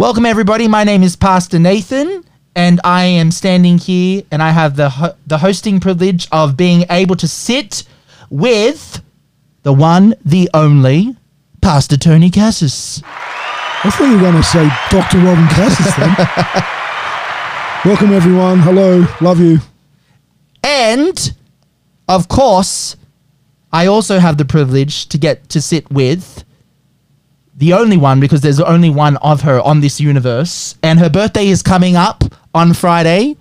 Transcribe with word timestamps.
Welcome, 0.00 0.24
everybody. 0.24 0.66
My 0.66 0.82
name 0.82 1.02
is 1.02 1.14
Pastor 1.14 1.58
Nathan, 1.58 2.24
and 2.56 2.80
I 2.84 3.04
am 3.04 3.30
standing 3.30 3.76
here, 3.76 4.22
and 4.30 4.42
I 4.42 4.48
have 4.48 4.74
the 4.74 4.88
ho- 4.88 5.14
the 5.26 5.36
hosting 5.36 5.78
privilege 5.78 6.26
of 6.32 6.56
being 6.56 6.86
able 6.88 7.16
to 7.16 7.28
sit 7.28 7.82
with 8.30 9.02
the 9.62 9.74
one, 9.74 10.14
the 10.24 10.48
only, 10.54 11.16
Pastor 11.60 11.98
Tony 11.98 12.30
Cassis. 12.30 13.02
I 13.04 13.90
thought 13.90 14.06
you 14.06 14.14
were 14.14 14.22
going 14.22 14.36
to 14.36 14.42
say 14.42 14.70
Dr. 14.88 15.18
Robin 15.18 15.46
Cassis 15.48 15.94
then. 15.94 16.16
Welcome, 17.84 18.14
everyone. 18.14 18.60
Hello. 18.60 19.06
Love 19.20 19.38
you. 19.38 19.58
And, 20.64 21.30
of 22.08 22.26
course, 22.28 22.96
I 23.70 23.84
also 23.84 24.18
have 24.18 24.38
the 24.38 24.46
privilege 24.46 25.10
to 25.10 25.18
get 25.18 25.50
to 25.50 25.60
sit 25.60 25.90
with 25.92 26.42
the 27.60 27.74
only 27.74 27.98
one 27.98 28.20
because 28.20 28.40
there's 28.40 28.58
only 28.58 28.88
one 28.88 29.18
of 29.18 29.42
her 29.42 29.60
on 29.60 29.80
this 29.80 30.00
universe, 30.00 30.76
and 30.82 30.98
her 30.98 31.10
birthday 31.10 31.46
is 31.46 31.62
coming 31.62 31.94
up 31.94 32.24
on 32.54 32.72
Friday. 32.72 33.36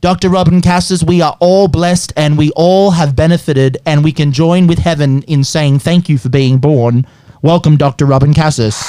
Dr. 0.00 0.30
Robin 0.30 0.62
Cassis, 0.62 1.02
we 1.02 1.20
are 1.20 1.36
all 1.40 1.66
blessed 1.66 2.12
and 2.16 2.38
we 2.38 2.52
all 2.52 2.92
have 2.92 3.16
benefited, 3.16 3.76
and 3.84 4.04
we 4.04 4.12
can 4.12 4.30
join 4.30 4.68
with 4.68 4.78
heaven 4.78 5.22
in 5.24 5.42
saying 5.42 5.80
thank 5.80 6.08
you 6.08 6.16
for 6.16 6.28
being 6.28 6.58
born. 6.58 7.04
Welcome, 7.42 7.76
Dr. 7.76 8.06
Robin 8.06 8.32
Cassis. 8.32 8.80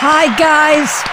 Hi, 0.00 0.34
guys. 0.38 1.04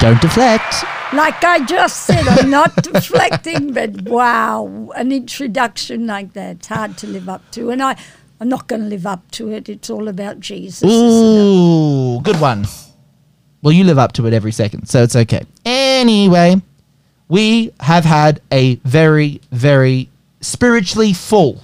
Don't 0.00 0.20
deflect. 0.20 0.84
Like 1.12 1.44
I 1.44 1.64
just 1.64 2.06
said, 2.06 2.26
I'm 2.26 2.50
not 2.50 2.74
deflecting, 2.82 3.72
but 3.72 4.02
wow, 4.02 4.90
an 4.96 5.12
introduction 5.12 6.06
like 6.06 6.32
that, 6.34 6.56
it's 6.56 6.66
hard 6.66 6.96
to 6.98 7.06
live 7.06 7.28
up 7.28 7.48
to. 7.52 7.70
And 7.70 7.82
I, 7.82 7.96
I'm 8.40 8.48
not 8.48 8.66
going 8.68 8.82
to 8.82 8.88
live 8.88 9.06
up 9.06 9.30
to 9.32 9.50
it. 9.52 9.68
It's 9.68 9.90
all 9.90 10.08
about 10.08 10.40
Jesus. 10.40 10.90
Ooh, 10.90 12.20
good 12.22 12.40
one. 12.40 12.66
Well, 13.62 13.72
you 13.72 13.84
live 13.84 13.98
up 13.98 14.12
to 14.12 14.26
it 14.26 14.32
every 14.32 14.52
second, 14.52 14.86
so 14.88 15.02
it's 15.02 15.14
okay. 15.14 15.42
Anyway, 15.66 16.62
we 17.28 17.72
have 17.80 18.04
had 18.06 18.40
a 18.50 18.76
very, 18.76 19.42
very 19.52 20.08
spiritually 20.40 21.12
full 21.12 21.62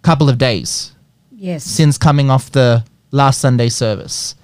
couple 0.00 0.30
of 0.30 0.38
days 0.38 0.92
Yes. 1.36 1.64
since 1.64 1.98
coming 1.98 2.30
off 2.30 2.50
the 2.50 2.84
last 3.10 3.40
Sunday 3.40 3.68
service. 3.68 4.34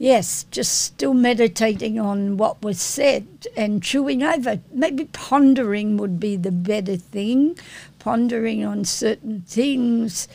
Yes, 0.00 0.44
just 0.52 0.80
still 0.82 1.14
meditating 1.14 1.98
on 1.98 2.36
what 2.36 2.62
was 2.62 2.80
said 2.80 3.26
and 3.56 3.82
chewing 3.82 4.22
over. 4.22 4.60
Maybe 4.72 5.06
pondering 5.06 5.96
would 5.96 6.20
be 6.20 6.36
the 6.36 6.52
better 6.52 6.96
thing. 6.96 7.58
Pondering 7.98 8.64
on 8.64 8.84
certain 8.84 9.42
things 9.48 10.28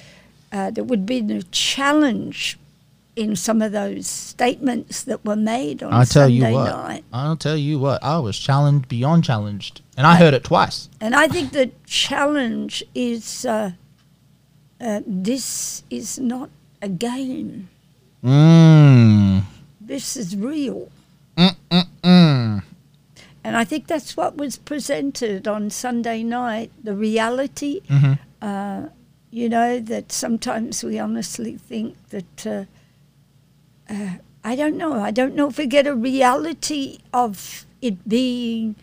uh, 0.54 0.72
that 0.72 0.86
would 0.86 1.06
be 1.06 1.20
the 1.20 1.44
challenge 1.52 2.58
in 3.16 3.36
some 3.36 3.62
of 3.62 3.72
those 3.72 4.08
statements 4.08 5.04
that 5.04 5.24
were 5.26 5.36
made 5.36 5.84
on 5.84 5.94
I'll 5.94 6.06
tell 6.06 6.28
Sunday 6.30 6.50
you 6.50 6.56
what. 6.56 6.70
night. 6.72 7.04
I'll 7.12 7.36
tell 7.36 7.58
you 7.58 7.78
what. 7.80 8.04
I 8.04 8.18
was 8.20 8.40
challenged 8.40 8.88
beyond 8.88 9.24
challenged, 9.24 9.82
and 9.98 10.08
I 10.08 10.16
heard 10.16 10.34
it 10.34 10.44
twice. 10.44 10.90
And 11.02 11.14
I 11.16 11.28
think 11.28 11.52
the 11.52 11.72
challenge 11.86 12.84
is 12.96 13.46
uh, 13.46 13.72
uh, 14.82 15.02
this 15.06 15.84
is 15.90 16.18
not 16.20 16.50
a 16.82 16.90
game. 16.90 17.70
Mmm. 18.24 19.44
This 19.82 20.16
is 20.16 20.36
real. 20.36 20.90
Mm. 21.38 22.64
And 23.44 23.58
I 23.58 23.66
think 23.66 23.88
that's 23.88 24.16
what 24.16 24.38
was 24.38 24.58
presented 24.58 25.48
on 25.48 25.70
Sunday 25.70 26.24
night 26.24 26.72
the 26.82 26.96
reality. 26.96 27.82
Mhm. 27.90 28.18
Uh, 28.42 28.88
you 29.34 29.50
know, 29.50 29.80
that 29.80 30.12
sometimes 30.12 30.84
we 30.84 31.00
honestly 31.00 31.58
think 31.58 31.96
that, 32.10 32.46
uh, 32.46 32.66
uh, 33.90 34.14
I 34.44 34.56
don't 34.56 34.78
know, 34.78 34.94
I 34.94 35.10
don't 35.10 35.34
know 35.36 35.48
if 35.50 35.58
we 35.58 35.66
get 35.66 35.88
a 35.88 35.96
reality 35.96 37.00
of 37.12 37.66
it 37.82 38.08
being 38.08 38.76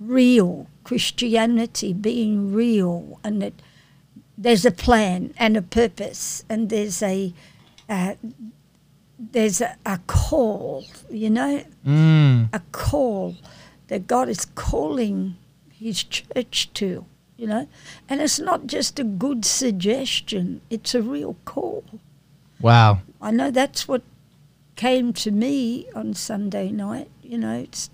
real, 0.00 0.66
Christianity 0.82 1.92
being 1.92 2.52
real, 2.52 3.20
and 3.22 3.40
that 3.42 3.52
there's 4.36 4.64
a 4.66 4.72
plan 4.72 5.32
and 5.38 5.56
a 5.56 5.62
purpose, 5.62 6.44
and 6.48 6.68
there's 6.68 7.00
a 7.02 7.32
uh, 7.88 8.14
there's 9.18 9.60
a, 9.60 9.76
a 9.86 10.00
call, 10.08 10.84
you 11.10 11.30
know, 11.30 11.62
Mm. 11.86 12.48
a 12.52 12.60
call 12.72 13.36
that 13.86 14.08
God 14.08 14.28
is 14.28 14.44
calling 14.56 15.36
His 15.70 16.02
church 16.02 16.70
to, 16.74 17.04
you 17.42 17.48
know, 17.48 17.66
and 18.08 18.20
it's 18.20 18.38
not 18.38 18.68
just 18.68 19.00
a 19.00 19.04
good 19.04 19.44
suggestion; 19.44 20.60
it's 20.70 20.94
a 20.94 21.02
real 21.02 21.34
call. 21.44 21.82
Wow. 22.60 23.00
I 23.20 23.32
know 23.32 23.50
that's 23.50 23.88
what 23.88 24.02
came 24.76 25.12
to 25.24 25.30
me 25.32 25.86
on 25.94 26.14
Sunday 26.14 26.70
night. 26.70 27.10
You 27.22 27.38
know, 27.38 27.58
it's, 27.58 27.90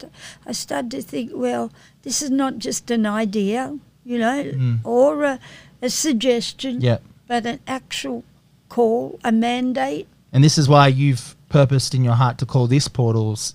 I 0.47 0.53
started 0.53 0.91
to 0.91 1.03
think, 1.03 1.31
well, 1.35 1.73
this 2.03 2.21
is 2.21 2.31
not 2.31 2.59
just 2.59 2.91
an 2.91 3.07
idea, 3.07 3.79
you 4.05 4.19
know, 4.19 4.45
Mm. 4.45 4.81
or 4.85 5.25
a, 5.25 5.39
a 5.81 5.89
suggestion, 5.89 6.81
Yeah. 6.83 6.99
but 7.27 7.47
an 7.47 7.61
actual 7.67 8.25
call, 8.69 9.19
a 9.25 9.33
mandate. 9.33 10.07
And 10.33 10.45
this 10.45 10.59
is 10.59 10.69
why 10.69 10.89
you've 10.89 11.35
purposed 11.49 11.95
in 11.95 12.05
your 12.05 12.15
heart 12.17 12.37
to 12.39 12.47
call 12.47 12.67
this 12.67 12.89
portal's 12.89 13.55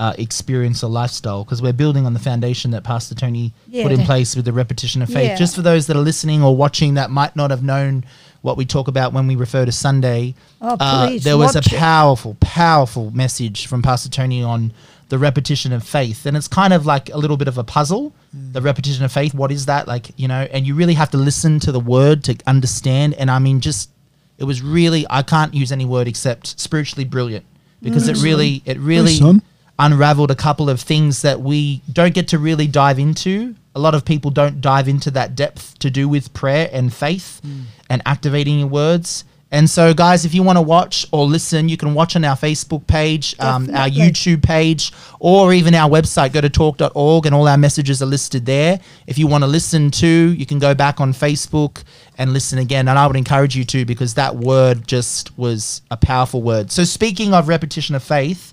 uh, 0.00 0.14
experience 0.18 0.82
or 0.82 0.88
lifestyle 0.90 1.44
because 1.44 1.60
we're 1.60 1.74
building 1.74 2.06
on 2.06 2.14
the 2.14 2.18
foundation 2.20 2.70
that 2.70 2.82
Pastor 2.82 3.14
Tony 3.14 3.52
Yeah. 3.68 3.82
put 3.82 3.92
in 3.92 4.00
place 4.06 4.34
with 4.34 4.46
the 4.46 4.52
repetition 4.52 5.02
of 5.02 5.08
faith. 5.08 5.28
Yeah. 5.28 5.36
Just 5.36 5.54
for 5.54 5.62
those 5.62 5.86
that 5.88 5.96
are 5.96 6.00
listening 6.10 6.42
or 6.42 6.56
watching 6.56 6.94
that 6.94 7.10
might 7.10 7.36
not 7.36 7.50
have 7.50 7.62
known 7.62 8.04
what 8.40 8.56
we 8.56 8.64
talk 8.64 8.88
about 8.88 9.12
when 9.12 9.26
we 9.26 9.36
refer 9.36 9.66
to 9.66 9.72
Sunday, 9.72 10.34
Oh, 10.62 10.76
uh, 10.80 11.18
there 11.20 11.36
was 11.36 11.54
a 11.54 11.58
watch 11.58 11.72
it. 11.72 11.76
powerful, 11.78 12.36
powerful 12.40 13.10
message 13.10 13.66
from 13.66 13.82
Pastor 13.82 14.08
Tony 14.08 14.42
on 14.42 14.72
the 15.10 15.18
repetition 15.18 15.70
of 15.72 15.82
faith. 15.84 16.24
And 16.24 16.34
it's 16.36 16.48
kind 16.48 16.72
of 16.72 16.86
like 16.86 17.10
a 17.12 17.18
little 17.18 17.36
bit 17.36 17.48
of 17.48 17.58
a 17.58 17.64
puzzle. 17.64 18.14
The 18.32 18.62
repetition 18.62 19.04
of 19.04 19.12
faith, 19.12 19.34
what 19.34 19.52
is 19.52 19.66
that? 19.66 19.86
Like, 19.86 20.06
you 20.16 20.28
know, 20.28 20.48
and 20.52 20.66
you 20.66 20.74
really 20.74 20.94
have 20.94 21.10
to 21.10 21.18
listen 21.18 21.60
to 21.60 21.72
the 21.72 21.80
word 21.80 22.24
to 22.24 22.36
understand. 22.46 23.12
And 23.14 23.30
I 23.30 23.38
mean, 23.38 23.60
just 23.60 23.90
it 24.38 24.44
was 24.44 24.62
really 24.62 25.04
I 25.10 25.20
can't 25.22 25.52
use 25.52 25.70
any 25.72 25.84
word 25.84 26.08
except 26.08 26.58
spiritually 26.58 27.04
brilliant 27.04 27.44
because 27.82 28.08
it 28.08 28.16
really 28.22 28.62
it 28.64 28.78
really 28.78 29.16
son. 29.16 29.42
Unraveled 29.80 30.30
a 30.30 30.36
couple 30.36 30.70
of 30.70 30.80
things 30.80 31.22
that 31.22 31.40
we 31.40 31.82
don't 31.92 32.14
get 32.14 32.28
to 32.28 32.38
really 32.38 32.66
dive 32.68 32.98
into. 32.98 33.54
A 33.74 33.80
lot 33.80 33.94
of 33.94 34.04
people 34.04 34.30
don't 34.30 34.60
dive 34.60 34.88
into 34.88 35.10
that 35.12 35.34
depth 35.34 35.78
to 35.80 35.90
do 35.90 36.08
with 36.08 36.32
prayer 36.34 36.68
and 36.72 36.92
faith 36.92 37.40
and 37.88 38.02
activating 38.04 38.60
your 38.60 38.68
words. 38.68 39.24
And 39.52 39.68
so, 39.68 39.92
guys, 39.92 40.24
if 40.24 40.32
you 40.32 40.44
want 40.44 40.58
to 40.58 40.62
watch 40.62 41.06
or 41.10 41.24
listen, 41.26 41.68
you 41.68 41.76
can 41.76 41.92
watch 41.92 42.14
on 42.14 42.24
our 42.24 42.36
Facebook 42.36 42.86
page, 42.86 43.34
um, 43.40 43.68
our 43.74 43.88
YouTube 43.88 44.44
page, 44.44 44.92
or 45.18 45.52
even 45.52 45.74
our 45.74 45.90
website. 45.90 46.32
Go 46.32 46.40
to 46.40 46.48
talk.org 46.48 47.26
and 47.26 47.34
all 47.34 47.48
our 47.48 47.58
messages 47.58 48.00
are 48.00 48.06
listed 48.06 48.46
there. 48.46 48.78
If 49.08 49.18
you 49.18 49.26
want 49.26 49.42
to 49.42 49.48
listen 49.48 49.90
to, 49.92 50.06
you 50.06 50.46
can 50.46 50.60
go 50.60 50.72
back 50.74 51.00
on 51.00 51.12
Facebook 51.12 51.82
and 52.16 52.32
listen 52.32 52.60
again. 52.60 52.86
And 52.86 52.96
I 52.96 53.08
would 53.08 53.16
encourage 53.16 53.56
you 53.56 53.64
to 53.64 53.84
because 53.84 54.14
that 54.14 54.36
word 54.36 54.86
just 54.86 55.36
was 55.36 55.82
a 55.90 55.96
powerful 55.96 56.42
word. 56.42 56.70
So, 56.70 56.84
speaking 56.84 57.34
of 57.34 57.48
repetition 57.48 57.96
of 57.96 58.04
faith, 58.04 58.52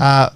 uh, 0.00 0.28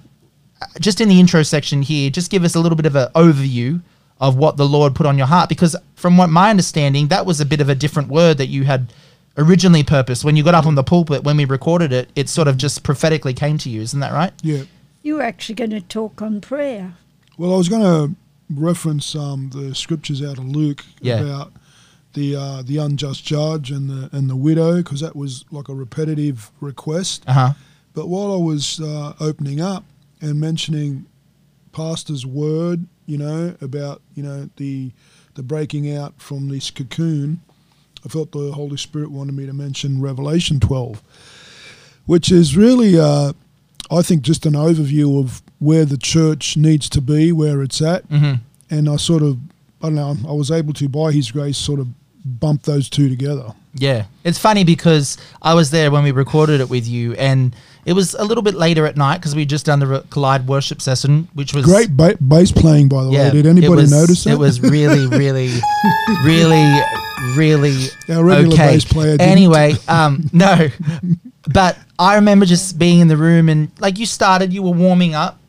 just 0.79 0.99
in 1.01 1.09
the 1.09 1.19
intro 1.19 1.43
section 1.43 1.81
here, 1.81 2.09
just 2.09 2.31
give 2.31 2.43
us 2.43 2.55
a 2.55 2.59
little 2.59 2.75
bit 2.75 2.85
of 2.85 2.95
an 2.95 3.07
overview 3.15 3.81
of 4.19 4.35
what 4.35 4.57
the 4.57 4.65
Lord 4.67 4.95
put 4.95 5.05
on 5.05 5.17
your 5.17 5.27
heart. 5.27 5.47
Because 5.49 5.75
from 5.95 6.17
what 6.17 6.29
my 6.29 6.49
understanding, 6.49 7.07
that 7.07 7.25
was 7.25 7.39
a 7.39 7.45
bit 7.45 7.61
of 7.61 7.69
a 7.69 7.75
different 7.75 8.09
word 8.09 8.37
that 8.37 8.47
you 8.47 8.63
had 8.65 8.91
originally 9.37 9.83
purposed. 9.83 10.25
When 10.25 10.35
you 10.35 10.43
got 10.43 10.55
up 10.55 10.65
on 10.65 10.75
the 10.75 10.83
pulpit, 10.83 11.23
when 11.23 11.37
we 11.37 11.45
recorded 11.45 11.93
it, 11.93 12.09
it 12.15 12.27
sort 12.27 12.47
of 12.47 12.57
just 12.57 12.83
prophetically 12.83 13.33
came 13.33 13.57
to 13.59 13.69
you. 13.69 13.81
Isn't 13.81 14.01
that 14.01 14.11
right? 14.11 14.33
Yeah. 14.43 14.63
You 15.01 15.15
were 15.15 15.21
actually 15.21 15.55
going 15.55 15.69
to 15.69 15.79
talk 15.81 16.21
on 16.21 16.41
prayer. 16.41 16.93
Well, 17.37 17.53
I 17.53 17.57
was 17.57 17.69
going 17.69 17.83
to 17.83 18.15
reference 18.53 19.15
um, 19.15 19.49
the 19.53 19.73
scriptures 19.73 20.21
out 20.21 20.37
of 20.37 20.45
Luke 20.45 20.83
Yeah. 20.99 21.21
about 21.21 21.53
the 22.13 22.35
uh, 22.35 22.63
the 22.63 22.77
unjust 22.77 23.23
judge 23.23 23.69
and 23.71 23.87
the 23.89 24.09
and 24.11 24.29
the 24.29 24.35
widow 24.35 24.77
because 24.77 24.99
that 24.99 25.15
was 25.15 25.45
like 25.51 25.69
a 25.69 25.73
repetitive 25.75 26.51
request. 26.59 27.23
Uh 27.27 27.33
huh. 27.33 27.53
But 27.93 28.07
while 28.09 28.33
I 28.33 28.37
was 28.37 28.81
uh, 28.81 29.13
opening 29.19 29.61
up 29.61 29.83
and 30.21 30.39
mentioning 30.39 31.05
pastor's 31.71 32.25
word, 32.25 32.85
you 33.05 33.17
know, 33.17 33.55
about 33.61 34.01
you 34.15 34.23
know 34.23 34.49
the 34.57 34.91
the 35.35 35.43
breaking 35.43 35.95
out 35.95 36.21
from 36.21 36.49
this 36.49 36.69
cocoon, 36.71 37.39
I 38.05 38.09
felt 38.09 38.31
the 38.31 38.51
Holy 38.51 38.77
Spirit 38.77 39.11
wanted 39.11 39.35
me 39.35 39.45
to 39.45 39.53
mention 39.53 40.01
Revelation 40.01 40.59
12, 40.59 41.01
which 42.05 42.31
is 42.31 42.57
really, 42.57 42.99
uh, 42.99 43.33
I 43.91 44.01
think, 44.01 44.23
just 44.23 44.45
an 44.45 44.53
overview 44.53 45.19
of 45.23 45.41
where 45.59 45.85
the 45.85 45.97
church 45.97 46.57
needs 46.57 46.89
to 46.89 47.01
be, 47.01 47.31
where 47.31 47.61
it's 47.61 47.81
at, 47.81 48.03
hmm 48.05 48.33
and 48.71 48.87
I 48.87 48.97
sort 48.97 49.23
of, 49.23 49.39
I 49.81 49.87
don't 49.87 49.95
know, 49.95 50.15
I 50.27 50.33
was 50.33 50.51
able 50.51 50.73
to, 50.73 50.87
by 50.87 51.11
His 51.11 51.31
grace, 51.31 51.57
sort 51.57 51.79
of 51.79 51.87
bump 52.39 52.63
those 52.63 52.89
two 52.89 53.09
together. 53.09 53.53
Yeah. 53.73 54.05
It's 54.23 54.37
funny 54.39 54.63
because 54.63 55.17
I 55.41 55.53
was 55.53 55.71
there 55.71 55.91
when 55.91 56.03
we 56.03 56.11
recorded 56.11 56.59
it 56.61 56.69
with 56.69 56.87
you, 56.87 57.13
and 57.13 57.55
it 57.85 57.93
was 57.93 58.13
a 58.13 58.23
little 58.23 58.41
bit 58.43 58.55
later 58.55 58.85
at 58.85 58.97
night 58.97 59.17
because 59.17 59.35
we 59.35 59.45
just 59.45 59.65
done 59.65 59.79
the 59.79 59.87
Re- 59.87 60.01
Collide 60.09 60.47
worship 60.47 60.81
session, 60.81 61.27
which 61.33 61.53
was 61.53 61.65
Great 61.65 61.95
ba- 61.95 62.17
bass 62.19 62.51
playing, 62.51 62.89
by 62.89 63.03
the 63.03 63.09
way. 63.11 63.29
Did 63.31 63.45
it 63.45 63.49
anybody 63.49 63.81
was- 63.83 63.91
notice 63.91 64.23
that? 64.23 64.31
It 64.33 64.39
was 64.39 64.59
really, 64.61 65.05
really, 65.07 65.51
really, 66.23 66.79
really 67.35 67.75
Our 68.09 68.23
regular 68.23 68.53
okay. 68.53 68.73
bass 68.73 68.85
player. 68.85 69.17
Anyway, 69.19 69.73
um, 69.87 70.29
no, 70.33 70.69
but 71.47 71.77
I 71.97 72.15
remember 72.15 72.45
just 72.45 72.77
being 72.79 72.99
in 72.99 73.07
the 73.07 73.17
room 73.17 73.49
and 73.49 73.71
like 73.79 73.97
you 73.99 74.05
started, 74.05 74.51
you 74.53 74.63
were 74.63 74.71
warming 74.71 75.15
up, 75.15 75.39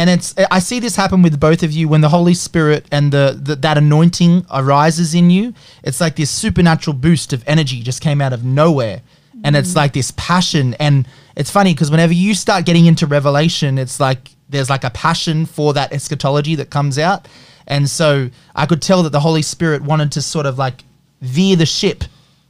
and 0.00 0.08
it's 0.08 0.34
I 0.50 0.60
see 0.60 0.80
this 0.80 0.96
happen 0.96 1.20
with 1.20 1.38
both 1.38 1.62
of 1.62 1.72
you 1.72 1.86
when 1.86 2.00
the 2.00 2.08
Holy 2.08 2.32
Spirit 2.32 2.86
and 2.90 3.12
the, 3.12 3.38
the 3.38 3.54
that 3.56 3.76
anointing 3.76 4.46
arises 4.50 5.14
in 5.14 5.28
you. 5.28 5.52
It's 5.84 6.00
like 6.00 6.16
this 6.16 6.30
supernatural 6.30 6.96
boost 6.96 7.34
of 7.34 7.44
energy 7.46 7.82
just 7.82 8.00
came 8.00 8.22
out 8.22 8.32
of 8.32 8.42
nowhere, 8.42 9.02
and 9.44 9.54
it's 9.54 9.76
like 9.76 9.92
this 9.92 10.10
passion. 10.12 10.72
And 10.80 11.06
it's 11.36 11.50
funny 11.50 11.74
because 11.74 11.90
whenever 11.90 12.14
you 12.14 12.34
start 12.34 12.64
getting 12.64 12.86
into 12.86 13.06
Revelation, 13.06 13.76
it's 13.76 14.00
like 14.00 14.30
there's 14.48 14.70
like 14.70 14.84
a 14.84 14.90
passion 14.90 15.44
for 15.44 15.74
that 15.74 15.92
eschatology 15.92 16.54
that 16.54 16.70
comes 16.70 16.98
out, 16.98 17.28
and 17.66 17.86
so 17.86 18.30
I 18.56 18.64
could 18.64 18.80
tell 18.80 19.02
that 19.02 19.10
the 19.10 19.20
Holy 19.20 19.42
Spirit 19.42 19.82
wanted 19.82 20.12
to 20.12 20.22
sort 20.22 20.46
of 20.46 20.56
like 20.56 20.82
veer 21.20 21.56
the 21.56 21.66
ship 21.66 22.04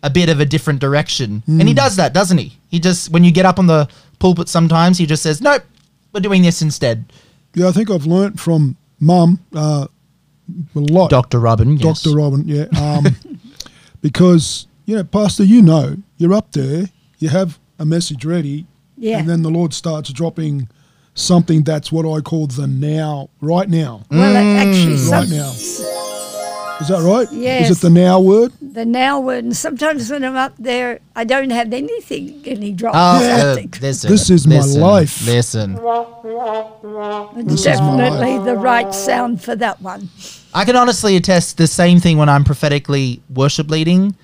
a 0.04 0.08
bit 0.08 0.28
of 0.28 0.38
a 0.38 0.44
different 0.44 0.78
direction. 0.78 1.42
And 1.48 1.62
he 1.62 1.70
hmm. 1.70 1.78
does 1.78 1.96
that, 1.96 2.12
doesn't 2.12 2.38
he? 2.38 2.56
He 2.68 2.78
just 2.78 3.10
when 3.10 3.24
you 3.24 3.32
get 3.32 3.44
up 3.44 3.58
on 3.58 3.66
the 3.66 3.88
pulpit 4.20 4.48
sometimes 4.48 4.98
he 4.98 5.04
just 5.04 5.24
says, 5.24 5.40
"Nope, 5.40 5.64
we're 6.12 6.20
doing 6.20 6.42
this 6.42 6.62
instead." 6.62 7.06
Yeah, 7.54 7.68
I 7.68 7.72
think 7.72 7.90
I've 7.90 8.06
learnt 8.06 8.38
from 8.38 8.76
Mum 9.00 9.40
uh, 9.54 9.86
a 10.74 10.78
lot. 10.78 11.10
Dr. 11.10 11.38
Robin, 11.40 11.76
yes. 11.76 12.02
Dr. 12.02 12.16
Robin, 12.16 12.44
yeah. 12.46 12.66
Um, 12.80 13.06
because, 14.02 14.66
you 14.86 14.96
know, 14.96 15.04
Pastor, 15.04 15.44
you 15.44 15.62
know, 15.62 15.96
you're 16.16 16.34
up 16.34 16.52
there, 16.52 16.90
you 17.18 17.28
have 17.28 17.58
a 17.78 17.84
message 17.84 18.24
ready, 18.24 18.66
Yeah. 18.96 19.18
and 19.18 19.28
then 19.28 19.42
the 19.42 19.50
Lord 19.50 19.74
starts 19.74 20.12
dropping 20.12 20.68
something 21.14 21.62
that's 21.64 21.90
what 21.90 22.06
I 22.06 22.20
call 22.20 22.46
the 22.46 22.66
now, 22.66 23.30
right 23.40 23.68
now. 23.68 24.04
Well, 24.10 24.36
actually. 24.36 24.92
Right 25.10 25.28
some, 25.28 25.36
now. 25.36 25.52
Is 26.80 26.88
that 26.88 27.02
right? 27.02 27.30
Yeah. 27.30 27.60
Is 27.60 27.70
it 27.78 27.80
the 27.82 27.90
now 27.90 28.20
word? 28.20 28.52
the 28.72 28.84
now 28.84 29.20
word, 29.20 29.44
and 29.44 29.56
sometimes 29.56 30.10
when 30.10 30.24
I'm 30.24 30.36
up 30.36 30.54
there, 30.58 31.00
I 31.16 31.24
don't 31.24 31.50
have 31.50 31.72
anything, 31.72 32.42
and 32.46 32.62
he 32.62 32.72
drops 32.72 32.96
Oh, 32.96 33.58
uh, 33.58 33.62
listen, 33.80 34.10
This 34.10 34.30
is 34.30 34.46
my 34.46 34.60
life. 34.60 35.26
Listen, 35.26 35.78
It's 35.78 37.46
This 37.46 37.66
is 37.66 37.80
my 37.80 37.96
definitely 37.96 38.44
the 38.44 38.56
right 38.56 38.94
sound 38.94 39.42
for 39.42 39.56
that 39.56 39.82
one. 39.82 40.08
I 40.54 40.64
can 40.64 40.76
honestly 40.76 41.16
attest 41.16 41.58
the 41.58 41.66
same 41.66 42.00
thing 42.00 42.18
when 42.18 42.28
I'm 42.28 42.44
prophetically 42.44 43.22
worship 43.28 43.70
leading. 43.70 44.14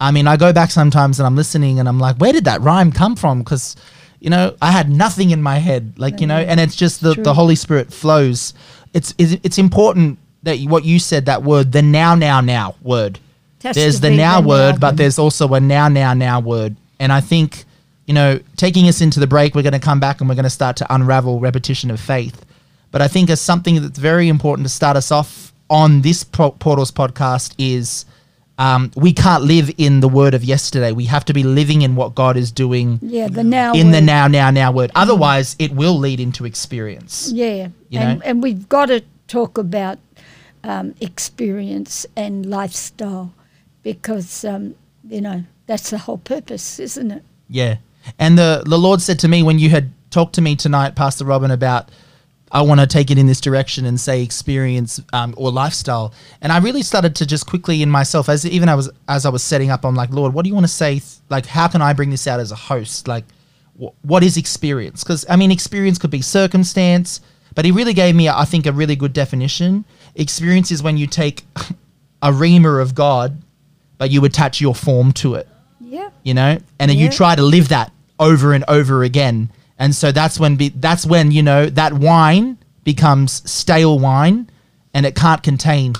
I 0.00 0.10
mean, 0.10 0.26
I 0.26 0.36
go 0.36 0.52
back 0.52 0.70
sometimes 0.70 1.18
and 1.18 1.26
I'm 1.26 1.36
listening 1.36 1.80
and 1.80 1.88
I'm 1.88 1.98
like, 1.98 2.16
where 2.16 2.32
did 2.32 2.44
that 2.44 2.60
rhyme 2.60 2.92
come 2.92 3.16
from? 3.16 3.38
Because, 3.38 3.76
you 4.20 4.30
know, 4.30 4.54
I 4.60 4.70
had 4.70 4.90
nothing 4.90 5.30
in 5.30 5.42
my 5.42 5.58
head, 5.58 5.94
like 5.96 6.20
you 6.20 6.26
know, 6.26 6.38
and 6.38 6.60
it's 6.60 6.76
just 6.76 7.00
the, 7.00 7.14
the 7.14 7.34
Holy 7.34 7.56
Spirit 7.56 7.92
flows. 7.92 8.54
It's 8.94 9.14
it's, 9.18 9.32
it's 9.42 9.58
important 9.58 10.18
that 10.46 10.58
what 10.60 10.84
you 10.84 10.98
said 10.98 11.26
that 11.26 11.42
word, 11.42 11.72
the 11.72 11.82
now 11.82 12.14
now 12.14 12.40
now 12.40 12.74
word. 12.82 13.18
There's 13.60 13.96
to 13.96 14.02
the 14.02 14.10
now 14.10 14.40
the 14.40 14.48
word, 14.48 14.72
now. 14.72 14.78
but 14.78 14.96
there's 14.96 15.18
also 15.18 15.52
a 15.54 15.60
now 15.60 15.88
now 15.88 16.14
now 16.14 16.40
word, 16.40 16.76
and 16.98 17.12
I 17.12 17.20
think 17.20 17.64
you 18.06 18.14
know, 18.14 18.38
taking 18.56 18.88
us 18.88 19.00
into 19.00 19.18
the 19.18 19.26
break, 19.26 19.54
we're 19.54 19.62
going 19.62 19.72
to 19.72 19.80
come 19.80 19.98
back 20.00 20.20
and 20.20 20.28
we're 20.28 20.36
going 20.36 20.44
to 20.44 20.50
start 20.50 20.76
to 20.76 20.94
unravel 20.94 21.40
repetition 21.40 21.90
of 21.90 22.00
faith. 22.00 22.44
But 22.92 23.02
I 23.02 23.08
think 23.08 23.28
as 23.30 23.40
something 23.40 23.82
that's 23.82 23.98
very 23.98 24.28
important 24.28 24.66
to 24.66 24.72
start 24.72 24.96
us 24.96 25.10
off 25.10 25.52
on 25.68 26.02
this 26.02 26.22
Pro- 26.22 26.52
Portals 26.52 26.92
podcast 26.92 27.54
is 27.58 28.06
um, 28.58 28.90
we 28.94 29.12
can't 29.12 29.42
live 29.42 29.70
in 29.76 30.00
the 30.00 30.08
word 30.08 30.34
of 30.34 30.44
yesterday. 30.44 30.92
We 30.92 31.04
have 31.06 31.24
to 31.26 31.34
be 31.34 31.42
living 31.42 31.82
in 31.82 31.96
what 31.96 32.14
God 32.14 32.36
is 32.36 32.52
doing 32.52 33.00
Yeah, 33.02 33.26
the 33.26 33.42
now 33.44 33.74
in 33.74 33.90
the 33.90 34.00
now, 34.00 34.28
now, 34.28 34.50
now 34.50 34.70
word. 34.70 34.92
Otherwise, 34.94 35.56
it 35.58 35.72
will 35.72 35.98
lead 35.98 36.20
into 36.20 36.44
experience. 36.46 37.30
Yeah, 37.34 37.68
You 37.90 37.98
and, 37.98 38.18
know? 38.20 38.24
and 38.24 38.42
we've 38.42 38.68
got 38.68 38.86
to 38.86 39.02
talk 39.26 39.58
about 39.58 39.98
um, 40.66 40.94
experience 41.00 42.04
and 42.16 42.44
lifestyle 42.44 43.32
because 43.82 44.44
um, 44.44 44.74
you 45.08 45.20
know 45.20 45.44
that's 45.66 45.90
the 45.90 45.98
whole 45.98 46.18
purpose, 46.18 46.78
isn't 46.78 47.10
it? 47.10 47.22
Yeah. 47.48 47.76
And 48.18 48.38
the, 48.38 48.62
the 48.64 48.78
Lord 48.78 49.00
said 49.00 49.18
to 49.20 49.28
me 49.28 49.42
when 49.42 49.58
you 49.58 49.70
had 49.70 49.92
talked 50.10 50.34
to 50.36 50.42
me 50.42 50.54
tonight, 50.56 50.94
Pastor 50.94 51.24
Robin, 51.24 51.50
about 51.50 51.90
I 52.52 52.62
want 52.62 52.80
to 52.80 52.86
take 52.86 53.10
it 53.10 53.18
in 53.18 53.26
this 53.26 53.40
direction 53.40 53.84
and 53.86 54.00
say 54.00 54.22
experience 54.22 55.00
um, 55.12 55.34
or 55.36 55.50
lifestyle. 55.50 56.14
And 56.40 56.52
I 56.52 56.58
really 56.58 56.82
started 56.82 57.16
to 57.16 57.26
just 57.26 57.46
quickly 57.46 57.82
in 57.82 57.90
myself, 57.90 58.28
as 58.28 58.46
even 58.46 58.68
I 58.68 58.76
was 58.76 58.88
as 59.08 59.26
I 59.26 59.30
was 59.30 59.42
setting 59.42 59.70
up, 59.70 59.84
I'm 59.84 59.96
like, 59.96 60.10
Lord, 60.10 60.32
what 60.32 60.44
do 60.44 60.48
you 60.48 60.54
want 60.54 60.66
to 60.66 60.72
say? 60.72 61.00
Like, 61.28 61.46
how 61.46 61.66
can 61.66 61.82
I 61.82 61.92
bring 61.92 62.10
this 62.10 62.26
out 62.26 62.38
as 62.38 62.52
a 62.52 62.56
host? 62.56 63.08
Like, 63.08 63.24
wh- 63.80 63.92
what 64.04 64.22
is 64.22 64.36
experience? 64.36 65.02
Because 65.02 65.26
I 65.28 65.36
mean, 65.36 65.50
experience 65.50 65.98
could 65.98 66.10
be 66.10 66.22
circumstance, 66.22 67.20
but 67.56 67.64
He 67.64 67.72
really 67.72 67.92
gave 67.94 68.14
me, 68.14 68.28
I 68.28 68.44
think, 68.44 68.66
a 68.66 68.72
really 68.72 68.94
good 68.94 69.12
definition. 69.12 69.84
Experience 70.14 70.70
is 70.70 70.80
when 70.82 70.96
you 70.96 71.08
take 71.08 71.44
a 72.22 72.30
rhema 72.30 72.80
of 72.80 72.94
God, 72.94 73.42
but 73.98 74.10
you 74.10 74.24
attach 74.24 74.60
your 74.60 74.74
form 74.74 75.10
to 75.12 75.34
it 75.34 75.48
Yeah. 75.80 76.10
you 76.22 76.34
know 76.34 76.58
and 76.78 76.90
then 76.90 76.98
you 76.98 77.08
try 77.08 77.34
to 77.34 77.42
live 77.42 77.68
that 77.70 77.92
over 78.20 78.52
and 78.52 78.62
over 78.68 79.02
again 79.02 79.50
and 79.78 79.94
so 79.94 80.12
that's 80.12 80.38
when 80.38 80.56
be, 80.56 80.68
that's 80.68 81.04
when 81.06 81.30
you 81.30 81.42
know 81.42 81.66
that 81.66 81.92
wine 81.94 82.58
becomes 82.84 83.42
stale 83.50 83.98
wine 83.98 84.48
and 84.92 85.06
it 85.06 85.14
can't 85.14 85.42
contain 85.42 85.94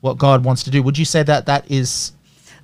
what 0.00 0.16
god 0.18 0.44
wants 0.44 0.62
to 0.64 0.70
do 0.70 0.80
would 0.82 0.96
you 0.98 1.04
say 1.04 1.22
that 1.24 1.46
that 1.46 1.68
is 1.70 2.12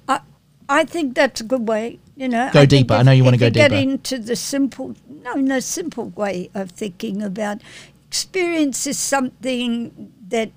I, 0.08 0.20
I 0.68 0.84
think 0.84 1.14
that's 1.16 1.40
a 1.40 1.44
good 1.44 1.66
way. 1.68 1.98
You 2.16 2.28
know, 2.28 2.48
Go 2.52 2.60
I 2.62 2.66
deeper. 2.66 2.94
I 2.94 3.02
know 3.02 3.12
you 3.12 3.24
wanna 3.24 3.34
if 3.34 3.40
go 3.40 3.50
Get 3.50 3.70
deeper. 3.70 3.80
into 3.90 4.18
the 4.18 4.36
simple, 4.36 4.94
no, 5.22 5.34
no, 5.34 5.60
simple 5.60 6.06
way 6.10 6.48
of 6.54 6.70
thinking 6.70 7.22
about 7.22 7.60
experience 8.16 8.86
is 8.86 8.98
something 8.98 10.10
that 10.28 10.50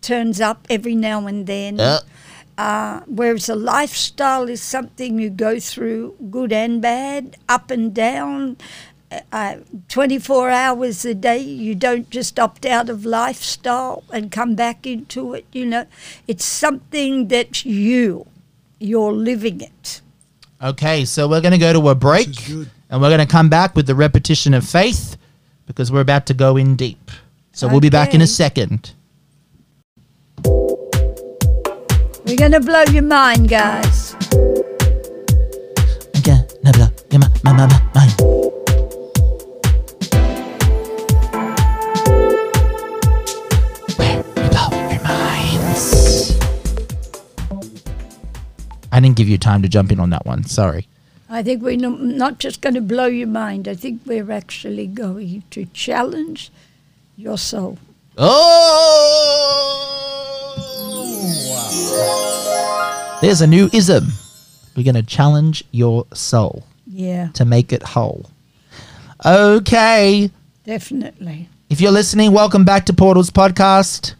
turns 0.00 0.40
up 0.40 0.66
every 0.70 0.94
now 0.94 1.26
and 1.26 1.46
then. 1.46 1.80
uh, 1.80 2.00
Uh, 2.56 3.00
whereas 3.08 3.48
a 3.48 3.54
lifestyle 3.56 4.48
is 4.48 4.62
something 4.62 5.18
you 5.18 5.28
go 5.28 5.58
through, 5.58 6.14
good 6.30 6.52
and 6.52 6.80
bad, 6.80 7.36
up 7.48 7.68
and 7.72 7.92
down, 7.92 8.56
uh, 9.32 9.56
24 9.88 10.50
hours 10.50 11.04
a 11.04 11.14
day. 11.14 11.38
You 11.40 11.74
don't 11.74 12.08
just 12.10 12.38
opt 12.38 12.64
out 12.64 12.88
of 12.88 13.04
lifestyle 13.04 14.04
and 14.12 14.30
come 14.30 14.54
back 14.54 14.86
into 14.86 15.34
it. 15.34 15.44
You 15.50 15.66
know, 15.66 15.86
it's 16.28 16.44
something 16.44 17.26
that 17.34 17.64
you, 17.64 18.24
you're 18.78 19.12
living 19.30 19.60
it. 19.60 20.00
okay 20.62 21.04
so 21.04 21.26
we're 21.28 21.40
going 21.46 21.58
to 21.60 21.64
go 21.68 21.72
to 21.72 21.88
a 21.90 21.94
break 21.94 22.48
and 22.88 22.96
we're 23.02 23.10
going 23.16 23.26
to 23.28 23.32
come 23.38 23.48
back 23.50 23.74
with 23.76 23.86
the 23.90 23.94
repetition 24.06 24.54
of 24.54 24.62
faith 24.80 25.16
because 25.66 25.90
we're 25.90 26.00
about 26.00 26.26
to 26.26 26.34
go 26.34 26.56
in 26.56 26.76
deep 26.76 27.10
so 27.52 27.68
we'll 27.68 27.80
be 27.80 27.90
back 27.90 28.14
in 28.14 28.20
a 28.20 28.26
second 28.26 28.94
We're 32.26 32.48
to 32.48 32.60
blow 32.60 32.84
your 32.90 33.02
mind, 33.02 33.50
guys. 33.50 34.14
Okay, 36.16 36.40
no, 36.62 36.70
no, 36.78 36.88
yeah, 37.10 37.18
my, 37.18 37.28
my, 37.44 37.52
my, 37.52 37.66
my, 37.66 37.80
mine. 37.94 38.10
Where 43.96 44.22
we 44.22 44.48
blow 44.48 44.70
your 44.90 45.02
minds. 45.02 46.40
I 48.90 49.00
didn't 49.00 49.16
give 49.16 49.28
you 49.28 49.36
time 49.36 49.60
to 49.60 49.68
jump 49.68 49.92
in 49.92 50.00
on 50.00 50.08
that 50.08 50.24
one. 50.24 50.44
Sorry. 50.44 50.88
I 51.34 51.42
think 51.42 51.64
we're 51.64 51.76
no- 51.76 51.96
not 51.96 52.38
just 52.38 52.60
going 52.60 52.74
to 52.74 52.80
blow 52.80 53.06
your 53.06 53.26
mind. 53.26 53.66
I 53.66 53.74
think 53.74 54.02
we're 54.06 54.30
actually 54.30 54.86
going 54.86 55.42
to 55.50 55.64
challenge 55.72 56.52
your 57.16 57.36
soul. 57.36 57.76
Oh! 58.16 58.30
There's 63.20 63.40
a 63.40 63.48
new 63.48 63.68
ism. 63.72 64.04
We're 64.76 64.84
going 64.84 64.94
to 64.94 65.02
challenge 65.02 65.64
your 65.72 66.06
soul 66.14 66.62
Yeah, 66.86 67.30
to 67.34 67.44
make 67.44 67.72
it 67.72 67.82
whole. 67.82 68.30
Okay. 69.26 70.30
definitely. 70.64 71.48
If 71.68 71.80
you're 71.80 71.90
listening, 71.90 72.30
welcome 72.30 72.64
back 72.64 72.86
to 72.86 72.92
Portals 72.92 73.30
Podcast. 73.30 74.14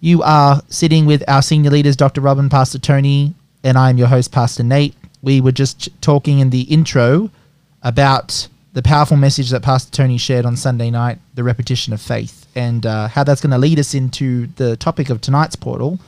You 0.00 0.24
are 0.24 0.60
sitting 0.68 1.06
with 1.06 1.22
our 1.28 1.42
senior 1.42 1.70
leaders, 1.70 1.94
Dr. 1.94 2.20
Robin, 2.20 2.48
Pastor 2.48 2.80
Tony, 2.80 3.36
and 3.62 3.78
I 3.78 3.90
am 3.90 3.98
your 3.98 4.08
host, 4.08 4.32
Pastor 4.32 4.64
Nate. 4.64 4.96
We 5.22 5.40
were 5.40 5.52
just 5.52 5.88
talking 6.02 6.40
in 6.40 6.50
the 6.50 6.62
intro 6.62 7.30
about 7.82 8.48
the 8.72 8.82
powerful 8.82 9.16
message 9.16 9.50
that 9.50 9.62
Pastor 9.62 9.90
Tony 9.92 10.18
shared 10.18 10.44
on 10.46 10.56
Sunday 10.56 10.90
night, 10.90 11.18
the 11.34 11.44
repetition 11.44 11.92
of 11.92 12.00
faith, 12.00 12.46
and 12.54 12.84
uh, 12.86 13.08
how 13.08 13.22
that's 13.24 13.40
going 13.40 13.50
to 13.52 13.58
lead 13.58 13.78
us 13.78 13.94
into 13.94 14.46
the 14.56 14.76
topic 14.76 15.10
of 15.10 15.20
tonight's 15.20 15.56
portal 15.56 15.98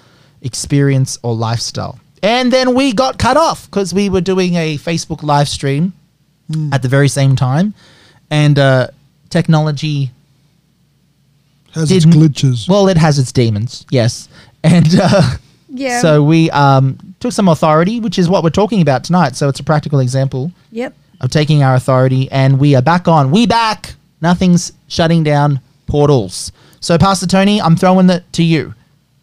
experience 0.42 1.18
or 1.22 1.34
lifestyle. 1.34 1.98
And 2.22 2.52
then 2.52 2.74
we 2.74 2.92
got 2.92 3.18
cut 3.18 3.36
off 3.36 3.66
because 3.66 3.92
we 3.94 4.08
were 4.08 4.20
doing 4.22 4.54
a 4.54 4.78
Facebook 4.78 5.22
live 5.22 5.48
stream 5.48 5.92
at 6.72 6.82
the 6.82 6.88
very 6.88 7.08
same 7.08 7.36
time. 7.36 7.74
And 8.30 8.58
uh, 8.58 8.88
technology 9.30 10.10
Has 11.72 11.90
its 11.92 12.06
glitches. 12.06 12.68
well, 12.68 12.88
it 12.88 12.96
has 12.96 13.18
its 13.18 13.30
demons, 13.32 13.84
yes. 13.90 14.28
And 14.62 14.88
uh, 15.00 15.36
Yeah. 15.68 16.00
so 16.00 16.22
we 16.22 16.50
um, 16.50 17.13
took 17.24 17.32
some 17.32 17.48
authority, 17.48 18.00
which 18.00 18.18
is 18.18 18.28
what 18.28 18.44
we're 18.44 18.50
talking 18.50 18.82
about 18.82 19.02
tonight. 19.02 19.34
So 19.34 19.48
it's 19.48 19.58
a 19.58 19.62
practical 19.64 19.98
example 19.98 20.52
Yep. 20.72 20.94
of 21.22 21.30
taking 21.30 21.62
our 21.62 21.74
authority, 21.74 22.30
and 22.30 22.58
we 22.58 22.74
are 22.74 22.82
back 22.82 23.08
on. 23.08 23.30
We 23.30 23.46
back. 23.46 23.94
Nothing's 24.20 24.72
shutting 24.88 25.24
down 25.24 25.60
portals. 25.86 26.52
So, 26.80 26.98
Pastor 26.98 27.26
Tony, 27.26 27.62
I'm 27.62 27.76
throwing 27.76 28.10
it 28.10 28.24
to 28.34 28.42
you. 28.44 28.74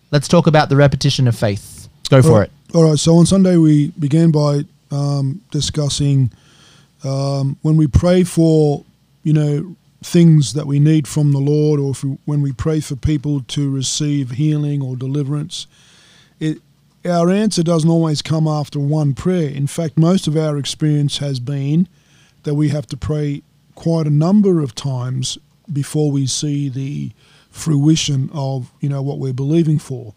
Let's 0.10 0.28
talk 0.28 0.48
about 0.48 0.70
the 0.70 0.76
repetition 0.76 1.28
of 1.28 1.36
faith. 1.36 1.88
Let's 2.00 2.10
go 2.10 2.22
for 2.24 2.30
All- 2.32 2.42
it. 2.42 2.52
All 2.74 2.90
right. 2.90 2.98
So 2.98 3.18
on 3.18 3.26
Sunday 3.28 3.58
we 3.58 3.90
began 4.00 4.32
by 4.32 4.62
um, 4.92 5.42
discussing 5.52 6.32
Um, 7.04 7.58
when 7.64 7.78
we 7.78 7.88
pray 7.88 8.24
for, 8.24 8.84
you 9.24 9.34
know, 9.34 9.76
things 10.04 10.54
that 10.54 10.66
we 10.68 10.80
need 10.80 11.08
from 11.08 11.32
the 11.32 11.40
Lord, 11.40 11.80
or 11.80 11.92
if 11.92 12.04
we, 12.04 12.18
when 12.26 12.42
we 12.44 12.52
pray 12.52 12.80
for 12.80 12.96
people 12.96 13.42
to 13.50 13.70
receive 13.72 14.32
healing 14.32 14.82
or 14.84 14.96
deliverance, 14.96 15.66
it 16.40 16.62
our 17.06 17.30
answer 17.30 17.64
doesn't 17.64 17.90
always 17.90 18.22
come 18.22 18.48
after 18.48 18.80
one 18.80 19.14
prayer. 19.14 19.50
In 19.50 19.68
fact, 19.68 19.98
most 19.98 20.28
of 20.28 20.36
our 20.38 20.58
experience 20.58 21.18
has 21.18 21.40
been 21.40 21.88
that 22.44 22.56
we 22.56 22.70
have 22.70 22.88
to 22.88 22.98
pray 22.98 23.42
quite 23.76 24.08
a 24.08 24.12
number 24.12 24.62
of 24.62 24.76
times 24.76 25.38
before 25.72 26.12
we 26.12 26.28
see 26.28 26.70
the 26.70 27.12
fruition 27.50 28.30
of 28.34 28.72
you 28.80 28.90
know 28.90 29.02
what 29.02 29.18
we're 29.20 29.34
believing 29.34 29.78
for, 29.80 30.14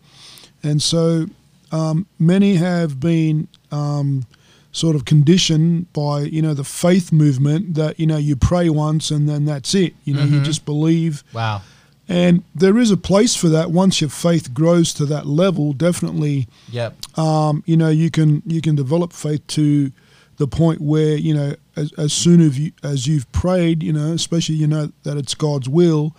and 0.62 0.80
so 0.82 1.26
um, 1.72 2.06
many 2.18 2.54
have 2.56 3.00
been 3.00 3.48
um, 3.72 4.24
sort 4.72 4.94
of 4.96 5.04
conditioned 5.04 5.92
by 5.92 6.20
you 6.20 6.40
know 6.42 6.54
the 6.54 6.64
faith 6.64 7.12
movement 7.12 7.74
that 7.74 7.98
you 7.98 8.06
know 8.06 8.16
you 8.16 8.36
pray 8.36 8.68
once 8.70 9.10
and 9.10 9.28
then 9.28 9.44
that's 9.46 9.74
it. 9.74 9.94
You 10.04 10.14
know 10.14 10.24
you 10.24 10.40
Mhm. 10.40 10.44
just 10.44 10.64
believe, 10.64 11.24
Wow. 11.32 11.62
And 12.08 12.42
there 12.54 12.78
is 12.78 12.90
a 12.90 12.96
place 12.96 13.34
for 13.34 13.48
that 13.48 13.70
once 13.70 14.00
your 14.00 14.10
faith 14.10 14.52
grows 14.52 14.92
to 14.94 15.06
that 15.06 15.26
level. 15.26 15.72
Definitely, 15.72 16.48
Yep. 16.70 17.18
um, 17.18 17.62
you 17.66 17.76
know 17.76 17.88
you 17.88 18.10
can 18.10 18.42
you 18.46 18.60
can 18.60 18.74
develop 18.74 19.12
faith 19.12 19.46
to 19.48 19.90
the 20.36 20.46
point 20.48 20.80
where 20.80 21.16
you 21.16 21.32
know 21.32 21.54
as, 21.76 21.92
as 21.94 22.12
soon 22.12 22.40
as 22.40 22.58
you 22.58 22.72
as 22.82 23.06
you've 23.06 23.30
prayed 23.32 23.82
you 23.84 23.92
know 23.92 24.12
especially 24.12 24.56
you 24.56 24.66
know 24.66 24.90
that 25.04 25.16
it's 25.16 25.32
god's 25.34 25.68
will 25.68 26.14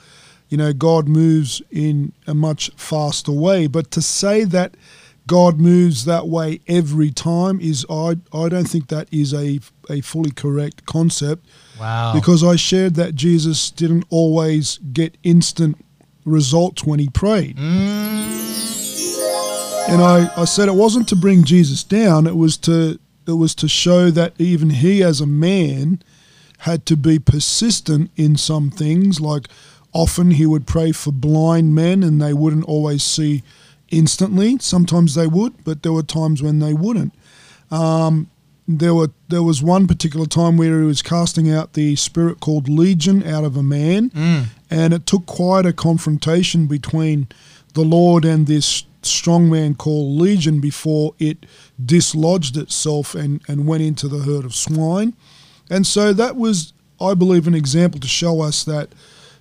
you 0.48 0.56
know 0.58 0.72
god 0.72 1.08
moves 1.10 1.62
in 1.70 2.14
a 2.26 2.34
much 2.34 2.72
faster 2.78 3.34
way 3.34 3.68
but 3.68 3.92
to 3.92 4.02
say 4.02 4.46
that 4.46 4.76
god 5.28 5.60
moves 5.60 6.06
that 6.06 6.30
way 6.30 6.62
every 6.70 7.12
time 7.12 7.60
is 7.60 7.86
i 7.90 8.16
i 8.34 8.48
don't 8.48 8.70
think 8.70 8.88
that 8.88 9.06
is 9.12 9.34
a 9.34 9.60
a 9.90 10.00
fully 10.00 10.32
correct 10.32 10.86
concept 10.86 11.46
Wow. 11.80 12.14
because 12.14 12.44
i 12.44 12.56
shared 12.56 12.96
that 12.96 13.16
jesus 13.16 13.70
didn't 13.72 14.06
always 14.10 14.78
get 14.94 15.18
instant 15.24 15.78
results 16.26 16.84
when 16.84 17.00
he 17.00 17.10
prayed 17.10 17.58
and 19.88 20.02
I, 20.02 20.32
I 20.36 20.46
said 20.46 20.68
it 20.68 20.76
wasn't 20.76 21.08
to 21.10 21.16
bring 21.16 21.44
Jesus 21.44 21.84
down. 21.84 22.26
It 22.28 22.36
was 22.36 22.58
to 22.58 23.00
it 23.28 23.34
was 23.34 23.56
to 23.56 23.68
show 23.68 24.10
that 24.12 24.34
even 24.40 24.70
he, 24.72 25.04
as 25.04 25.22
a 25.22 25.26
man, 25.28 26.02
had 26.60 26.86
to 26.88 26.96
be 26.98 27.20
persistent 27.20 28.12
in 28.16 28.36
some 28.36 28.70
things. 28.72 29.20
Like 29.22 29.48
often 29.94 30.32
he 30.32 30.46
would 30.46 30.66
pray 30.68 30.92
for 30.92 31.12
blind 31.12 31.76
men, 31.76 32.04
and 32.04 32.22
they 32.22 32.34
wouldn't 32.34 32.66
always 32.66 33.04
see 33.04 33.44
instantly. 33.90 34.58
Sometimes 34.60 35.14
they 35.16 35.28
would, 35.28 35.64
but 35.64 35.84
there 35.84 35.94
were 35.94 36.04
times 36.04 36.42
when 36.42 36.60
they 36.60 36.74
wouldn't. 36.74 37.14
Um, 37.72 38.30
there 38.68 38.94
were 38.96 39.12
there 39.28 39.44
was 39.44 39.62
one 39.62 39.86
particular 39.88 40.26
time 40.26 40.58
where 40.58 40.80
he 40.82 40.86
was 40.88 41.02
casting 41.02 41.52
out 41.52 41.74
the 41.74 41.96
spirit 41.96 42.40
called 42.40 42.68
legion 42.68 43.24
out 43.24 43.44
of 43.44 43.56
a 43.58 43.64
man, 43.64 44.10
Mm. 44.10 44.46
and 44.70 44.94
it 44.94 45.06
took 45.06 45.26
quite 45.26 45.66
a 45.66 45.74
confrontation 45.74 46.66
between 46.68 47.28
the 47.74 47.84
Lord 47.84 48.26
and 48.26 48.48
this 48.48 48.84
strong 49.02 49.50
man 49.52 49.76
called 49.76 50.20
Legion 50.20 50.60
before 50.60 51.14
it 51.20 51.46
dislodged 51.86 52.58
itself 52.58 53.14
and, 53.14 53.40
and 53.48 53.68
went 53.68 53.84
into 53.84 54.08
the 54.08 54.20
herd 54.20 54.46
of 54.46 54.56
swine. 54.56 55.14
And 55.70 55.86
so 55.86 56.12
that 56.14 56.36
was, 56.36 56.74
I 57.00 57.14
believe, 57.14 57.46
an 57.48 57.54
example 57.54 58.00
to 58.00 58.08
show 58.08 58.42
us 58.42 58.64
that, 58.64 58.90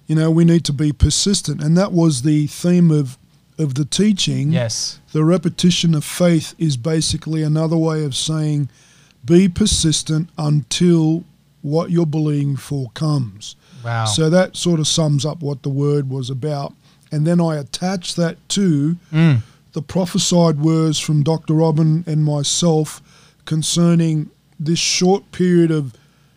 you 0.07 0.17
know, 0.17 0.31
we 0.31 0.45
need 0.45 0.65
to 0.67 0.73
be 0.75 0.93
persistent. 0.93 1.63
And 1.63 1.79
that 1.79 1.93
was 1.93 2.23
the 2.23 2.47
theme 2.49 2.91
of, 2.91 3.17
of 3.59 3.75
the 3.75 3.87
teaching. 3.87 4.53
Yes. 4.53 4.99
The 5.13 5.25
repetition 5.25 5.95
of 5.95 6.05
faith 6.05 6.55
is 6.59 6.77
basically 6.77 7.43
another 7.43 7.77
way 7.79 8.05
of 8.05 8.15
saying 8.15 8.69
be 9.25 9.49
persistent 9.49 10.29
until 10.39 11.25
what 11.63 11.91
you're 11.91 12.07
believing 12.07 12.57
for 12.57 12.91
comes. 12.95 13.57
Wow. 13.85 14.05
So 14.07 14.29
that 14.31 14.57
sort 14.57 14.81
of 14.81 14.87
sums 14.87 15.25
up 15.25 15.41
what 15.43 15.63
the 15.63 15.69
word 15.71 16.11
was 16.11 16.29
about. 16.31 16.75
And 17.11 17.27
then 17.27 17.41
I 17.41 17.57
attach 17.57 18.15
that 18.17 18.37
to 18.51 18.97
Mm. 19.13 19.43
the 19.73 19.83
prophesied 19.83 20.59
words 20.61 20.99
from 20.99 21.23
Dr. 21.23 21.55
Robin 21.55 22.05
and 22.07 22.25
myself 22.25 23.01
concerning 23.45 24.31
this 24.59 24.79
short 24.79 25.31
period 25.33 25.71
of, 25.71 25.95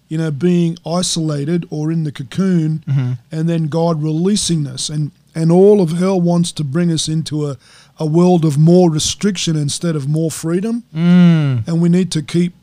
you 0.09 0.17
know, 0.17 0.31
being 0.31 0.77
isolated 0.85 1.65
or 1.69 1.91
in 1.91 2.03
the 2.03 2.11
cocoon 2.11 2.83
Mhm. 2.87 3.17
and 3.31 3.49
then 3.49 3.67
God 3.67 4.01
releasing 4.03 4.65
us. 4.67 4.89
And, 4.89 5.11
and 5.35 5.51
all 5.51 5.81
of 5.81 5.91
hell 5.93 6.19
wants 6.19 6.51
to 6.53 6.63
bring 6.63 6.91
us 6.91 7.07
into 7.07 7.47
a, 7.47 7.57
a 7.99 8.05
world 8.05 8.43
of 8.45 8.57
more 8.57 8.89
restriction 8.91 9.55
instead 9.55 9.95
of 9.95 10.07
more 10.07 10.31
freedom. 10.31 10.83
Mm. 10.95 11.67
And 11.67 11.81
we 11.81 11.89
need 11.89 12.11
to 12.11 12.21
keep 12.21 12.53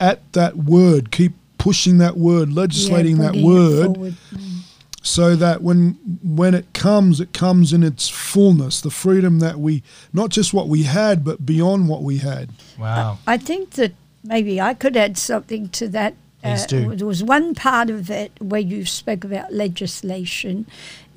at 0.00 0.32
that 0.32 0.56
word, 0.56 1.10
keep 1.10 1.32
pushing 1.58 1.98
that 1.98 2.16
word, 2.16 2.52
legislating 2.52 3.16
Yeah, 3.16 3.30
that 3.30 3.36
word. 3.36 3.90
Mm. 3.94 4.60
so 5.02 5.36
that 5.36 5.62
when 5.62 5.98
when 6.22 6.54
it 6.54 6.72
comes 6.72 7.20
it 7.20 7.32
comes 7.34 7.72
in 7.74 7.82
its 7.82 8.08
fullness 8.08 8.80
the 8.80 8.90
freedom 8.90 9.38
that 9.38 9.58
we 9.58 9.82
not 10.14 10.30
just 10.30 10.54
what 10.54 10.66
we 10.66 10.84
had 10.84 11.22
but 11.22 11.44
beyond 11.44 11.88
what 11.88 12.02
we 12.02 12.18
had 12.18 12.48
Wow. 12.78 13.18
I 13.26 13.36
think 13.36 13.72
that 13.72 13.92
maybe 14.22 14.60
I 14.60 14.72
could 14.74 14.96
add 14.96 15.18
something 15.18 15.68
to 15.70 15.88
that. 15.88 16.14
Uh, 16.42 16.54
Please 16.56 16.66
do. 16.66 16.96
There 16.96 17.06
was 17.06 17.22
one 17.22 17.54
part 17.54 17.90
of 17.90 18.10
it 18.10 18.32
where 18.40 18.60
you 18.60 18.84
spoke 18.84 19.24
about 19.24 19.52
legislation, 19.52 20.66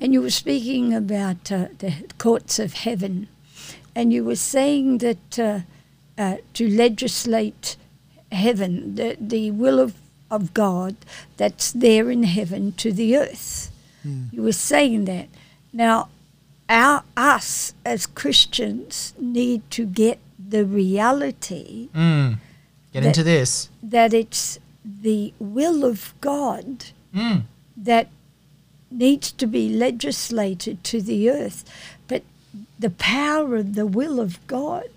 and 0.00 0.12
you 0.12 0.22
were 0.22 0.30
speaking 0.30 0.94
about 0.94 1.50
uh, 1.52 1.68
the 1.78 1.94
courts 2.18 2.58
of 2.58 2.72
heaven, 2.74 3.28
and 3.94 4.12
you 4.12 4.24
were 4.24 4.36
saying 4.36 4.98
that 4.98 5.38
uh, 5.38 5.60
uh, 6.16 6.36
to 6.54 6.68
legislate 6.68 7.76
heaven, 8.32 8.94
the, 8.96 9.16
the 9.20 9.50
will 9.50 9.78
of, 9.80 9.94
of 10.30 10.52
God 10.54 10.96
that's 11.36 11.72
there 11.72 12.10
in 12.10 12.22
heaven 12.24 12.72
to 12.72 12.92
the 12.92 13.16
earth. 13.16 13.70
You 14.32 14.42
were 14.42 14.52
saying 14.52 15.04
that. 15.04 15.28
Now, 15.72 16.08
our 16.68 17.02
us 17.16 17.74
as 17.84 18.06
Christians 18.06 19.12
need 19.20 19.68
to 19.72 19.84
get 19.84 20.18
the 20.38 20.64
reality 20.64 21.88
Mm. 21.94 22.38
Get 22.92 23.02
That- 23.02 23.08
into 23.08 23.22
this. 23.22 23.68
that 23.82 24.14
it's 24.14 24.58
the 24.84 25.34
will 25.38 25.84
of 25.84 26.14
God 26.22 26.86
Mm. 27.14 27.42
that 27.76 28.08
needs 28.90 29.30
to 29.32 29.46
be 29.46 29.68
legislated 29.68 30.82
to 30.84 31.02
the 31.02 31.28
earth, 31.28 31.64
but 32.06 32.22
the 32.78 32.90
power 32.90 33.56
of 33.56 33.74
the 33.74 33.86
will 33.86 34.18
of 34.20 34.38
God. 34.46 34.88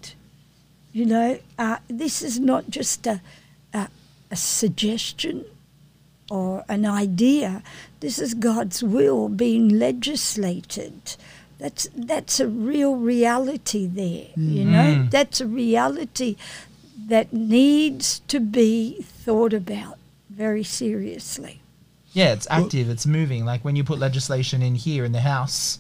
You 0.94 1.06
know, 1.06 1.40
uh, 1.58 1.78
this 1.88 2.22
is 2.22 2.40
not 2.40 2.70
just 2.70 3.08
a, 3.08 3.22
a, 3.74 3.88
a 4.30 4.36
suggestion 4.36 5.46
or 6.30 6.64
an 6.68 6.86
idea. 6.86 7.64
This 8.02 8.20
is 8.20 8.34
God's 8.34 8.84
will 8.84 9.30
being 9.30 9.70
legislated. 9.70 11.16
That's 11.60 11.88
that's 11.96 12.40
a 12.40 12.48
real 12.48 12.96
reality 12.96 13.86
there. 13.86 14.28
You 14.36 14.66
know, 14.66 14.96
Mhm. 14.96 15.12
that's 15.12 15.40
a 15.42 15.46
reality 15.48 16.36
that 17.08 17.32
needs 17.32 18.22
to 18.28 18.40
be 18.40 19.02
thought 19.04 19.54
about 19.54 19.98
very 20.30 20.64
seriously. 20.64 21.62
Yeah, 22.14 22.34
it's 22.34 22.48
active. 22.50 22.90
It's 22.90 23.06
moving. 23.06 23.46
Like 23.46 23.64
when 23.64 23.76
you 23.76 23.84
put 23.84 24.00
legislation 24.00 24.62
in 24.62 24.76
here 24.76 25.06
in 25.06 25.12
the 25.12 25.22
house, 25.22 25.80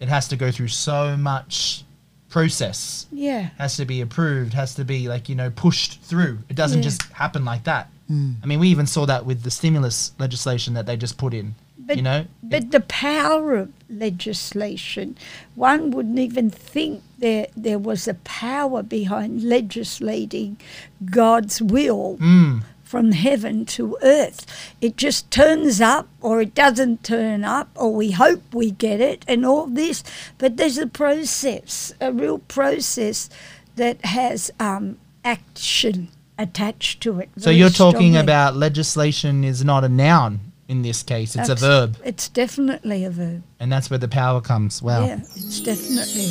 it 0.00 0.08
has 0.08 0.26
to 0.28 0.36
go 0.36 0.50
through 0.50 0.68
so 0.68 1.16
much 1.16 1.84
process. 2.32 3.06
Yeah. 3.12 3.50
Has 3.58 3.76
to 3.76 3.84
be 3.84 4.00
approved. 4.00 4.54
Has 4.54 4.74
to 4.74 4.84
be 4.84 5.08
like 5.08 5.28
you 5.28 5.36
know 5.36 5.50
pushed 5.50 6.00
through. 6.02 6.38
It 6.48 6.56
doesn't 6.56 6.78
Yeah. 6.78 6.88
just 6.90 7.02
happen 7.12 7.44
like 7.44 7.64
that. 7.64 7.88
Mm. 8.10 8.36
I 8.42 8.46
mean, 8.46 8.58
we 8.58 8.68
even 8.68 8.86
saw 8.86 9.06
that 9.06 9.24
with 9.24 9.42
the 9.42 9.50
stimulus 9.50 10.12
legislation 10.18 10.74
that 10.74 10.86
they 10.86 10.96
just 10.96 11.16
put 11.18 11.32
in. 11.34 11.54
But, 11.84 11.96
you 11.96 12.02
know, 12.02 12.26
but 12.42 12.70
the 12.70 12.80
power 12.80 13.56
of 13.56 13.72
legislation, 13.90 15.16
one 15.54 15.90
wouldn't 15.90 16.18
even 16.18 16.48
think 16.48 17.02
there 17.18 17.48
there 17.56 17.78
was 17.78 18.06
a 18.08 18.14
power 18.14 18.82
behind 18.82 19.42
legislating 19.42 20.58
God's 21.04 21.60
will 21.60 22.18
mm, 22.18 22.62
from 22.92 23.12
heaven 23.12 23.64
to 23.64 23.96
earth. 24.02 24.44
It 24.82 24.98
just 24.98 25.30
turns 25.30 25.80
up 25.80 26.08
or 26.20 26.42
it 26.42 26.54
doesn't 26.54 27.02
turn 27.02 27.42
up 27.42 27.70
or 27.74 27.94
we 27.94 28.10
hope 28.10 28.42
we 28.52 28.70
get 28.70 29.00
it 29.00 29.24
and 29.26 29.46
all 29.46 29.66
this. 29.66 30.04
But 30.36 30.58
there's 30.58 30.76
a 30.76 30.86
process, 30.86 31.94
a 32.02 32.12
real 32.12 32.40
process 32.40 33.30
that 33.76 34.04
has 34.04 34.50
um, 34.60 34.98
action 35.24 36.08
attached 36.36 37.00
to 37.04 37.18
it. 37.20 37.30
so 37.38 37.48
you're 37.48 37.70
talking 37.70 38.12
strongly. 38.12 38.18
about 38.20 38.56
legislation 38.56 39.42
is 39.42 39.64
not 39.64 39.84
a 39.84 39.88
noun 39.88 40.52
in 40.68 40.82
this 40.82 41.02
case. 41.02 41.34
It's 41.34 41.48
a 41.48 41.54
verb, 41.54 41.96
It's 42.04 42.28
definitely 42.28 43.06
a 43.06 43.10
verb. 43.10 43.42
and 43.58 43.72
that's 43.72 43.88
where 43.88 43.98
the 43.98 44.08
power 44.08 44.42
comes. 44.42 44.82
Wow. 44.82 45.06
Yeah, 45.06 45.20
it's 45.20 45.60
definitely 45.60 46.24
a 46.26 46.30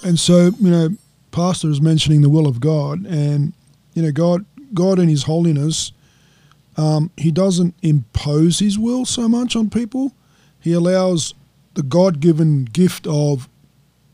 verb. 0.00 0.08
and 0.08 0.18
so 0.18 0.50
you 0.58 0.70
know 0.70 0.88
pastor 1.30 1.68
is 1.68 1.80
mentioning 1.82 2.22
the 2.22 2.30
will 2.30 2.46
of 2.48 2.58
god 2.58 3.04
and 3.06 3.52
you 4.00 4.06
know 4.06 4.12
god 4.12 4.44
god 4.72 4.98
in 4.98 5.08
his 5.08 5.24
holiness 5.24 5.92
um, 6.76 7.10
he 7.16 7.30
doesn't 7.30 7.74
impose 7.82 8.58
his 8.60 8.78
will 8.78 9.04
so 9.04 9.28
much 9.28 9.54
on 9.56 9.68
people 9.68 10.12
he 10.60 10.72
allows 10.72 11.34
the 11.74 11.82
god-given 11.82 12.64
gift 12.64 13.06
of 13.06 13.48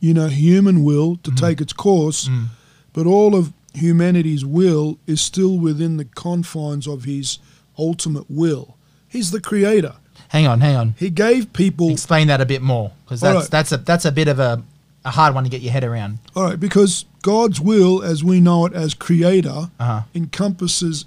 you 0.01 0.13
know 0.15 0.27
human 0.29 0.83
will 0.83 1.17
to 1.17 1.31
take 1.35 1.61
its 1.61 1.73
course 1.73 2.29
Mm. 2.29 2.47
but 2.93 3.07
all 3.07 3.35
of 3.35 3.53
humanity's 3.75 4.45
will 4.45 4.99
is 5.07 5.21
still 5.21 5.59
within 5.59 5.97
the 5.99 6.05
confines 6.05 6.87
of 6.89 7.05
his 7.05 7.39
ultimate 7.79 8.25
will. 8.31 8.77
He's 9.07 9.31
the 9.33 9.41
creator. 9.41 9.95
Hang 10.29 10.47
on, 10.47 10.61
hang 10.61 10.77
on. 10.77 10.95
He 10.99 11.11
gave 11.11 11.53
people 11.53 11.91
Explain 11.91 12.29
that 12.29 12.41
a 12.41 12.47
bit 12.47 12.63
more 12.63 12.93
because 13.05 13.21
that's 13.21 13.35
right. 13.43 13.51
that's 13.51 13.73
a 13.73 13.77
that's 13.77 14.05
a 14.07 14.13
bit 14.13 14.29
of 14.29 14.39
a, 14.39 14.63
a 15.07 15.11
hard 15.11 15.35
one 15.35 15.45
to 15.45 15.51
get 15.51 15.63
your 15.63 15.73
head 15.73 15.85
around. 15.85 16.19
All 16.35 16.43
right, 16.45 16.59
because 16.61 17.05
God's 17.23 17.61
will, 17.61 18.03
as 18.03 18.23
we 18.25 18.41
know 18.41 18.67
it 18.67 18.73
as 18.75 18.93
creator, 18.93 19.71
Uh-huh. 19.79 20.03
encompasses 20.15 21.05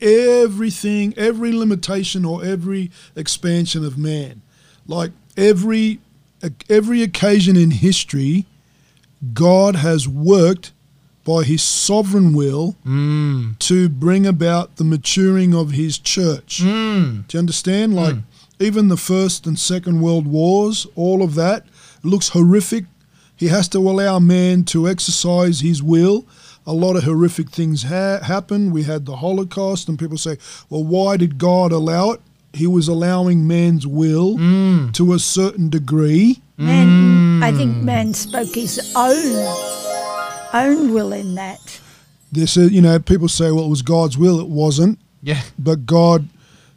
everything, 0.00 1.14
every 1.16 1.52
limitation 1.52 2.24
or 2.24 2.44
every 2.44 2.90
expansion 3.16 3.84
of 3.84 3.98
man. 3.98 4.42
Like 4.86 5.12
every 5.36 6.00
every 6.68 7.02
occasion 7.02 7.56
in 7.56 7.70
history, 7.70 8.46
God 9.32 9.76
has 9.76 10.08
worked 10.08 10.72
by 11.24 11.44
his 11.44 11.62
sovereign 11.62 12.32
will 12.34 12.74
Mm. 12.84 13.56
to 13.60 13.88
bring 13.88 14.26
about 14.26 14.74
the 14.76 14.82
maturing 14.84 15.54
of 15.54 15.70
his 15.70 15.98
church. 15.98 16.60
Mm. 16.64 17.28
Do 17.28 17.36
you 17.36 17.38
understand? 17.38 17.94
Like 17.94 18.16
even 18.58 18.88
the 18.88 18.96
first 18.96 19.46
and 19.46 19.56
second 19.56 20.00
world 20.00 20.26
wars, 20.26 20.84
all 20.96 21.22
of 21.22 21.34
that 21.36 21.64
looks 22.02 22.30
horrific. 22.30 22.86
He 23.42 23.48
has 23.48 23.66
to 23.70 23.78
allow 23.78 24.20
man 24.20 24.62
to 24.66 24.88
exercise 24.88 25.58
his 25.60 25.82
will. 25.82 26.24
A 26.64 26.72
lot 26.72 26.94
of 26.94 27.02
horrific 27.02 27.50
things 27.50 27.82
ha- 27.82 28.20
happen. 28.22 28.70
We 28.70 28.84
had 28.84 29.04
the 29.04 29.16
Holocaust, 29.16 29.88
and 29.88 29.98
people 29.98 30.16
say, 30.16 30.36
"Well, 30.70 30.84
why 30.84 31.16
did 31.16 31.38
God 31.38 31.72
allow 31.72 32.12
it?" 32.12 32.20
He 32.52 32.68
was 32.68 32.86
allowing 32.86 33.44
man's 33.48 33.84
will 33.84 34.36
Mm. 34.38 34.92
to 34.92 35.12
a 35.12 35.18
certain 35.18 35.68
degree. 35.70 36.40
Man, 36.56 37.42
I 37.42 37.50
think 37.50 37.82
man 37.82 38.14
spoke 38.14 38.54
his 38.54 38.78
own 38.94 39.46
own 40.54 40.92
will 40.94 41.12
in 41.12 41.34
that. 41.34 41.80
This, 42.30 42.56
is, 42.56 42.70
you 42.70 42.80
know, 42.80 43.00
people 43.00 43.28
say, 43.28 43.50
"Well, 43.50 43.64
it 43.64 43.70
was 43.70 43.82
God's 43.82 44.16
will." 44.16 44.38
It 44.38 44.48
wasn't. 44.48 44.98
Yeah. 45.24 45.42
but 45.58 45.86
God, 45.86 46.28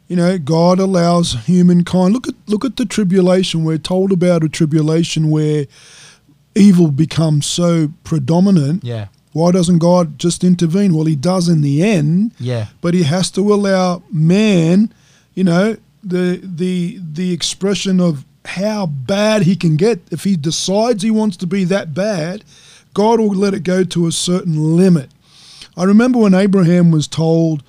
you 0.08 0.16
know, 0.16 0.36
God 0.38 0.78
allows 0.80 1.34
humankind. 1.46 2.12
Look 2.14 2.26
at 2.28 2.34
look 2.48 2.64
at 2.64 2.76
the 2.76 2.86
tribulation. 2.86 3.62
We're 3.64 3.78
told 3.78 4.10
about 4.10 4.42
a 4.44 4.48
tribulation 4.48 5.30
where 5.30 5.66
evil 6.56 6.90
becomes 6.90 7.46
so 7.46 7.90
predominant. 8.04 8.82
Yeah. 8.84 9.06
Why 9.32 9.52
doesn't 9.52 9.78
God 9.78 10.18
just 10.18 10.42
intervene? 10.42 10.94
Well, 10.94 11.04
He 11.04 11.14
does 11.16 11.48
in 11.48 11.60
the 11.60 11.82
end, 11.82 12.32
Yeah. 12.40 12.68
but 12.80 12.94
He 12.94 13.02
has 13.04 13.30
to 13.32 13.52
allow 13.52 14.02
man, 14.10 14.92
you 15.34 15.44
know, 15.44 15.76
the 16.02 16.40
the 16.42 16.98
the 17.12 17.32
expression 17.32 18.00
of 18.00 18.24
how 18.44 18.86
bad 18.86 19.42
he 19.42 19.56
can 19.56 19.76
get. 19.76 19.98
If 20.10 20.22
he 20.24 20.36
decides 20.36 21.02
he 21.02 21.10
wants 21.10 21.36
to 21.38 21.46
be 21.46 21.64
that 21.64 21.94
bad, 21.94 22.44
God 22.94 23.18
will 23.20 23.34
let 23.34 23.54
it 23.54 23.64
go 23.64 23.82
to 23.84 24.06
a 24.06 24.12
certain 24.12 24.76
limit. 24.76 25.10
I 25.76 25.82
remember 25.84 26.20
when 26.20 26.32
Abraham 26.32 26.90
was 26.92 27.08
told 27.08 27.62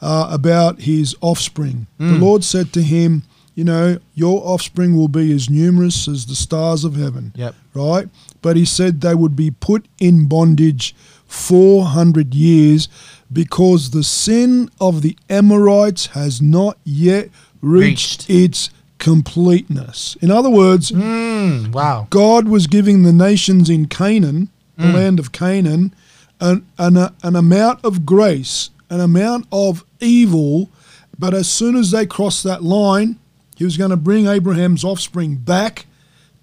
uh, 0.00 0.28
about 0.30 0.82
his 0.82 1.14
offspring. 1.20 1.86
The 1.98 2.18
Lord 2.18 2.44
said 2.44 2.72
to 2.72 2.82
him, 2.82 3.24
You 3.54 3.64
know, 3.64 3.98
your 4.14 4.40
offspring 4.46 4.96
will 4.96 5.08
be 5.08 5.30
as 5.32 5.50
numerous 5.50 6.08
as 6.08 6.24
the 6.26 6.34
stars 6.34 6.84
of 6.84 6.96
heaven. 6.96 7.32
Yep. 7.36 7.54
Right? 7.74 8.08
But 8.40 8.56
he 8.56 8.64
said 8.64 9.00
they 9.00 9.14
would 9.14 9.36
be 9.36 9.50
put 9.50 9.86
in 9.98 10.26
bondage 10.26 10.94
400 11.26 12.34
years 12.34 12.88
because 13.32 13.90
the 13.90 14.02
sin 14.04 14.70
of 14.80 15.02
the 15.02 15.16
Amorites 15.30 16.06
has 16.06 16.40
not 16.42 16.78
yet 16.84 17.28
reached, 17.60 18.26
Reached. 18.28 18.30
its 18.30 18.70
completeness. 18.98 20.16
In 20.20 20.30
other 20.30 20.50
words, 20.50 20.90
Mm. 20.90 21.72
Wow. 21.72 22.06
God 22.10 22.48
was 22.48 22.66
giving 22.66 23.02
the 23.02 23.12
nations 23.12 23.68
in 23.68 23.86
Canaan, 23.86 24.48
the 24.78 24.92
land 24.92 25.18
of 25.20 25.30
Canaan, 25.32 25.94
an, 26.40 26.64
an, 26.78 26.96
an 27.22 27.36
amount 27.36 27.84
of 27.84 28.04
grace, 28.06 28.70
an 28.90 29.00
amount 29.00 29.46
of 29.52 29.84
evil, 30.00 30.70
but 31.18 31.34
as 31.34 31.48
soon 31.48 31.76
as 31.76 31.90
they 31.92 32.04
crossed 32.06 32.42
that 32.44 32.62
line, 32.64 33.18
he 33.62 33.64
was 33.64 33.76
going 33.76 33.90
to 33.92 33.96
bring 33.96 34.26
Abraham's 34.26 34.82
offspring 34.82 35.36
back 35.36 35.86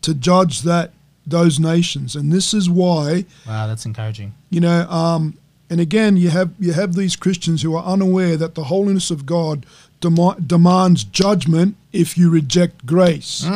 to 0.03 0.13
judge 0.13 0.61
that 0.61 0.93
those 1.27 1.59
nations. 1.59 2.15
And 2.15 2.31
this 2.31 2.53
is 2.53 2.69
why, 2.69 3.25
Wow, 3.45 3.67
that's 3.67 3.85
encouraging. 3.85 4.33
you 4.49 4.61
know, 4.61 4.89
um, 4.89 5.37
and 5.69 5.81
again, 5.81 6.15
you 6.15 6.29
have 6.29 6.51
you 6.61 6.71
have 6.71 6.95
these 6.95 7.17
Christians 7.17 7.61
who 7.61 7.75
are 7.75 7.83
unaware 7.83 8.37
that 8.37 8.55
the 8.55 8.63
holiness 8.63 9.11
of 9.11 9.25
God 9.25 9.65
demi- 9.99 10.39
demands 10.47 11.03
judgment 11.03 11.75
if 11.91 12.17
you 12.17 12.29
reject 12.29 12.85
grace. 12.85 13.43
All 13.45 13.51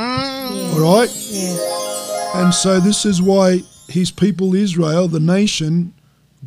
right? 0.91 1.09
Yeah. 1.31 2.41
And 2.43 2.53
so 2.53 2.81
this 2.81 3.05
is 3.05 3.21
why 3.21 3.61
his 3.87 4.11
people 4.11 4.53
Israel, 4.55 5.07
the 5.07 5.21
nation, 5.21 5.93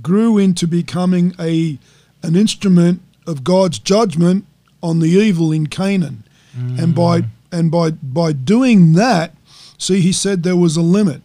grew 0.02 0.36
into 0.36 0.66
becoming 0.68 1.34
a 1.40 1.78
an 2.22 2.36
instrument 2.36 3.00
of 3.26 3.42
God's 3.42 3.78
judgment 3.78 4.44
on 4.82 5.00
the 5.00 5.08
evil 5.08 5.50
in 5.50 5.66
Canaan. 5.68 6.22
And 6.56 6.94
by 6.94 7.24
and 7.52 7.70
by 7.70 7.90
by 7.90 8.32
doing 8.32 8.92
that, 8.94 9.34
see 9.78 10.00
he 10.00 10.12
said 10.12 10.42
there 10.42 10.56
was 10.56 10.76
a 10.76 10.82
limit. 10.82 11.22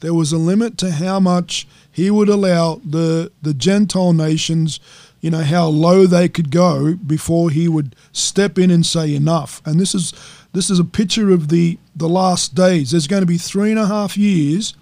There 0.00 0.14
was 0.14 0.32
a 0.32 0.38
limit 0.38 0.78
to 0.78 0.90
how 0.92 1.20
much 1.20 1.66
he 1.90 2.10
would 2.10 2.28
allow 2.28 2.80
the 2.84 3.30
the 3.42 3.54
Gentile 3.54 4.12
nations, 4.12 4.80
you 5.20 5.30
know, 5.30 5.42
how 5.42 5.66
low 5.66 6.06
they 6.06 6.28
could 6.28 6.50
go 6.50 6.94
before 6.94 7.50
he 7.50 7.68
would 7.68 7.94
step 8.12 8.58
in 8.58 8.70
and 8.70 8.84
say 8.86 9.14
enough. 9.14 9.60
And 9.64 9.78
this 9.80 9.94
is 9.94 10.12
this 10.52 10.70
is 10.70 10.78
a 10.78 10.84
picture 10.84 11.30
of 11.30 11.48
the 11.48 11.78
the 11.94 12.08
last 12.08 12.54
days. 12.54 12.90
There's 12.92 13.06
going 13.06 13.22
to 13.22 13.26
be 13.26 13.38
three 13.38 13.70
and 13.70 13.78
a 13.80 13.86
half 13.86 14.16
years 14.16 14.74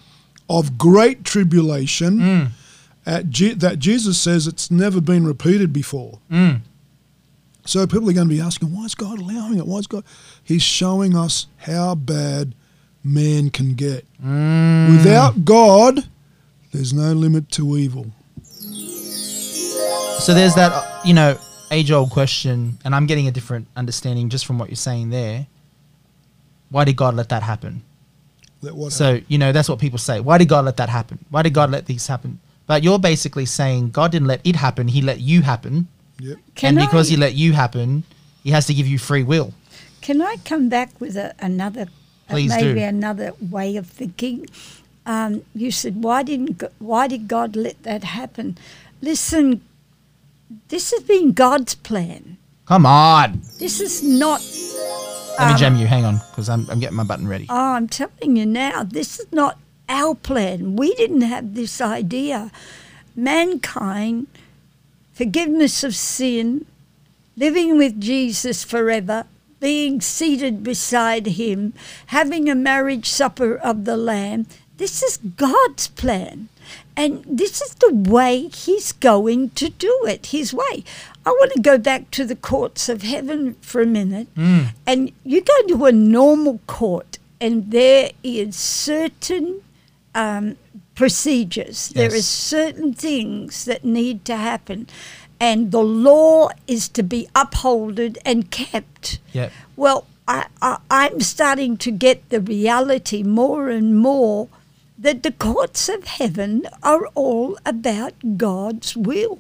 of 0.48 0.76
great 0.78 1.24
tribulation 1.24 2.20
at 3.06 3.30
Je- 3.30 3.54
that 3.54 3.78
Jesus 3.78 4.18
says 4.20 4.46
it's 4.46 4.70
never 4.70 5.00
been 5.00 5.26
repeated 5.26 5.72
before. 5.72 6.18
Mm. 6.30 6.60
So 7.70 7.86
people 7.86 8.10
are 8.10 8.12
going 8.12 8.26
to 8.26 8.34
be 8.34 8.40
asking, 8.40 8.74
why 8.74 8.84
is 8.84 8.96
God 8.96 9.20
allowing 9.20 9.56
it? 9.56 9.64
Why 9.64 9.78
is 9.78 9.86
God? 9.86 10.02
He's 10.42 10.60
showing 10.60 11.16
us 11.16 11.46
how 11.56 11.94
bad 11.94 12.52
man 13.04 13.50
can 13.50 13.74
get. 13.74 14.04
Mm. 14.20 14.90
Without 14.90 15.44
God, 15.44 16.00
there's 16.72 16.92
no 16.92 17.12
limit 17.12 17.48
to 17.52 17.78
evil. 17.78 18.06
So 20.18 20.34
there's 20.34 20.56
that, 20.56 21.06
you 21.06 21.14
know, 21.14 21.38
age 21.70 21.92
old 21.92 22.10
question, 22.10 22.76
and 22.84 22.92
I'm 22.92 23.06
getting 23.06 23.28
a 23.28 23.30
different 23.30 23.68
understanding 23.76 24.30
just 24.30 24.46
from 24.46 24.58
what 24.58 24.68
you're 24.68 24.74
saying 24.74 25.10
there. 25.10 25.46
Why 26.70 26.84
did 26.84 26.96
God 26.96 27.14
let 27.14 27.28
that 27.28 27.44
happen? 27.44 27.84
That 28.62 28.74
what 28.74 28.90
So, 28.90 29.20
you 29.28 29.38
know, 29.38 29.52
that's 29.52 29.68
what 29.68 29.78
people 29.78 30.00
say. 30.00 30.18
Why 30.18 30.38
did 30.38 30.48
God 30.48 30.64
let 30.64 30.76
that 30.78 30.88
happen? 30.88 31.24
Why 31.30 31.42
did 31.42 31.54
God 31.54 31.70
let 31.70 31.86
these 31.86 32.08
happen? 32.08 32.40
But 32.66 32.82
you're 32.82 32.98
basically 32.98 33.46
saying 33.46 33.90
God 33.90 34.10
didn't 34.10 34.26
let 34.26 34.40
it 34.42 34.56
happen, 34.56 34.88
He 34.88 35.02
let 35.02 35.20
you 35.20 35.42
happen. 35.42 35.86
Yep. 36.20 36.38
Can 36.54 36.68
and 36.78 36.86
because 36.86 37.08
I, 37.08 37.10
He 37.10 37.16
let 37.16 37.34
you 37.34 37.52
happen, 37.52 38.04
He 38.44 38.50
has 38.50 38.66
to 38.66 38.74
give 38.74 38.86
you 38.86 38.98
free 38.98 39.22
will. 39.22 39.54
Can 40.00 40.22
I 40.22 40.36
come 40.44 40.68
back 40.68 41.00
with 41.00 41.16
a, 41.16 41.34
another, 41.40 41.82
uh, 42.28 42.32
Please 42.34 42.54
do. 42.56 42.64
maybe 42.64 42.82
another 42.82 43.32
way 43.40 43.76
of 43.76 43.86
thinking? 43.86 44.46
Um, 45.06 45.42
you 45.54 45.70
said, 45.70 46.02
why 46.02 46.22
didn't 46.22 46.58
Go- 46.58 46.72
why 46.78 47.08
did 47.08 47.26
God 47.28 47.56
let 47.56 47.82
that 47.82 48.04
happen? 48.04 48.58
Listen, 49.02 49.60
this 50.68 50.90
has 50.92 51.02
been 51.02 51.32
God's 51.32 51.74
plan. 51.74 52.36
Come 52.66 52.86
on. 52.86 53.40
This 53.58 53.80
is 53.80 54.02
not. 54.02 54.40
Let 55.38 55.46
me 55.48 55.52
um, 55.54 55.58
jam 55.58 55.76
you. 55.76 55.86
Hang 55.86 56.04
on, 56.04 56.20
because 56.30 56.48
I'm, 56.48 56.68
I'm 56.70 56.78
getting 56.80 56.96
my 56.96 57.04
button 57.04 57.26
ready. 57.26 57.46
Oh, 57.48 57.72
I'm 57.72 57.88
telling 57.88 58.36
you 58.36 58.46
now, 58.46 58.84
this 58.84 59.18
is 59.18 59.26
not 59.32 59.58
our 59.88 60.14
plan. 60.14 60.76
We 60.76 60.94
didn't 60.94 61.22
have 61.22 61.54
this 61.54 61.80
idea. 61.80 62.52
Mankind, 63.16 64.26
forgiveness 65.20 65.84
of 65.84 65.94
sin, 65.94 66.64
living 67.36 67.76
with 67.76 68.00
Jesus 68.00 68.64
forever, 68.64 69.26
being 69.60 70.00
seated 70.00 70.64
beside 70.64 71.26
him, 71.26 71.74
having 72.06 72.48
a 72.48 72.54
marriage 72.54 73.06
supper 73.06 73.54
of 73.56 73.84
the 73.84 73.98
Lamb. 73.98 74.46
This 74.78 75.02
is 75.02 75.18
God's 75.18 75.88
plan. 75.88 76.48
And 76.96 77.22
this 77.28 77.60
is 77.60 77.74
the 77.74 77.92
way 77.92 78.48
he's 78.48 78.92
going 78.92 79.50
to 79.50 79.68
do 79.68 79.94
it, 80.06 80.26
his 80.26 80.54
way. 80.54 80.84
I 81.26 81.30
want 81.30 81.52
to 81.52 81.60
go 81.60 81.76
back 81.76 82.10
to 82.12 82.24
the 82.24 82.34
courts 82.34 82.88
of 82.88 83.02
heaven 83.02 83.56
for 83.60 83.82
a 83.82 83.86
minute. 83.86 84.28
And 84.86 85.12
you 85.22 85.42
go 85.42 85.66
to 85.68 85.84
a 85.84 85.92
normal 85.92 86.60
court, 86.66 87.18
and 87.42 87.70
there 87.70 88.12
is 88.24 88.56
certain 88.56 89.60
um, 90.14 90.56
procedures. 90.94 91.88
There 91.90 92.12
are 92.12 92.22
certain 92.22 92.92
things 92.94 93.64
that 93.64 93.84
need 93.84 94.24
to 94.26 94.36
happen. 94.36 94.86
And 95.38 95.72
the 95.72 95.82
law 95.82 96.50
is 96.66 96.88
to 96.90 97.02
be 97.02 97.28
upholded 97.34 98.18
and 98.24 98.50
kept. 98.50 99.18
Yep. 99.32 99.52
Well, 99.76 100.06
I, 100.28 100.46
I, 100.60 100.78
I'm 100.90 101.20
starting 101.20 101.76
to 101.78 101.90
get 101.90 102.28
the 102.28 102.40
reality 102.40 103.22
more 103.22 103.70
and 103.70 103.98
more 103.98 104.48
that 105.00 105.22
the 105.22 105.32
courts 105.32 105.88
of 105.88 106.04
heaven 106.04 106.66
are 106.82 107.06
all 107.14 107.58
about 107.64 108.12
God's 108.36 108.94
will 108.94 109.38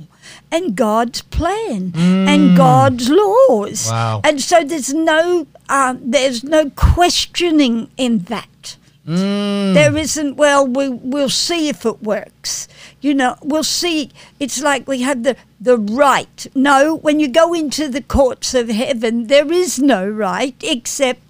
and 0.50 0.74
God's 0.74 1.20
plan 1.20 1.92
and 1.94 2.56
God's 2.56 3.10
laws. 3.10 3.88
Wow. 3.90 4.22
And 4.24 4.40
so 4.40 4.64
there's 4.64 4.94
no 4.94 5.46
um, 5.68 6.00
there's 6.02 6.42
no 6.42 6.70
questioning 6.70 7.90
in 7.98 8.20
that. 8.20 8.76
Mm. 9.10 9.74
There 9.74 9.96
isn't, 9.96 10.36
well, 10.36 10.64
we, 10.64 10.88
we'll 10.88 11.28
see 11.28 11.68
if 11.68 11.84
it 11.84 12.00
works. 12.00 12.68
You 13.00 13.12
know, 13.12 13.36
we'll 13.42 13.64
see. 13.64 14.12
It's 14.38 14.62
like 14.62 14.86
we 14.86 15.00
have 15.02 15.24
the, 15.24 15.36
the 15.60 15.76
right. 15.76 16.46
No, 16.54 16.94
when 16.94 17.18
you 17.18 17.26
go 17.26 17.52
into 17.52 17.88
the 17.88 18.02
courts 18.02 18.54
of 18.54 18.68
heaven, 18.68 19.26
there 19.26 19.52
is 19.52 19.80
no 19.80 20.08
right 20.08 20.54
except 20.62 21.22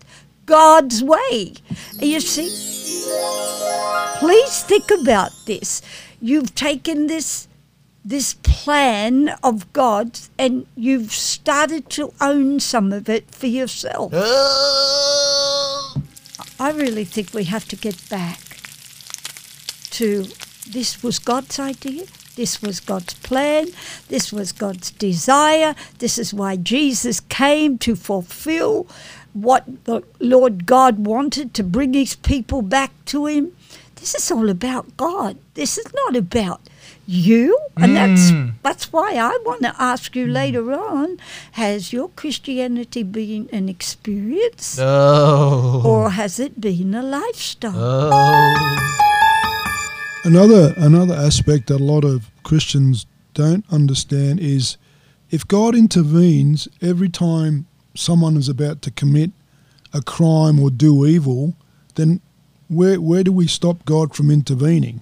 God's 0.45 1.03
way. 1.03 1.55
You 1.99 2.21
see? 2.21 2.51
Please 4.19 4.63
think 4.63 4.91
about 4.91 5.33
this. 5.47 5.81
You've 6.21 6.55
taken 6.55 7.07
this 7.07 7.49
this 8.03 8.35
plan 8.43 9.29
of 9.43 9.71
God 9.75 10.19
and 10.39 10.67
you've 10.75 11.13
started 11.13 11.91
to 11.91 12.15
own 12.19 12.59
some 12.59 12.95
of 12.95 13.11
it 13.11 13.31
for 13.31 13.47
yourself. 13.47 14.13
Ah! 14.23 16.01
I 16.61 16.73
really 16.73 17.07
think 17.07 17.33
we 17.33 17.45
have 17.45 17.67
to 17.69 17.77
get 17.77 18.07
back 18.11 18.39
to 19.93 20.27
this 20.69 21.03
was 21.03 21.19
God's 21.19 21.59
idea, 21.59 22.05
this 22.37 22.61
was 22.61 22.81
God's 22.81 23.15
plan, 23.15 23.69
this 24.09 24.31
was 24.31 24.53
God's 24.53 24.91
desire, 24.91 25.75
this 26.01 26.19
is 26.19 26.35
why 26.35 26.57
Jesus 26.57 27.21
came 27.21 27.79
to 27.79 27.97
fulfill 27.97 28.87
what 29.33 29.85
the 29.85 30.03
Lord 30.19 30.67
God 30.67 31.07
wanted 31.07 31.55
to 31.55 31.63
bring 31.63 31.95
his 31.95 32.15
people 32.17 32.61
back 32.61 32.93
to 33.07 33.25
him. 33.25 33.57
This 33.95 34.15
is 34.15 34.31
all 34.31 34.51
about 34.51 34.99
God. 34.99 35.39
This 35.55 35.79
is 35.79 35.91
not 35.95 36.15
about 36.15 36.61
you. 37.07 37.59
And 37.77 37.97
that's 37.97 38.31
hmm. 38.31 38.49
that's 38.63 38.93
why 38.93 39.15
I 39.15 39.39
want 39.45 39.63
to 39.63 39.75
ask 39.79 40.15
you 40.15 40.27
hmm. 40.27 40.33
later 40.33 40.73
on, 40.73 41.19
has 41.53 41.93
your 41.93 42.09
Christianity 42.11 43.03
been 43.03 43.49
an 43.53 43.69
experience 43.69 44.79
Oh. 44.79 45.83
or 45.85 46.11
has 46.11 46.39
it 46.39 46.61
been 46.61 46.95
a 46.95 47.03
lifestyle? 47.03 47.75
Oh. 47.77 49.01
Another 50.25 50.75
another 50.77 51.15
aspect 51.15 51.69
that 51.69 51.81
a 51.81 51.85
lot 51.85 52.05
of 52.05 52.31
Christians 52.43 53.07
don't 53.35 53.65
understand 53.71 54.41
is 54.41 54.77
if 55.31 55.47
God 55.47 55.75
intervenes 55.75 56.69
every 56.83 57.09
time 57.09 57.67
someone 57.95 58.37
is 58.37 58.49
about 58.49 58.83
to 58.83 58.91
commit 58.91 59.31
a 59.93 60.03
crime 60.03 60.61
or 60.61 60.71
do 60.71 61.07
evil, 61.07 61.55
then 61.95 62.21
where 62.69 63.01
where 63.01 63.25
do 63.25 63.33
we 63.33 63.47
stop 63.47 63.85
God 63.85 64.15
from 64.15 64.31
intervening? 64.31 65.01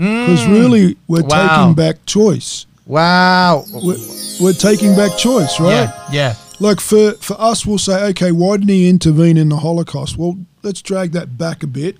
Because 0.00 0.46
really, 0.46 0.96
we're 1.08 1.20
Mm. 1.20 1.28
Wow. 1.30 1.56
taking 1.58 1.74
back 1.74 2.06
choice. 2.06 2.64
Wow. 2.86 3.64
We're, 3.72 3.98
we're 4.40 4.52
taking 4.54 4.96
back 4.96 5.18
choice, 5.18 5.60
right? 5.60 5.72
Yeah. 5.72 6.08
Yeah. 6.10 6.34
Like 6.58 6.80
for, 6.80 7.12
for 7.20 7.38
us, 7.40 7.66
we'll 7.66 7.78
say, 7.78 8.02
okay, 8.10 8.32
why 8.32 8.56
didn't 8.56 8.70
he 8.70 8.88
intervene 8.88 9.36
in 9.36 9.50
the 9.50 9.58
Holocaust? 9.58 10.16
Well, 10.16 10.38
let's 10.62 10.80
drag 10.82 11.12
that 11.12 11.36
back 11.36 11.62
a 11.62 11.66
bit. 11.66 11.98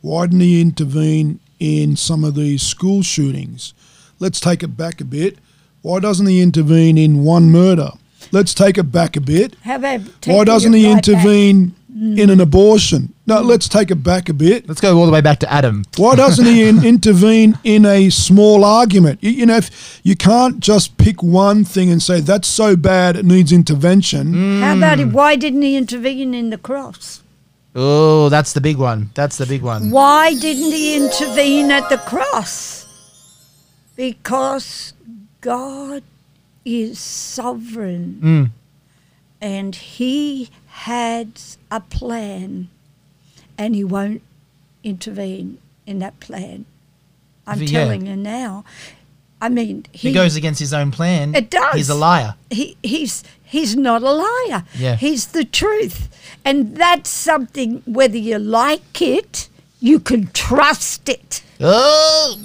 Why 0.00 0.26
didn't 0.26 0.40
he 0.40 0.60
intervene 0.62 1.40
in 1.60 1.94
some 1.96 2.24
of 2.24 2.34
these 2.34 2.62
school 2.62 3.02
shootings? 3.02 3.74
Let's 4.18 4.40
take 4.40 4.62
it 4.62 4.76
back 4.76 5.00
a 5.00 5.04
bit. 5.04 5.38
Why 5.82 6.00
doesn't 6.00 6.26
he 6.26 6.40
intervene 6.40 6.96
in 6.96 7.22
one 7.24 7.50
murder? 7.50 7.90
Let's 8.30 8.54
take 8.54 8.78
it 8.78 8.90
back 8.92 9.16
a 9.16 9.20
bit. 9.20 9.56
How 9.62 9.76
about 9.76 10.00
Why 10.26 10.44
doesn't 10.44 10.72
he 10.72 10.86
right 10.86 10.94
back? 10.94 11.02
Intervene 11.94 12.18
in 12.18 12.30
an 12.30 12.40
abortion? 12.40 13.14
No, 13.26 13.40
let's 13.40 13.68
take 13.68 13.90
it 13.90 14.02
back 14.02 14.28
a 14.28 14.32
bit. 14.34 14.66
Let's 14.68 14.80
go 14.80 14.96
all 14.98 15.06
the 15.06 15.12
way 15.12 15.20
back 15.20 15.38
to 15.40 15.52
Adam. 15.52 15.84
Why 15.96 16.16
doesn't 16.16 16.44
he 16.44 16.68
in, 16.68 16.84
intervene 16.94 17.58
in 17.64 17.86
a 17.86 18.10
small 18.10 18.64
argument? 18.64 19.22
You, 19.22 19.30
you 19.30 19.46
know, 19.46 19.56
if 19.58 20.00
you 20.02 20.16
can't 20.16 20.60
just 20.60 20.96
pick 20.98 21.22
one 21.22 21.64
thing 21.64 21.90
and 21.90 22.02
say 22.02 22.20
that's 22.20 22.48
so 22.48 22.76
bad 22.76 23.16
it 23.16 23.24
needs 23.24 23.52
intervention. 23.52 24.60
How 24.60 24.76
about 24.76 25.00
it? 25.00 25.06
Why 25.06 25.36
didn't 25.36 25.62
he 25.62 25.76
intervene 25.76 26.34
in 26.34 26.50
the 26.50 26.58
cross? 26.58 27.22
Oh, 27.74 28.28
that's 28.28 28.52
the 28.52 28.60
big 28.60 28.76
one. 28.76 29.10
That's 29.14 29.38
the 29.38 29.46
big 29.46 29.62
one. 29.62 29.90
Why 29.90 30.34
didn't 30.34 30.72
he 30.72 30.96
intervene 30.96 31.70
at 31.70 31.88
the 31.88 31.96
cross? 31.98 32.86
Because 33.96 34.92
God 35.40 36.02
is 36.64 36.98
sovereign 36.98 38.18
Mm. 38.22 38.50
and 39.40 39.74
he 39.74 40.50
has 40.72 41.58
a 41.70 41.80
plan 41.80 42.68
and 43.58 43.74
he 43.74 43.84
won't 43.84 44.22
intervene 44.82 45.58
in 45.86 45.98
that 46.00 46.18
plan. 46.20 46.64
I'm 47.46 47.60
Yeah. 47.62 47.66
telling 47.84 48.06
you 48.06 48.16
now. 48.16 48.64
I 49.40 49.48
mean, 49.48 49.84
he 49.92 50.12
goes 50.12 50.36
against 50.36 50.60
his 50.60 50.72
own 50.72 50.90
plan, 50.92 51.34
It 51.34 51.50
does. 51.50 51.74
he's 51.74 51.88
a 51.88 51.94
liar. 51.96 52.36
he, 52.50 52.76
he's 52.82 53.24
he's 53.44 53.76
not 53.76 54.02
a 54.02 54.12
liar. 54.12 54.64
Yeah. 54.78 54.96
He's 54.96 55.26
the 55.26 55.44
truth. 55.44 56.08
And 56.44 56.76
that's 56.76 57.10
something 57.10 57.82
whether 57.84 58.16
you 58.18 58.38
like 58.38 59.02
it, 59.02 59.48
you 59.80 59.98
can 60.00 60.28
trust 60.32 61.08
it. 61.08 61.42
Oh, 61.60 62.36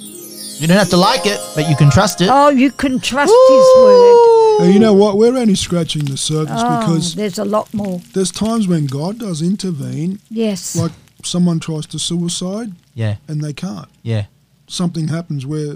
you 0.60 0.68
don't 0.68 0.78
have 0.78 0.90
to 0.90 0.98
like 0.98 1.26
it, 1.26 1.40
but 1.56 1.70
you 1.70 1.76
can 1.76 1.90
trust 1.90 2.22
it. 2.22 2.30
Oh, 2.32 2.50
you 2.50 2.72
can 2.72 3.00
trust 3.00 3.34
his 3.50 3.68
word. 3.78 4.64
And 4.66 4.74
you 4.74 4.80
know 4.80 4.94
what? 4.94 5.18
We're 5.18 5.38
only 5.38 5.56
scratching 5.56 6.06
the 6.06 6.18
surface 6.18 6.62
Oh, 6.64 6.80
because 6.80 7.16
there's 7.16 7.38
a 7.40 7.46
lot 7.46 7.72
more. 7.74 8.02
there's 8.14 8.32
times 8.32 8.68
when 8.68 8.88
God 8.88 9.20
does 9.20 9.42
intervene, 9.42 10.20
Yes. 10.30 10.76
like 10.76 10.92
someone 11.24 11.60
tries 11.60 11.86
to 11.88 12.00
suicide 12.00 12.72
Yeah, 12.96 13.18
and 13.28 13.42
they 13.44 13.54
can't. 13.54 13.88
yeah. 14.04 14.26
Something 14.68 15.08
happens 15.10 15.46
where 15.46 15.76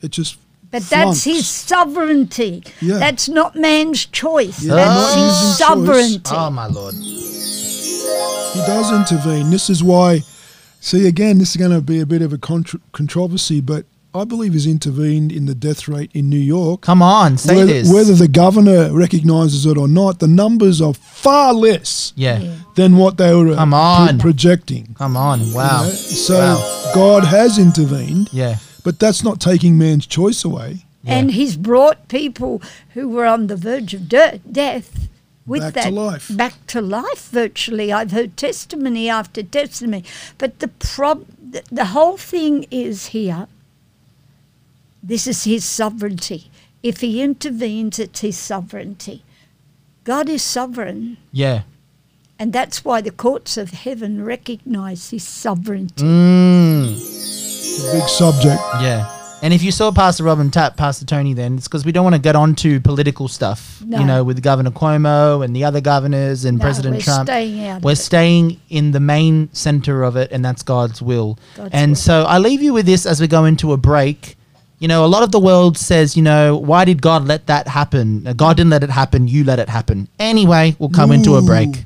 it 0.00 0.10
just. 0.10 0.36
but 0.70 0.82
that's 0.84 1.24
his 1.24 1.46
sovereignty. 1.46 2.64
Yeah. 2.80 2.98
That's 2.98 3.28
not 3.28 3.54
man's 3.54 4.06
choice. 4.06 4.62
Yeah, 4.64 4.74
that's 4.76 5.14
not 5.16 5.24
his 5.24 5.24
using 5.26 5.48
choice. 5.48 5.58
sovereignty. 5.58 6.30
Oh 6.34 6.50
my 6.50 6.66
lord. 6.66 6.94
He 6.94 8.58
does 8.66 8.90
intervene. 8.92 9.50
This 9.50 9.68
is 9.70 9.82
why. 9.82 10.20
See, 10.80 11.06
again, 11.06 11.38
this 11.38 11.50
is 11.50 11.56
going 11.56 11.70
to 11.70 11.80
be 11.80 12.00
a 12.00 12.06
bit 12.06 12.22
of 12.22 12.32
a 12.32 12.38
contr- 12.38 12.80
controversy, 12.92 13.60
but 13.60 13.84
I 14.14 14.24
believe 14.24 14.52
he's 14.52 14.66
intervened 14.66 15.32
in 15.32 15.46
the 15.46 15.54
death 15.54 15.88
rate 15.88 16.10
in 16.12 16.28
New 16.28 16.36
York. 16.38 16.82
Come 16.82 17.00
on, 17.00 17.38
say 17.38 17.56
whether, 17.56 17.72
this. 17.72 17.90
whether 17.92 18.14
the 18.14 18.28
governor 18.28 18.92
recognizes 18.92 19.64
it 19.64 19.78
or 19.78 19.88
not, 19.88 20.18
the 20.18 20.28
numbers 20.28 20.82
are 20.82 20.92
far 20.92 21.54
less 21.54 22.12
yeah. 22.14 22.38
Yeah. 22.38 22.54
than 22.74 22.96
what 22.98 23.16
they 23.16 23.34
were 23.34 23.52
uh, 23.52 23.56
Come 23.56 23.70
pro- 23.70 23.78
on. 23.78 24.18
projecting. 24.18 24.94
Come 24.98 25.16
on. 25.16 25.52
Wow. 25.54 25.82
you 25.84 25.88
know? 25.88 25.94
So 25.94 26.34
Wow. 26.38 26.92
God 26.94 27.24
has 27.24 27.58
intervened, 27.58 28.28
Yeah. 28.32 28.56
but 28.84 28.98
that's 28.98 29.24
not 29.24 29.40
taking 29.40 29.78
man's 29.78 30.06
choice 30.06 30.44
away. 30.44 30.84
Yeah. 31.04 31.14
And 31.18 31.30
he's 31.30 31.56
brought 31.56 32.08
people 32.08 32.60
who 32.94 33.08
were 33.08 33.24
on 33.26 33.46
the 33.46 33.56
verge 33.56 33.94
of 33.94 34.08
de- 34.10 34.40
death 34.50 35.08
with 35.46 35.62
Back 35.62 35.74
to 35.74 35.80
that 35.80 35.92
life. 35.92 36.36
back 36.36 36.66
to 36.68 36.80
life 36.82 37.30
virtually. 37.30 37.90
I've 37.92 38.12
heard 38.12 38.36
testimony 38.36 39.08
after 39.08 39.42
testimony. 39.42 40.04
But 40.38 40.58
the 40.60 40.68
prob 40.68 41.24
the, 41.52 41.62
the 41.72 41.86
whole 41.86 42.16
thing 42.18 42.66
is 42.70 43.06
here. 43.06 43.46
This 45.02 45.26
is 45.26 45.44
his 45.44 45.64
sovereignty. 45.64 46.50
If 46.82 47.00
he 47.00 47.22
intervenes, 47.22 47.98
it's 47.98 48.20
his 48.20 48.36
sovereignty. 48.36 49.22
God 50.04 50.28
is 50.28 50.42
sovereign, 50.42 51.16
Yeah. 51.32 51.62
and 52.38 52.52
that's 52.52 52.84
why 52.84 53.00
the 53.00 53.10
courts 53.12 53.56
of 53.56 53.70
heaven 53.70 54.24
recognize 54.24 55.10
his 55.10 55.22
sovereignty. 55.22 56.04
Mm. 56.04 56.92
It's 56.92 57.88
a 57.88 57.92
big 57.98 58.08
subject. 58.08 58.60
Yeah. 58.80 59.08
And 59.42 59.52
if 59.52 59.62
you 59.64 59.72
saw 59.72 59.90
Pastor 59.90 60.22
Robin 60.22 60.50
tap 60.52 60.76
Pastor 60.76 61.04
Tony, 61.04 61.34
then 61.34 61.56
it's 61.56 61.66
because 61.66 61.84
we 61.84 61.90
don't 61.90 62.04
want 62.04 62.14
to 62.14 62.20
get 62.20 62.36
on 62.36 62.54
to 62.56 62.80
political 62.80 63.26
stuff, 63.26 63.82
No. 63.84 63.98
you 63.98 64.04
know, 64.04 64.22
with 64.22 64.40
Governor 64.40 64.70
Cuomo 64.70 65.44
and 65.44 65.54
the 65.54 65.64
other 65.64 65.80
governors 65.80 66.44
and 66.44 66.58
No, 66.58 66.62
President 66.62 66.94
we're 66.96 67.00
Trump. 67.02 67.26
staying 67.28 67.66
out 67.66 67.82
we're 67.82 67.92
it. 67.92 67.96
staying 67.96 68.60
in 68.70 68.92
the 68.92 69.00
main 69.00 69.48
center 69.52 70.04
of 70.04 70.14
it, 70.16 70.30
and 70.30 70.44
that's 70.44 70.62
God's 70.62 71.02
will. 71.02 71.38
God's 71.56 71.70
and 71.72 71.90
will. 71.92 71.96
so 71.96 72.22
I 72.24 72.38
leave 72.38 72.62
you 72.62 72.72
with 72.72 72.86
this 72.86 73.04
as 73.04 73.20
we 73.20 73.26
go 73.26 73.44
into 73.44 73.72
a 73.72 73.76
break. 73.76 74.36
You 74.82 74.88
know, 74.88 75.04
a 75.04 75.06
lot 75.06 75.22
of 75.22 75.30
the 75.30 75.38
world 75.38 75.78
says, 75.78 76.16
you 76.16 76.24
know, 76.24 76.56
why 76.56 76.84
did 76.84 77.00
God 77.00 77.24
let 77.24 77.46
that 77.46 77.68
happen? 77.68 78.26
Uh, 78.26 78.32
God 78.32 78.56
didn't 78.56 78.70
let 78.70 78.82
it 78.82 78.90
happen. 78.90 79.28
You 79.28 79.44
let 79.44 79.60
it 79.60 79.68
happen. 79.68 80.08
Anyway, 80.18 80.74
we'll 80.80 80.90
come 80.90 81.12
into 81.12 81.36
a 81.36 81.42
break. 81.42 81.84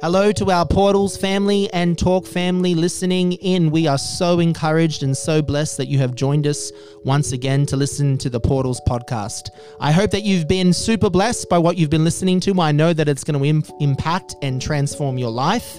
Hello 0.00 0.32
to 0.32 0.50
our 0.50 0.64
Portals 0.64 1.18
family 1.18 1.70
and 1.74 1.98
Talk 1.98 2.24
family 2.24 2.74
listening 2.74 3.34
in. 3.34 3.70
We 3.70 3.86
are 3.86 3.98
so 3.98 4.40
encouraged 4.40 5.02
and 5.02 5.14
so 5.14 5.42
blessed 5.42 5.76
that 5.76 5.88
you 5.88 5.98
have 5.98 6.14
joined 6.14 6.46
us 6.46 6.72
once 7.04 7.32
again 7.32 7.66
to 7.66 7.76
listen 7.76 8.16
to 8.16 8.30
the 8.30 8.40
Portals 8.40 8.80
podcast. 8.88 9.50
I 9.78 9.92
hope 9.92 10.12
that 10.12 10.22
you've 10.22 10.48
been 10.48 10.72
super 10.72 11.10
blessed 11.10 11.50
by 11.50 11.58
what 11.58 11.76
you've 11.76 11.90
been 11.90 12.04
listening 12.04 12.40
to. 12.40 12.58
I 12.58 12.72
know 12.72 12.94
that 12.94 13.06
it's 13.06 13.22
going 13.22 13.38
to 13.38 13.44
Im- 13.44 13.64
impact 13.80 14.34
and 14.40 14.62
transform 14.62 15.18
your 15.18 15.30
life. 15.30 15.78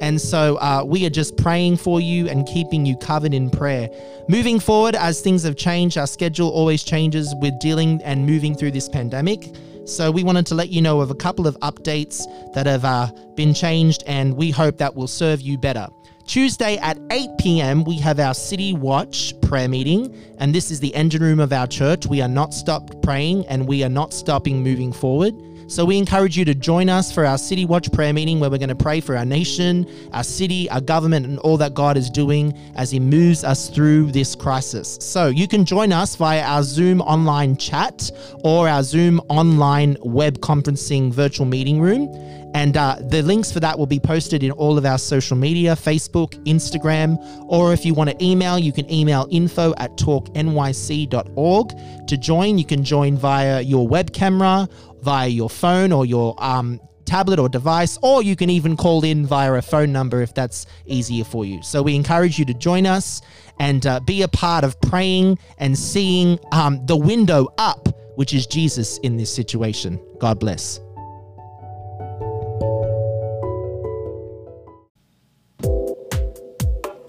And 0.00 0.20
so 0.20 0.56
uh, 0.56 0.84
we 0.84 1.04
are 1.06 1.10
just 1.10 1.36
praying 1.36 1.76
for 1.76 2.00
you 2.00 2.28
and 2.28 2.46
keeping 2.46 2.86
you 2.86 2.96
covered 2.96 3.34
in 3.34 3.50
prayer. 3.50 3.88
Moving 4.28 4.60
forward, 4.60 4.94
as 4.94 5.20
things 5.20 5.42
have 5.44 5.56
changed, 5.56 5.98
our 5.98 6.06
schedule 6.06 6.48
always 6.48 6.82
changes 6.82 7.34
with 7.40 7.58
dealing 7.60 8.02
and 8.02 8.26
moving 8.26 8.54
through 8.54 8.72
this 8.72 8.88
pandemic. 8.88 9.54
So 9.84 10.10
we 10.10 10.22
wanted 10.22 10.46
to 10.46 10.54
let 10.54 10.68
you 10.68 10.80
know 10.80 11.00
of 11.00 11.10
a 11.10 11.14
couple 11.14 11.46
of 11.46 11.58
updates 11.60 12.22
that 12.54 12.66
have 12.66 12.84
uh, 12.84 13.10
been 13.34 13.52
changed, 13.52 14.04
and 14.06 14.36
we 14.36 14.50
hope 14.50 14.78
that 14.78 14.94
will 14.94 15.08
serve 15.08 15.40
you 15.40 15.58
better. 15.58 15.88
Tuesday 16.26 16.78
at 16.78 16.98
8 17.10 17.30
p.m., 17.38 17.84
we 17.84 17.98
have 17.98 18.20
our 18.20 18.32
City 18.32 18.72
Watch 18.72 19.34
prayer 19.42 19.68
meeting, 19.68 20.14
and 20.38 20.54
this 20.54 20.70
is 20.70 20.78
the 20.78 20.94
engine 20.94 21.22
room 21.22 21.40
of 21.40 21.52
our 21.52 21.66
church. 21.66 22.06
We 22.06 22.22
are 22.22 22.28
not 22.28 22.54
stopped 22.54 23.02
praying 23.02 23.46
and 23.48 23.66
we 23.66 23.82
are 23.82 23.88
not 23.88 24.14
stopping 24.14 24.62
moving 24.62 24.92
forward. 24.92 25.34
So 25.72 25.86
we 25.86 25.96
encourage 25.96 26.36
you 26.36 26.44
to 26.44 26.54
join 26.54 26.90
us 26.90 27.10
for 27.10 27.24
our 27.24 27.38
City 27.38 27.64
Watch 27.64 27.90
prayer 27.92 28.12
meeting 28.12 28.38
where 28.38 28.50
we're 28.50 28.58
going 28.58 28.68
to 28.68 28.74
pray 28.74 29.00
for 29.00 29.16
our 29.16 29.24
nation, 29.24 29.88
our 30.12 30.22
city, 30.22 30.68
our 30.68 30.82
government, 30.82 31.24
and 31.24 31.38
all 31.38 31.56
that 31.56 31.72
God 31.72 31.96
is 31.96 32.10
doing 32.10 32.52
as 32.76 32.90
He 32.90 33.00
moves 33.00 33.42
us 33.42 33.70
through 33.70 34.12
this 34.12 34.34
crisis. 34.34 34.98
So 35.00 35.28
you 35.28 35.48
can 35.48 35.64
join 35.64 35.90
us 35.90 36.14
via 36.14 36.42
our 36.42 36.62
Zoom 36.62 37.00
online 37.00 37.56
chat 37.56 38.10
or 38.44 38.68
our 38.68 38.82
Zoom 38.82 39.18
online 39.30 39.96
web 40.02 40.40
conferencing 40.40 41.10
virtual 41.10 41.46
meeting 41.46 41.80
room. 41.80 42.06
And 42.54 42.76
uh, 42.76 42.96
the 43.00 43.22
links 43.22 43.50
for 43.50 43.60
that 43.60 43.78
will 43.78 43.86
be 43.86 43.98
posted 43.98 44.42
in 44.42 44.50
all 44.50 44.76
of 44.76 44.84
our 44.84 44.98
social 44.98 45.38
media 45.38 45.74
Facebook, 45.74 46.34
Instagram, 46.44 47.16
or 47.48 47.72
if 47.72 47.86
you 47.86 47.94
want 47.94 48.10
to 48.10 48.24
email, 48.24 48.58
you 48.58 48.72
can 48.72 48.90
email 48.92 49.26
info 49.30 49.72
at 49.78 49.90
talknyc.org. 49.96 51.68
To 52.08 52.16
join, 52.18 52.58
you 52.58 52.66
can 52.66 52.84
join 52.84 53.16
via 53.16 53.62
your 53.62 53.88
web 53.88 54.12
camera, 54.12 54.68
via 55.02 55.28
your 55.28 55.50
phone 55.50 55.92
or 55.92 56.06
your 56.06 56.34
um, 56.42 56.80
tablet 57.04 57.38
or 57.38 57.48
device, 57.48 57.98
or 58.02 58.22
you 58.22 58.36
can 58.36 58.48
even 58.48 58.76
call 58.76 59.04
in 59.04 59.26
via 59.26 59.52
a 59.54 59.62
phone 59.62 59.92
number 59.92 60.22
if 60.22 60.34
that's 60.34 60.66
easier 60.86 61.24
for 61.24 61.44
you. 61.44 61.62
So 61.62 61.82
we 61.82 61.94
encourage 61.94 62.38
you 62.38 62.44
to 62.46 62.54
join 62.54 62.86
us 62.86 63.20
and 63.58 63.84
uh, 63.86 64.00
be 64.00 64.22
a 64.22 64.28
part 64.28 64.64
of 64.64 64.80
praying 64.80 65.38
and 65.58 65.76
seeing 65.76 66.38
um, 66.52 66.84
the 66.86 66.96
window 66.96 67.52
up, 67.58 67.88
which 68.16 68.32
is 68.32 68.46
Jesus 68.46 68.98
in 68.98 69.16
this 69.16 69.34
situation. 69.34 70.00
God 70.18 70.38
bless. 70.38 70.80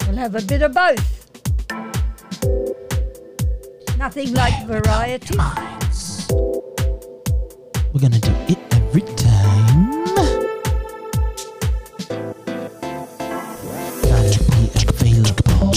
We'll 0.06 0.16
have 0.16 0.34
a 0.34 0.42
bit 0.42 0.62
of 0.62 0.74
both. 0.74 1.20
Nothing 3.96 4.34
like 4.34 4.66
variety. 4.66 5.38
Minds. 7.94 8.00
We're 8.00 8.00
gonna 8.00 8.18
do 8.18 8.32
it 8.48 8.58
every 8.74 9.02
time. 9.02 10.04
Gotta 14.02 14.38
be 14.50 14.70
available. 14.88 15.72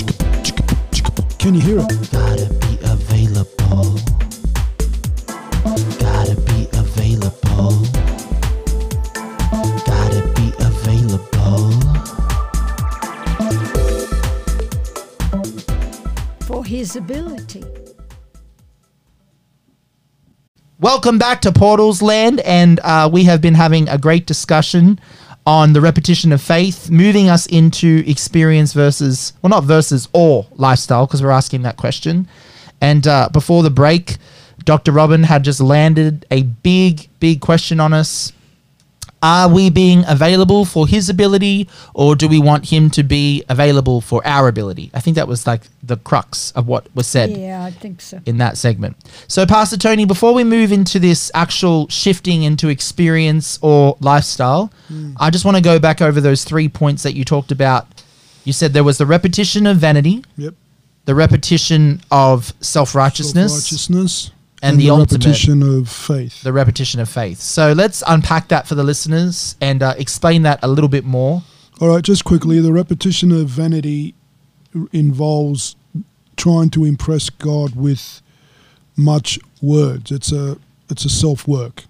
Can 1.39 1.53
you 1.56 1.62
hear 1.62 1.80
it? 1.80 2.12
Gotta 2.12 2.47
be 2.62 2.77
available. 2.84 3.99
Gotta 5.99 6.36
be 6.41 6.67
available. 6.73 7.86
Gotta 9.86 10.21
be 10.36 10.53
available. 10.60 11.71
for 16.47 16.63
his 16.63 16.95
ability. 16.95 17.63
Welcome 20.80 21.18
back 21.18 21.42
to 21.42 21.52
Portals 21.52 22.04
Land, 22.04 22.40
and 22.42 22.80
uh, 22.82 23.10
we 23.12 23.24
have 23.24 23.42
been 23.42 23.56
having 23.56 23.90
a 23.90 23.98
great 23.98 24.28
discussion 24.28 25.00
on 25.44 25.74
the 25.74 25.82
repetition 25.82 26.32
of 26.32 26.40
faith, 26.40 26.92
moving 26.92 27.30
us 27.30 27.48
into 27.48 28.04
experience 28.06 28.74
versus, 28.74 29.34
well, 29.42 29.50
not 29.50 29.63
versus 29.63 30.08
or 30.13 30.46
lifestyle, 30.52 31.08
because 31.08 31.24
we're 31.24 31.32
asking 31.32 31.63
that 31.63 31.78
question. 31.78 32.28
And 32.80 33.08
uh, 33.08 33.30
before 33.34 33.63
the 33.63 33.72
break, 33.72 34.18
Dr. 34.66 34.92
Robin 34.92 35.24
had 35.24 35.44
just 35.44 35.60
landed 35.60 36.28
a 36.30 36.44
big, 36.44 37.10
big 37.20 37.42
question 37.42 37.80
on 37.80 37.92
us. 37.92 38.32
Are 39.23 39.49
we 39.49 39.71
being 39.71 40.03
available 40.08 40.63
for 40.63 40.86
his 40.88 41.10
ability, 41.10 41.67
or 41.95 42.15
do 42.15 42.27
we 42.27 42.39
want 42.39 42.69
him 42.69 42.91
to 42.91 43.01
be 43.01 43.43
available 43.49 43.99
for 43.99 44.21
our 44.27 44.47
ability? 44.47 44.91
I 44.93 44.99
think 44.99 45.15
that 45.15 45.27
was 45.27 45.47
like 45.47 45.62
the 45.82 45.97
crux 45.97 46.51
of 46.51 46.67
what 46.67 46.86
was 46.95 47.08
said 47.08 47.32
Yeah, 47.32 47.63
I 47.63 47.71
think 47.71 47.99
so. 48.01 48.19
in 48.27 48.38
that 48.38 48.58
segment. 48.58 48.95
So, 49.27 49.45
Pastor 49.47 49.75
Tony, 49.77 50.06
before 50.06 50.34
we 50.36 50.43
move 50.43 50.71
into 50.71 50.99
this 50.99 51.32
actual 51.34 51.88
shifting 51.89 52.43
into 52.43 52.69
experience 52.69 53.58
or 53.63 53.97
lifestyle, 54.01 54.71
hmm. 54.88 55.13
I 55.17 55.32
just 55.32 55.45
want 55.45 55.58
to 55.58 55.63
go 55.63 55.80
back 55.80 55.99
over 56.01 56.21
those 56.21 56.43
three 56.43 56.69
points 56.69 57.01
that 57.03 57.13
you 57.15 57.25
talked 57.25 57.51
about. 57.51 57.88
You 58.43 58.53
said 58.53 58.71
there 58.73 58.84
was 58.84 58.99
the 58.99 59.06
repetition 59.08 59.65
of 59.65 59.77
vanity, 59.77 60.23
Yep. 60.38 60.53
the 61.06 61.15
repetition 61.15 62.01
of 62.12 62.53
self 62.62 62.93
righteousness, 62.93 63.89
Self-righteousness 64.62 64.72
and 64.72 64.80
the 64.80 64.89
ultimate- 64.89 65.26
repetition 65.26 65.63
of 65.63 65.89
faith. 65.89 66.41
the 66.43 66.54
repetition 66.54 67.00
of 67.00 67.10
faith. 67.10 67.39
So, 67.39 67.74
let's 67.74 68.04
unpack 68.08 68.48
that 68.50 68.67
for 68.67 68.76
the 68.76 68.84
listeners 68.84 69.56
and 69.62 69.84
uh, 69.84 69.93
explain 69.98 70.41
that 70.43 70.60
a 70.63 70.67
little 70.67 70.89
bit 70.89 71.06
more. 71.06 71.43
All 71.80 71.89
right, 71.89 72.04
just 72.04 72.24
quickly, 72.26 72.60
the 72.60 72.74
repetition 72.74 73.32
of 73.32 73.48
vanity 73.50 74.15
involves 74.91 75.76
trying 76.36 76.70
to 76.72 76.86
impress 76.86 77.30
God 77.30 77.76
with 77.76 78.22
much 78.96 79.39
words. 79.62 80.12
It's 80.12 80.32
a 80.32 80.58
it's 80.89 81.06
a 81.06 81.10
self 81.10 81.48
work. 81.48 81.84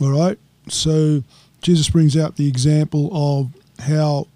All 0.00 0.10
right, 0.10 0.38
so 0.68 1.22
Jesus 1.60 1.90
brings 1.90 2.16
out 2.16 2.36
the 2.36 2.48
example 2.48 3.10
of 3.12 3.50
how 3.84 4.28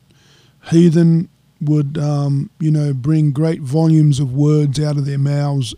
heathen 0.71 1.29
would 1.61 1.97
um, 1.97 2.51
you 2.61 2.71
know 2.71 2.93
bring 2.93 3.33
great 3.33 3.63
volumes 3.63 4.21
of 4.21 4.35
words 4.35 4.79
out 4.79 4.97
of 4.99 5.07
their 5.07 5.19
mouths 5.19 5.75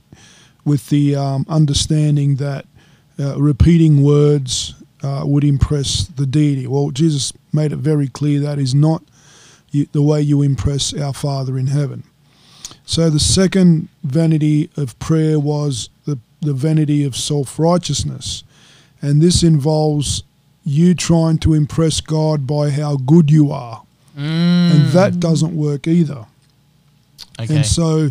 with 0.69 0.89
the 0.89 1.17
um, 1.17 1.47
understanding 1.49 2.37
that 2.37 2.67
uh, 3.19 3.41
repeating 3.41 4.03
words 4.03 4.75
uh, 5.03 5.23
would 5.25 5.45
impress 5.45 6.07
the 6.07 6.27
deity. 6.27 6.67
Well, 6.67 6.91
Jesus 6.91 7.33
made 7.53 7.73
it 7.73 7.77
very 7.77 8.09
clear 8.09 8.41
that 8.41 8.59
is 8.59 8.75
not 8.75 9.03
the 9.73 10.03
way 10.03 10.21
you 10.21 10.43
impress 10.43 10.95
our 10.95 11.13
Father 11.13 11.59
in 11.59 11.69
heaven. 11.69 12.05
So 12.85 13.11
the 13.11 13.21
second 13.21 13.89
vanity 14.03 14.71
of 14.77 14.99
prayer 14.99 15.39
was 15.39 15.91
the, 16.07 16.19
the 16.41 16.55
vanity 16.55 17.05
of 17.05 17.17
self 17.17 17.59
righteousness. 17.59 18.45
And 19.03 19.21
this 19.21 19.43
involves 19.43 20.23
you 20.65 20.95
trying 20.95 21.39
to 21.39 21.55
impress 21.55 22.01
God 22.01 22.47
by 22.47 22.71
how 22.71 22.97
good 22.97 23.31
you 23.31 23.53
are. 23.53 23.83
And 24.17 24.89
that 24.89 25.21
doesn't 25.21 25.57
work 25.57 25.87
either. 25.87 26.27
Okay. 27.39 27.57
And 27.57 27.67
so 27.67 28.11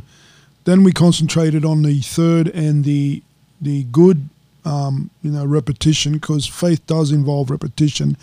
then 0.68 0.84
we 0.84 0.92
concentrated 0.92 1.64
on 1.64 1.82
the 1.82 2.02
third 2.02 2.50
and 2.50 2.84
the 2.84 3.24
the 3.62 3.84
good 3.84 4.28
um, 4.66 5.10
you 5.24 5.32
know 5.32 5.46
repetition 5.46 6.14
because 6.14 6.46
faith 6.46 6.86
does 6.88 7.12
involve 7.12 7.50
repetition 7.50 8.18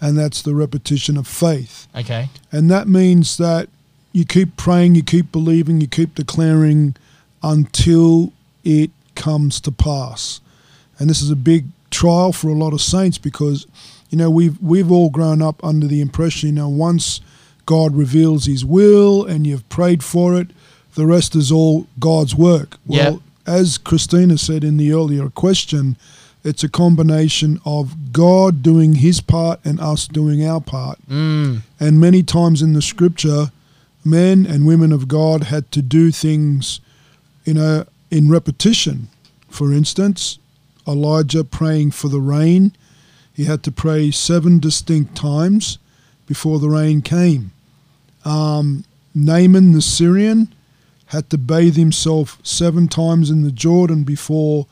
and 0.00 0.18
that's 0.18 0.42
the 0.42 0.54
repetition 0.54 1.16
of 1.16 1.26
faith. 1.26 1.86
okay. 1.94 2.28
And 2.50 2.68
that 2.68 2.88
means 2.88 3.36
that 3.36 3.68
you 4.12 4.24
keep 4.24 4.56
praying, 4.56 4.96
you 4.96 5.04
keep 5.04 5.30
believing, 5.30 5.80
you 5.80 5.86
keep 5.86 6.16
declaring 6.16 6.96
until 7.42 8.32
it 8.64 8.90
comes 9.14 9.60
to 9.60 9.70
pass. 9.70 10.40
And 10.98 11.08
this 11.08 11.22
is 11.22 11.30
a 11.30 11.36
big 11.36 11.66
trial 11.90 12.32
for 12.32 12.48
a 12.48 12.54
lot 12.54 12.72
of 12.72 12.80
saints 12.80 13.18
because 13.18 13.68
you 14.10 14.18
know 14.18 14.30
we've 14.30 14.60
we've 14.60 14.90
all 14.90 15.10
grown 15.10 15.40
up 15.40 15.62
under 15.62 15.86
the 15.86 16.00
impression 16.00 16.48
you 16.48 16.54
know 16.54 16.68
once 16.68 17.20
God 17.66 17.94
reveals 17.94 18.46
his 18.46 18.64
will 18.64 19.24
and 19.24 19.46
you've 19.46 19.68
prayed 19.68 20.02
for 20.02 20.34
it, 20.34 20.48
the 20.94 21.06
rest 21.06 21.34
is 21.34 21.50
all 21.50 21.86
God's 21.98 22.34
work. 22.34 22.76
Well, 22.86 23.12
Yep. 23.14 23.20
as 23.46 23.78
Christina 23.78 24.38
said 24.38 24.64
in 24.64 24.76
the 24.76 24.92
earlier 24.92 25.28
question, 25.30 25.96
it's 26.44 26.62
a 26.62 26.68
combination 26.68 27.58
of 27.64 28.12
God 28.12 28.62
doing 28.62 28.96
his 28.96 29.20
part 29.20 29.60
and 29.64 29.80
us 29.80 30.06
doing 30.06 30.44
our 30.46 30.60
part. 30.60 30.98
Mm. 31.08 31.62
And 31.80 31.98
many 32.00 32.22
times 32.22 32.60
in 32.62 32.74
the 32.74 32.82
scripture, 32.82 33.50
men 34.04 34.46
and 34.46 34.66
women 34.66 34.92
of 34.92 35.08
God 35.08 35.44
had 35.44 35.70
to 35.72 35.80
do 35.82 36.10
things, 36.10 36.80
you 37.44 37.54
know, 37.54 37.86
in 38.10 38.28
repetition. 38.28 39.08
For 39.48 39.72
instance, 39.72 40.38
Elijah 40.86 41.44
praying 41.44 41.92
for 41.92 42.08
the 42.08 42.20
rain, 42.20 42.72
he 43.32 43.44
had 43.44 43.62
to 43.62 43.72
pray 43.72 44.10
seven 44.10 44.58
distinct 44.58 45.14
times 45.16 45.78
before 46.26 46.58
the 46.58 46.68
rain 46.68 47.00
came. 47.00 47.52
Um, 48.24 48.84
Naaman 49.14 49.72
the 49.72 49.82
Syrian 49.82 50.53
had 51.14 51.30
to 51.30 51.38
bathe 51.38 51.76
himself 51.76 52.38
seven 52.42 52.88
times 52.88 53.30
in 53.30 53.42
the 53.42 53.52
Jordan 53.52 54.04
before 54.04 54.66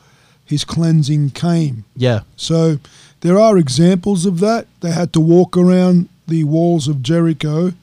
his 0.45 0.63
cleansing 0.63 1.31
came. 1.31 1.85
Yeah. 1.95 2.21
So 2.35 2.77
there 3.21 3.39
are 3.39 3.57
examples 3.57 4.25
of 4.25 4.39
that. 4.41 4.67
They 4.81 4.91
had 4.91 5.13
to 5.13 5.19
walk 5.19 5.57
around 5.57 6.09
the 6.27 6.43
walls 6.43 6.87
of 6.87 7.01
Jericho 7.01 7.73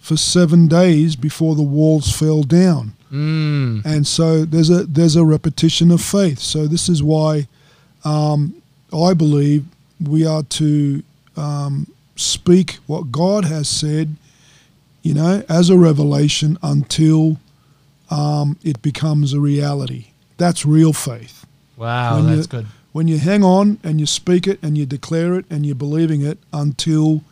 for 0.00 0.16
seven 0.16 0.68
days 0.68 1.16
before 1.16 1.54
the 1.54 1.62
walls 1.62 2.16
fell 2.16 2.42
down. 2.42 2.92
Mm. 3.12 3.84
And 3.84 4.06
so 4.06 4.44
there's 4.44 4.70
a 4.70 4.84
there's 4.84 5.16
a 5.16 5.24
repetition 5.24 5.90
of 5.90 6.00
faith. 6.00 6.38
So 6.38 6.66
this 6.66 6.88
is 6.88 7.02
why 7.02 7.48
um, 8.04 8.54
I 8.92 9.14
believe 9.14 9.64
we 10.00 10.26
are 10.26 10.42
to 10.42 11.02
um, 11.36 11.86
speak 12.16 12.78
what 12.86 13.10
God 13.10 13.44
has 13.44 13.68
said, 13.68 14.16
you 15.02 15.14
know, 15.14 15.42
as 15.48 15.70
a 15.70 15.76
revelation 15.76 16.58
until 16.62 17.38
um, 18.10 18.56
it 18.62 18.80
becomes 18.82 19.32
a 19.32 19.40
reality. 19.40 20.06
That's 20.36 20.64
real 20.64 20.92
faith 20.92 21.44
Wow, 21.76 22.16
When 22.16 22.26
that's 22.26 22.42
you- 22.46 22.46
good. 22.46 22.66
when 22.92 23.08
you 23.08 23.18
hang 23.18 23.42
on 23.44 23.78
and 23.84 24.00
you 24.00 24.06
speak 24.06 24.46
it 24.46 24.58
and 24.62 24.76
you 24.78 24.86
declare 24.86 25.34
it 25.34 25.44
and 25.50 25.64
you're 25.66 25.74
believing 25.74 26.22
it 26.22 26.38
until 26.52 27.22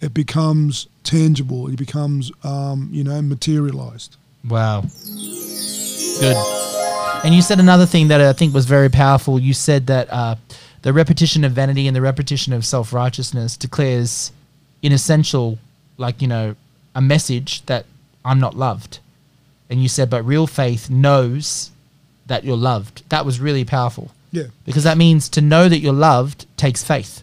it 0.00 0.12
becomes 0.12 0.86
tangible, 1.04 1.68
it 1.68 1.76
becomes, 1.76 2.30
um, 2.44 2.88
you 2.92 3.02
know, 3.04 3.22
materialized. 3.22 4.16
Wow. 4.48 4.84
Good. 6.20 6.36
And 7.24 7.34
you 7.34 7.42
said 7.42 7.58
another 7.60 7.86
thing 7.86 8.08
that 8.08 8.20
I 8.20 8.32
think 8.32 8.54
was 8.54 8.66
very 8.66 8.88
powerful. 8.88 9.38
You 9.40 9.54
said 9.54 9.86
that 9.86 10.08
uh, 10.12 10.36
the 10.82 10.92
repetition 10.92 11.44
of 11.44 11.52
vanity 11.52 11.86
and 11.86 11.96
the 11.96 12.00
repetition 12.00 12.52
of 12.52 12.64
self 12.64 12.92
righteousness 12.92 13.56
declares, 13.56 14.32
in 14.82 14.92
essential, 14.92 15.58
like 15.98 16.20
you 16.22 16.28
know, 16.28 16.54
a 16.94 17.00
message 17.00 17.64
that 17.66 17.86
I'm 18.24 18.38
not 18.40 18.54
loved. 18.56 18.98
And 19.70 19.82
you 19.82 19.88
said, 19.88 20.08
but 20.10 20.22
real 20.24 20.46
faith 20.46 20.88
knows 20.90 21.70
that 22.26 22.44
you're 22.44 22.56
loved. 22.56 23.02
That 23.10 23.24
was 23.24 23.40
really 23.40 23.64
powerful 23.64 24.10
Yeah. 24.32 24.44
because 24.64 24.84
that 24.84 24.96
means 24.98 25.28
to 25.30 25.40
know 25.40 25.68
that 25.68 25.78
you're 25.78 25.92
loved 25.92 26.46
takes 26.56 26.82
faith. 26.84 27.22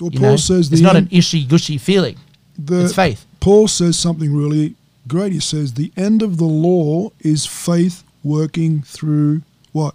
Well, 0.00 0.10
You 0.12 0.20
Paul 0.20 0.30
know? 0.32 0.36
says 0.36 0.70
it's 0.72 0.80
not 0.82 0.96
an 0.96 1.06
ishy 1.06 1.46
gushy 1.48 1.78
feeling. 1.78 2.16
the 2.58 2.84
it's 2.84 2.94
faith. 2.94 3.24
Paul 3.40 3.68
says 3.68 3.98
something 3.98 4.34
really 4.34 4.74
great. 5.08 5.32
He 5.32 5.40
says 5.40 5.74
the 5.74 5.92
end 5.96 6.22
of 6.22 6.36
the 6.38 6.44
law 6.44 7.10
is 7.20 7.46
faith 7.46 8.02
working 8.24 8.82
through 8.82 9.42
what? 9.72 9.94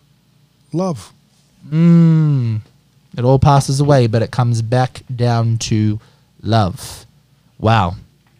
Love. 0.74 1.12
Mm. 1.70 2.62
It 3.18 3.24
all 3.26 3.40
passes 3.40 3.80
away, 3.80 4.08
but 4.08 4.22
it 4.22 4.32
comes 4.32 4.62
back 4.62 5.04
down 5.14 5.58
to 5.60 6.00
love. 6.42 7.06
Wow. 7.60 7.96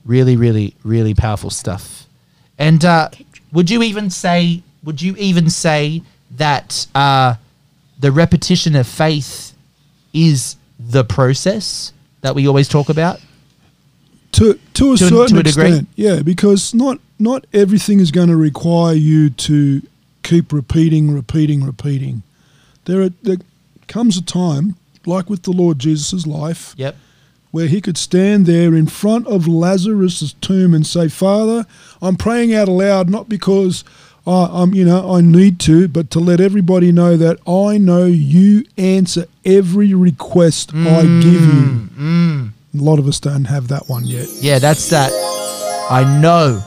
Really, 0.06 0.36
really, 0.38 0.76
really 0.84 1.14
powerful 1.14 1.50
stuff. 1.50 2.01
And 2.62 2.86
uh, 2.86 3.10
would 3.52 3.72
you 3.72 3.82
even 3.82 4.12
say, 4.12 4.62
would 4.84 5.02
you 5.02 5.16
even 5.18 5.50
say 5.50 6.04
that 6.38 6.86
uh, 6.94 7.34
the 8.00 8.12
repetition 8.12 8.76
of 8.76 8.86
faith 8.88 9.54
is 10.14 10.58
the 10.80 11.04
process 11.04 11.92
that 12.22 12.36
we 12.36 12.48
always 12.48 12.68
talk 12.68 12.90
about? 12.90 13.20
To 14.34 14.54
to 14.76 14.94
a 14.94 14.98
To 14.98 15.06
a- 15.06 15.10
certain 15.10 15.36
to 15.36 15.40
a 15.40 15.44
degree? 15.44 15.66
extent, 15.70 15.88
yeah, 15.96 16.22
because 16.22 16.74
not 16.76 17.00
not 17.18 17.46
everything 17.52 18.00
is 18.00 18.12
going 18.12 18.30
to 18.30 18.38
require 18.38 18.94
you 18.96 19.30
to 19.32 19.82
keep 20.24 20.54
repeating, 20.54 21.12
repeating, 21.14 21.64
repeating. 21.64 22.22
There 22.86 23.02
are, 23.02 23.10
there 23.24 23.38
comes 23.88 24.18
a 24.18 24.22
time, 24.22 24.76
like 25.06 25.30
with 25.32 25.44
the 25.44 25.52
Lord 25.52 25.80
Jesus' 25.80 26.26
life, 26.28 26.74
Yep. 26.78 26.96
Where 27.52 27.68
he 27.68 27.82
could 27.82 27.98
stand 27.98 28.46
there 28.46 28.74
in 28.74 28.88
front 28.88 29.28
of 29.28 29.48
Lazarus' 29.48 30.34
tomb 30.42 30.74
and 30.74 30.86
say, 30.86 31.08
"Father, 31.08 31.66
I'm 32.02 32.16
praying 32.16 32.54
out 32.54 32.68
aloud 32.68 33.10
not 33.10 33.30
because 33.30 33.84
I, 34.26 34.50
I'm, 34.52 34.74
you 34.74 34.86
know, 34.86 35.14
I 35.14 35.22
need 35.22 35.60
to, 35.62 35.88
but 35.88 36.10
to 36.12 36.20
let 36.20 36.40
everybody 36.40 36.92
know 36.92 37.18
that 37.18 37.40
I 37.48 37.78
know 37.78 38.06
you 38.06 38.66
answer 38.78 39.26
every 39.46 39.94
request 39.94 40.74
I 40.74 41.02
give 41.02 41.42
you." 41.42 41.90
Mm. 41.98 42.52
A 42.74 42.78
lot 42.78 43.00
of 43.00 43.08
us 43.08 43.20
don't 43.20 43.46
have 43.46 43.68
that 43.68 43.90
one 43.90 44.06
yet. 44.06 44.28
Yeah, 44.40 44.60
that's 44.60 44.90
that. 44.90 45.12
I 45.90 46.20
know. 46.22 46.64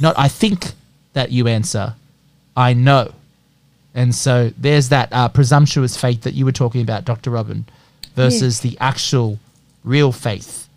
Not 0.00 0.18
I 0.18 0.28
think 0.28 0.72
that 1.12 1.32
you 1.32 1.48
answer. 1.48 1.94
I 2.56 2.72
know. 2.72 3.12
And 3.94 4.14
so 4.14 4.50
there's 4.58 4.88
that 4.90 5.08
uh, 5.12 5.28
presumptuous 5.28 5.96
faith 5.96 6.22
that 6.22 6.34
you 6.34 6.44
were 6.44 6.52
talking 6.52 6.82
about, 6.82 7.04
Dr. 7.04 7.30
Robin, 7.30 7.64
versus 8.16 8.60
the 8.60 8.76
actual 8.80 9.38
real 9.84 10.12
faith. 10.12 10.68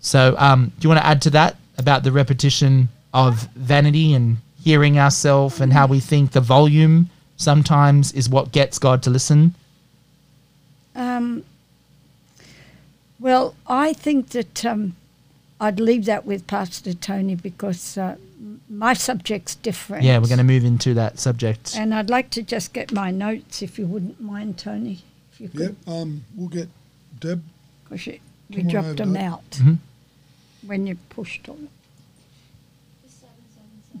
So 0.00 0.34
um, 0.38 0.66
do 0.78 0.84
you 0.84 0.88
want 0.88 1.00
to 1.00 1.06
add 1.06 1.22
to 1.22 1.30
that 1.30 1.56
about 1.78 2.02
the 2.02 2.12
repetition 2.12 2.88
of 3.12 3.42
vanity 3.54 4.12
and 4.14 4.38
hearing 4.62 4.98
ourselves 4.98 5.60
and 5.60 5.72
how 5.72 5.86
we 5.86 6.00
think 6.00 6.32
the 6.32 6.40
volume 6.40 7.10
sometimes 7.36 8.12
is 8.12 8.28
what 8.28 8.52
gets 8.52 8.78
God 8.78 9.02
to 9.04 9.10
listen? 9.10 9.54
Um, 10.94 11.44
well, 13.18 13.54
I 13.66 13.92
think 13.92 14.30
that 14.30 14.64
um, 14.64 14.96
I'd 15.60 15.80
leave 15.80 16.04
that 16.06 16.24
with 16.24 16.46
Pastor 16.46 16.94
Tony 16.94 17.34
because 17.34 17.96
uh, 17.98 18.16
my 18.68 18.94
subject's 18.94 19.54
different. 19.54 20.04
Yeah, 20.04 20.18
we're 20.18 20.28
going 20.28 20.38
to 20.38 20.44
move 20.44 20.64
into 20.64 20.94
that 20.94 21.18
subject. 21.18 21.76
And 21.76 21.94
I'd 21.94 22.10
like 22.10 22.30
to 22.30 22.42
just 22.42 22.72
get 22.72 22.92
my 22.92 23.10
notes, 23.10 23.62
if 23.62 23.78
you 23.78 23.86
wouldn't 23.86 24.20
mind, 24.20 24.58
Tony. 24.58 25.02
If 25.32 25.40
you 25.40 25.50
Yep. 25.52 25.74
could, 25.84 25.92
Um, 25.92 26.24
we'll 26.36 26.48
get 26.48 26.68
Deb. 27.18 27.42
Because 27.88 28.06
we 28.06 28.20
Come 28.52 28.60
on 28.60 28.66
dropped 28.68 28.86
over, 28.88 28.94
them 28.96 29.12
Doc. 29.14 29.22
out 29.22 29.50
Mhm. 29.52 29.78
when 30.66 30.86
you 30.86 30.96
pushed 31.10 31.48
on 31.48 31.64
it. 31.64 31.70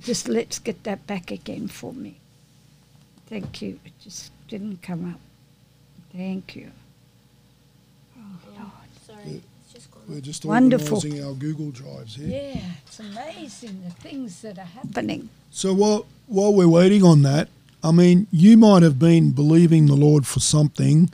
Just 0.00 0.28
let's 0.28 0.58
get 0.58 0.82
that 0.84 1.06
back 1.06 1.30
again 1.30 1.68
for 1.68 1.92
me. 1.94 2.16
Thank 3.26 3.62
you. 3.62 3.78
It 3.84 3.92
just 4.02 4.30
didn't 4.48 4.82
come 4.82 5.12
up. 5.14 5.20
Thank 6.12 6.56
you. 6.56 6.70
Oh, 8.18 8.20
Lord. 8.56 8.70
Sorry, 9.06 9.40
it's 9.64 9.72
just. 9.72 9.88
We're 10.08 10.20
just 10.20 10.44
Wonderful. 10.44 10.96
organising 10.98 11.24
our 11.24 11.32
Google 11.32 11.70
drives 11.70 12.16
here. 12.16 12.28
Yeah, 12.28 12.60
it's 12.86 13.00
amazing 13.00 13.82
the 13.84 13.90
things 13.90 14.42
that 14.42 14.58
are 14.58 14.64
happening. 14.66 15.30
So 15.50 15.72
while 15.72 16.06
while 16.26 16.52
we're 16.52 16.68
waiting 16.68 17.02
on 17.02 17.22
that, 17.22 17.48
I 17.82 17.90
mean, 17.92 18.26
you 18.30 18.56
might 18.56 18.82
have 18.82 18.98
been 18.98 19.30
believing 19.30 19.86
the 19.86 19.94
Lord 19.96 20.26
for 20.26 20.40
something, 20.40 21.10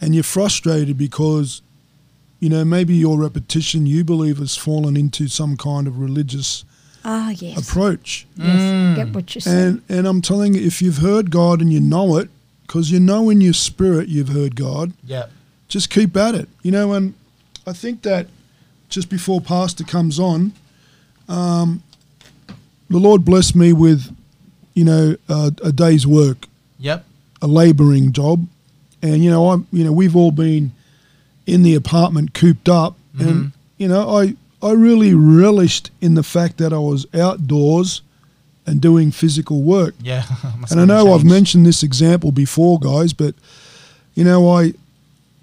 and 0.00 0.14
you're 0.14 0.22
frustrated 0.24 0.96
because, 0.98 1.62
you 2.40 2.48
know, 2.48 2.64
maybe 2.64 2.94
your 2.94 3.18
repetition 3.18 3.86
you 3.86 4.04
believe 4.04 4.38
has 4.38 4.56
fallen 4.56 4.96
into 4.96 5.28
some 5.28 5.56
kind 5.56 5.86
of 5.86 5.98
religious 5.98 6.64
Ah, 7.04 7.30
yes. 7.30 7.58
approach. 7.58 8.26
yes, 8.36 8.60
I 8.60 8.94
get 8.96 9.14
what 9.14 9.34
you're 9.34 9.42
And 9.54 9.82
saying. 9.88 9.98
and 9.98 10.06
I'm 10.06 10.20
telling 10.22 10.54
you, 10.54 10.60
if 10.64 10.80
you've 10.82 10.98
heard 10.98 11.30
God 11.30 11.60
and 11.60 11.72
you 11.72 11.80
know 11.80 12.16
it, 12.16 12.28
because 12.66 12.90
you 12.90 13.00
know 13.00 13.30
in 13.30 13.40
your 13.40 13.54
spirit 13.54 14.08
you've 14.08 14.28
heard 14.28 14.54
God, 14.56 14.92
Yeah. 15.06 15.26
just 15.68 15.90
keep 15.90 16.16
at 16.16 16.34
it. 16.34 16.48
You 16.62 16.70
know, 16.70 16.92
and 16.92 17.14
I 17.66 17.72
think 17.72 18.02
that 18.02 18.26
just 18.88 19.08
before 19.08 19.40
Pastor 19.40 19.84
comes 19.84 20.18
on, 20.20 20.52
um, 21.28 21.82
the 22.90 22.98
Lord 22.98 23.24
blessed 23.24 23.54
me 23.56 23.72
with, 23.72 24.14
you 24.74 24.84
know, 24.84 25.16
a, 25.28 25.52
a 25.62 25.72
day's 25.72 26.06
work, 26.06 26.46
Yep. 26.78 27.04
a 27.42 27.46
labouring 27.46 28.12
job, 28.12 28.46
and 29.02 29.22
you 29.24 29.30
know, 29.30 29.50
I'm, 29.50 29.66
you 29.72 29.84
know, 29.84 29.92
we've 29.92 30.16
all 30.16 30.30
been 30.30 30.72
in 31.48 31.62
the 31.62 31.74
apartment 31.74 32.34
cooped 32.34 32.68
up, 32.68 32.96
and 33.18 33.52
you 33.78 33.88
know, 33.88 34.08
I 34.20 34.34
I 34.62 34.72
really 34.72 35.14
relished 35.14 35.90
in 36.00 36.14
the 36.14 36.22
fact 36.22 36.58
that 36.58 36.72
I 36.72 36.78
was 36.78 37.06
outdoors 37.14 38.02
and 38.66 38.80
doing 38.80 39.10
physical 39.12 39.62
work. 39.62 39.94
Yeah. 40.02 40.24
And 40.70 40.80
I 40.80 40.84
know 40.84 41.14
I've 41.14 41.24
mentioned 41.24 41.64
this 41.64 41.82
example 41.82 42.30
before, 42.32 42.78
guys, 42.78 43.12
but 43.14 43.34
you 44.14 44.24
know, 44.24 44.40
I 44.60 44.74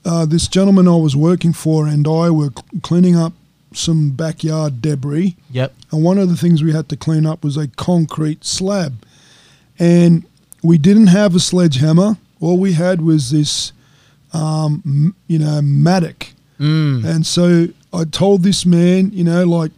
uh, 0.05 0.25
this 0.25 0.47
gentleman 0.47 0.87
I 0.87 0.95
was 0.97 1.15
working 1.15 1.53
for 1.53 1.87
and 1.87 2.07
I 2.07 2.29
were 2.29 2.51
cl- 2.51 2.81
cleaning 2.83 3.15
up 3.15 3.33
some 3.73 4.11
backyard 4.11 4.81
debris, 4.81 5.35
Yep. 5.51 5.73
and 5.91 6.03
one 6.03 6.17
of 6.21 6.29
the 6.29 6.37
things 6.37 6.61
we 6.63 6.71
had 6.73 6.87
to 6.89 6.95
clean 6.95 7.25
up 7.25 7.43
was 7.43 7.57
a 7.57 7.67
concrete 7.67 8.45
slab, 8.45 8.93
and 9.79 10.23
we 10.63 10.77
didn't 10.77 11.07
have 11.07 11.35
a 11.35 11.39
sledgehammer. 11.39 12.17
All 12.39 12.57
we 12.59 12.73
had 12.73 13.01
was 13.01 13.31
this, 13.31 13.71
um, 14.35 15.15
you 15.27 15.39
know, 15.39 15.61
mattock. 15.61 16.27
Mm. 16.59 17.05
And 17.05 17.25
so 17.25 17.67
I 17.93 18.03
told 18.05 18.43
this 18.43 18.65
man, 18.65 19.11
you 19.11 19.23
know, 19.23 19.43
like, 19.43 19.71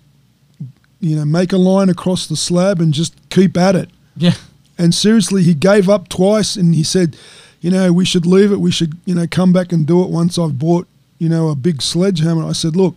you 0.99 1.15
know, 1.15 1.25
make 1.25 1.53
a 1.53 1.57
line 1.57 1.89
across 1.89 2.27
the 2.27 2.35
slab 2.35 2.81
and 2.81 2.93
just 2.93 3.13
keep 3.29 3.55
at 3.55 3.75
it. 3.75 3.89
Yeah. 4.15 4.33
And 4.77 4.93
seriously, 4.93 5.43
he 5.43 5.53
gave 5.53 5.89
up 5.89 6.09
twice 6.09 6.55
and 6.55 6.73
he 6.73 6.83
said, 6.83 7.17
you 7.61 7.71
know, 7.71 7.91
we 7.91 8.05
should 8.05 8.25
leave 8.25 8.51
it. 8.51 8.59
We 8.59 8.71
should, 8.71 8.97
you 9.05 9.15
know, 9.15 9.27
come 9.29 9.53
back 9.53 9.71
and 9.71 9.85
do 9.85 10.03
it 10.03 10.09
once 10.09 10.37
I've 10.37 10.59
bought, 10.59 10.87
you 11.19 11.29
know, 11.29 11.49
a 11.49 11.55
big 11.55 11.81
sledgehammer. 11.81 12.43
I 12.43 12.53
said, 12.53 12.75
look, 12.75 12.95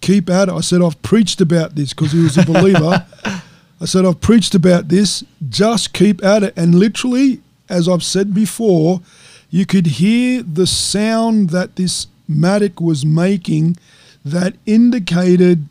keep 0.00 0.28
at 0.28 0.48
it. 0.48 0.52
I 0.52 0.60
said, 0.60 0.82
I've 0.82 1.00
preached 1.02 1.40
about 1.40 1.74
this 1.74 1.92
because 1.92 2.12
he 2.12 2.20
was 2.20 2.36
a 2.36 2.44
believer. 2.44 3.06
I 3.80 3.84
said, 3.84 4.04
I've 4.04 4.20
preached 4.20 4.54
about 4.54 4.88
this. 4.88 5.24
Just 5.48 5.92
keep 5.92 6.22
at 6.24 6.42
it. 6.42 6.54
And 6.56 6.74
literally, 6.74 7.40
as 7.68 7.88
I've 7.88 8.04
said 8.04 8.34
before, 8.34 9.00
you 9.54 9.64
could 9.64 9.86
hear 9.86 10.42
the 10.42 10.66
sound 10.66 11.50
that 11.50 11.76
this 11.76 12.08
mattock 12.26 12.80
was 12.80 13.06
making 13.06 13.76
that 14.24 14.52
indicated 14.66 15.68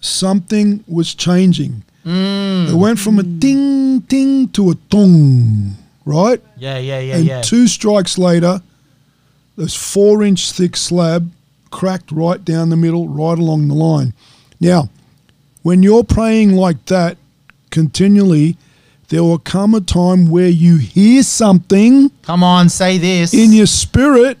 something 0.00 0.82
was 0.88 1.14
changing. 1.14 1.84
Mm. 2.04 2.70
It 2.70 2.74
went 2.74 2.98
from 2.98 3.20
a 3.20 3.22
ding 3.22 4.00
ding 4.00 4.48
to 4.48 4.72
a 4.72 4.74
dong, 4.90 5.76
right? 6.04 6.42
Yeah, 6.56 6.78
yeah, 6.78 6.98
yeah, 6.98 7.14
and 7.14 7.24
yeah. 7.24 7.42
two 7.42 7.68
strikes 7.68 8.18
later, 8.18 8.60
this 9.56 9.76
four 9.76 10.24
inch 10.24 10.50
thick 10.50 10.76
slab 10.76 11.30
cracked 11.70 12.10
right 12.10 12.44
down 12.44 12.70
the 12.70 12.76
middle, 12.76 13.06
right 13.06 13.38
along 13.38 13.68
the 13.68 13.74
line. 13.74 14.14
Now, 14.58 14.90
when 15.62 15.84
you're 15.84 16.02
praying 16.02 16.56
like 16.56 16.86
that 16.86 17.18
continually, 17.70 18.56
there 19.12 19.22
will 19.22 19.38
come 19.38 19.74
a 19.74 19.80
time 19.80 20.30
where 20.30 20.48
you 20.48 20.78
hear 20.78 21.22
something 21.22 22.10
Come 22.22 22.42
on, 22.42 22.68
say 22.70 22.96
this. 22.96 23.34
in 23.34 23.52
your 23.52 23.66
spirit 23.66 24.38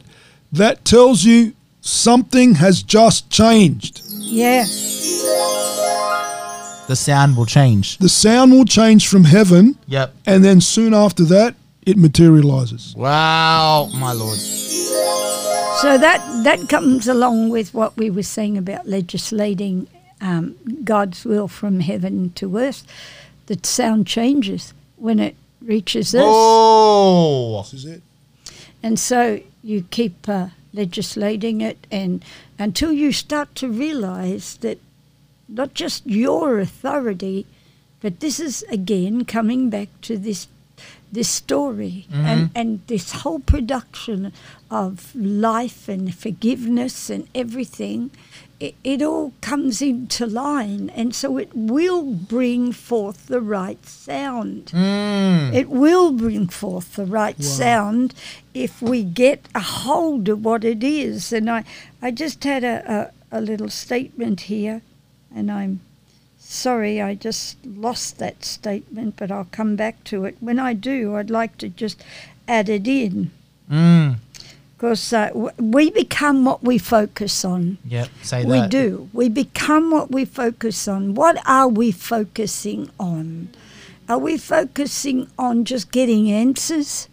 that 0.50 0.82
tells 0.84 1.24
you 1.24 1.52
something 1.82 2.54
has 2.54 2.82
just 2.82 3.28
changed. 3.30 4.00
Yeah, 4.18 4.64
the 6.88 6.96
sound 6.96 7.36
will 7.36 7.46
change. 7.46 7.98
The 7.98 8.08
sound 8.08 8.52
will 8.52 8.64
change 8.64 9.08
from 9.08 9.24
heaven, 9.24 9.76
Yep. 9.86 10.14
and 10.26 10.42
then 10.44 10.60
soon 10.60 10.94
after 10.94 11.24
that, 11.24 11.54
it 11.86 11.96
materializes. 11.96 12.94
Wow, 12.96 13.90
my 13.94 14.12
lord. 14.12 14.38
so 14.38 15.98
that 15.98 16.20
that 16.44 16.68
comes 16.68 17.08
along 17.08 17.50
with 17.50 17.74
what 17.74 17.96
we 17.96 18.08
were 18.10 18.22
saying 18.22 18.56
about 18.56 18.86
legislating 18.86 19.86
um, 20.20 20.54
God's 20.84 21.24
will 21.24 21.48
from 21.48 21.80
heaven 21.80 22.30
to 22.36 22.56
earth. 22.56 22.84
The 23.46 23.58
sound 23.62 24.06
changes 24.06 24.72
when 24.96 25.18
it 25.18 25.36
reaches 25.60 26.14
us. 26.14 26.22
Oh. 26.24 27.62
This 27.62 27.74
is 27.74 27.84
it. 27.84 28.02
And 28.82 28.98
so 28.98 29.40
you 29.62 29.84
keep 29.90 30.28
uh, 30.28 30.48
legislating 30.72 31.60
it, 31.60 31.86
and 31.90 32.24
until 32.58 32.92
you 32.92 33.12
start 33.12 33.54
to 33.56 33.68
realize 33.68 34.56
that 34.58 34.78
not 35.48 35.74
just 35.74 36.06
your 36.06 36.58
authority, 36.58 37.46
but 38.00 38.20
this 38.20 38.40
is 38.40 38.64
again 38.64 39.24
coming 39.24 39.70
back 39.70 39.88
to 40.02 40.18
this 40.18 40.48
this 41.12 41.28
story 41.28 42.06
and, 42.10 42.50
and 42.54 42.80
this 42.86 43.12
whole 43.12 43.38
production 43.40 44.32
of 44.70 45.14
life 45.14 45.86
and 45.88 46.14
forgiveness 46.14 47.10
and 47.10 47.28
everything, 47.34 48.10
it, 48.58 48.74
it 48.82 49.02
all 49.02 49.34
comes 49.42 49.82
into 49.82 50.24
line. 50.26 50.88
And 50.96 51.14
so 51.14 51.36
it 51.36 51.50
will 51.54 52.02
bring 52.14 52.72
forth 52.72 53.26
the 53.26 53.42
right 53.42 53.84
sound. 53.86 54.66
Mm. 54.66 55.52
It 55.52 55.68
will 55.68 56.12
bring 56.12 56.48
forth 56.48 56.96
the 56.96 57.04
right 57.04 57.38
Wow. 57.38 57.44
sound 57.44 58.14
if 58.54 58.80
we 58.80 59.04
get 59.04 59.46
a 59.54 59.60
hold 59.60 60.28
of 60.30 60.42
what 60.44 60.64
it 60.64 60.82
is. 60.82 61.30
And 61.32 61.50
I, 61.50 61.64
I 62.00 62.10
just 62.10 62.42
had 62.44 62.64
a, 62.64 63.10
a, 63.30 63.38
a 63.38 63.40
little 63.40 63.68
statement 63.68 64.42
here, 64.42 64.80
and 65.34 65.50
I'm 65.50 65.80
sorry 66.52 67.00
I 67.00 67.14
just 67.14 67.64
lost 67.64 68.18
that 68.18 68.44
statement, 68.44 69.14
but 69.16 69.30
I'll 69.30 69.48
come 69.50 69.76
back 69.76 70.04
to 70.04 70.24
it. 70.24 70.36
When 70.40 70.58
I 70.58 70.74
do, 70.74 71.16
I'd 71.16 71.30
like 71.30 71.58
to 71.58 71.68
just 71.68 72.02
add 72.46 72.68
it 72.68 72.86
in. 72.86 73.30
Mm. 73.70 74.16
Because 74.76 75.12
uh, 75.12 75.28
w- 75.28 75.50
we 75.58 75.90
become 75.90 76.44
what 76.44 76.62
we 76.62 76.76
focus 76.78 77.44
on. 77.44 77.78
Yep. 77.84 78.08
Say 78.22 78.42
that. 78.44 78.48
We 78.48 78.68
do. 78.68 79.08
We 79.12 79.28
become 79.28 79.90
what 79.90 80.10
we 80.10 80.24
focus 80.24 80.88
on. 80.88 81.14
What 81.14 81.40
are 81.46 81.68
we 81.68 81.92
focusing 81.92 82.90
on? 82.98 83.48
Are 84.08 84.18
we 84.18 84.36
focusing 84.36 85.28
on 85.38 85.64
just 85.64 85.92
getting 85.92 86.30
answers? 86.30 87.08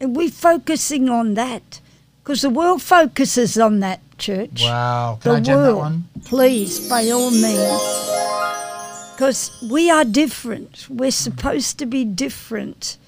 Are 0.00 0.08
we 0.08 0.28
focusing 0.28 1.08
on 1.08 1.34
that? 1.34 1.80
Because 2.26 2.42
the 2.42 2.50
world 2.50 2.82
focuses 2.82 3.56
on 3.56 3.78
that, 3.78 4.00
church. 4.18 4.62
Wow. 4.62 5.20
Can 5.22 5.30
The 5.30 5.36
I 5.36 5.40
jam 5.42 5.62
that 5.62 5.66
world. 5.68 5.78
one? 5.78 6.08
Please, 6.24 6.88
by 6.88 7.08
all 7.10 7.30
means. 7.30 7.80
Because 9.14 9.56
we 9.70 9.88
are 9.92 10.04
different. 10.04 10.88
We're 10.90 11.12
supposed 11.12 11.78
to 11.78 11.86
be 11.86 12.04
different. 12.04 12.98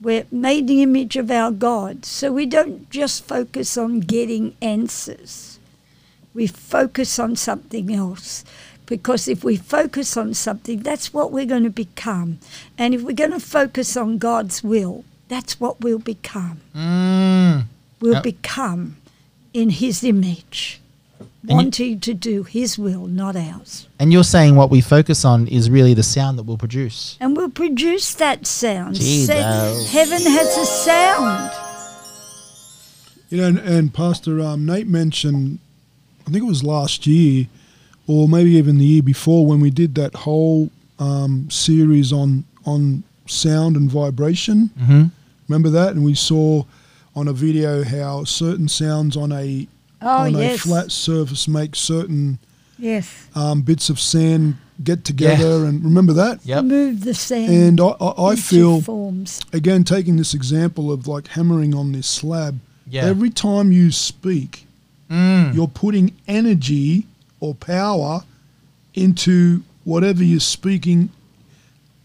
We're 0.00 0.24
made 0.32 0.60
in 0.60 0.66
the 0.66 0.82
image 0.82 1.16
of 1.16 1.30
our 1.30 1.50
God. 1.50 2.06
So 2.06 2.32
we 2.32 2.46
don't 2.46 2.88
just 2.88 3.24
focus 3.26 3.76
on 3.76 4.00
getting 4.00 4.56
answers. 4.62 5.58
We 6.32 6.46
focus 6.46 7.18
on 7.18 7.36
something 7.36 7.92
else. 7.94 8.46
Because 8.86 9.28
if 9.28 9.44
we 9.44 9.56
focus 9.56 10.16
on 10.16 10.32
something, 10.32 10.82
that's 10.82 11.12
what 11.12 11.30
we're 11.30 11.44
going 11.44 11.64
to 11.64 11.70
become. 11.70 12.38
And 12.78 12.94
if 12.94 13.02
we're 13.02 13.12
going 13.12 13.32
to 13.32 13.40
focus 13.40 13.94
on 13.94 14.16
God's 14.16 14.64
will, 14.64 15.04
that's 15.28 15.60
what 15.60 15.82
we'll 15.82 15.98
become. 15.98 16.62
Mm. 16.74 17.64
We'll 18.04 18.12
Yep. 18.14 18.22
become 18.22 18.96
in 19.54 19.70
His 19.70 20.04
image, 20.04 20.78
you- 21.18 21.54
wanting 21.56 22.00
to 22.00 22.12
do 22.12 22.42
His 22.42 22.76
will, 22.78 23.06
not 23.06 23.34
ours. 23.34 23.86
And 23.98 24.12
you're 24.12 24.24
saying 24.24 24.56
what 24.56 24.70
we 24.70 24.82
focus 24.82 25.24
on 25.24 25.46
is 25.48 25.70
really 25.70 25.94
the 25.94 26.02
sound 26.02 26.36
that 26.38 26.42
we'll 26.42 26.58
produce. 26.58 27.16
And 27.18 27.34
we'll 27.34 27.48
produce 27.48 28.12
that 28.16 28.46
sound. 28.46 28.96
Jesus. 28.96 29.26
Say, 29.28 29.84
heaven 29.98 30.20
has 30.20 30.54
a 30.58 30.66
sound. 30.66 31.50
You 33.30 33.38
know, 33.38 33.46
and, 33.48 33.58
and 33.58 33.94
Pastor 33.94 34.38
um, 34.42 34.66
Nate 34.66 34.86
mentioned, 34.86 35.58
I 36.26 36.30
think 36.30 36.44
it 36.44 36.46
was 36.46 36.62
last 36.62 37.06
year, 37.06 37.46
or 38.06 38.28
maybe 38.28 38.50
even 38.50 38.76
the 38.76 38.84
year 38.84 39.02
before, 39.02 39.46
when 39.46 39.60
we 39.60 39.70
did 39.70 39.94
that 39.94 40.14
whole 40.14 40.70
um, 40.98 41.48
series 41.50 42.12
on 42.12 42.44
on 42.66 43.02
sound 43.26 43.76
and 43.76 43.90
vibration. 43.90 44.68
Mm-hmm. 44.78 45.04
Remember 45.48 45.70
that? 45.70 45.94
And 45.94 46.04
we 46.04 46.14
saw 46.14 46.64
on 47.16 47.28
a 47.28 47.32
video 47.32 47.84
how 47.84 48.24
certain 48.24 48.68
sounds 48.68 49.16
on 49.16 49.32
a 49.32 49.66
Oh, 50.02 50.08
on 50.26 50.34
yes. 50.34 50.56
a 50.56 50.58
flat 50.58 50.92
surface 50.92 51.48
make 51.48 51.74
certain 51.74 52.38
Yes. 52.78 53.08
um, 53.34 53.62
bits 53.62 53.88
of 53.88 53.98
sand 53.98 54.56
get 54.82 55.04
together. 55.04 55.64
And 55.64 55.82
remember 55.84 56.12
that? 56.14 56.40
Yep. 56.44 56.64
Move 56.64 57.04
the 57.04 57.14
sand. 57.14 57.50
And 57.52 57.80
I, 57.80 57.86
I, 58.00 58.32
I 58.32 58.36
feel 58.36 58.80
forms. 58.82 59.40
again 59.52 59.84
taking 59.84 60.16
this 60.16 60.34
example 60.34 60.92
of 60.92 61.06
like 61.06 61.28
hammering 61.28 61.74
on 61.74 61.92
this 61.92 62.06
slab. 62.06 62.58
Yeah. 62.90 63.04
Every 63.04 63.30
time 63.30 63.72
you 63.72 63.90
speak, 63.92 64.66
Mm. 65.10 65.54
you're 65.54 65.68
putting 65.68 66.12
energy 66.26 67.06
or 67.38 67.54
power 67.54 68.22
into 68.94 69.62
whatever 69.84 70.24
you're 70.24 70.40
speaking 70.40 71.10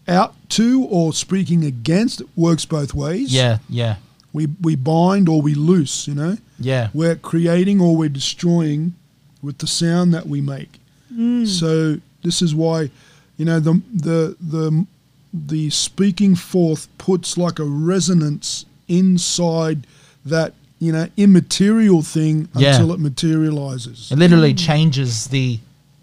out 0.06 0.34
to 0.50 0.84
or 0.90 1.12
speaking 1.12 1.64
against. 1.64 2.20
It 2.20 2.28
works 2.36 2.64
both 2.66 2.94
ways. 2.94 3.32
Yeah. 3.32 3.58
Yeah. 3.68 3.96
We 4.32 4.46
we 4.60 4.76
bind 4.76 5.28
or 5.28 5.42
we 5.42 5.54
loose, 5.54 6.06
you 6.08 6.14
know. 6.14 6.36
Yeah. 6.58 6.88
We're 6.94 7.16
creating 7.16 7.80
or 7.80 7.96
we're 7.96 8.08
destroying 8.08 8.94
with 9.42 9.58
the 9.58 9.66
sound 9.66 10.12
that 10.14 10.26
we 10.26 10.40
make. 10.40 10.78
Mm. 11.12 11.46
So 11.46 12.00
this 12.22 12.42
is 12.42 12.54
why, 12.54 12.90
you 13.36 13.44
know, 13.44 13.58
the 13.60 13.80
the 13.94 14.36
the 14.40 14.86
the 15.32 15.70
speaking 15.70 16.34
forth 16.34 16.88
puts 16.98 17.36
like 17.36 17.58
a 17.58 17.64
resonance 17.64 18.64
inside 18.88 19.86
that 20.24 20.52
you 20.78 20.92
know 20.92 21.08
immaterial 21.16 22.02
thing 22.02 22.48
Yeah. 22.54 22.72
until 22.72 22.92
it 22.92 23.00
materializes. 23.00 24.10
It 24.12 24.18
literally 24.18 24.54
changes 24.54 25.26
the 25.28 25.58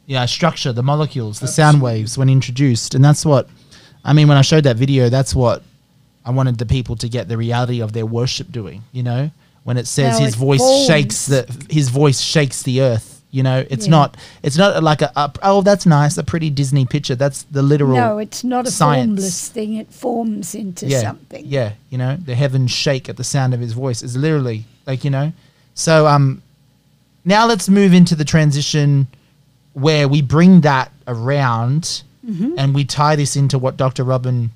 yeah 0.06 0.26
structure, 0.26 0.74
the 0.74 0.84
molecules, 0.84 1.40
the 1.40 1.48
sound 1.48 1.82
waves 1.82 2.18
when 2.18 2.30
introduced, 2.30 2.96
and 2.96 3.04
that's 3.04 3.26
what 3.26 3.50
I 4.04 4.14
mean 4.14 4.28
when 4.28 4.38
I 4.38 4.42
showed 4.42 4.64
that 4.64 4.78
video. 4.78 5.10
That's 5.10 5.36
what 5.36 5.64
I 6.28 6.32
wanted 6.32 6.58
the 6.58 6.66
people 6.66 6.96
to 6.98 7.08
get 7.10 7.28
the 7.28 7.38
reality 7.38 7.80
of 7.82 7.94
their 7.94 8.06
worship 8.06 8.52
doing. 8.52 8.84
You 8.92 9.04
know, 9.04 9.32
when 9.64 9.78
it 9.78 9.88
says 9.88 10.18
How 10.20 10.26
his 10.26 10.36
voice 10.36 10.60
forms. 10.60 10.88
shakes 10.88 11.26
the 11.28 11.42
his 11.70 11.90
voice 11.90 12.20
shakes 12.22 12.64
the 12.64 12.82
earth. 12.82 13.14
You 13.30 13.44
know, 13.44 13.66
it's 13.70 13.86
Yeah. 13.88 13.92
not 13.92 14.18
it's 14.44 14.58
not 14.58 14.82
like 14.84 15.02
a, 15.02 15.12
a 15.16 15.32
oh 15.44 15.62
that's 15.62 15.86
nice 15.86 16.18
a 16.18 16.24
pretty 16.24 16.50
Disney 16.50 16.86
picture. 16.86 17.16
That's 17.16 17.44
the 17.44 17.62
literal 17.62 17.96
No, 17.96 18.18
it's 18.20 18.44
not 18.44 18.66
a 18.68 18.72
science. 18.72 19.08
formless 19.08 19.50
thing. 19.50 19.74
It 19.76 19.92
forms 19.94 20.56
into 20.56 20.86
yeah, 20.88 21.02
something. 21.02 21.44
Yeah, 21.46 21.74
you 21.90 21.98
know, 21.98 22.16
the 22.18 22.36
heavens 22.36 22.72
shake 22.72 23.10
at 23.10 23.18
the 23.18 23.24
sound 23.26 23.54
of 23.54 23.60
his 23.60 23.74
voice 23.74 24.02
is 24.04 24.16
literally 24.16 24.64
like, 24.86 25.04
you 25.04 25.10
know. 25.12 25.34
So 25.76 26.08
um 26.08 26.42
now 27.26 27.46
let's 27.46 27.68
move 27.68 27.94
into 27.94 28.16
the 28.16 28.24
transition 28.26 29.08
where 29.74 30.08
we 30.08 30.22
bring 30.22 30.62
that 30.62 30.92
around 31.08 32.04
and 32.58 32.76
we 32.76 32.84
tie 32.84 33.16
this 33.16 33.36
into 33.38 33.58
what 33.58 33.78
Dr. 33.78 34.04
Robin 34.04 34.52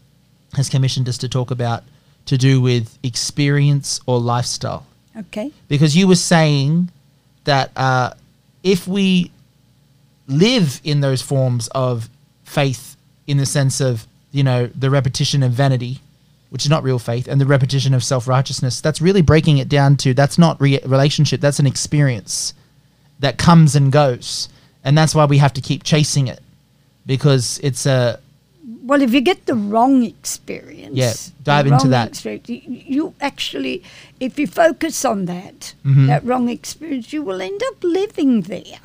has 0.54 0.70
commissioned 0.70 1.08
us 1.08 1.18
to 1.20 1.30
talk 1.30 1.52
about 1.52 1.84
to 2.26 2.38
do 2.38 2.62
with 2.62 2.98
experience 3.04 4.00
or 4.06 4.20
lifestyle. 4.20 4.86
Okay. 5.18 5.52
Because 5.68 5.96
you 5.96 6.08
were 6.08 6.16
saying 6.16 6.90
that 7.46 7.72
uh, 7.76 8.14
if 8.64 8.88
we 8.88 9.32
live 10.28 10.80
in 10.84 11.02
those 11.02 11.22
forms 11.22 11.68
of 11.70 12.10
faith, 12.44 12.96
in 13.28 13.38
the 13.38 13.46
sense 13.46 13.82
of, 13.82 14.08
you 14.32 14.44
know, 14.44 14.68
the 14.68 14.90
repetition 14.90 15.44
of 15.44 15.52
vanity, 15.52 16.00
which 16.50 16.64
is 16.64 16.70
not 16.70 16.84
real 16.84 17.00
faith, 17.00 17.28
and 17.28 17.40
the 17.40 17.46
repetition 17.46 17.94
of 17.94 18.04
self 18.04 18.28
righteousness, 18.28 18.82
that's 18.82 19.02
really 19.02 19.22
breaking 19.22 19.58
it 19.58 19.70
down 19.70 19.96
to 19.98 20.14
that's 20.14 20.38
not 20.38 20.60
re- 20.62 20.80
relationship, 20.86 21.42
that's 21.42 21.60
an 21.60 21.68
experience 21.68 22.54
that 23.20 23.38
comes 23.38 23.76
and 23.76 23.92
goes. 23.92 24.50
And 24.84 24.98
that's 24.98 25.14
why 25.14 25.26
we 25.26 25.38
have 25.38 25.54
to 25.54 25.62
keep 25.62 25.84
chasing 25.84 26.28
it 26.28 26.40
because 27.06 27.60
it's 27.64 27.86
a, 27.86 28.20
Well, 28.84 29.02
if 29.02 29.14
you 29.14 29.22
get 29.22 29.46
the 29.46 29.56
wrong 29.56 30.04
experience, 30.04 30.96
Yeah, 30.98 31.14
dive 31.44 31.68
into 31.68 31.88
that. 31.90 32.24
you, 32.26 32.62
you 32.66 33.14
actually, 33.22 33.84
if 34.20 34.40
you 34.40 34.48
focus 34.48 35.06
on 35.06 35.26
that, 35.26 35.74
Mhm. 35.86 36.08
that 36.08 36.24
wrong 36.26 36.50
experience, 36.50 37.14
you 37.14 37.22
will 37.22 37.42
end 37.42 37.62
up 37.70 37.84
living 37.84 38.42
there. 38.42 38.80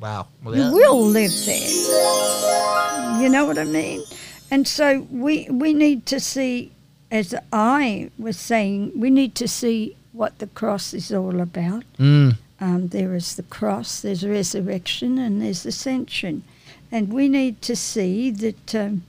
wow. 0.00 0.26
Well, 0.42 0.56
You 0.56 0.72
will 0.72 1.04
live 1.06 1.32
there. 1.46 3.20
You 3.22 3.28
know 3.28 3.44
what 3.44 3.58
I 3.58 3.64
mean? 3.64 4.02
And 4.50 4.66
so 4.66 5.06
we 5.10 5.46
we 5.50 5.72
need 5.74 6.06
to 6.06 6.18
see, 6.18 6.70
as 7.10 7.34
I 7.52 8.10
was 8.18 8.36
saying, 8.36 8.92
we 8.96 9.10
need 9.10 9.34
to 9.36 9.46
see 9.46 9.94
what 10.12 10.38
the 10.38 10.46
cross 10.60 10.92
is 10.94 11.12
all 11.12 11.40
about. 11.40 11.84
Mm, 11.98 12.36
Um, 12.62 12.88
there 12.88 13.14
is 13.16 13.34
the 13.36 13.42
cross, 13.58 14.00
there's 14.02 14.22
resurrection, 14.26 15.18
and 15.18 15.40
there's 15.40 15.64
ascension. 15.66 16.42
And 16.92 17.12
we 17.12 17.28
need 17.28 17.62
to 17.62 17.74
see 17.76 18.30
that 18.32 18.74
um, 18.74 19.02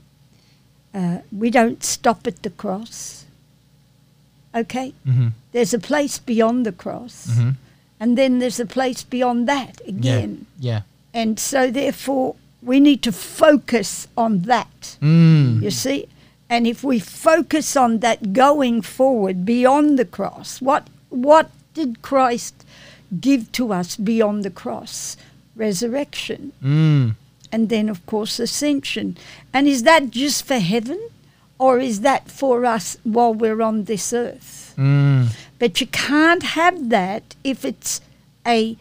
uh, 0.93 1.19
we 1.31 1.49
don't 1.49 1.83
stop 1.83 2.27
at 2.27 2.41
the 2.43 2.49
cross. 2.49 3.25
Okay? 4.53 4.93
hmm 5.05 5.29
There's 5.53 5.73
a 5.73 5.79
place 5.79 6.19
beyond 6.19 6.65
the 6.65 6.71
cross, 6.71 7.27
hmm 7.35 7.51
and 7.99 8.17
then 8.17 8.39
there's 8.39 8.59
a 8.59 8.65
place 8.65 9.03
beyond 9.03 9.47
that 9.47 9.79
Yeah. 9.85 9.89
again. 9.95 10.45
Yeah. 10.59 10.81
And 11.13 11.39
so, 11.39 11.69
therefore, 11.69 12.35
we 12.63 12.79
need 12.79 13.03
to 13.03 13.11
focus 13.11 14.07
on 14.17 14.41
that. 14.43 14.97
Mm. 15.01 15.61
You 15.61 15.69
see? 15.71 16.07
And 16.49 16.65
if 16.65 16.83
we 16.83 16.99
focus 16.99 17.75
on 17.77 17.99
that 17.99 18.33
going 18.33 18.81
forward 18.81 19.45
beyond 19.45 19.99
the 19.99 20.05
cross, 20.05 20.59
what 20.61 20.87
what 21.09 21.49
did 21.75 22.01
Christ 22.01 22.55
give 23.19 23.51
to 23.51 23.71
us 23.71 23.95
beyond 23.97 24.43
the 24.43 24.49
cross? 24.51 25.15
Resurrection. 25.55 26.51
Mm. 26.63 27.15
And 27.51 27.69
then 27.69 27.89
of 27.89 28.05
course 28.05 28.39
ascension. 28.39 29.17
And 29.53 29.67
is 29.67 29.83
that 29.83 30.11
just 30.11 30.45
for 30.45 30.59
heaven? 30.59 30.99
or 31.61 31.77
is 31.77 32.01
that 32.01 32.31
for 32.31 32.65
us 32.65 32.97
while 33.03 33.35
we're 33.35 33.61
on 33.61 33.83
this 33.83 34.11
earth? 34.11 34.73
Mm. 34.77 35.27
But 35.59 35.79
you 35.79 35.85
can't 35.85 36.41
have 36.41 36.89
that 36.89 37.35
if 37.43 37.63
it's 37.63 38.01
a 38.47 38.75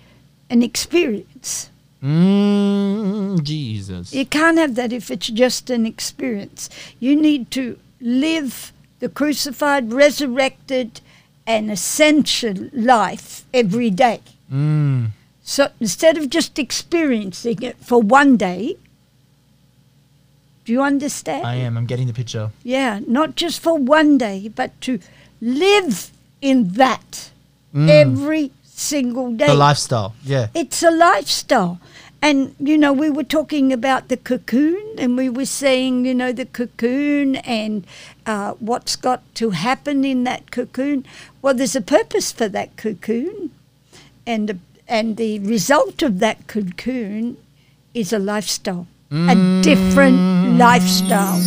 an 0.49 0.63
experience. 0.63 1.69
Mm, 2.03 3.43
Jesus. 3.43 4.15
You 4.15 4.25
can't 4.25 4.57
have 4.57 4.77
that 4.77 4.95
if 4.95 5.11
it's 5.11 5.27
just 5.27 5.69
an 5.69 5.85
experience. 5.85 6.71
You 6.99 7.15
need 7.15 7.51
to 7.51 7.79
live 8.01 8.73
the 9.01 9.11
crucified, 9.11 9.93
resurrected, 9.93 11.03
and 11.47 11.71
ascension 11.71 12.71
life 12.73 13.45
every 13.53 13.91
day. 13.91 14.23
Mm. 14.51 15.11
So 15.51 15.73
instead 15.81 16.17
of 16.17 16.31
just 16.31 16.61
experiencing 16.61 17.61
it 17.63 17.77
for 17.81 18.01
one 18.01 18.37
day, 18.37 18.77
do 20.65 20.71
you 20.73 20.81
understand? 20.81 21.45
I 21.45 21.57
am. 21.57 21.77
I'm 21.77 21.87
getting 21.87 22.07
the 22.07 22.13
picture. 22.13 22.53
Yeah, 22.63 23.01
not 23.09 23.35
just 23.35 23.61
for 23.61 23.77
one 23.77 24.17
day, 24.17 24.47
but 24.47 24.81
to 24.83 25.01
live 25.41 26.13
in 26.41 26.75
that 26.75 27.33
Mm. 27.75 27.89
every 27.89 28.53
single 28.63 29.33
day. 29.33 29.49
The 29.49 29.55
lifestyle. 29.55 30.15
Yeah. 30.25 30.47
It's 30.55 30.85
a 30.85 30.91
lifestyle. 30.93 31.81
And, 32.23 32.55
you 32.61 32.79
know, 32.79 32.93
we 32.93 33.11
were 33.11 33.25
talking 33.25 33.73
about 33.73 34.07
the 34.07 34.17
cocoon 34.17 34.85
and 34.99 35.17
we 35.17 35.29
were 35.29 35.47
saying, 35.47 36.05
you 36.07 36.15
know, 36.15 36.31
the 36.31 36.47
cocoon 36.47 37.37
and 37.37 37.85
uh, 38.25 38.53
what's 38.61 38.95
got 38.95 39.23
to 39.35 39.51
happen 39.51 40.05
in 40.05 40.23
that 40.25 40.53
cocoon. 40.53 41.05
Well, 41.43 41.55
there's 41.55 41.75
a 41.75 41.81
purpose 41.81 42.31
for 42.31 42.49
that 42.49 42.77
cocoon. 42.77 43.51
And 44.27 44.49
the, 44.49 44.59
and 44.91 45.17
the 45.17 45.39
result 45.39 46.03
of 46.03 46.19
that 46.19 46.47
cocoon 46.49 47.37
is 47.95 48.13
a 48.13 48.19
lifestyle, 48.19 48.87
a 49.11 49.35
different 49.63 50.19
lifestyle. 50.59 51.41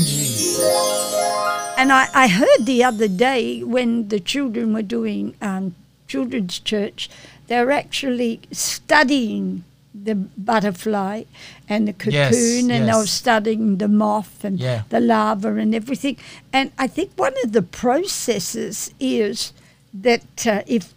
And 1.78 1.92
I, 1.92 2.08
I 2.14 2.28
heard 2.30 2.62
the 2.66 2.84
other 2.84 3.08
day 3.10 3.62
when 3.64 4.08
the 4.08 4.20
children 4.20 4.74
were 4.74 4.82
doing 4.84 5.36
um, 5.42 5.76
children's 6.08 6.60
church, 6.60 7.10
they 7.48 7.64
were 7.64 7.72
actually 7.72 8.40
studying 8.52 9.64
the 9.94 10.16
butterfly 10.16 11.24
and 11.68 11.88
the 11.88 11.94
cocoon, 11.94 12.14
Yes, 12.14 12.60
and 12.62 12.70
they 12.70 12.80
were 12.80 13.02
yes. 13.10 13.10
studying 13.12 13.78
the 13.78 13.88
moth 13.88 14.44
and 14.44 14.60
Yeah. 14.60 14.84
the 14.90 15.00
larva 15.00 15.56
and 15.56 15.76
everything. 15.76 16.18
And 16.52 16.72
I 16.78 16.88
think 16.88 17.12
one 17.16 17.34
of 17.44 17.52
the 17.52 17.62
processes 17.62 18.92
is 19.00 19.54
that, 19.94 20.48
uh, 20.48 20.62
if 20.68 20.94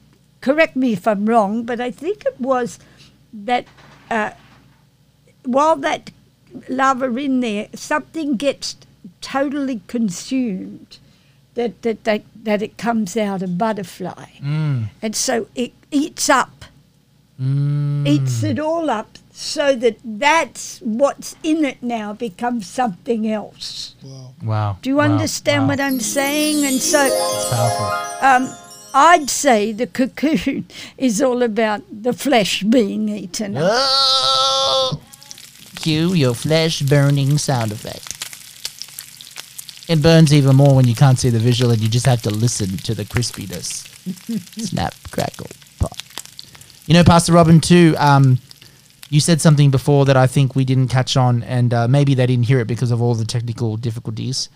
correct 0.47 0.76
me 0.76 0.92
if 0.92 1.05
I'm 1.09 1.26
wrong, 1.26 1.64
but 1.64 1.80
I 1.80 1.90
think 1.90 2.24
it 2.24 2.38
was 2.40 2.78
that 3.32 3.64
uh, 4.11 4.30
while 5.44 5.76
that 5.76 6.11
larva 6.68 7.07
in 7.16 7.40
there, 7.40 7.66
something 7.74 8.36
gets 8.36 8.76
totally 9.20 9.80
consumed. 9.88 10.99
That, 11.55 11.80
that, 11.82 12.05
that, 12.05 12.22
that 12.44 12.61
it 12.61 12.76
comes 12.76 13.16
out 13.16 13.40
a 13.42 13.49
butterfly. 13.49 14.26
Mm. 14.42 14.90
And 15.01 15.16
so 15.16 15.49
it 15.55 15.72
eats 15.90 16.28
up, 16.28 16.66
Mm. 17.40 18.07
eats 18.07 18.42
it 18.42 18.59
all 18.59 18.88
up, 18.90 19.16
so 19.32 19.74
that 19.76 19.97
that's 20.05 20.78
what's 20.80 21.34
in 21.42 21.64
it 21.64 21.82
now 21.82 22.12
becomes 22.12 22.66
something 22.66 23.26
else. 23.26 23.94
Wow. 24.03 24.32
Wow. 24.42 24.76
Do 24.82 24.90
you 24.90 24.97
Wow. 24.97 25.05
understand 25.12 25.62
Wow. 25.62 25.68
what 25.68 25.80
I'm 25.80 26.01
saying? 26.01 26.64
And 26.64 26.80
so 26.80 27.01
It's 27.05 27.49
powerful. 27.55 27.88
um, 28.28 28.44
I'd 28.99 29.28
say 29.28 29.72
the 29.72 29.86
cocoon 29.86 30.64
is 30.97 31.20
all 31.20 31.42
about 31.42 31.82
the 31.90 32.14
flesh 32.14 32.62
being 32.62 33.11
eaten. 33.11 33.55
Oh! 33.59 35.03
Cue 35.74 36.14
your 36.14 36.32
flesh 36.32 36.80
burning 36.80 37.36
sound 37.36 37.72
effect. 37.72 38.14
It 39.90 40.03
burns 40.03 40.32
even 40.32 40.57
more 40.57 40.74
when 40.74 40.88
you 40.88 40.94
can't 40.94 41.18
see 41.18 41.28
the 41.28 41.38
visual 41.38 41.72
and 41.72 41.80
you 41.82 41.90
just 41.90 42.07
have 42.07 42.22
to 42.22 42.30
listen 42.30 42.78
to 42.78 42.94
the 42.94 43.05
crispiness. 43.05 43.86
Snap, 44.66 44.94
crackle, 45.11 45.49
pop. 45.78 45.92
You 46.86 46.94
know, 46.94 47.05
Pastor 47.05 47.34
Robin, 47.34 47.61
too, 47.61 47.94
um, 47.99 48.38
you 49.11 49.20
said 49.20 49.42
something 49.42 49.70
before 49.70 50.07
that 50.07 50.16
I 50.16 50.26
think 50.26 50.57
we 50.57 50.64
didn't 50.64 50.88
catch 50.88 51.18
on, 51.18 51.42
and 51.42 51.74
uh, 51.74 51.86
maybe 51.86 52.14
they 52.14 52.24
didn't 52.24 52.47
hear 52.47 52.61
it 52.61 52.66
because 52.66 52.90
of 52.90 53.03
all 53.03 53.14
the 53.14 53.26
technical 53.26 53.76
difficulties. 53.76 54.49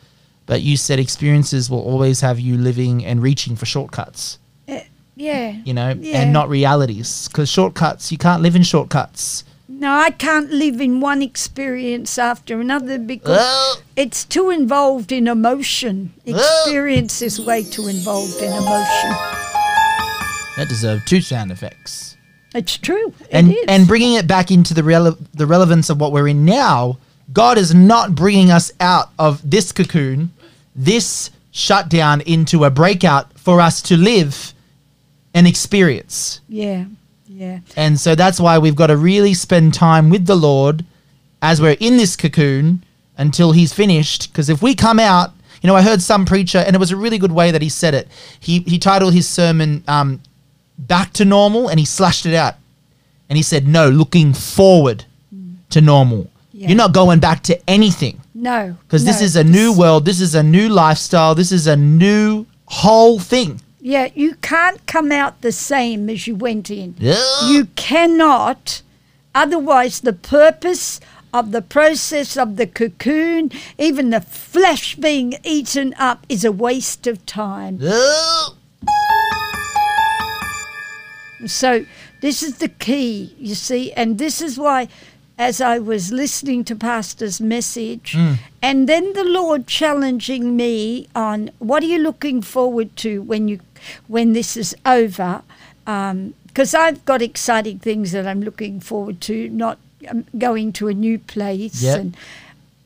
But 0.46 0.62
you 0.62 0.76
said 0.76 0.98
experiences 0.98 1.70
will 1.70 1.80
always 1.82 2.20
have 2.22 2.40
you 2.40 2.56
living 2.56 3.04
and 3.04 3.22
reaching 3.22 3.54
for 3.56 3.66
shortcuts, 3.66 4.38
eh, 4.66 4.82
Yeah. 5.16 5.56
you 5.64 5.72
know, 5.74 5.94
Yeah. 6.00 6.22
and 6.22 6.32
not 6.32 6.48
realities. 6.48 7.28
Because 7.28 7.48
shortcuts, 7.48 8.10
you 8.10 8.18
can't 8.18 8.42
live 8.42 8.56
in 8.56 8.62
shortcuts. 8.64 9.44
No, 9.68 9.92
I 9.92 10.10
can't 10.10 10.50
live 10.52 10.80
in 10.80 11.00
one 11.00 11.22
experience 11.22 12.18
after 12.18 12.60
another 12.60 12.98
because 12.98 13.38
Oh. 13.40 13.76
it's 13.96 14.24
too 14.24 14.50
involved 14.50 15.12
in 15.12 15.28
emotion. 15.28 16.12
Experience 16.26 17.22
is 17.22 17.40
way 17.40 17.62
too 17.62 17.86
involved 17.88 18.36
in 18.42 18.52
emotion. 18.52 19.10
That 20.56 20.66
deserved 20.68 21.06
two 21.06 21.20
sound 21.22 21.50
effects. 21.52 22.16
It's 22.54 22.76
true. 22.76 23.14
And 23.30 23.52
it 23.52 23.54
is. 23.54 23.64
and 23.68 23.86
bringing 23.86 24.14
it 24.14 24.26
back 24.26 24.50
into 24.50 24.74
the 24.74 24.82
rele- 24.82 25.16
the 25.32 25.46
relevance 25.46 25.88
of 25.88 26.00
what 26.00 26.12
we're 26.12 26.28
in 26.28 26.44
now, 26.44 26.98
God 27.32 27.58
is 27.58 27.74
not 27.74 28.14
bringing 28.14 28.50
us 28.50 28.72
out 28.80 29.10
of 29.18 29.48
this 29.48 29.72
cocoon, 29.72 30.32
this 30.74 31.30
shutdown 31.52 32.20
into 32.22 32.64
a 32.64 32.70
breakout 32.70 33.38
for 33.38 33.60
us 33.60 33.82
to 33.82 33.96
live 33.96 34.52
and 35.34 35.46
experience. 35.46 36.40
yeah, 36.48 36.84
yeah. 37.26 37.60
And 37.76 37.98
so 37.98 38.14
that's 38.14 38.40
why 38.40 38.58
we've 38.58 38.76
got 38.76 38.88
to 38.88 38.96
really 38.96 39.34
spend 39.34 39.74
time 39.74 40.10
with 40.10 40.26
the 40.26 40.36
Lord 40.36 40.84
as 41.40 41.60
we're 41.60 41.76
in 41.80 41.96
this 41.96 42.16
cocoon 42.16 42.84
until 43.16 43.52
he's 43.52 43.72
finished 43.72 44.32
because 44.32 44.48
if 44.48 44.60
we 44.62 44.74
come 44.74 44.98
out 44.98 45.32
you 45.62 45.66
know, 45.66 45.76
I 45.76 45.82
heard 45.82 46.00
some 46.00 46.24
preacher, 46.24 46.58
and 46.58 46.74
it 46.74 46.78
was 46.78 46.90
a 46.90 46.96
really 46.96 47.18
good 47.18 47.32
way 47.32 47.50
that 47.50 47.60
he 47.60 47.68
said 47.68 47.94
it. 47.94 48.08
He 48.38 48.60
he 48.60 48.78
titled 48.78 49.12
his 49.12 49.28
sermon 49.28 49.84
um, 49.86 50.22
"Back 50.78 51.12
to 51.14 51.24
Normal," 51.24 51.68
and 51.68 51.78
he 51.78 51.84
slashed 51.84 52.24
it 52.24 52.34
out, 52.34 52.54
and 53.28 53.36
he 53.36 53.42
said, 53.42 53.68
"No, 53.68 53.88
looking 53.90 54.32
forward 54.32 55.04
to 55.70 55.80
normal. 55.80 56.29
Yeah. 56.60 56.68
You're 56.68 56.76
not 56.76 56.92
going 56.92 57.20
back 57.20 57.42
to 57.44 57.58
anything 57.66 58.20
No. 58.34 58.76
because 58.82 59.06
this 59.06 59.22
is 59.22 59.34
a 59.34 59.42
new 59.42 59.72
world. 59.72 60.04
This 60.04 60.20
is 60.20 60.34
a 60.34 60.42
new 60.42 60.68
lifestyle. 60.68 61.34
This 61.34 61.52
is 61.52 61.66
a 61.66 61.74
new 61.74 62.44
whole 62.66 63.18
thing." 63.18 63.62
Yeah, 63.80 64.08
you 64.14 64.34
can't 64.42 64.84
come 64.86 65.10
out 65.10 65.40
the 65.40 65.52
same 65.52 66.10
as 66.10 66.26
you 66.26 66.34
went 66.34 66.70
in. 66.70 66.96
Yeah. 66.98 67.16
You 67.48 67.64
cannot. 67.76 68.82
Otherwise, 69.34 70.00
the 70.00 70.12
purpose 70.12 71.00
of 71.32 71.52
the 71.52 71.62
process 71.62 72.36
of 72.36 72.56
the 72.56 72.66
cocoon, 72.66 73.50
even 73.78 74.10
the 74.10 74.20
flesh 74.20 74.96
being 74.96 75.38
eaten 75.42 75.94
up, 75.98 76.26
is 76.28 76.44
a 76.44 76.52
waste 76.52 77.06
of 77.06 77.24
time. 77.24 77.78
Yeah. 77.80 78.48
So, 81.46 81.86
this 82.20 82.42
is 82.42 82.58
the 82.58 82.68
key, 82.68 83.34
you 83.38 83.54
see, 83.54 83.92
and 83.92 84.18
this 84.18 84.42
is 84.42 84.58
why, 84.58 84.88
as 85.40 85.58
I 85.58 85.78
was 85.78 86.12
listening 86.12 86.64
to 86.64 86.76
Pastor's 86.76 87.40
message, 87.40 88.14
and 88.60 88.86
then 88.86 89.14
the 89.14 89.24
Lord 89.24 89.66
challenging 89.66 90.54
me 90.54 91.08
on 91.16 91.50
what 91.58 91.82
are 91.82 91.86
you 91.86 91.98
looking 91.98 92.42
forward 92.42 92.94
to 92.98 93.22
when 93.22 93.48
you 93.48 93.60
when 94.06 94.34
this 94.34 94.54
is 94.54 94.76
over, 94.84 95.40
because 95.86 96.74
I've 96.74 97.02
got 97.06 97.22
exciting 97.22 97.78
things 97.78 98.12
that 98.12 98.26
I'm 98.26 98.42
looking 98.42 98.80
forward 98.80 99.22
to, 99.22 99.48
not 99.48 99.78
um, 100.10 100.26
going 100.36 100.74
to 100.74 100.88
a 100.88 100.94
new 100.94 101.18
place, 101.18 101.82
Yep. 101.82 101.98
and 102.00 102.16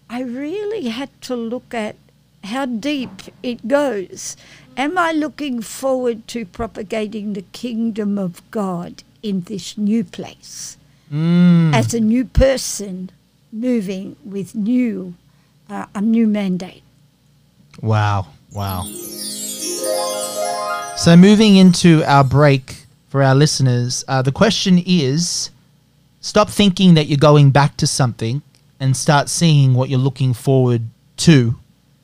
I 0.08 0.22
really 0.22 0.90
had 0.90 1.10
to 1.22 1.34
look 1.34 1.74
at 1.74 1.96
how 2.44 2.66
deep 2.66 3.22
it 3.42 3.66
goes. 3.66 4.36
Am 4.76 4.96
I 4.96 5.10
looking 5.10 5.60
forward 5.60 6.28
to 6.28 6.46
propagating 6.46 7.32
the 7.32 7.42
kingdom 7.50 8.16
of 8.16 8.48
God 8.52 9.02
in 9.24 9.40
this 9.42 9.76
new 9.76 10.04
place 10.04 10.76
Mm. 11.14 11.72
as 11.72 11.94
a 11.94 12.00
new 12.00 12.24
person 12.24 13.10
moving 13.52 14.16
with 14.24 14.54
new 14.56 15.14
uh, 15.70 15.86
a 15.94 16.00
new 16.00 16.26
mandate? 16.26 16.82
Wow. 17.80 18.26
Wow. 18.52 18.82
So, 20.96 21.16
moving 21.16 21.56
into 21.56 22.02
our 22.04 22.24
break 22.24 22.86
for 23.08 23.22
our 23.22 23.34
listeners, 23.34 24.04
uh, 24.08 24.22
the 24.22 24.32
question 24.32 24.82
is 24.84 25.50
stop 26.20 26.48
thinking 26.50 26.94
that 26.94 27.06
you're 27.06 27.16
going 27.18 27.50
back 27.50 27.76
to 27.76 27.86
something 27.86 28.42
and 28.80 28.96
start 28.96 29.28
seeing 29.28 29.74
what 29.74 29.88
you're 29.88 29.98
looking 29.98 30.34
forward 30.34 30.82
to 31.18 31.54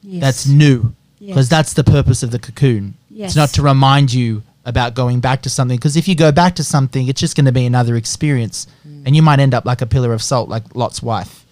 Yes. 0.02 0.20
that's 0.20 0.46
new. 0.46 0.94
Because 1.18 1.36
Yes. 1.46 1.48
that's 1.48 1.72
the 1.74 1.84
purpose 1.84 2.22
of 2.22 2.30
the 2.30 2.38
cocoon. 2.38 2.94
Yes. 3.10 3.30
It's 3.30 3.36
not 3.36 3.50
to 3.50 3.62
remind 3.62 4.12
you 4.12 4.42
about 4.70 4.94
going 4.94 5.20
back 5.20 5.42
to 5.42 5.50
something. 5.50 5.76
Because 5.76 5.96
if 5.98 6.08
you 6.08 6.14
go 6.14 6.32
back 6.32 6.54
to 6.56 6.64
something, 6.64 7.06
it's 7.08 7.20
just 7.20 7.36
going 7.36 7.44
to 7.44 7.52
be 7.52 7.66
another 7.66 7.96
experience. 7.96 8.66
Mm. 8.88 9.02
And 9.06 9.16
you 9.16 9.20
might 9.22 9.38
end 9.40 9.52
up 9.52 9.66
like 9.66 9.82
a 9.82 9.86
pillar 9.86 10.14
of 10.14 10.22
salt, 10.22 10.48
like 10.48 10.62
Lot's 10.74 11.02
wife. 11.02 11.44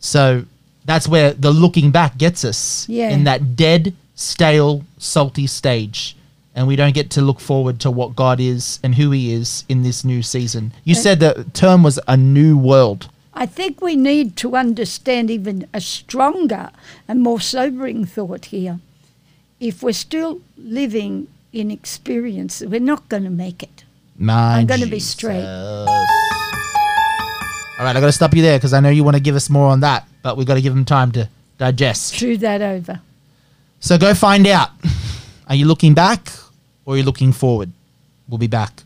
So 0.00 0.44
that's 0.84 1.08
where 1.08 1.32
the 1.32 1.50
looking 1.50 1.90
back 1.90 2.18
gets 2.18 2.44
us 2.44 2.86
Yeah. 2.88 3.10
in 3.10 3.24
that 3.24 3.56
dead, 3.56 3.94
stale, 4.14 4.84
salty 4.98 5.46
stage. 5.46 6.14
And 6.54 6.66
we 6.66 6.76
don't 6.76 6.94
get 6.94 7.10
to 7.10 7.20
look 7.22 7.40
forward 7.40 7.80
to 7.80 7.90
what 7.90 8.16
God 8.16 8.40
is 8.40 8.78
and 8.82 8.94
who 8.94 9.10
He 9.10 9.32
is 9.32 9.64
in 9.68 9.82
this 9.82 10.04
new 10.04 10.22
season. 10.22 10.72
You 10.84 10.94
said 10.94 11.20
the 11.20 11.46
term 11.52 11.82
was 11.82 11.98
a 12.08 12.16
new 12.16 12.56
world. 12.56 13.08
I 13.34 13.44
think 13.44 13.82
we 13.82 13.94
need 13.96 14.36
to 14.36 14.56
understand 14.56 15.30
even 15.30 15.66
a 15.74 15.80
stronger 15.82 16.70
and 17.06 17.20
more 17.22 17.40
sobering 17.40 18.06
thought 18.06 18.46
here. 18.46 18.80
If 19.60 19.82
we're 19.82 19.92
still 19.92 20.40
living 20.56 21.28
in 21.52 21.70
experience, 21.70 22.62
we're 22.66 22.80
not 22.80 23.08
going 23.08 23.24
to 23.24 23.30
make 23.30 23.62
it. 23.62 23.84
My 24.18 24.58
I'm 24.58 24.66
gonna 24.66 24.86
be 24.86 24.98
straight. 24.98 25.44
All 25.44 25.84
right, 27.84 27.94
I 27.94 28.00
got 28.00 28.06
to 28.06 28.12
stop 28.12 28.34
you 28.34 28.40
there 28.40 28.58
because 28.58 28.72
I 28.72 28.80
know 28.80 28.88
you 28.88 29.04
want 29.04 29.16
to 29.16 29.22
give 29.22 29.34
us 29.34 29.50
more 29.50 29.68
on 29.68 29.80
that, 29.80 30.08
but 30.22 30.38
we've 30.38 30.46
got 30.46 30.54
to 30.54 30.62
give 30.62 30.74
them 30.74 30.86
time 30.86 31.12
to 31.12 31.28
digest. 31.58 32.14
Chew 32.14 32.38
that 32.38 32.62
over. 32.62 33.00
So 33.80 33.98
go 33.98 34.14
find 34.14 34.46
out. 34.46 34.70
Are 35.48 35.54
you 35.54 35.66
looking 35.66 35.94
back 35.94 36.32
or 36.84 36.94
are 36.94 36.96
you 36.96 37.04
looking 37.04 37.32
forward? 37.32 37.70
We'll 38.28 38.38
be 38.38 38.48
back. 38.48 38.82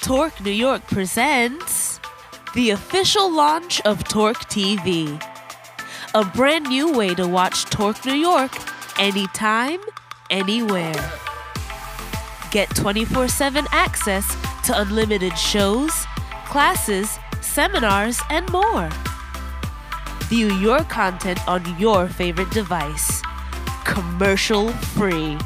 Torque 0.00 0.40
New 0.42 0.52
York 0.52 0.86
presents 0.86 2.00
the 2.54 2.70
official 2.70 3.30
launch 3.30 3.80
of 3.82 4.04
Torque 4.04 4.48
TV, 4.48 5.22
a 6.14 6.24
brand 6.24 6.66
new 6.66 6.92
way 6.92 7.14
to 7.14 7.28
watch 7.28 7.66
Torque 7.66 8.06
New 8.06 8.14
York 8.14 8.52
anytime, 8.98 9.80
anywhere. 10.30 10.94
Get 12.50 12.74
24 12.74 13.28
7 13.28 13.66
access 13.72 14.26
to 14.64 14.80
unlimited 14.80 15.36
shows, 15.38 16.06
classes, 16.46 17.18
seminars, 17.40 18.20
and 18.30 18.50
more. 18.50 18.88
View 20.28 20.52
your 20.54 20.82
content 20.84 21.40
on 21.48 21.62
your 21.78 22.08
favorite 22.08 22.50
device, 22.50 23.22
commercial 23.84 24.68
free. 24.96 25.38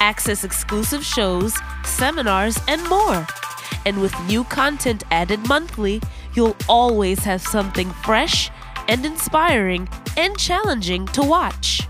Access 0.00 0.44
exclusive 0.44 1.04
shows, 1.04 1.56
seminars, 1.84 2.58
and 2.68 2.86
more. 2.88 3.26
And 3.84 4.00
with 4.00 4.14
new 4.26 4.44
content 4.44 5.02
added 5.10 5.48
monthly, 5.48 6.00
you'll 6.34 6.56
always 6.68 7.24
have 7.24 7.42
something 7.42 7.90
fresh 8.04 8.50
and 8.86 9.04
inspiring 9.04 9.88
and 10.16 10.38
challenging 10.38 11.06
to 11.06 11.22
watch. 11.22 11.87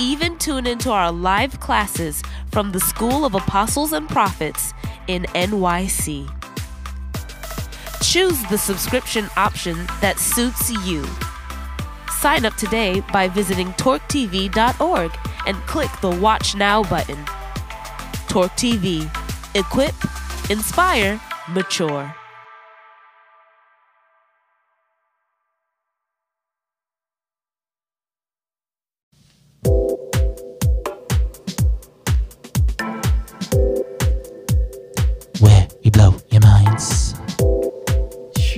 Even 0.00 0.38
tune 0.38 0.66
into 0.66 0.90
our 0.90 1.12
live 1.12 1.60
classes 1.60 2.22
from 2.50 2.72
the 2.72 2.80
School 2.80 3.26
of 3.26 3.34
Apostles 3.34 3.92
and 3.92 4.08
Prophets 4.08 4.72
in 5.08 5.24
NYC. 5.34 6.26
Choose 8.02 8.42
the 8.44 8.56
subscription 8.56 9.28
option 9.36 9.76
that 10.00 10.18
suits 10.18 10.70
you. 10.86 11.04
Sign 12.18 12.46
up 12.46 12.54
today 12.54 13.00
by 13.12 13.28
visiting 13.28 13.74
torquetv.org 13.74 15.12
and 15.46 15.56
click 15.66 15.90
the 16.00 16.10
Watch 16.10 16.54
Now 16.54 16.82
button. 16.84 17.22
Torque 18.26 18.52
TV. 18.52 19.04
Equip, 19.54 19.94
inspire, 20.50 21.20
mature. 21.50 22.14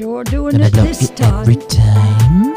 Sure 0.03 0.25
doing 0.25 0.51
Gonna 0.51 0.67
it 0.67 0.73
this 0.73 1.01
you 1.01 1.27
every 1.27 1.55
time. 1.55 2.57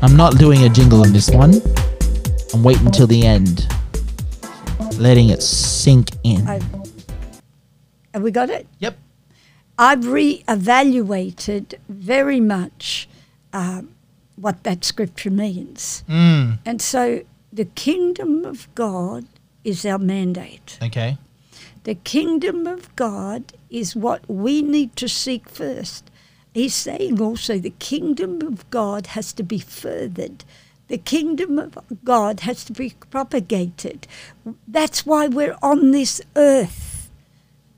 I'm 0.00 0.16
not 0.16 0.38
doing 0.38 0.64
a 0.64 0.70
jingle 0.70 1.04
in 1.04 1.12
this 1.12 1.28
one. 1.28 1.60
I'm 2.54 2.64
waiting 2.64 2.90
till 2.90 3.06
the 3.06 3.26
end. 3.26 3.68
Letting 4.96 5.28
it 5.28 5.42
sink 5.42 6.08
in. 6.24 6.48
I've, 6.48 6.64
have 8.14 8.22
we 8.22 8.30
got 8.30 8.48
it? 8.48 8.66
Yep. 8.78 8.96
I've 9.78 10.06
re-evaluated 10.06 11.78
very 11.90 12.40
much 12.40 13.10
um, 13.52 13.90
what 14.36 14.64
that 14.64 14.86
scripture 14.86 15.30
means. 15.30 16.02
Mm. 16.08 16.60
And 16.64 16.80
so 16.80 17.24
the 17.52 17.66
kingdom 17.66 18.46
of 18.46 18.74
God 18.74 19.26
is 19.68 19.84
our 19.84 19.98
mandate. 19.98 20.78
Okay. 20.82 21.18
The 21.84 21.94
kingdom 21.94 22.66
of 22.66 22.94
God 22.96 23.52
is 23.70 23.94
what 23.94 24.28
we 24.28 24.62
need 24.62 24.96
to 24.96 25.08
seek 25.08 25.48
first. 25.48 26.10
He's 26.52 26.74
saying 26.74 27.20
also 27.20 27.58
the 27.58 27.74
kingdom 27.78 28.40
of 28.42 28.68
God 28.70 29.08
has 29.08 29.32
to 29.34 29.42
be 29.42 29.58
furthered. 29.58 30.44
The 30.88 30.98
kingdom 30.98 31.58
of 31.58 31.78
God 32.02 32.40
has 32.40 32.64
to 32.64 32.72
be 32.72 32.94
propagated. 33.10 34.06
That's 34.66 35.04
why 35.04 35.28
we're 35.28 35.58
on 35.62 35.90
this 35.90 36.20
earth. 36.34 37.10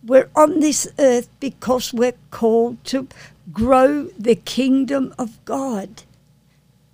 We're 0.05 0.31
on 0.35 0.61
this 0.61 0.89
earth 0.99 1.29
because 1.41 1.93
we're 1.93 2.19
called 2.31 2.83
to 2.87 3.09
grow 3.53 4.05
the 4.17 4.37
kingdom 4.37 5.13
of 5.19 5.45
God 5.45 6.05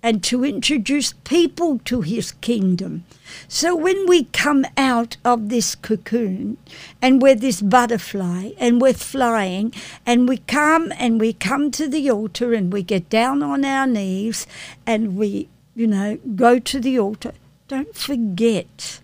and 0.03 0.23
to 0.23 0.45
introduce 0.45 1.13
people 1.23 1.79
to 1.85 2.01
his 2.01 2.31
kingdom. 2.33 3.03
So 3.47 3.75
when 3.75 4.07
we 4.07 4.25
come 4.25 4.65
out 4.77 5.17
of 5.25 5.49
this 5.49 5.75
cocoon 5.75 6.57
and 7.01 7.21
we're 7.21 7.35
this 7.35 7.61
butterfly 7.61 8.51
and 8.57 8.79
we're 8.79 8.93
flying 8.93 9.73
and 10.05 10.29
we 10.29 10.37
come 10.37 10.93
and 10.97 11.19
we 11.19 11.33
come 11.33 11.71
to 11.71 11.87
the 11.87 12.09
altar 12.09 12.53
and 12.53 12.71
we 12.71 12.83
get 12.83 13.09
down 13.09 13.41
on 13.43 13.65
our 13.65 13.87
knees 13.87 14.47
and 14.85 15.17
we, 15.17 15.49
you 15.75 15.87
know, 15.87 16.17
go 16.35 16.59
to 16.59 16.79
the 16.79 16.99
altar, 16.99 17.33
don't 17.67 17.95
forget. 17.95 19.01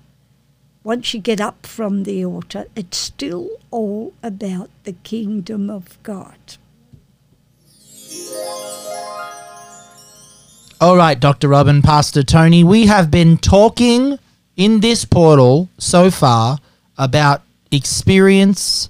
Once 0.83 1.13
you 1.13 1.19
get 1.19 1.39
up 1.39 1.65
from 1.65 2.03
the 2.03 2.23
altar, 2.25 2.65
it's 2.75 2.97
still 2.97 3.49
all 3.71 4.13
about 4.21 4.69
the 4.83 4.91
kingdom 4.91 5.69
of 5.69 6.01
God. 6.03 6.37
All 10.83 10.97
right, 10.97 11.17
Dr. 11.17 11.47
Robin, 11.47 11.81
Pastor 11.81 12.23
Tony, 12.23 12.65
we 12.65 12.87
have 12.87 13.09
been 13.09 13.37
talking 13.37 14.19
in 14.57 14.81
this 14.81 15.05
portal 15.05 15.69
so 15.77 16.11
far 16.11 16.57
about 16.97 17.41
experience 17.71 18.89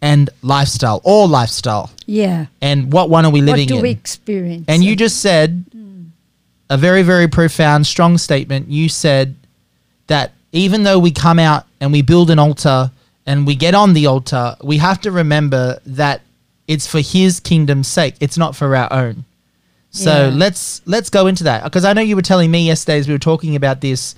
and 0.00 0.30
lifestyle, 0.40 1.02
or 1.04 1.28
lifestyle. 1.28 1.90
Yeah. 2.06 2.46
And 2.62 2.90
what 2.90 3.10
one 3.10 3.26
are 3.26 3.30
we 3.30 3.42
living 3.42 3.68
in? 3.68 3.74
what 3.74 3.74
do 3.74 3.76
in? 3.76 3.82
we 3.82 3.90
experience? 3.90 4.64
And 4.68 4.82
you 4.82 4.96
just 4.96 5.20
said 5.20 5.66
a 6.70 6.78
very, 6.78 7.02
very 7.02 7.28
profound, 7.28 7.86
strong 7.86 8.16
statement. 8.16 8.68
You 8.70 8.88
said 8.88 9.34
that 10.06 10.32
even 10.52 10.84
though 10.84 10.98
we 10.98 11.10
come 11.10 11.38
out 11.38 11.66
and 11.78 11.92
we 11.92 12.00
build 12.00 12.30
an 12.30 12.38
altar 12.38 12.90
and 13.26 13.46
we 13.46 13.54
get 13.54 13.74
on 13.74 13.92
the 13.92 14.06
altar, 14.06 14.56
we 14.64 14.78
have 14.78 14.98
to 15.02 15.10
remember 15.10 15.78
that 15.84 16.22
it's 16.66 16.86
for 16.86 17.00
His 17.00 17.38
kingdom's 17.38 17.86
sake. 17.86 18.14
It's 18.18 18.38
not 18.38 18.56
for 18.56 18.74
our 18.74 18.90
own. 18.90 19.26
So 19.90 20.28
Yeah. 20.28 20.34
let's 20.34 20.82
let's 20.86 21.10
go 21.10 21.26
into 21.26 21.44
that 21.44 21.64
because 21.64 21.84
I 21.84 21.92
know 21.92 22.02
you 22.02 22.14
were 22.16 22.22
telling 22.22 22.50
me 22.50 22.66
yesterday 22.66 22.98
as 22.98 23.08
we 23.08 23.14
were 23.14 23.18
talking 23.18 23.56
about 23.56 23.80
this. 23.80 24.14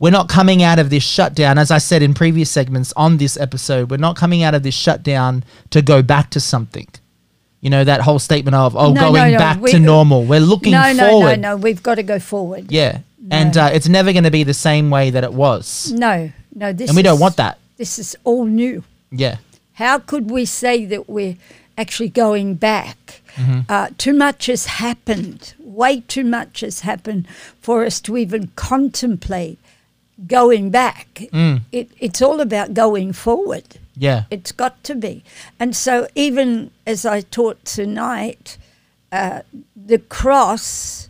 We're 0.00 0.10
not 0.10 0.28
coming 0.28 0.62
out 0.62 0.78
of 0.78 0.90
this 0.90 1.04
shutdown, 1.04 1.56
as 1.56 1.70
I 1.70 1.78
said 1.78 2.02
in 2.02 2.14
previous 2.14 2.50
segments 2.50 2.92
on 2.96 3.16
this 3.16 3.36
episode. 3.38 3.90
We're 3.90 3.96
not 3.96 4.16
coming 4.16 4.42
out 4.42 4.52
of 4.54 4.62
this 4.62 4.74
shutdown 4.74 5.44
to 5.70 5.80
go 5.82 6.02
back 6.02 6.30
to 6.30 6.40
something. 6.40 6.88
You 7.60 7.70
know 7.70 7.84
that 7.84 8.02
whole 8.02 8.18
statement 8.18 8.54
of 8.54 8.76
oh, 8.76 8.92
No, 8.92 9.12
going 9.12 9.14
no, 9.14 9.30
no, 9.30 9.38
back 9.38 9.60
we- 9.60 9.70
to 9.70 9.78
normal. 9.78 10.24
We're 10.24 10.40
looking 10.40 10.72
no, 10.72 10.92
no, 10.92 11.08
forward. 11.08 11.40
no, 11.40 11.50
no. 11.50 11.56
We've 11.56 11.82
got 11.82 11.94
to 11.94 12.02
go 12.02 12.18
forward. 12.18 12.70
Yeah, 12.70 12.98
and 13.30 13.56
uh, 13.56 13.70
it's 13.72 13.88
never 13.88 14.12
going 14.12 14.24
to 14.24 14.30
be 14.30 14.42
the 14.44 14.52
same 14.52 14.90
way 14.90 15.08
that 15.10 15.24
it 15.24 15.32
was, 15.32 15.90
No, 15.92 16.30
no. 16.54 16.72
This 16.74 16.90
and 16.90 16.96
we 16.96 17.02
don't 17.02 17.20
want 17.20 17.36
that. 17.38 17.58
This 17.78 17.98
is 17.98 18.16
all 18.24 18.44
new. 18.44 18.84
Yeah, 19.10 19.36
How 19.74 19.98
could 20.00 20.30
we 20.30 20.44
say 20.44 20.84
that 20.86 21.08
we're 21.08 21.36
actually 21.76 22.08
going 22.08 22.54
back? 22.54 23.22
Mm-hmm. 23.36 23.60
Uh, 23.68 23.88
too 23.98 24.12
much 24.12 24.46
has 24.46 24.66
happened. 24.66 25.54
Way 25.58 26.00
too 26.00 26.24
much 26.24 26.60
has 26.60 26.80
happened 26.80 27.26
for 27.60 27.84
us 27.84 28.00
to 28.02 28.16
even 28.16 28.48
contemplate 28.54 29.58
going 30.26 30.70
back. 30.70 31.14
Mm. 31.32 31.62
It, 31.72 31.90
it's 31.98 32.22
all 32.22 32.40
about 32.40 32.74
going 32.74 33.12
forward. 33.12 33.78
yeah, 33.96 34.24
It's 34.30 34.52
got 34.52 34.82
to 34.84 34.94
be. 34.94 35.24
And 35.58 35.74
so, 35.74 36.06
even 36.14 36.70
as 36.86 37.04
I 37.04 37.22
taught 37.22 37.64
tonight, 37.64 38.56
uh, 39.10 39.42
the 39.74 39.98
cross 39.98 41.08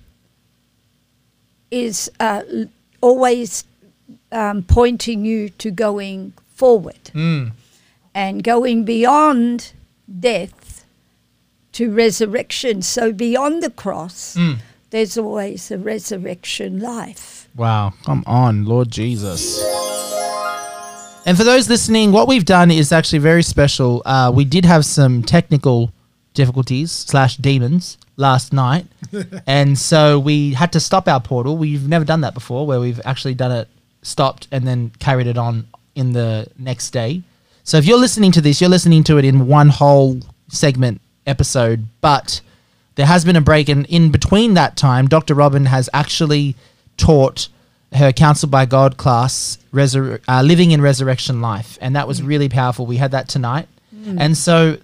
is 1.71 2.11
uh, 2.21 2.43
always 3.01 3.65
um, 4.33 4.62
pointing 4.62 5.25
you 5.25 5.49
to 5.51 5.71
going 5.71 6.33
forward 6.55 7.11
mm. 7.12 7.53
and 8.15 8.45
going 8.45 8.85
beyond 8.85 9.73
death 10.21 10.85
to 11.73 11.91
resurrection. 11.91 12.83
So, 12.83 13.13
beyond 13.13 13.63
the 13.63 13.71
cross, 13.71 14.35
Mm. 14.37 14.59
there's 14.91 15.17
always 15.19 15.71
a 15.71 15.79
resurrection 15.79 16.81
life. 16.81 17.49
Wow, 17.57 17.95
come 18.05 18.23
on, 18.27 18.65
Lord 18.65 18.91
Jesus. 18.91 19.63
And 21.27 21.39
for 21.39 21.45
those 21.45 21.69
listening, 21.71 22.13
what 22.13 22.29
we've 22.29 22.45
done 22.45 22.71
is 22.71 22.93
actually 22.93 23.21
very 23.21 23.43
special. 23.43 24.03
Uh, 24.05 24.31
we 24.35 24.45
did 24.45 24.65
have 24.67 24.85
some 24.85 25.23
technical 25.23 25.91
difficulties 26.35 26.93
slash 26.93 27.37
demons 27.39 27.97
last 28.17 28.53
night, 28.53 28.87
and 29.47 29.79
so 29.79 30.19
we 30.19 30.53
had 30.53 30.71
to 30.73 30.81
stop 30.81 31.09
our 31.09 31.21
portal. 31.21 31.57
We've 31.57 31.89
never 31.89 32.05
done 32.05 32.21
that 32.21 32.35
before, 32.35 32.67
where 32.67 32.79
we've 32.79 33.01
actually 33.05 33.35
done 33.35 33.53
it 33.53 33.69
stopped 34.03 34.49
and 34.53 34.67
then 34.67 34.91
carried 34.99 35.27
it 35.27 35.39
on 35.39 35.67
in 35.95 36.13
the 36.13 36.47
next 36.59 36.91
day. 36.91 37.23
So 37.65 37.79
if 37.79 37.87
you're 37.87 37.99
listening 37.99 38.31
to 38.33 38.41
this, 38.41 38.61
you're 38.61 38.71
listening 38.71 39.03
to 39.05 39.17
it 39.19 39.25
in 39.25 39.47
one 39.47 39.71
whole 39.71 40.21
segment 40.49 41.01
episode, 41.27 41.87
but 42.01 42.41
there 42.97 43.07
has 43.07 43.25
been 43.25 43.37
a 43.37 43.41
break, 43.41 43.69
and 43.69 43.87
in 43.87 44.11
between 44.12 44.55
that 44.55 44.77
time, 44.77 45.09
Dr. 45.09 45.35
Robin 45.35 45.65
has 45.67 45.89
actually 45.95 46.55
taught 46.97 47.49
her 47.93 48.12
Counsel 48.12 48.49
by 48.49 48.67
God 48.67 48.97
class, 48.99 49.59
resur- 49.73 50.21
uh, 50.29 50.43
Living 50.43 50.73
in 50.73 50.81
Resurrection 50.81 51.41
Life, 51.41 51.79
and 51.81 51.97
that 51.97 52.07
was 52.07 52.23
really 52.23 52.49
powerful. 52.49 52.87
We 52.87 52.99
had 52.99 53.11
that 53.12 53.29
tonight, 53.29 53.67
and 54.19 54.37
so 54.37 54.77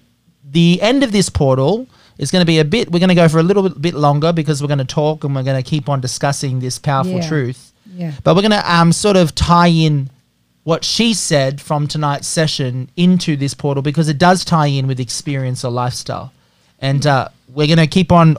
the 0.49 0.81
end 0.81 1.03
of 1.03 1.11
this 1.11 1.29
portal 1.29 1.87
is 2.17 2.31
going 2.31 2.41
to 2.41 2.45
be 2.47 2.57
a 2.59 2.65
bit. 2.65 2.91
We're 2.91 2.99
going 2.99 3.09
to 3.09 3.15
go 3.15 3.29
for 3.29 3.37
a 3.39 3.43
little 3.43 3.69
bit, 3.69 3.79
bit 3.81 3.93
longer 3.93 4.33
because 4.33 4.61
we're 4.61 4.67
going 4.67 4.79
to 4.79 4.85
talk 4.85 5.23
and 5.23 5.35
we're 5.35 5.43
going 5.43 5.61
to 5.61 5.67
keep 5.69 5.87
on 5.87 6.01
discussing 6.01 6.59
this 6.59 6.79
powerful 6.79 7.13
Yeah. 7.13 7.27
truth. 7.27 7.71
Yeah. 7.93 8.13
But 8.23 8.35
we're 8.35 8.41
going 8.41 8.51
to 8.59 8.73
um, 8.75 8.91
sort 8.91 9.17
of 9.17 9.35
tie 9.35 9.67
in 9.67 10.09
what 10.63 10.85
she 10.85 11.13
said 11.13 11.59
from 11.59 11.87
tonight's 11.87 12.27
session 12.27 12.89
into 12.95 13.35
this 13.35 13.53
portal 13.53 13.81
because 13.81 14.09
it 14.09 14.17
does 14.17 14.45
tie 14.45 14.67
in 14.67 14.87
with 14.87 14.99
experience 14.99 15.65
or 15.65 15.71
lifestyle. 15.71 16.31
And 16.79 17.05
uh, 17.05 17.29
we're 17.49 17.67
going 17.67 17.77
to 17.77 17.87
keep 17.87 18.11
on 18.11 18.37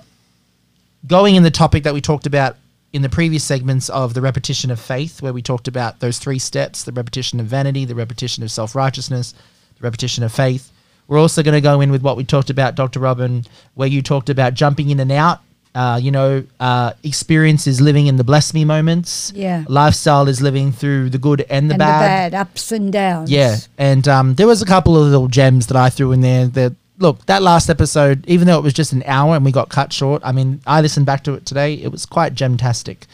going 1.06 1.34
in 1.34 1.42
the 1.42 1.50
topic 1.50 1.82
that 1.82 1.94
we 1.94 2.00
talked 2.00 2.26
about 2.26 2.56
in 2.92 3.02
the 3.02 3.08
previous 3.08 3.42
segments 3.42 3.88
of 3.88 4.14
the 4.14 4.20
repetition 4.20 4.70
of 4.70 4.78
faith, 4.78 5.22
where 5.22 5.32
we 5.32 5.42
talked 5.42 5.66
about 5.66 6.00
those 6.00 6.18
three 6.18 6.38
steps 6.38 6.84
the 6.84 6.92
repetition 6.92 7.40
of 7.40 7.46
vanity, 7.46 7.84
the 7.84 7.94
repetition 7.94 8.42
of 8.42 8.50
self 8.50 8.74
righteousness, 8.74 9.32
the 9.78 9.82
repetition 9.82 10.22
of 10.22 10.32
faith. 10.32 10.70
We're 11.08 11.18
also 11.18 11.42
going 11.42 11.54
to 11.54 11.60
go 11.60 11.80
in 11.80 11.90
with 11.90 12.02
what 12.02 12.16
we 12.16 12.24
talked 12.24 12.50
about, 12.50 12.74
Dr. 12.74 13.00
Robin, 13.00 13.44
where 13.74 13.88
you 13.88 14.02
talked 14.02 14.30
about 14.30 14.54
jumping 14.54 14.90
in 14.90 15.00
and 15.00 15.10
out. 15.10 15.40
Uh, 15.74 15.98
you 16.02 16.10
know, 16.10 16.44
uh, 16.60 16.92
experience 17.02 17.66
is 17.66 17.80
living 17.80 18.06
in 18.06 18.16
the 18.16 18.24
bless 18.24 18.52
me 18.52 18.64
moments. 18.64 19.32
Yeah. 19.34 19.64
Lifestyle 19.68 20.28
is 20.28 20.42
living 20.42 20.70
through 20.70 21.08
the 21.10 21.18
good 21.18 21.46
and 21.48 21.70
the 21.70 21.74
and 21.74 21.78
bad. 21.78 22.30
the 22.30 22.36
bad 22.36 22.40
ups 22.40 22.72
and 22.72 22.92
downs. 22.92 23.30
Yeah, 23.30 23.56
and 23.78 24.06
um, 24.06 24.34
there 24.34 24.46
was 24.46 24.60
a 24.60 24.66
couple 24.66 24.96
of 24.96 25.04
little 25.08 25.28
gems 25.28 25.68
that 25.68 25.76
I 25.76 25.88
threw 25.88 26.12
in 26.12 26.20
there. 26.20 26.46
That 26.48 26.74
look, 26.98 27.24
that 27.24 27.40
last 27.42 27.70
episode, 27.70 28.26
even 28.28 28.46
though 28.46 28.58
it 28.58 28.62
was 28.62 28.74
just 28.74 28.92
an 28.92 29.02
hour 29.06 29.34
and 29.34 29.44
we 29.46 29.50
got 29.52 29.70
cut 29.70 29.92
short, 29.94 30.20
I 30.24 30.32
mean, 30.32 30.60
I 30.66 30.82
listened 30.82 31.06
back 31.06 31.24
to 31.24 31.32
it 31.34 31.46
today. 31.46 31.74
It 31.74 31.90
was 31.90 32.04
quite 32.04 32.34
gemtastic. 32.34 33.04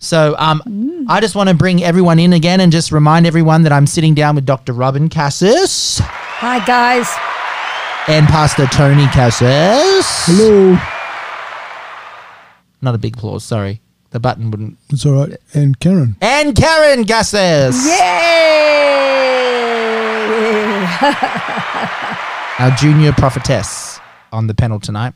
So 0.00 0.34
um, 0.38 1.06
I 1.08 1.20
just 1.20 1.34
want 1.34 1.48
to 1.48 1.54
bring 1.56 1.82
everyone 1.82 2.18
in 2.20 2.32
again 2.32 2.60
and 2.60 2.70
just 2.70 2.92
remind 2.92 3.26
everyone 3.26 3.62
that 3.62 3.72
I'm 3.72 3.86
sitting 3.86 4.14
down 4.14 4.34
with 4.36 4.46
Dr. 4.46 4.72
Robin 4.72 5.08
Cassis 5.08 5.98
Hi 6.02 6.64
guys. 6.64 7.08
and 8.06 8.26
Pastor 8.28 8.66
Tony 8.66 9.06
Cassis. 9.06 10.06
Hello. 10.26 10.78
Not 12.80 12.94
a 12.94 12.98
big 12.98 13.16
applause, 13.16 13.44
sorry. 13.44 13.80
The 14.10 14.20
button 14.20 14.50
wouldn't. 14.50 14.78
It's 14.90 15.04
all 15.04 15.26
right. 15.26 15.36
And 15.54 15.78
Karen. 15.80 16.16
And 16.20 16.56
Karen 16.56 17.04
Cassis. 17.04 17.84
Yay! 17.86 18.98
our 22.58 22.70
junior 22.72 23.12
prophetess 23.12 24.00
on 24.32 24.46
the 24.46 24.54
panel 24.54 24.80
tonight. 24.80 25.14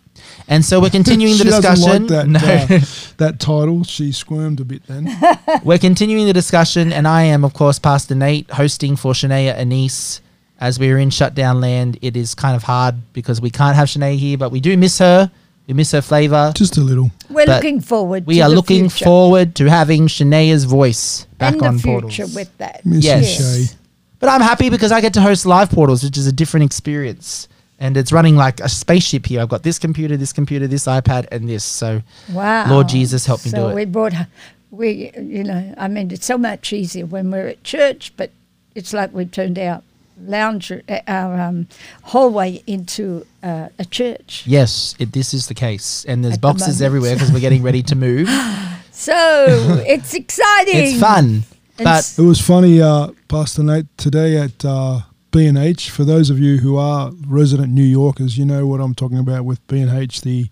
And 0.48 0.64
so 0.64 0.80
we're 0.80 0.90
continuing 1.00 1.32
the 1.32 1.38
she 1.38 1.44
discussion. 1.44 2.06
Doesn't 2.06 2.32
like 2.32 2.42
that, 2.42 2.68
No. 2.70 2.76
uh, 2.76 2.80
that 3.18 3.40
title. 3.40 3.84
She 3.84 4.12
squirmed 4.12 4.60
a 4.60 4.64
bit 4.64 4.86
then. 4.86 5.08
we're 5.64 5.78
continuing 5.78 6.26
the 6.26 6.32
discussion, 6.32 6.92
and 6.92 7.06
I 7.08 7.24
am, 7.24 7.44
of 7.44 7.54
course, 7.54 7.78
Pastor 7.78 8.14
Nate, 8.14 8.50
hosting 8.50 8.96
for 8.96 9.12
Shania 9.12 9.54
Anise. 9.56 10.20
As 10.60 10.78
we 10.78 10.92
are 10.92 10.98
in 10.98 11.10
shutdown 11.10 11.60
land, 11.60 11.98
it 12.02 12.16
is 12.16 12.36
kind 12.36 12.54
of 12.54 12.62
hard 12.62 12.94
because 13.12 13.40
we 13.40 13.50
can't 13.50 13.74
have 13.74 13.88
Shania 13.88 14.16
here, 14.16 14.38
but 14.38 14.52
we 14.52 14.60
do 14.60 14.76
miss 14.76 14.98
her. 15.00 15.30
We 15.66 15.74
miss 15.74 15.92
her 15.92 16.02
flavor. 16.02 16.52
Just 16.56 16.76
a 16.76 16.80
little. 16.80 17.10
We're 17.30 17.46
But 17.46 17.56
looking 17.62 17.80
forward. 17.80 18.26
We 18.26 18.36
to 18.36 18.40
are 18.42 18.48
the 18.50 18.56
looking 18.56 18.88
future. 18.88 19.04
forward 19.04 19.54
to 19.56 19.70
having 19.70 20.06
Shania's 20.08 20.64
voice 20.64 21.26
back 21.38 21.54
and 21.54 21.62
on 21.62 21.76
the 21.76 21.82
portals. 21.82 22.14
future 22.16 22.34
with 22.34 22.56
that. 22.58 22.84
Miss 22.84 23.04
Yes. 23.04 23.58
you, 23.72 23.76
But 24.18 24.28
I'm 24.28 24.40
happy 24.40 24.70
because 24.70 24.92
I 24.92 25.00
get 25.00 25.14
to 25.14 25.20
host 25.20 25.46
live 25.46 25.70
portals, 25.70 26.02
which 26.02 26.18
is 26.18 26.26
a 26.26 26.32
different 26.32 26.64
experience. 26.64 27.48
And 27.78 27.96
it's 27.96 28.12
running 28.12 28.36
like 28.36 28.60
a 28.60 28.68
spaceship 28.68 29.26
here. 29.26 29.40
I've 29.40 29.48
got 29.48 29.62
this 29.62 29.78
computer, 29.78 30.16
this 30.16 30.32
computer, 30.32 30.66
this 30.66 30.84
iPad, 30.86 31.26
and 31.32 31.48
this. 31.48 31.64
So 31.64 32.02
Wow. 32.32 32.68
Lord 32.68 32.88
Jesus, 32.88 33.26
help 33.26 33.44
me 33.44 33.50
so 33.50 33.56
do 33.56 33.68
it. 33.70 33.74
we 33.74 33.84
brought, 33.86 34.12
we, 34.70 35.10
you 35.16 35.42
know, 35.44 35.74
I 35.78 35.88
mean, 35.88 36.10
it's 36.10 36.26
so 36.26 36.38
much 36.38 36.72
easier 36.72 37.06
when 37.06 37.30
we're 37.30 37.48
at 37.48 37.64
church, 37.64 38.12
but 38.16 38.30
it's 38.74 38.92
like 38.92 39.12
we 39.12 39.24
turned 39.26 39.58
our 39.58 39.82
lounge, 40.26 40.70
uh, 40.72 40.80
our 41.06 41.40
um, 41.40 41.66
hallway 42.04 42.62
into 42.66 43.26
uh, 43.42 43.68
a 43.78 43.84
church. 43.84 44.44
Yes, 44.46 44.94
it, 44.98 45.12
this 45.12 45.34
is 45.34 45.48
the 45.48 45.54
case, 45.54 46.04
and 46.06 46.24
there's 46.24 46.34
At 46.34 46.40
boxes 46.40 46.66
moment. 46.80 46.82
everywhere 46.82 47.14
because 47.14 47.32
we're 47.32 47.40
getting 47.40 47.62
ready 47.62 47.82
to 47.84 47.94
move. 47.96 48.28
So 48.94 49.14
it's 49.86 50.14
exciting. 50.14 50.74
it's 50.76 51.00
fun, 51.00 51.42
And 51.78 51.84
but 51.84 52.14
It 52.18 52.22
was 52.22 52.40
funny, 52.40 52.80
uh, 52.80 53.08
Pastor 53.26 53.62
Nate, 53.64 53.86
today 53.96 54.36
at 54.36 54.64
uh, 54.64 55.00
B&H. 55.32 55.90
For 55.90 56.04
those 56.04 56.28
of 56.30 56.38
you 56.38 56.58
who 56.58 56.76
are 56.76 57.10
resident 57.26 57.72
New 57.72 57.82
Yorkers, 57.82 58.36
you 58.38 58.44
know 58.44 58.66
what 58.66 58.80
I'm 58.80 58.94
talking 58.94 59.18
about 59.18 59.44
with 59.44 59.66
B&H, 59.66 60.20
the, 60.20 60.48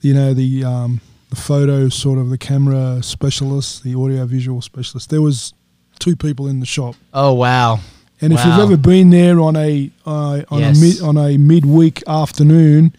you 0.00 0.12
know, 0.12 0.34
the, 0.34 0.64
um, 0.64 1.00
the 1.30 1.36
photo 1.36 1.88
sort 1.88 2.18
of 2.18 2.28
the 2.30 2.36
camera 2.36 2.98
specialist, 3.02 3.84
the 3.84 3.94
audio 3.94 4.26
visual 4.26 4.60
specialist. 4.60 5.08
There 5.08 5.22
was 5.22 5.54
two 5.98 6.16
people 6.16 6.48
in 6.48 6.60
the 6.60 6.66
shop. 6.66 6.96
oh 7.14 7.32
wow, 7.32 7.78
And 8.22 8.32
if 8.32 8.44
you've 8.44 8.58
ever 8.58 8.76
been 8.76 9.10
there 9.10 9.40
on 9.40 9.56
a 9.56 9.90
uh, 10.06 10.42
on 10.48 10.60
Yes. 10.60 10.78
a 10.78 10.80
mid, 10.80 11.00
on 11.02 11.16
a 11.16 11.36
midweek 11.38 12.02
afternoon, 12.06 12.94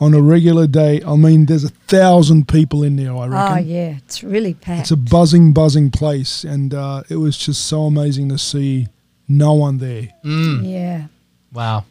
on 0.00 0.14
a 0.14 0.22
regular 0.22 0.66
day, 0.66 1.02
I 1.06 1.16
mean, 1.16 1.46
there's 1.46 1.64
a 1.64 1.68
thousand 1.68 2.48
people 2.48 2.82
in 2.82 2.96
there. 2.96 3.14
I 3.14 3.26
reckon. 3.26 3.58
oh 3.58 3.60
yeah, 3.60 3.96
it's 3.98 4.24
really 4.24 4.54
packed. 4.54 4.80
It's 4.82 4.90
a 4.90 4.96
buzzing, 4.96 5.52
buzzing 5.52 5.90
place, 5.90 6.44
and 6.44 6.72
uh, 6.74 7.02
it 7.10 7.16
was 7.16 7.36
just 7.36 7.66
so 7.66 7.84
amazing 7.84 8.30
to 8.30 8.38
see 8.38 8.88
no 9.28 9.52
one 9.52 9.78
there. 9.78 10.08
Mm. 10.24 10.68
yeah. 10.70 11.06
wow. 11.52 11.84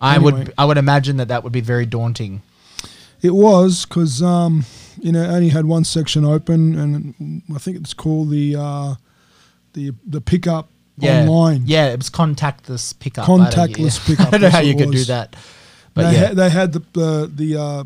I 0.00 0.16
Anyway. 0.16 0.32
would 0.32 0.54
I 0.58 0.64
would 0.64 0.78
imagine 0.78 1.16
that 1.16 1.28
that 1.28 1.42
would 1.42 1.52
be 1.52 1.60
very 1.62 1.86
daunting. 1.86 2.42
It 3.22 3.34
was 3.34 3.84
because 3.86 4.22
um, 4.22 4.64
you 5.00 5.10
know 5.10 5.24
only 5.24 5.48
had 5.48 5.64
one 5.64 5.84
section 5.84 6.24
open, 6.24 6.78
and 6.78 7.42
I 7.54 7.58
think 7.58 7.78
it's 7.78 7.94
called 7.94 8.30
the 8.30 8.54
uh, 8.56 8.94
the 9.72 9.92
the 10.06 10.20
pickup 10.20 10.68
Yeah, 10.98 11.20
online. 11.22 11.62
Yeah, 11.66 11.88
it 11.92 11.98
was 11.98 12.08
contactless 12.10 12.98
pickup. 12.98 13.28
I 13.28 13.32
Contactless 13.32 13.98
yeah. 14.00 14.06
pickup, 14.16 14.26
I 14.28 14.30
don't 14.30 14.40
know 14.42 14.50
how 14.50 14.60
you 14.60 14.74
it 14.74 14.78
could 14.78 14.92
do 14.92 15.04
that, 15.04 15.36
but 15.94 16.10
they, 16.10 16.12
yeah, 16.14 16.26
had, 16.28 16.36
they 16.36 16.50
had 16.50 16.72
the 16.72 16.82
the 16.92 17.30
the, 17.34 17.60
uh, 17.60 17.84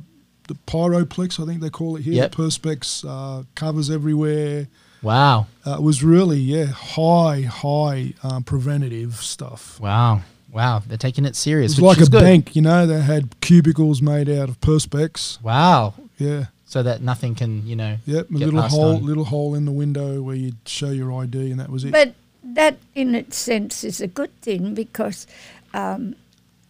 the 0.48 0.54
pyroplex, 0.66 1.42
I 1.42 1.46
think 1.46 1.60
they 1.60 1.70
call 1.70 1.96
it 1.96 2.02
here. 2.02 2.14
Yep. 2.14 2.32
Perspex 2.34 3.04
uh, 3.08 3.44
covers 3.54 3.90
everywhere. 3.90 4.68
wow, 5.02 5.46
Uh, 5.66 5.74
it 5.78 5.82
was 5.82 6.02
really 6.04 6.38
yeah 6.38 6.66
high 6.66 7.42
high 7.42 8.14
um, 8.22 8.42
preventative 8.44 9.16
stuff. 9.16 9.78
wow, 9.80 10.20
wow. 10.52 10.82
They're 10.86 10.96
taking 10.98 11.24
it 11.24 11.30
It 11.30 11.36
serious. 11.36 11.72
was 11.72 11.80
which 11.80 11.98
like 11.98 12.06
a 12.08 12.10
good. 12.10 12.20
bank, 12.22 12.54
you 12.56 12.62
know. 12.62 12.86
They 12.86 13.00
had 13.00 13.40
cubicles 13.40 14.00
made 14.02 14.28
out 14.28 14.48
of 14.48 14.60
perspex. 14.60 15.40
Wow, 15.42 15.94
Yeah, 16.18 16.46
so 16.64 16.82
that 16.82 17.02
nothing 17.02 17.34
can 17.34 17.66
you 17.66 17.76
know. 17.76 17.96
yep. 18.06 18.28
A 18.30 18.32
Get 18.34 18.46
little 18.46 18.62
hole, 18.62 18.96
on. 18.96 19.04
little 19.06 19.24
hole 19.24 19.54
in 19.54 19.64
the 19.64 19.72
window 19.72 20.22
where 20.22 20.36
you'd 20.36 20.58
show 20.66 20.90
your 20.90 21.12
ID, 21.22 21.50
and 21.50 21.58
that 21.60 21.70
was 21.70 21.84
it. 21.84 21.92
But 21.92 22.14
that, 22.54 22.78
in 22.94 23.14
its 23.14 23.36
sense, 23.36 23.84
is 23.84 24.00
a 24.00 24.06
good 24.06 24.30
thing 24.42 24.74
because, 24.74 25.26
um, 25.74 26.14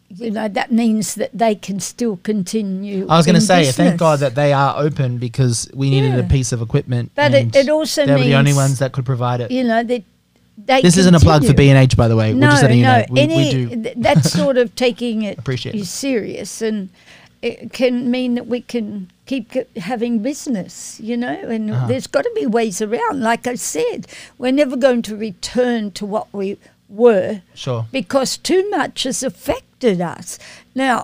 you 0.08 0.30
know, 0.30 0.48
that 0.48 0.72
means 0.72 1.14
that 1.14 1.30
they 1.32 1.54
can 1.54 1.78
still 1.80 2.16
continue. 2.18 3.06
I 3.08 3.16
was 3.16 3.26
going 3.26 3.36
to 3.36 3.40
say, 3.40 3.70
thank. 3.70 3.98
God 3.98 4.18
that 4.20 4.34
they 4.34 4.52
are 4.52 4.74
open 4.78 5.18
because 5.18 5.70
we 5.74 5.90
needed 5.90 6.18
a 6.18 6.24
piece 6.24 6.52
of 6.52 6.60
equipment. 6.62 7.12
But 7.14 7.32
it, 7.34 7.54
it 7.54 7.68
also 7.68 8.04
they 8.06 8.12
were 8.12 8.18
means 8.18 8.28
the 8.30 8.36
only 8.36 8.52
ones 8.54 8.78
that 8.80 8.92
could 8.92 9.06
provide 9.06 9.40
it. 9.40 9.50
you 9.50 9.62
know 9.64 9.82
that 9.84 10.02
they. 10.58 10.82
This 10.82 10.96
isn't 10.96 11.14
a 11.14 11.20
plug 11.20 11.44
for 11.44 11.54
B 11.54 11.68
and 11.70 11.78
H, 11.78 11.96
by 11.96 12.08
the 12.08 12.16
way. 12.16 12.34
We're 12.34 12.40
No, 12.40 12.50
just 12.50 12.62
letting 12.62 12.78
you 12.78 12.84
no, 12.84 12.98
know. 12.98 13.04
We, 13.10 13.20
any 13.20 13.36
we 13.36 13.50
do. 13.52 13.82
th- 13.82 13.96
that's 13.98 14.32
sort 14.32 14.56
of 14.58 14.74
taking 14.86 15.22
it 15.22 15.38
Appreciate 15.38 15.74
it. 15.76 15.86
serious, 15.86 16.60
and 16.60 16.90
it 17.40 17.72
can 17.72 18.10
mean 18.10 18.34
that 18.34 18.46
we 18.48 18.60
can 18.62 19.10
keep 19.30 19.46
having 19.90 20.14
business, 20.30 20.98
you 21.08 21.16
know. 21.24 21.38
And 21.54 21.70
Uh-huh. 21.70 21.86
there's 21.88 22.08
got 22.16 22.24
to 22.24 22.32
be 22.34 22.46
ways 22.58 22.82
around. 22.82 23.16
Like 23.30 23.44
I 23.54 23.56
said, 23.56 24.00
we're 24.38 24.58
never 24.62 24.76
going 24.86 25.02
to 25.08 25.14
return 25.28 25.90
to 25.98 26.04
what 26.14 26.26
we 26.38 26.56
were 26.88 27.42
Sure. 27.54 27.82
because 27.92 28.30
too 28.50 28.62
much 28.70 29.04
has 29.04 29.22
affected 29.22 30.00
us. 30.00 30.38
Now, 30.74 30.96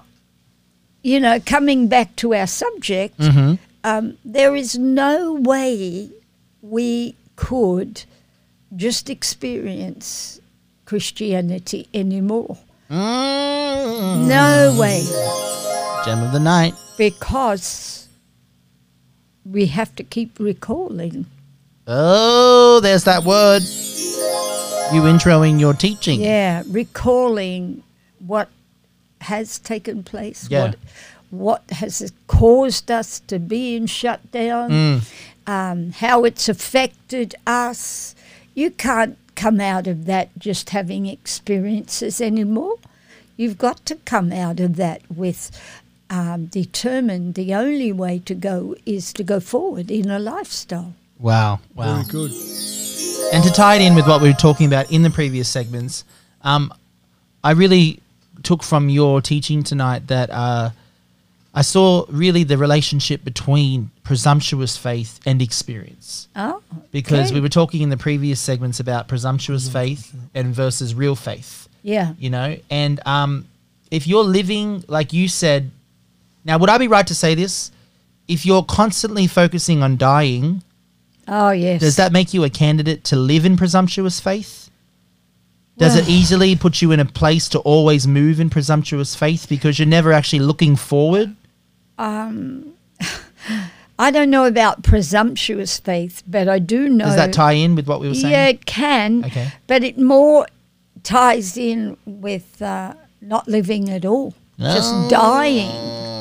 you 1.11 1.19
know, 1.21 1.39
coming 1.55 1.87
back 1.89 2.09
to 2.17 2.35
our 2.35 2.49
subject, 2.49 3.17
Mm-hmm. 3.19 3.55
um, 3.91 4.05
there 4.25 4.57
is 4.63 4.71
no 4.77 5.17
way 5.53 6.11
we 6.63 7.15
could 7.37 8.03
just 8.75 9.09
experience 9.09 10.41
Christianity 10.85 11.87
anymore. 11.95 12.59
Mm. 12.91 14.27
No 14.27 14.77
way, 14.81 15.03
Gem 16.05 16.23
of 16.27 16.33
the 16.33 16.41
night. 16.41 16.75
because 16.99 18.06
we 19.51 19.67
have 19.67 19.95
to 19.97 20.05
keep 20.05 20.39
recalling. 20.39 21.27
Oh, 21.87 22.81
there's 22.81 23.05
that 23.05 23.25
word. 23.25 23.63
You 24.93 25.03
introing 25.03 25.59
your 25.61 25.75
teaching. 25.75 26.21
Yeah, 26.21 26.63
recalling 26.69 27.83
what 28.25 28.49
has 29.21 29.59
taken 29.59 30.03
place, 30.03 30.49
Yeah. 30.51 30.63
what 30.63 30.77
what 31.31 31.63
has 31.73 32.13
caused 32.29 32.89
us 32.91 33.19
to 33.27 33.39
be 33.41 33.75
in 33.77 33.87
shutdown, 33.87 34.71
Mm. 34.71 35.03
um, 35.49 35.91
how 35.91 36.25
it's 36.25 36.49
affected 36.49 37.35
us 37.47 38.15
you 38.55 38.71
can't 38.71 39.19
come 39.35 39.61
out 39.61 39.87
of 39.89 40.07
that 40.07 40.29
just 40.39 40.71
having 40.71 41.05
experiences 41.07 42.21
anymore. 42.21 42.77
You've 43.37 43.59
got 43.59 43.85
to 43.87 43.97
come 43.97 44.33
out 44.33 44.61
of 44.61 44.77
that 44.77 45.03
with 45.15 45.51
um, 46.11 46.47
determined 46.47 47.35
the 47.35 47.55
only 47.55 47.93
way 47.93 48.21
to 48.21 48.35
go 48.35 48.77
is 48.85 49.13
to 49.15 49.25
go 49.25 49.41
forward 49.41 49.91
in 49.91 50.11
a 50.11 50.19
lifestyle. 50.19 50.95
Wow. 51.19 51.61
Wow. 51.75 52.03
Very 52.03 52.07
good. 52.09 52.31
And 53.33 53.43
to 53.45 53.53
tie 53.53 53.77
it 53.77 53.83
in 53.83 53.95
with 53.95 54.07
what 54.07 54.23
we 54.23 54.29
were 54.29 54.35
talking 54.35 54.67
about 54.67 54.93
in 54.93 55.03
the 55.03 55.11
previous 55.11 55.49
segments, 55.49 56.05
um, 56.43 56.73
I 57.43 57.53
really 57.53 58.01
took 58.43 58.63
from 58.63 58.89
your 58.89 59.21
teaching 59.21 59.63
tonight 59.63 60.07
that 60.07 60.31
uh, 60.31 60.71
I 61.55 61.63
saw 61.63 62.05
really 62.09 62.45
the 62.45 62.59
relationship 62.59 63.25
between 63.25 63.91
presumptuous 64.05 64.77
faith 64.77 65.19
and 65.27 65.41
experience. 65.43 66.29
Oh, 66.37 66.63
Because 66.93 67.33
we 67.33 67.41
were 67.41 67.49
talking 67.49 67.81
in 67.83 67.89
the 67.89 67.97
previous 67.97 68.41
segments 68.41 68.79
about 68.79 69.09
presumptuous 69.09 69.69
faith 69.69 70.15
and 70.35 70.55
versus 70.55 70.95
real 70.95 71.17
faith, 71.17 71.69
yeah, 71.83 72.13
you 72.19 72.31
know? 72.31 72.59
And 72.71 73.01
um, 73.07 73.47
if 73.91 74.07
you're 74.07 74.23
living, 74.23 74.85
like 74.87 75.13
you 75.13 75.29
said, 75.29 75.71
now 76.47 76.59
would 76.59 76.71
I 76.71 76.79
be 76.79 76.89
right 76.89 77.07
to 77.07 77.15
say 77.15 77.35
this? 77.35 77.71
If 78.29 78.47
you're 78.47 78.63
constantly 78.63 79.27
focusing 79.27 79.83
on 79.83 79.97
dying, 79.97 80.63
oh 81.29 81.51
yes. 81.51 81.81
does 81.81 81.97
that 81.97 82.13
make 82.13 82.33
you 82.33 82.45
a 82.45 82.51
candidate 82.51 83.05
to 83.05 83.17
live 83.17 83.45
in 83.45 83.57
presumptuous 83.57 84.21
faith? 84.21 84.71
Does 85.79 85.95
it 85.95 86.09
easily 86.09 86.57
put 86.57 86.81
you 86.81 86.91
in 86.93 87.01
a 87.01 87.05
place 87.05 87.51
to 87.51 87.59
always 87.59 88.07
move 88.09 88.41
in 88.41 88.49
presumptuous 88.49 89.15
faith 89.15 89.47
because 89.47 89.79
you're 89.79 89.87
never 89.87 90.11
actually 90.11 90.39
looking 90.39 90.75
forward? 90.75 91.37
Um, 91.99 92.73
I 93.99 94.11
don't 94.11 94.31
know 94.31 94.47
about 94.47 94.83
presumptuous 94.83 95.79
faith, 95.79 96.23
but 96.27 96.49
I 96.49 96.61
do 96.61 96.89
know. 96.89 97.05
Does 97.05 97.17
that 97.17 97.35
tie 97.35 97.53
in 97.53 97.75
with 97.75 97.87
what 97.89 98.01
we 98.01 98.09
were 98.09 98.15
saying? 98.15 98.33
Yeah, 98.33 98.47
it 98.47 98.65
can. 98.65 99.27
Okay. 99.27 99.53
But 99.67 99.85
it 99.85 99.99
more 99.99 100.47
ties 101.03 101.59
in 101.59 101.99
with 102.07 102.63
uh, 102.63 102.95
not 103.21 103.47
living 103.47 103.91
at 103.91 104.07
all, 104.07 104.33
just 104.59 104.93
Oh. 104.95 105.09
dying. 105.11 106.16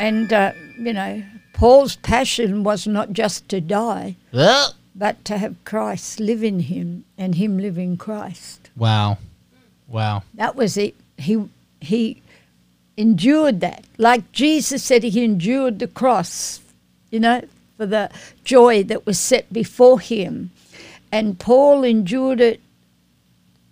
And, 0.00 0.32
uh, 0.32 0.52
you 0.78 0.94
know, 0.94 1.22
Paul's 1.52 1.96
passion 1.96 2.64
was 2.64 2.86
not 2.86 3.12
just 3.12 3.50
to 3.50 3.60
die, 3.60 4.16
Well, 4.32 4.72
but 4.94 5.22
to 5.26 5.36
have 5.36 5.62
Christ 5.66 6.18
live 6.18 6.42
in 6.42 6.60
him 6.60 7.04
and 7.18 7.34
him 7.34 7.58
live 7.58 7.76
in 7.76 7.98
Christ. 7.98 8.70
Wow. 8.74 9.18
Wow. 9.86 10.22
That 10.32 10.56
was 10.56 10.78
it. 10.78 10.94
He, 11.18 11.46
he 11.82 12.22
endured 12.96 13.60
that. 13.60 13.84
Like 13.98 14.32
Jesus 14.32 14.82
said, 14.82 15.02
he 15.02 15.22
endured 15.22 15.80
the 15.80 15.86
cross, 15.86 16.60
you 17.10 17.20
know, 17.20 17.42
for 17.76 17.84
the 17.84 18.10
joy 18.42 18.82
that 18.84 19.04
was 19.04 19.18
set 19.18 19.52
before 19.52 20.00
him. 20.00 20.50
And 21.12 21.38
Paul 21.38 21.84
endured 21.84 22.40
it 22.40 22.62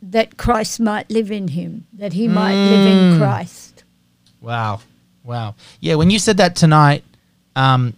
that 0.03 0.37
Christ 0.37 0.79
might 0.79 1.11
live 1.11 1.31
in 1.31 1.49
him, 1.49 1.87
that 1.95 2.13
he 2.13 2.29
might 2.29 2.55
live 2.55 2.87
in 2.87 3.19
Christ. 3.19 3.85
Wow. 4.43 4.81
Wow. 5.29 5.55
Yeah, 5.81 5.97
when 5.97 6.09
you 6.09 6.19
said 6.19 6.39
that 6.39 6.57
tonight, 6.57 7.05
um, 7.55 7.93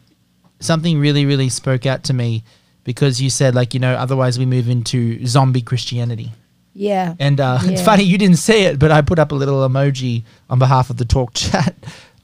something 0.58 0.98
really, 0.98 1.26
really 1.26 1.48
spoke 1.48 1.86
out 1.86 2.02
to 2.04 2.12
me 2.12 2.42
because 2.82 3.22
you 3.22 3.30
said, 3.30 3.54
like, 3.54 3.72
you 3.72 3.78
know, 3.78 3.94
otherwise 3.94 4.36
we 4.36 4.46
move 4.46 4.68
into 4.68 5.24
zombie 5.26 5.62
Christianity. 5.62 6.32
Yeah. 6.74 7.14
And 7.20 7.40
uh, 7.40 7.58
it's 7.62 7.82
funny, 7.82 8.02
you 8.02 8.18
didn't 8.18 8.38
say 8.38 8.64
it, 8.64 8.80
but 8.80 8.90
I 8.90 9.00
put 9.02 9.20
up 9.20 9.30
a 9.30 9.34
little 9.36 9.68
emoji 9.68 10.24
on 10.48 10.58
behalf 10.58 10.90
of 10.90 10.96
the 10.96 11.04
Torque 11.04 11.34
chat 11.34 11.74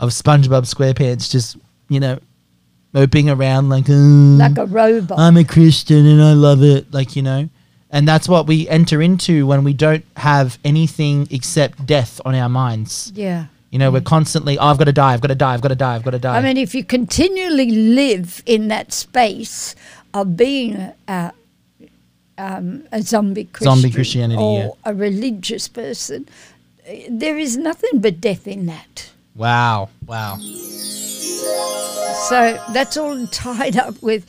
of 0.01 0.11
SpongeBob 0.11 0.63
SquarePants 0.67 1.31
just, 1.31 1.57
you 1.89 2.01
know, 2.01 2.19
moping 2.93 3.31
around 3.31 3.69
like, 3.69 3.85
"Mm, 3.85 4.39
like 4.39 4.59
a 4.59 4.67
robot. 4.67 5.19
I'm 5.21 5.37
a 5.37 5.45
Christian 5.45 6.05
and 6.07 6.21
I 6.23 6.33
love 6.33 6.63
it. 6.63 6.93
Like, 6.93 7.15
you 7.15 7.23
know, 7.23 7.49
and 7.91 8.09
that's 8.09 8.29
what 8.29 8.47
we 8.47 8.69
enter 8.69 9.01
into 9.01 9.47
when 9.47 9.63
we 9.63 9.73
don't 9.73 10.05
have 10.17 10.59
anything 10.65 11.29
except 11.31 11.87
death 11.87 12.21
on 12.25 12.35
our 12.35 12.49
minds. 12.49 13.13
yeah. 13.15 13.47
You 13.71 13.79
know, 13.81 13.91
we're 13.91 14.01
constantly, 14.01 14.59
oh, 14.59 14.67
I've 14.67 14.79
got 14.79 14.85
to 14.85 14.93
die, 14.93 15.13
I've 15.13 15.21
got 15.21 15.29
to 15.29 15.35
die, 15.35 15.55
I've 15.55 15.61
got 15.61 15.69
to 15.69 15.75
die, 15.75 15.97
I've 15.97 16.05
got 16.05 16.13
to 16.13 16.19
die. 16.19 16.37
I 16.39 16.41
mean, 16.41 16.57
if 16.57 16.75
you 16.75 16.85
continually 16.85 17.71
live 17.71 18.43
in 18.47 18.69
that 18.69 18.93
space 18.93 19.75
of 20.15 20.37
being 20.37 20.93
a, 21.09 21.33
um, 22.39 22.85
a 22.93 23.03
zombie 23.03 23.45
Christian 23.45 23.75
Zombie 23.75 23.91
Christianity, 23.91 24.41
or 24.41 24.59
yeah. 24.59 24.71
a 24.85 24.95
religious 24.95 25.69
person, 25.69 26.29
there 27.09 27.37
is 27.37 27.57
nothing 27.57 28.01
but 28.01 28.21
death 28.21 28.47
in 28.47 28.67
that. 28.67 29.11
wow. 29.35 29.89
Wow. 30.07 30.39
So 32.29 32.59
that's 32.73 32.97
all 32.97 33.27
tied 33.29 33.77
up 33.77 34.03
with, 34.03 34.27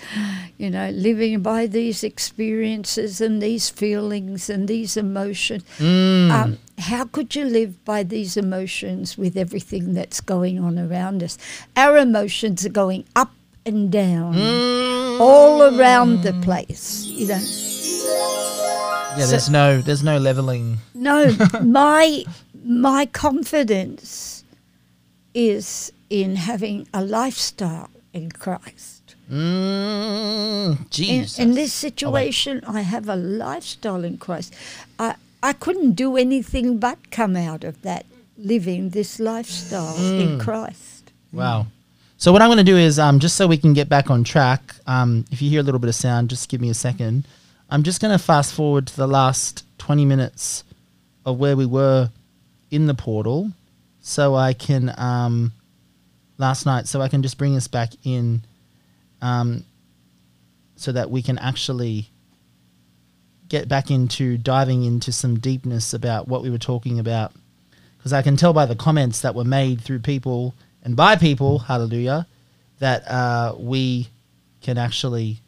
you 0.57 0.69
know, 0.69 0.89
living 0.89 1.41
by 1.41 1.65
these 1.67 2.03
experiences 2.03 3.21
and 3.21 3.41
these 3.41 3.69
feelings 3.69 4.49
and 4.49 4.67
these 4.67 4.97
emotions. 4.97 5.63
Mm. 5.77 6.31
Um, 6.31 6.57
how 6.77 7.05
could 7.05 7.35
you 7.35 7.45
live 7.45 7.83
by 7.85 8.03
these 8.03 8.37
emotions 8.37 9.17
with 9.17 9.35
everything 9.37 9.93
that's 9.93 10.21
going 10.21 10.59
on 10.59 10.77
around 10.77 11.23
us? 11.23 11.37
Our 11.75 11.97
emotions 11.97 12.65
are 12.65 12.69
going 12.69 13.05
up 13.15 13.31
and 13.65 13.91
down, 13.91 14.35
Mm. 14.35 15.19
all 15.19 15.61
around 15.63 16.21
the 16.23 16.33
place. 16.41 17.03
You 17.05 17.27
know, 17.27 17.41
Yeah, 19.17 19.25
there's 19.25 19.49
no, 19.49 19.81
there's 19.81 20.03
no 20.03 20.17
leveling. 20.19 20.77
no, 20.93 21.35
my 21.63 22.23
my 22.63 23.05
confidence 23.07 24.43
is 25.33 25.91
in 26.09 26.35
having 26.35 26.87
a 26.93 27.01
lifestyle 27.03 27.89
in 28.13 28.31
Christ. 28.31 29.15
Mm, 29.31 30.79
in, 30.79 30.85
Jesus. 30.89 31.39
in 31.39 31.53
this 31.55 31.73
situation, 31.73 32.61
I 32.67 32.81
have 32.81 33.09
a 33.09 33.15
lifestyle 33.15 34.03
in 34.03 34.17
Christ. 34.17 34.53
I, 34.99 35.15
I 35.41 35.53
couldn't 35.53 35.93
do 35.93 36.17
anything 36.17 36.77
but 36.77 37.11
come 37.11 37.35
out 37.35 37.63
of 37.63 37.81
that 37.83 38.05
living 38.37 38.89
this 38.89 39.19
lifestyle 39.19 39.95
in 39.97 40.39
Christ. 40.39 41.11
Wow. 41.31 41.67
So 42.17 42.31
what 42.31 42.41
I'm 42.41 42.47
going 42.47 42.57
to 42.57 42.63
do 42.63 42.77
is, 42.77 42.97
um, 42.97 43.19
just 43.19 43.35
so 43.35 43.45
we 43.45 43.57
can 43.57 43.73
get 43.73 43.89
back 43.89 44.09
on 44.09 44.23
track, 44.23 44.75
um, 44.87 45.25
if 45.31 45.41
you 45.41 45.49
hear 45.49 45.59
a 45.59 45.63
little 45.63 45.79
bit 45.79 45.87
of 45.87 45.95
sound, 45.95 46.29
just 46.31 46.49
give 46.49 46.59
me 46.59 46.69
a 46.69 46.73
second. 46.73 47.27
I'm 47.69 47.83
just 47.83 48.01
going 48.01 48.17
to 48.17 48.23
fast 48.23 48.53
forward 48.53 48.87
to 48.87 48.95
the 48.95 49.07
last 49.07 49.63
20 49.77 50.05
minutes 50.05 50.63
of 51.25 51.37
where 51.37 51.55
we 51.55 51.65
were 51.65 52.09
in 52.71 52.87
the 52.87 52.95
portal, 52.95 53.51
so 54.01 54.33
I 54.33 54.53
can 54.53 54.93
um, 54.97 55.51
last 56.37 56.65
night, 56.65 56.87
so 56.87 57.01
I 57.01 57.07
can 57.07 57.21
just 57.21 57.37
bring 57.37 57.55
us 57.55 57.67
back 57.67 57.91
in, 58.03 58.41
um, 59.21 59.63
so 60.75 60.91
that 60.91 61.11
we 61.11 61.21
can 61.21 61.37
actually 61.37 62.09
get 63.49 63.67
back 63.67 63.89
into 63.91 64.37
diving 64.37 64.83
into 64.83 65.11
some 65.11 65.39
deepness 65.39 65.93
about 65.93 66.27
what 66.27 66.41
we 66.41 66.49
were 66.49 66.57
talking 66.57 66.99
about 66.99 67.31
because 67.97 68.13
I 68.13 68.21
can 68.21 68.37
tell 68.37 68.53
by 68.53 68.65
the 68.65 68.75
comments 68.75 69.21
that 69.21 69.35
were 69.35 69.43
made 69.43 69.81
through 69.81 69.99
people 69.99 70.53
and 70.81 70.95
by 70.95 71.17
people, 71.17 71.59
hallelujah, 71.59 72.25
that 72.79 73.05
uh, 73.09 73.55
we 73.59 74.07
can 74.61 74.77
actually 74.77 75.39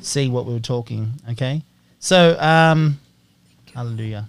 see 0.00 0.28
what 0.28 0.46
we 0.46 0.54
were 0.54 0.60
talking. 0.60 1.12
Okay, 1.32 1.62
so 1.98 2.40
um, 2.40 2.98
hallelujah. 3.74 4.26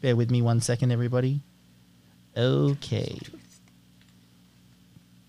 Bear 0.00 0.14
with 0.14 0.30
me 0.30 0.40
one 0.40 0.60
second, 0.60 0.92
everybody. 0.92 1.40
Okay. 2.36 3.18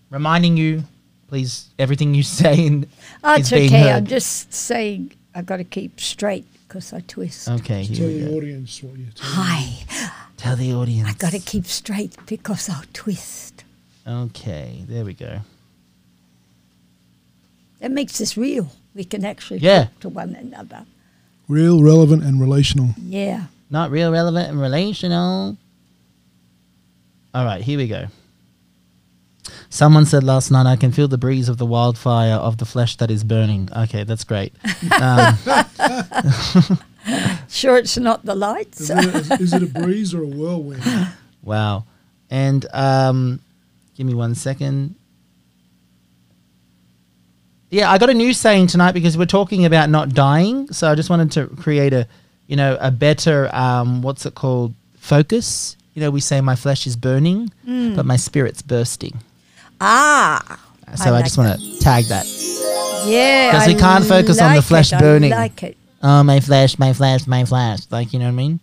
Reminding 0.08 0.56
you, 0.56 0.84
please, 1.26 1.68
everything 1.78 2.14
you 2.14 2.22
say 2.40 2.64
in, 2.64 2.86
Oh, 3.24 3.34
is 3.34 3.40
it's 3.40 3.50
being 3.50 3.66
okay. 3.66 3.90
I'm 3.90 4.06
just 4.06 4.52
saying 4.54 5.12
I've 5.34 5.46
got 5.46 5.56
to 5.56 5.64
keep 5.64 5.98
straight 5.98 6.46
because 6.72 6.94
I 6.94 7.00
twist. 7.00 7.48
Okay, 7.50 7.84
Tell 7.84 7.96
here 7.96 8.06
we 8.08 8.18
the 8.20 8.30
go. 8.30 8.36
audience 8.38 8.82
what 8.82 8.96
you're 8.96 9.10
telling 9.14 9.34
Hi. 9.34 10.10
Tell 10.38 10.56
the 10.56 10.72
audience. 10.72 11.06
I 11.06 11.12
got 11.12 11.32
to 11.32 11.38
keep 11.38 11.66
straight 11.66 12.16
because 12.24 12.70
I'll 12.70 12.84
twist. 12.94 13.64
Okay, 14.08 14.82
there 14.88 15.04
we 15.04 15.12
go. 15.12 15.40
That 17.80 17.90
makes 17.90 18.18
us 18.22 18.38
real. 18.38 18.72
We 18.94 19.04
can 19.04 19.22
actually 19.22 19.58
Yeah. 19.60 19.84
talk 19.84 20.00
to 20.00 20.08
one 20.08 20.34
another. 20.34 20.86
Real, 21.46 21.82
relevant, 21.82 22.22
and 22.22 22.40
relational. 22.40 22.94
Yeah. 22.96 23.46
Not 23.68 23.90
real, 23.90 24.10
relevant, 24.10 24.48
and 24.48 24.58
relational. 24.58 25.58
All 27.34 27.44
right, 27.44 27.60
here 27.60 27.76
we 27.76 27.86
go. 27.86 28.06
Someone 29.72 30.04
said 30.04 30.22
last 30.22 30.50
night, 30.50 30.66
I 30.66 30.76
can 30.76 30.92
feel 30.92 31.08
the 31.08 31.16
breeze 31.16 31.48
of 31.48 31.56
the 31.56 31.64
wildfire 31.64 32.34
of 32.34 32.58
the 32.58 32.66
flesh 32.66 32.96
that 32.96 33.10
is 33.10 33.24
burning. 33.24 33.70
Okay, 33.74 34.04
that's 34.04 34.22
great. 34.22 34.52
Um, 35.00 35.38
Sure, 37.48 37.78
it's 37.78 37.96
not 37.96 38.24
the 38.24 38.34
lights. 38.34 38.82
Is 38.82 38.90
it, 38.90 39.40
is 39.40 39.52
it 39.54 39.62
a 39.62 39.66
breeze 39.66 40.12
or 40.14 40.22
a 40.22 40.26
whirlwind? 40.26 40.84
wow. 41.42 41.84
And 42.30 42.66
um, 42.74 43.40
give 43.96 44.06
me 44.06 44.12
one 44.14 44.34
second. 44.34 44.94
Yeah, 47.70 47.90
I 47.90 47.96
got 47.96 48.10
a 48.10 48.14
new 48.14 48.34
saying 48.34 48.66
tonight 48.66 48.92
because 48.92 49.16
we're 49.16 49.24
talking 49.24 49.64
about 49.64 49.88
not 49.88 50.10
dying. 50.10 50.70
So 50.70 50.90
I 50.90 50.94
just 50.94 51.08
wanted 51.08 51.32
to 51.32 51.46
create 51.56 51.94
a, 51.94 52.06
you 52.46 52.56
know, 52.56 52.76
a 52.78 52.90
better, 52.90 53.48
um, 53.54 54.02
what's 54.02 54.26
it 54.26 54.34
called, 54.34 54.74
focus. 54.98 55.76
You 55.94 56.02
know, 56.02 56.10
we 56.10 56.20
say 56.20 56.40
my 56.42 56.56
flesh 56.56 56.86
is 56.86 56.94
burning, 56.94 57.50
but 57.96 58.04
my 58.04 58.16
spirit's 58.16 58.60
bursting. 58.60 59.22
Ah. 59.82 60.58
So 60.94 61.06
I, 61.06 61.10
like 61.10 61.24
just 61.24 61.38
want 61.38 61.58
to 61.60 61.78
tag 61.80 62.04
that. 62.06 62.26
Yeah. 63.06 63.50
Because 63.50 63.66
we 63.66 63.74
can't 63.74 64.04
focus 64.04 64.40
on 64.40 64.50
the 64.50 64.56
like 64.56 64.64
flesh 64.64 64.92
it, 64.92 64.98
burning. 64.98 65.32
I 65.32 65.36
like 65.36 65.62
it. 65.62 65.76
oh 66.02 66.22
my 66.22 66.40
flesh, 66.40 66.78
my 66.78 66.92
flesh, 66.92 67.26
my 67.26 67.44
flesh. 67.44 67.80
Like 67.90 68.12
you 68.12 68.18
know 68.18 68.26
what 68.26 68.32
I 68.32 68.34
mean? 68.34 68.60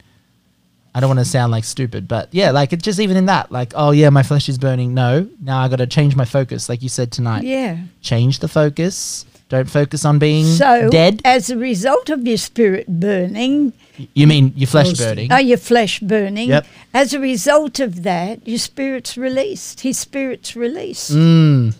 I 0.93 0.99
don't 0.99 1.09
want 1.09 1.19
to 1.19 1.25
sound 1.25 1.51
like 1.51 1.63
stupid, 1.63 2.07
but 2.07 2.29
yeah, 2.31 2.51
like 2.51 2.73
it's 2.73 2.83
just 2.83 2.99
even 2.99 3.15
in 3.17 3.25
that, 3.27 3.51
like 3.51 3.73
oh 3.75 3.91
yeah, 3.91 4.09
my 4.09 4.23
flesh 4.23 4.49
is 4.49 4.57
burning. 4.57 4.93
No, 4.93 5.29
now 5.41 5.61
I 5.61 5.67
got 5.67 5.77
to 5.77 5.87
change 5.87 6.15
my 6.15 6.25
focus, 6.25 6.69
like 6.69 6.81
you 6.81 6.89
said 6.89 7.11
tonight. 7.11 7.43
Yeah. 7.43 7.77
Change 8.01 8.39
the 8.39 8.47
focus. 8.47 9.25
Don't 9.49 9.69
focus 9.69 10.05
on 10.05 10.19
being 10.19 10.45
So, 10.45 10.89
dead. 10.89 11.21
as 11.25 11.49
a 11.49 11.57
result 11.57 12.09
of 12.11 12.25
your 12.27 12.37
spirit 12.37 12.87
burning, 12.87 13.73
You 14.13 14.27
mean 14.27 14.53
your 14.55 14.67
flesh 14.67 14.93
burning? 14.93 15.31
oh, 15.33 15.37
your 15.37 15.57
flesh 15.57 15.99
burning, 16.01 16.49
Yep. 16.49 16.67
as 16.93 17.13
a 17.13 17.19
result 17.19 17.79
of 17.79 18.03
that, 18.03 18.47
your 18.47 18.59
spirit's 18.59 19.17
released. 19.17 19.81
His 19.81 19.97
spirit's 19.97 20.55
released. 20.55 21.11
Mm, 21.11 21.73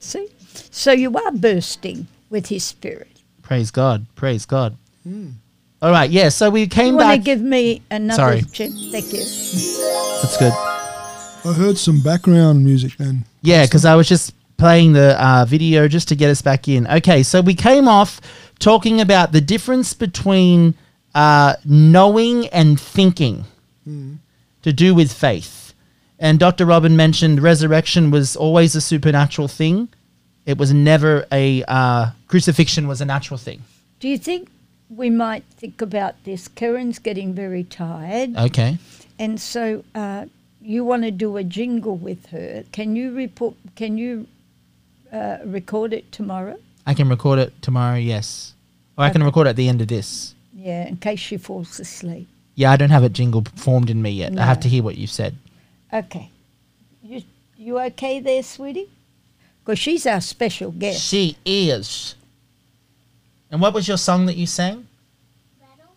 See? 0.00 0.26
So 0.70 0.90
you 0.92 1.16
are 1.16 1.30
bursting 1.32 2.08
with 2.30 2.46
his 2.48 2.64
spirit. 2.64 3.08
praise 3.42 3.70
God. 3.70 4.06
Praise 4.16 4.44
God. 4.44 4.76
All 5.80 5.90
right, 5.90 6.10
yeah. 6.10 6.28
So 6.30 6.48
we 6.50 6.66
came 6.66 6.86
You 6.86 6.90
came 6.90 6.94
want 6.96 7.10
to 7.12 7.18
back. 7.18 7.24
give 7.24 7.40
me 7.40 7.82
another 7.90 8.16
Sorry. 8.16 8.42
chip? 8.52 8.70
Thank 8.90 9.12
you. 9.12 9.18
That's 9.20 10.36
good. 10.36 10.52
I 10.52 11.52
heard 11.56 11.76
some 11.78 12.00
background 12.00 12.64
music 12.64 12.96
then. 12.98 13.24
Yeah, 13.42 13.64
because 13.66 13.84
I 13.84 13.94
was 13.96 14.08
just 14.08 14.32
playing 14.62 14.92
the 14.92 15.20
uh, 15.20 15.44
video 15.44 15.88
just 15.88 16.06
to 16.06 16.14
get 16.14 16.30
us 16.30 16.40
back 16.40 16.68
in. 16.68 16.86
Okay, 16.86 17.24
so 17.24 17.40
we 17.40 17.52
came 17.52 17.88
off 17.88 18.20
talking 18.60 19.00
about 19.00 19.32
the 19.32 19.40
difference 19.40 19.92
between 19.92 20.76
uh, 21.16 21.56
knowing 21.64 22.46
and 22.50 22.78
thinking 22.78 23.44
to 24.62 24.72
do 24.72 24.94
with 24.94 25.12
faith. 25.12 25.74
And 26.20 26.38
Dr. 26.38 26.64
Robin 26.64 26.94
mentioned 26.94 27.42
resurrection 27.42 28.12
was 28.12 28.36
always 28.36 28.76
a 28.76 28.80
supernatural 28.80 29.48
thing. 29.48 29.88
It 30.46 30.58
was 30.58 30.72
never 30.72 31.26
a 31.32 31.64
uh, 31.66 32.10
crucifixion 32.28 32.86
was 32.86 33.00
a 33.00 33.04
natural 33.04 33.38
thing. 33.38 33.64
Do 33.98 34.08
you 34.08 34.16
think 34.16 34.48
we 34.88 35.10
might 35.10 35.42
think 35.56 35.82
about 35.82 36.22
this? 36.22 36.46
Karen's 36.46 37.00
getting 37.00 37.34
very 37.34 37.64
tired. 37.64 38.36
Okay. 38.36 38.78
And 39.18 39.40
so 39.40 39.82
uh, 39.92 40.26
you 40.60 40.84
want 40.84 41.02
to 41.02 41.10
do 41.10 41.36
a 41.36 41.42
jingle 41.42 41.96
with 41.96 42.26
her. 42.26 42.62
Can 42.70 42.94
you 42.94 43.12
report? 43.12 43.56
Can 43.74 43.98
you 43.98 44.28
uh, 45.12 45.38
record 45.44 45.92
it 45.92 46.10
tomorrow? 46.12 46.56
I 46.86 46.94
can 46.94 47.08
record 47.08 47.38
it 47.38 47.52
tomorrow, 47.62 47.96
yes. 47.96 48.54
Or 48.96 49.04
I 49.04 49.10
can 49.10 49.22
record 49.22 49.46
at 49.46 49.56
the 49.56 49.68
end 49.68 49.80
of 49.80 49.88
this. 49.88 50.34
Yeah, 50.54 50.86
in 50.86 50.96
case 50.96 51.20
she 51.20 51.36
falls 51.36 51.78
asleep. 51.80 52.28
Yeah, 52.54 52.70
I 52.70 52.76
don't 52.76 52.90
have 52.90 53.04
a 53.04 53.08
jingle 53.08 53.44
formed 53.56 53.88
in 53.90 54.02
me 54.02 54.10
yet. 54.10 54.38
I 54.38 54.44
have 54.44 54.60
to 54.60 54.68
hear 54.68 54.82
what 54.82 54.96
you've 54.98 55.10
said. 55.10 55.36
Okay. 55.92 56.30
You 57.02 57.22
you 57.56 57.78
okay 57.80 58.20
there, 58.20 58.42
sweetie? 58.42 58.88
Because 59.64 59.78
she's 59.78 60.06
our 60.06 60.20
special 60.20 60.70
guest. 60.72 61.00
She 61.02 61.36
is. 61.46 62.14
And 63.50 63.60
what 63.60 63.74
was 63.74 63.86
your 63.86 63.96
song 63.98 64.26
that 64.26 64.36
you 64.36 64.46
sang? 64.46 64.86
Rattle. 65.60 65.94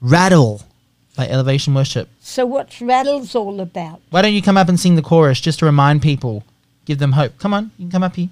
Rattle. 0.00 0.62
by 1.16 1.28
Elevation 1.28 1.74
Worship. 1.74 2.08
So 2.20 2.46
what's 2.46 2.80
Rattles 2.80 3.34
all 3.34 3.60
about? 3.60 4.00
Why 4.10 4.22
don't 4.22 4.32
you 4.32 4.42
come 4.42 4.56
up 4.56 4.68
and 4.68 4.78
sing 4.78 4.94
the 4.94 5.02
chorus 5.02 5.40
just 5.40 5.58
to 5.58 5.66
remind 5.66 6.02
people, 6.02 6.44
give 6.84 6.98
them 6.98 7.12
hope? 7.12 7.38
Come 7.38 7.52
on, 7.52 7.72
you 7.78 7.84
can 7.84 7.90
come 7.90 8.02
up 8.02 8.16
here. 8.16 8.28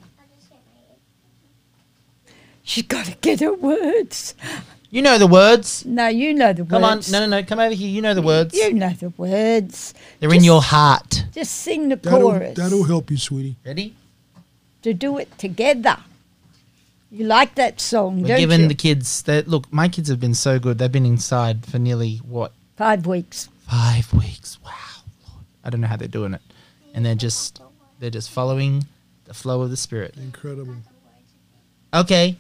She's 2.69 2.85
got 2.85 3.07
to 3.07 3.15
get 3.23 3.41
her 3.41 3.55
words. 3.55 4.35
You 4.91 5.01
know 5.01 5.17
the 5.17 5.27
words. 5.27 5.87
No, 5.87 6.09
you 6.09 6.35
know 6.35 6.53
the 6.53 6.65
words. 6.65 6.71
Come 6.71 6.83
words. 6.83 7.15
on, 7.15 7.21
no, 7.21 7.27
no, 7.27 7.41
no, 7.41 7.47
come 7.47 7.59
over 7.61 7.75
here. 7.75 7.89
You 7.89 8.03
know 8.03 8.13
the 8.13 8.21
words. 8.23 8.55
You 8.55 8.75
know 8.75 8.91
the 8.93 9.09
words. 9.17 9.95
They're 10.21 10.29
in 10.29 10.37
Just- 10.37 10.45
your 10.47 10.61
heart. 10.63 11.25
Just 11.33 11.55
sing 11.55 11.89
the 11.89 11.97
That'll, 11.97 12.21
chorus. 12.33 12.57
that'll 12.59 12.85
help 12.85 13.11
you, 13.11 13.17
sweetie. 13.17 13.57
Ready? 13.65 13.95
to 14.83 14.93
do 14.95 15.17
it 15.19 15.37
together. 15.39 15.97
You 17.11 17.25
like 17.25 17.55
that 17.55 17.81
song, 17.81 18.21
We're 18.21 18.29
don't 18.29 18.39
giving 18.39 18.61
you? 18.63 18.69
the 18.69 18.75
kids. 18.75 19.23
That 19.23 19.49
look, 19.49 19.73
my 19.73 19.89
kids 19.89 20.09
have 20.11 20.21
been 20.21 20.35
so 20.35 20.59
good. 20.59 20.77
They've 20.79 20.93
been 20.93 21.07
inside 21.07 21.65
for 21.67 21.79
nearly 21.79 22.19
what 22.19 22.53
Five 22.77 23.07
weeks. 23.07 23.49
five 23.67 24.13
weeks. 24.13 24.59
Wow, 24.63 24.71
Lord. 25.27 25.45
I 25.65 25.71
don't 25.71 25.81
know 25.81 25.87
how 25.89 25.97
they're 25.97 26.07
doing 26.21 26.35
it, 26.35 26.43
and 26.95 27.05
they're 27.05 27.15
just 27.15 27.61
they're 27.99 28.11
just 28.11 28.31
following 28.31 28.87
the 29.25 29.33
flow 29.35 29.63
of 29.63 29.71
the 29.71 29.77
spirit. 29.77 30.15
Incredible. 30.19 30.77
Okay. 31.95 32.37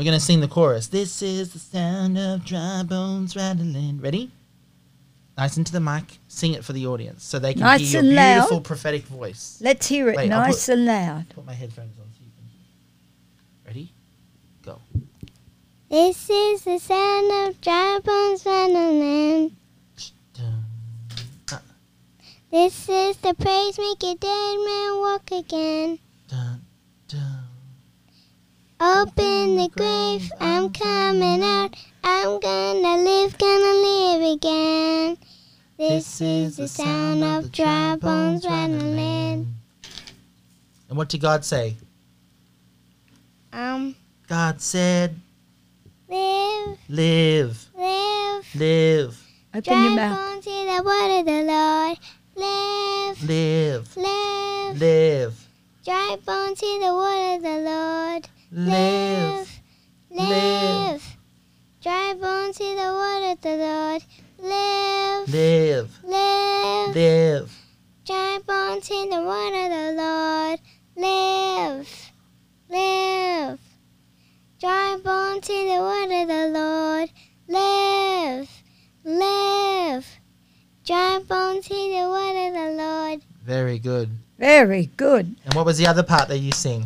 We're 0.00 0.04
gonna 0.04 0.18
sing 0.18 0.40
the 0.40 0.48
chorus. 0.48 0.86
This 0.86 1.20
is 1.20 1.52
the 1.52 1.58
sound 1.58 2.16
of 2.16 2.42
dry 2.42 2.82
bones 2.84 3.36
rattling. 3.36 4.00
Ready? 4.00 4.30
Nice 5.36 5.58
into 5.58 5.72
the 5.72 5.80
mic. 5.80 6.16
Sing 6.26 6.54
it 6.54 6.64
for 6.64 6.72
the 6.72 6.86
audience 6.86 7.22
so 7.22 7.38
they 7.38 7.52
can 7.52 7.60
Nice 7.60 7.90
hear 7.90 7.98
and 7.98 8.08
your 8.08 8.16
loud. 8.16 8.34
beautiful 8.36 8.60
prophetic 8.62 9.02
voice. 9.04 9.58
Let's 9.60 9.86
hear 9.86 10.08
it 10.08 10.16
Wait, 10.16 10.30
nice 10.30 10.64
put- 10.64 10.72
and 10.72 10.86
loud. 10.86 11.28
Put 11.28 11.44
my 11.44 11.52
headphones 11.52 11.98
on 11.98 12.06
so 12.14 12.24
you 12.24 12.30
can 12.34 12.46
hear. 12.48 13.66
Ready? 13.66 13.92
Go. 14.64 14.78
This 15.90 16.30
is 16.30 16.62
the 16.64 16.78
sound 16.78 17.48
of 17.50 17.60
dry 17.60 17.98
bones 18.02 18.46
rattling. 18.46 19.54
This 22.50 22.88
is 22.88 23.18
the 23.18 23.34
praise 23.34 23.76
make 23.78 24.02
a 24.02 24.14
dead 24.18 24.56
man 24.64 24.98
walk 24.98 25.30
again. 25.30 25.98
Dun, 26.26 26.62
dun. 27.06 27.39
Open 28.82 29.56
the 29.56 29.68
grave, 29.76 30.32
I'm 30.40 30.72
coming 30.72 31.42
out. 31.42 31.76
I'm 32.02 32.40
gonna 32.40 32.96
live, 33.02 33.36
gonna 33.36 33.74
live 33.74 34.36
again. 34.36 35.18
This 35.76 36.22
is 36.22 36.56
the 36.56 36.66
sound 36.66 37.22
of 37.22 37.52
dry 37.52 37.96
bones 37.96 38.46
rattling. 38.46 39.54
And 40.88 40.96
what 40.96 41.10
did 41.10 41.20
God 41.20 41.44
say? 41.44 41.76
Um, 43.52 43.94
God 44.26 44.62
said, 44.62 45.14
live, 46.08 46.78
live, 46.88 47.68
live. 47.76 48.54
live, 48.54 49.26
Open 49.54 49.82
your 49.82 49.90
Dry 49.90 49.94
mouth. 49.94 50.18
bones 50.32 50.44
hear 50.46 50.64
the 50.64 50.82
word 50.82 51.20
of 51.20 51.26
the 51.26 51.42
Lord. 51.42 51.98
Live, 52.34 53.28
live, 53.28 53.96
live. 53.98 54.80
live, 54.80 55.46
Dry 55.84 56.16
bones 56.24 56.60
hear 56.60 56.80
the 56.80 56.94
word 56.94 57.36
of 57.36 57.42
the 57.42 57.58
Lord. 57.70 58.28
Live. 58.52 59.60
live. 60.10 60.28
live. 60.28 61.16
Dry 61.82 62.14
bones 62.20 62.58
hear 62.58 62.74
the 62.74 62.92
word 62.92 63.32
of 63.32 63.40
the 63.40 63.56
Lord. 63.56 64.02
Live, 64.42 65.32
Live, 65.32 65.98
live. 66.04 66.96
live, 66.96 67.58
Dry 68.06 68.38
bones 68.46 68.88
hear 68.88 69.04
the 69.06 69.22
word 69.22 69.54
of 69.64 69.70
the 69.70 69.92
Lord. 70.02 70.60
Live, 70.96 72.12
live. 72.68 73.60
Dry 74.58 74.96
bones 75.02 75.46
hear 75.46 75.76
the 75.76 75.82
word 75.82 76.22
of 76.22 76.28
the 76.28 76.48
Lord. 76.58 77.10
Live, 77.48 78.48
live. 79.04 80.06
Dry 80.84 81.20
bones 81.26 81.66
hear 81.66 82.02
the 82.02 82.10
word 82.10 82.48
of 82.48 82.54
the 82.54 82.82
Lord. 82.82 83.20
Very 83.44 83.78
good. 83.78 84.10
Very 84.38 84.86
good. 84.96 85.36
And 85.44 85.54
what 85.54 85.66
was 85.66 85.78
the 85.78 85.86
other 85.86 86.02
part 86.02 86.28
that 86.28 86.38
you 86.38 86.52
sing? 86.52 86.84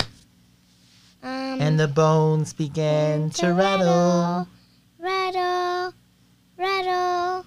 Um, 1.55 1.61
And 1.61 1.79
the 1.79 1.87
bones 1.87 2.53
began 2.53 3.31
to 3.31 3.53
rattle. 3.53 4.49
rattle, 4.99 5.95
rattle, 6.59 7.47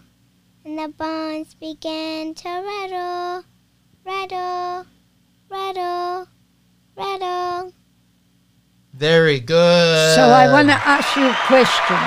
and 0.64 0.80
the 0.80 0.88
bones 0.88 1.54
began 1.56 2.34
to 2.36 2.48
rattle, 2.48 3.44
rattle, 4.06 4.86
rattle, 5.50 6.28
rattle. 6.96 7.74
Very 8.94 9.42
good. 9.42 10.16
So 10.16 10.24
I 10.24 10.50
want 10.54 10.70
to 10.70 10.76
ask 10.76 11.14
you 11.18 11.28
a 11.28 11.38
question. 11.48 12.00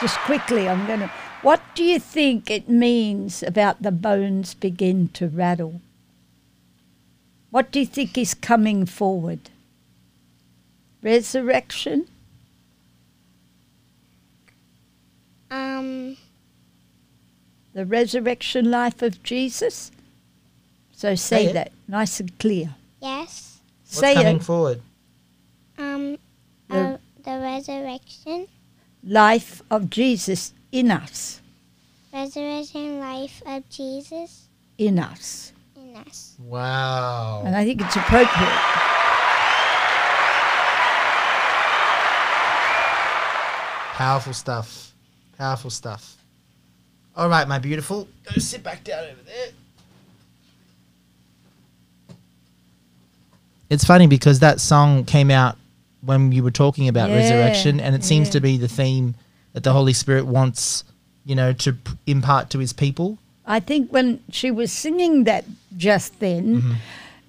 Just 0.00 0.18
quickly, 0.20 0.68
I'm 0.68 0.86
going 0.86 1.00
to. 1.00 1.10
What 1.42 1.60
do 1.74 1.82
you 1.82 1.98
think 1.98 2.48
it 2.48 2.68
means 2.68 3.42
about 3.42 3.82
the 3.82 3.90
bones 3.90 4.54
begin 4.54 5.08
to 5.14 5.26
rattle? 5.26 5.80
What 7.50 7.70
do 7.70 7.80
you 7.80 7.86
think 7.86 8.18
is 8.18 8.34
coming 8.34 8.84
forward? 8.86 9.50
Resurrection? 11.02 12.06
Um, 15.50 16.16
The 17.72 17.86
resurrection 17.86 18.70
life 18.70 19.02
of 19.02 19.22
Jesus? 19.22 19.90
So 20.92 21.14
say 21.14 21.46
Say 21.46 21.52
that 21.52 21.72
nice 21.86 22.20
and 22.20 22.36
clear. 22.38 22.74
yes. 23.00 23.60
What's 23.86 24.00
say 24.00 24.14
coming 24.14 24.36
it. 24.36 24.42
forward? 24.42 24.82
Um, 25.78 26.18
The- 26.68 26.76
uh, 26.76 26.98
the 27.24 27.38
resurrection, 27.40 28.46
Life 29.04 29.62
of 29.70 29.88
Jesus 29.90 30.52
in 30.72 30.90
us. 30.90 31.40
resurrection 32.12 32.98
life 32.98 33.40
of 33.46 33.68
Jesus 33.70 34.48
In 34.76 34.98
us. 34.98 35.52
In 36.02 36.08
us. 36.08 36.34
Wow. 36.38 37.42
And 37.44 37.56
I 37.56 37.64
think 37.64 37.80
it's 37.80 37.96
appropriate. 37.96 38.48
Powerful 43.94 44.32
stuff. 44.32 44.92
Powerful 45.36 45.70
stuff. 45.70 46.16
All 47.16 47.28
right, 47.28 47.48
my 47.48 47.58
beautiful. 47.58 48.06
Go 48.32 48.40
sit 48.40 48.62
back 48.62 48.84
down 48.84 49.04
over 49.04 49.22
there. 49.22 49.48
It's 53.70 53.84
funny 53.84 54.06
because 54.06 54.38
that 54.38 54.60
song 54.60 55.04
came 55.04 55.30
out 55.30 55.56
when 56.02 56.30
you 56.30 56.42
were 56.44 56.52
talking 56.52 56.88
about 56.88 57.10
Yeah, 57.10 57.16
resurrection, 57.16 57.80
and 57.80 57.94
it 57.94 58.04
seems 58.04 58.28
yeah. 58.28 58.32
to 58.32 58.40
be 58.40 58.56
the 58.56 58.68
theme 58.68 59.14
that 59.52 59.64
the 59.64 59.72
Holy 59.72 59.92
Spirit 59.92 60.26
wants, 60.26 60.84
you 61.24 61.34
know, 61.34 61.52
to 61.54 61.72
p- 61.72 61.92
impart 62.06 62.50
to 62.50 62.60
His 62.60 62.72
people. 62.72 63.18
I 63.48 63.60
think 63.60 63.90
when 63.90 64.20
she 64.30 64.50
was 64.50 64.70
singing 64.70 65.24
that 65.24 65.44
just 65.76 66.20
then, 66.20 66.76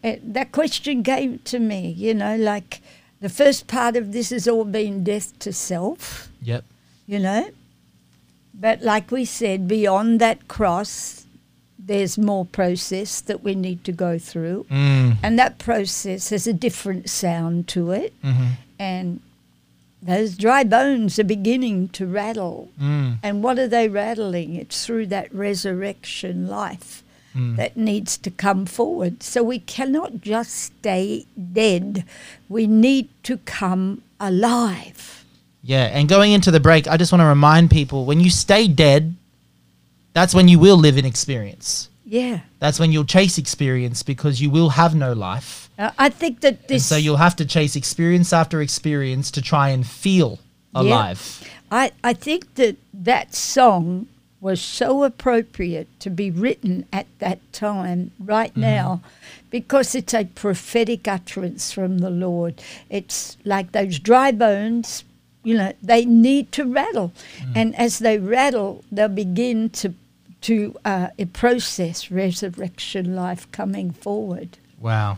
it, 0.03 0.33
that 0.33 0.51
question 0.51 1.01
came 1.03 1.39
to 1.45 1.59
me, 1.59 1.89
you 1.97 2.13
know, 2.13 2.35
like 2.35 2.81
the 3.21 3.29
first 3.29 3.67
part 3.67 3.95
of 3.95 4.11
this 4.11 4.29
has 4.29 4.47
all 4.47 4.65
been 4.65 5.03
death 5.03 5.37
to 5.39 5.51
self, 5.53 6.29
Yep. 6.41 6.63
you 7.07 7.19
know. 7.19 7.49
But 8.53 8.81
like 8.81 9.09
we 9.11 9.23
said, 9.25 9.67
beyond 9.67 10.19
that 10.19 10.47
cross, 10.49 11.25
there's 11.77 12.17
more 12.17 12.45
process 12.45 13.21
that 13.21 13.41
we 13.43 13.55
need 13.55 13.83
to 13.85 13.91
go 13.93 14.19
through. 14.19 14.65
Mm. 14.69 15.17
And 15.23 15.39
that 15.39 15.57
process 15.57 16.29
has 16.29 16.45
a 16.47 16.53
different 16.53 17.09
sound 17.09 17.67
to 17.69 17.91
it. 17.91 18.13
hmm 18.21 18.47
And 18.77 19.21
those 20.01 20.37
dry 20.37 20.63
bones 20.63 21.19
are 21.19 21.23
beginning 21.25 21.89
to 21.89 22.05
rattle. 22.05 22.69
Mm. 22.81 23.17
And 23.21 23.43
what 23.43 23.59
are 23.59 23.67
they 23.67 23.87
rattling? 23.89 24.55
It's 24.55 24.85
through 24.85 25.07
that 25.07 25.33
resurrection 25.33 26.47
life 26.47 27.03
Mm. 27.35 27.57
that 27.57 27.77
needs 27.77 28.17
to 28.17 28.31
come 28.31 28.65
forward. 28.65 29.21
So 29.21 29.43
we 29.43 29.59
cannot 29.59 30.19
just 30.21 30.51
stay 30.51 31.27
dead. 31.53 32.03
We 32.49 32.65
need 32.65 33.07
to 33.23 33.37
come 33.45 34.01
alive. 34.19 35.23
Yeah, 35.61 35.83
and 35.93 36.09
going 36.09 36.31
into 36.31 36.49
the 36.49 36.59
break, 36.59 36.87
I 36.87 36.97
just 36.97 37.11
want 37.11 37.21
to 37.21 37.27
remind 37.27 37.69
people 37.69 38.05
when 38.05 38.19
you 38.19 38.31
stay 38.31 38.67
dead, 38.67 39.15
that's 40.13 40.33
when 40.33 40.47
you 40.47 40.57
will 40.57 40.77
live 40.77 40.97
in 40.97 41.05
experience. 41.05 41.89
Yeah. 42.03 42.39
That's 42.57 42.79
when 42.79 42.91
you'll 42.91 43.05
chase 43.05 43.37
experience 43.37 44.01
because 44.01 44.41
you 44.41 44.49
will 44.49 44.69
have 44.69 44.95
no 44.95 45.13
life. 45.13 45.68
Uh, 45.79 45.91
I 45.97 46.09
think 46.09 46.41
that 46.41 46.69
And 46.69 46.81
so 46.81 46.97
you'll 46.97 47.17
have 47.17 47.37
to 47.37 47.45
chase 47.45 47.75
experience 47.77 48.33
after 48.33 48.61
experience 48.61 49.31
to 49.31 49.41
try 49.41 49.69
and 49.69 49.87
feel 49.87 50.39
Yeah. 50.75 50.81
alive. 50.81 51.43
I, 51.71 51.91
I 52.03 52.13
think 52.13 52.55
that 52.55 52.75
that 52.93 53.33
song 53.33 54.07
was 54.41 54.61
so 54.61 55.03
appropriate 55.03 55.87
to 55.99 56.09
be 56.09 56.31
written 56.31 56.85
at 56.91 57.07
that 57.19 57.39
time, 57.51 58.11
right 58.19 58.55
now, 58.55 59.01
because 59.49 59.95
it's 59.95 60.13
a 60.13 60.25
prophetic 60.25 61.07
utterance 61.07 61.73
from 61.73 61.99
the 61.99 62.09
Lord. 62.09 62.61
It's 62.89 63.37
like 63.43 63.71
those 63.71 63.99
dry 63.99 64.31
bones, 64.31 65.03
you 65.43 65.57
know, 65.57 65.73
they 65.83 66.05
need 66.05 66.51
to 66.53 66.65
rattle. 66.65 67.11
And 67.55 67.75
as 67.75 67.99
they 67.99 68.17
rattle, 68.17 68.83
they'll 68.91 69.09
begin 69.09 69.69
to, 69.71 69.93
to 70.41 70.75
uh, 70.85 71.07
process 71.33 72.09
resurrection 72.09 73.15
life 73.15 73.49
coming 73.51 73.91
forward. 73.91 74.57
Wow. 74.79 75.17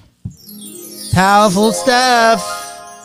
Powerful 1.13 1.73
stuff. 1.73 2.39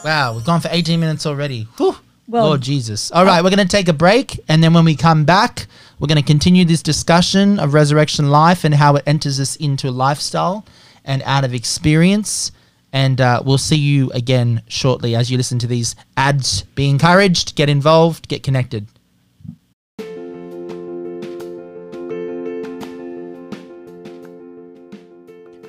Wow, 0.05 0.35
we've 0.35 0.45
gone 0.45 0.61
for 0.61 0.69
18 0.71 1.01
minutes 1.01 1.27
already. 1.27 1.67
Whew. 1.77 1.97
Well- 2.29 2.47
Lord 2.47 2.61
Jesus. 2.61 3.11
All 3.11 3.25
right, 3.25 3.43
we're 3.43 3.51
going 3.51 3.67
to 3.67 3.77
take 3.77 3.89
a 3.89 3.93
break. 3.93 4.41
And 4.49 4.63
then 4.63 4.73
when 4.73 4.85
we 4.85 4.95
come 4.95 5.25
back, 5.25 5.67
we're 5.99 6.07
going 6.09 6.21
to 6.21 6.25
continue 6.25 6.65
this 6.65 6.83
discussion 6.83 7.59
of 7.59 7.75
resurrection 7.75 8.31
life 8.31 8.65
and 8.65 8.75
how 8.75 8.95
it 8.97 9.03
enters 9.07 9.41
us 9.41 9.57
into 9.57 9.91
lifestyle 9.91 10.65
and 11.05 11.23
out 11.25 11.45
of 11.45 11.53
experience. 11.55 12.53
And 12.93 13.21
uh, 13.21 13.43
we'll 13.45 13.59
see 13.59 13.77
you 13.77 14.11
again 14.13 14.63
shortly 14.69 15.17
as 15.17 15.31
you 15.31 15.37
listen 15.37 15.59
to 15.61 15.67
these 15.67 15.97
ads. 16.17 16.63
Be 16.75 16.89
encouraged, 16.89 17.57
get 17.57 17.69
involved, 17.69 18.29
get 18.29 18.43
connected. 18.43 18.87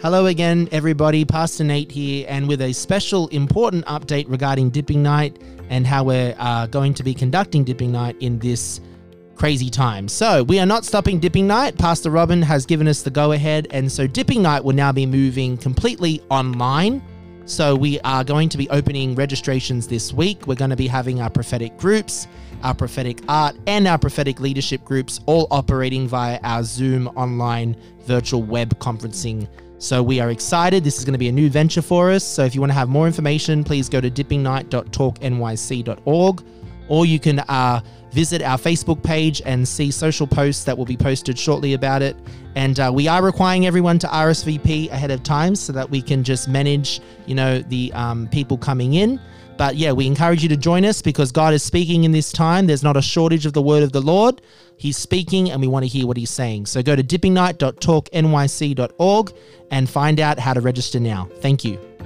Hello 0.08 0.28
again, 0.28 0.70
everybody. 0.72 1.26
Pastor 1.26 1.66
Nate 1.66 1.92
here, 1.92 2.26
and 2.30 2.48
with 2.48 2.62
a 2.62 2.72
special 2.72 3.28
important 3.28 3.86
update 3.88 4.24
regarding 4.30 4.70
Dipping 4.70 5.04
Night 5.04 5.38
and 5.70 5.86
how 5.86 6.06
we're 6.06 6.34
uh, 6.40 6.66
going 6.68 6.94
to 6.94 7.04
be 7.04 7.14
conducting 7.14 7.66
Dipping 7.66 7.92
Night 7.92 8.16
in 8.22 8.40
this 8.40 8.80
crazy 9.36 9.70
time. 9.70 10.08
So, 10.08 10.44
we 10.44 10.62
are 10.62 10.66
not 10.66 10.86
stopping 10.86 11.20
Dipping 11.20 11.46
Night. 11.46 11.78
Pastor 11.78 12.10
Robin 12.10 12.42
has 12.42 12.66
given 12.66 12.88
us 12.88 13.02
the 13.02 13.10
go 13.10 13.34
ahead, 13.34 13.68
and 13.72 13.92
so 13.92 14.08
Dipping 14.08 14.42
Night 14.42 14.64
will 14.64 14.74
now 14.74 14.94
be 14.94 15.06
moving 15.06 15.58
completely 15.58 16.24
online. 16.30 17.04
So, 17.44 17.76
we 17.76 18.00
are 18.06 18.24
going 18.24 18.48
to 18.48 18.58
be 18.58 18.70
opening 18.70 19.14
registrations 19.14 19.90
this 19.90 20.14
week. 20.14 20.48
We're 20.48 20.56
going 20.56 20.70
to 20.70 20.78
be 20.78 20.88
having 20.88 21.20
our 21.20 21.30
prophetic 21.30 21.76
groups, 21.78 22.30
our 22.64 22.74
prophetic 22.74 23.20
art, 23.28 23.58
and 23.68 23.86
our 23.90 23.98
prophetic 23.98 24.40
leadership 24.40 24.86
groups 24.86 25.20
all 25.26 25.48
operating 25.52 26.08
via 26.08 26.40
our 26.44 26.64
Zoom 26.64 27.10
online 27.10 27.76
virtual 28.06 28.42
web 28.42 28.80
conferencing. 28.80 29.50
So 29.80 30.02
we 30.02 30.20
are 30.20 30.32
excited. 30.32 30.84
This 30.84 30.98
is 30.98 31.06
going 31.06 31.14
to 31.14 31.20
be 31.20 31.30
a 31.30 31.32
new 31.32 31.50
venture 31.50 31.84
for 31.84 32.12
us. 32.12 32.24
So 32.24 32.44
if 32.44 32.56
you 32.56 32.62
want 32.62 32.72
to 32.72 32.78
have 32.78 32.90
more 32.90 33.06
information, 33.06 33.64
please 33.64 33.90
go 33.90 34.02
to 34.02 34.10
dippingnight.talknyc.org 34.10 36.44
or 36.90 37.06
you 37.06 37.20
can 37.20 37.40
uh, 37.40 37.82
visit 38.12 38.42
our 38.42 38.58
Facebook 38.58 39.04
page 39.04 39.42
and 39.46 39.68
see 39.68 39.92
social 39.92 40.26
posts 40.26 40.64
that 40.64 40.78
will 40.78 40.86
be 40.86 40.98
posted 40.98 41.38
shortly 41.38 41.74
about 41.74 42.02
it. 42.02 42.16
And 42.56 42.80
uh, 42.80 42.92
we 42.94 43.08
are 43.08 43.22
requiring 43.22 43.68
everyone 43.68 44.00
to 44.00 44.08
RSVP 44.08 44.90
ahead 44.90 45.12
of 45.12 45.22
time 45.22 45.56
so 45.56 45.72
that 45.74 45.88
we 45.90 46.02
can 46.02 46.24
just 46.24 46.48
manage, 46.48 47.02
you 47.28 47.36
know, 47.36 47.60
the 47.60 47.94
um, 47.94 48.28
people 48.30 48.58
coming 48.58 48.96
in. 48.96 49.20
But 49.58 49.76
yeah, 49.76 49.92
we 49.92 50.08
encourage 50.08 50.44
you 50.44 50.50
to 50.50 50.58
join 50.58 50.86
us 50.86 51.02
because 51.02 51.32
God 51.32 51.54
is 51.54 51.64
speaking 51.64 52.04
in 52.04 52.12
this 52.12 52.32
time. 52.32 52.68
There's 52.68 52.84
not 52.84 52.98
a 52.98 53.02
shortage 53.02 53.46
of 53.46 53.54
the 53.54 53.62
word 53.62 53.84
of 53.84 53.92
the 53.92 54.02
Lord. 54.02 54.42
He's 54.78 54.98
speaking 54.98 55.50
and 55.50 55.60
we 55.60 55.68
want 55.68 55.84
to 55.84 55.88
hear 55.88 56.06
what 56.06 56.18
he's 56.18 56.30
saying. 56.30 56.68
So 56.68 56.84
go 56.84 56.96
to 56.96 57.04
dippingnight.talknyc.org 57.04 59.34
and 59.72 59.90
find 59.90 60.20
out 60.20 60.38
how 60.40 60.54
to 60.54 60.62
register 60.62 61.00
now. 61.00 61.28
Thank 61.42 61.66
you. 61.66 61.97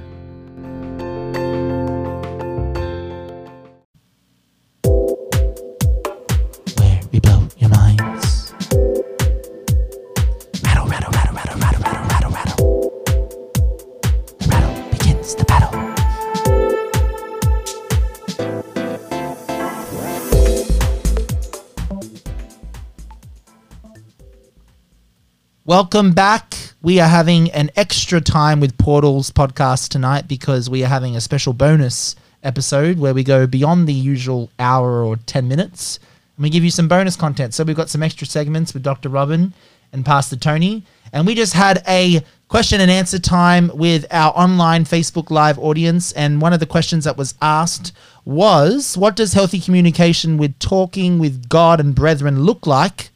Welcome 25.71 26.11
back. 26.11 26.53
We 26.81 26.99
are 26.99 27.07
having 27.07 27.49
an 27.51 27.71
extra 27.77 28.19
time 28.19 28.59
with 28.59 28.77
Portals 28.77 29.31
podcast 29.31 29.87
tonight 29.87 30.27
because 30.27 30.69
we 30.69 30.83
are 30.83 30.87
having 30.87 31.15
a 31.15 31.21
special 31.21 31.53
bonus 31.53 32.17
episode 32.43 32.99
where 32.99 33.13
we 33.13 33.23
go 33.23 33.47
beyond 33.47 33.87
the 33.87 33.93
usual 33.93 34.49
hour 34.59 35.01
or 35.01 35.15
10 35.15 35.47
minutes 35.47 35.97
and 36.35 36.43
we 36.43 36.49
give 36.49 36.65
you 36.65 36.71
some 36.71 36.89
bonus 36.89 37.15
content. 37.15 37.53
So 37.53 37.63
we've 37.63 37.73
got 37.73 37.89
some 37.89 38.03
extra 38.03 38.27
segments 38.27 38.73
with 38.73 38.83
Dr. 38.83 39.07
Robin 39.07 39.53
and 39.93 40.05
Pastor 40.05 40.35
Tony. 40.35 40.83
And 41.13 41.25
we 41.25 41.35
just 41.35 41.53
had 41.53 41.81
a 41.87 42.19
question 42.49 42.81
and 42.81 42.91
answer 42.91 43.17
time 43.17 43.71
with 43.73 44.05
our 44.11 44.33
online 44.35 44.83
Facebook 44.83 45.31
Live 45.31 45.57
audience. 45.57 46.11
And 46.11 46.41
one 46.41 46.51
of 46.51 46.59
the 46.59 46.65
questions 46.65 47.05
that 47.05 47.15
was 47.15 47.33
asked 47.41 47.93
was 48.25 48.97
What 48.97 49.15
does 49.15 49.31
healthy 49.31 49.61
communication 49.61 50.35
with 50.35 50.59
talking 50.59 51.17
with 51.17 51.47
God 51.47 51.79
and 51.79 51.95
brethren 51.95 52.43
look 52.43 52.67
like? 52.67 53.11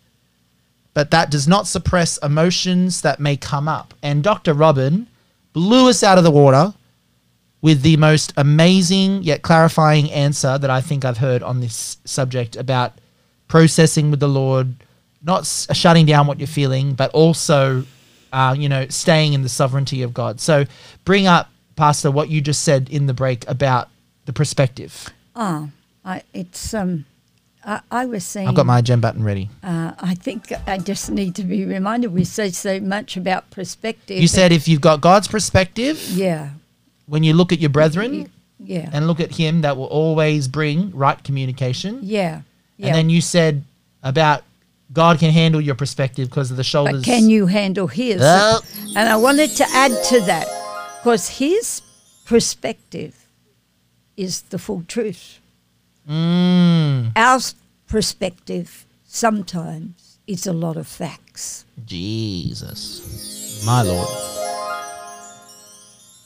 But 0.95 1.11
that 1.11 1.29
does 1.29 1.47
not 1.47 1.67
suppress 1.67 2.17
emotions 2.19 3.01
that 3.01 3.19
may 3.19 3.35
come 3.35 3.67
up. 3.67 3.93
And 4.01 4.23
Dr. 4.23 4.53
Robin 4.53 5.07
blew 5.53 5.89
us 5.89 6.01
out 6.01 6.17
of 6.17 6.23
the 6.23 6.31
water 6.31 6.73
with 7.61 7.81
the 7.81 7.97
most 7.97 8.33
amazing 8.37 9.21
yet 9.21 9.41
clarifying 9.41 10.09
answer 10.09 10.57
that 10.57 10.69
I 10.69 10.79
think 10.79 11.03
I've 11.03 11.17
heard 11.17 11.43
on 11.43 11.59
this 11.59 11.97
subject 12.05 12.55
about 12.55 12.93
processing 13.49 14.09
with 14.09 14.21
the 14.21 14.29
Lord, 14.29 14.73
not 15.21 15.45
shutting 15.45 16.05
down 16.05 16.27
what 16.27 16.39
you're 16.39 16.47
feeling, 16.47 16.93
but 16.93 17.11
also, 17.11 17.83
uh, 18.31 18.55
you 18.57 18.69
know, 18.69 18.87
staying 18.87 19.33
in 19.33 19.41
the 19.41 19.49
sovereignty 19.49 20.01
of 20.01 20.13
God. 20.13 20.39
So 20.39 20.63
bring 21.03 21.27
up, 21.27 21.49
Pastor, 21.75 22.09
what 22.09 22.29
you 22.29 22.39
just 22.39 22.63
said 22.63 22.87
in 22.89 23.05
the 23.05 23.13
break 23.13 23.45
about 23.49 23.89
the 24.25 24.33
perspective. 24.33 25.09
Ah, 26.05 26.21
it's 26.33 26.73
um, 26.73 27.05
I, 27.65 27.81
I 27.89 28.05
was 28.05 28.23
saying. 28.25 28.47
I've 28.47 28.55
got 28.55 28.65
my 28.65 28.81
gem 28.81 29.01
button 29.01 29.23
ready. 29.23 29.49
Uh, 29.63 29.93
I 29.99 30.13
think 30.13 30.51
I 30.67 30.77
just 30.77 31.09
need 31.09 31.35
to 31.35 31.43
be 31.43 31.65
reminded. 31.65 32.13
We 32.13 32.23
say 32.23 32.49
so 32.51 32.79
much 32.79 33.17
about 33.17 33.49
perspective. 33.49 34.19
You 34.19 34.27
said 34.27 34.51
if 34.51 34.67
you've 34.67 34.81
got 34.81 35.01
God's 35.01 35.27
perspective, 35.27 35.99
yeah, 36.09 36.51
when 37.07 37.23
you 37.23 37.33
look 37.33 37.51
at 37.51 37.59
your 37.59 37.71
brethren, 37.71 38.29
yeah, 38.59 38.89
and 38.93 39.07
look 39.07 39.19
at 39.19 39.35
him 39.35 39.61
that 39.61 39.77
will 39.77 39.85
always 39.85 40.47
bring 40.47 40.91
right 40.91 41.21
communication. 41.23 41.99
yeah, 42.03 42.41
yeah. 42.77 42.87
And 42.87 42.95
then 42.95 43.09
you 43.09 43.21
said 43.21 43.63
about 44.03 44.43
God 44.93 45.17
can 45.17 45.31
handle 45.31 45.59
your 45.59 45.75
perspective 45.75 46.29
because 46.29 46.51
of 46.51 46.57
the 46.57 46.63
shoulders. 46.63 47.01
but 47.01 47.05
can 47.05 47.29
you 47.29 47.47
handle 47.47 47.87
his? 47.87 48.21
Oh. 48.23 48.61
And 48.95 49.09
I 49.09 49.17
wanted 49.17 49.49
to 49.57 49.65
add 49.69 49.91
to 50.09 50.21
that 50.21 50.47
because 51.01 51.29
his 51.29 51.81
perspective 52.25 53.27
is 54.15 54.43
the 54.43 54.59
full 54.59 54.83
truth. 54.87 55.39
Mm, 56.09 57.11
Our 57.15 57.39
perspective 57.87 58.85
sometimes 59.05 60.19
is 60.27 60.45
a 60.47 60.53
lot 60.53 60.77
of 60.77 60.87
facts. 60.87 61.65
Jesus, 61.85 63.63
my 63.65 63.81
Lord. 63.81 64.07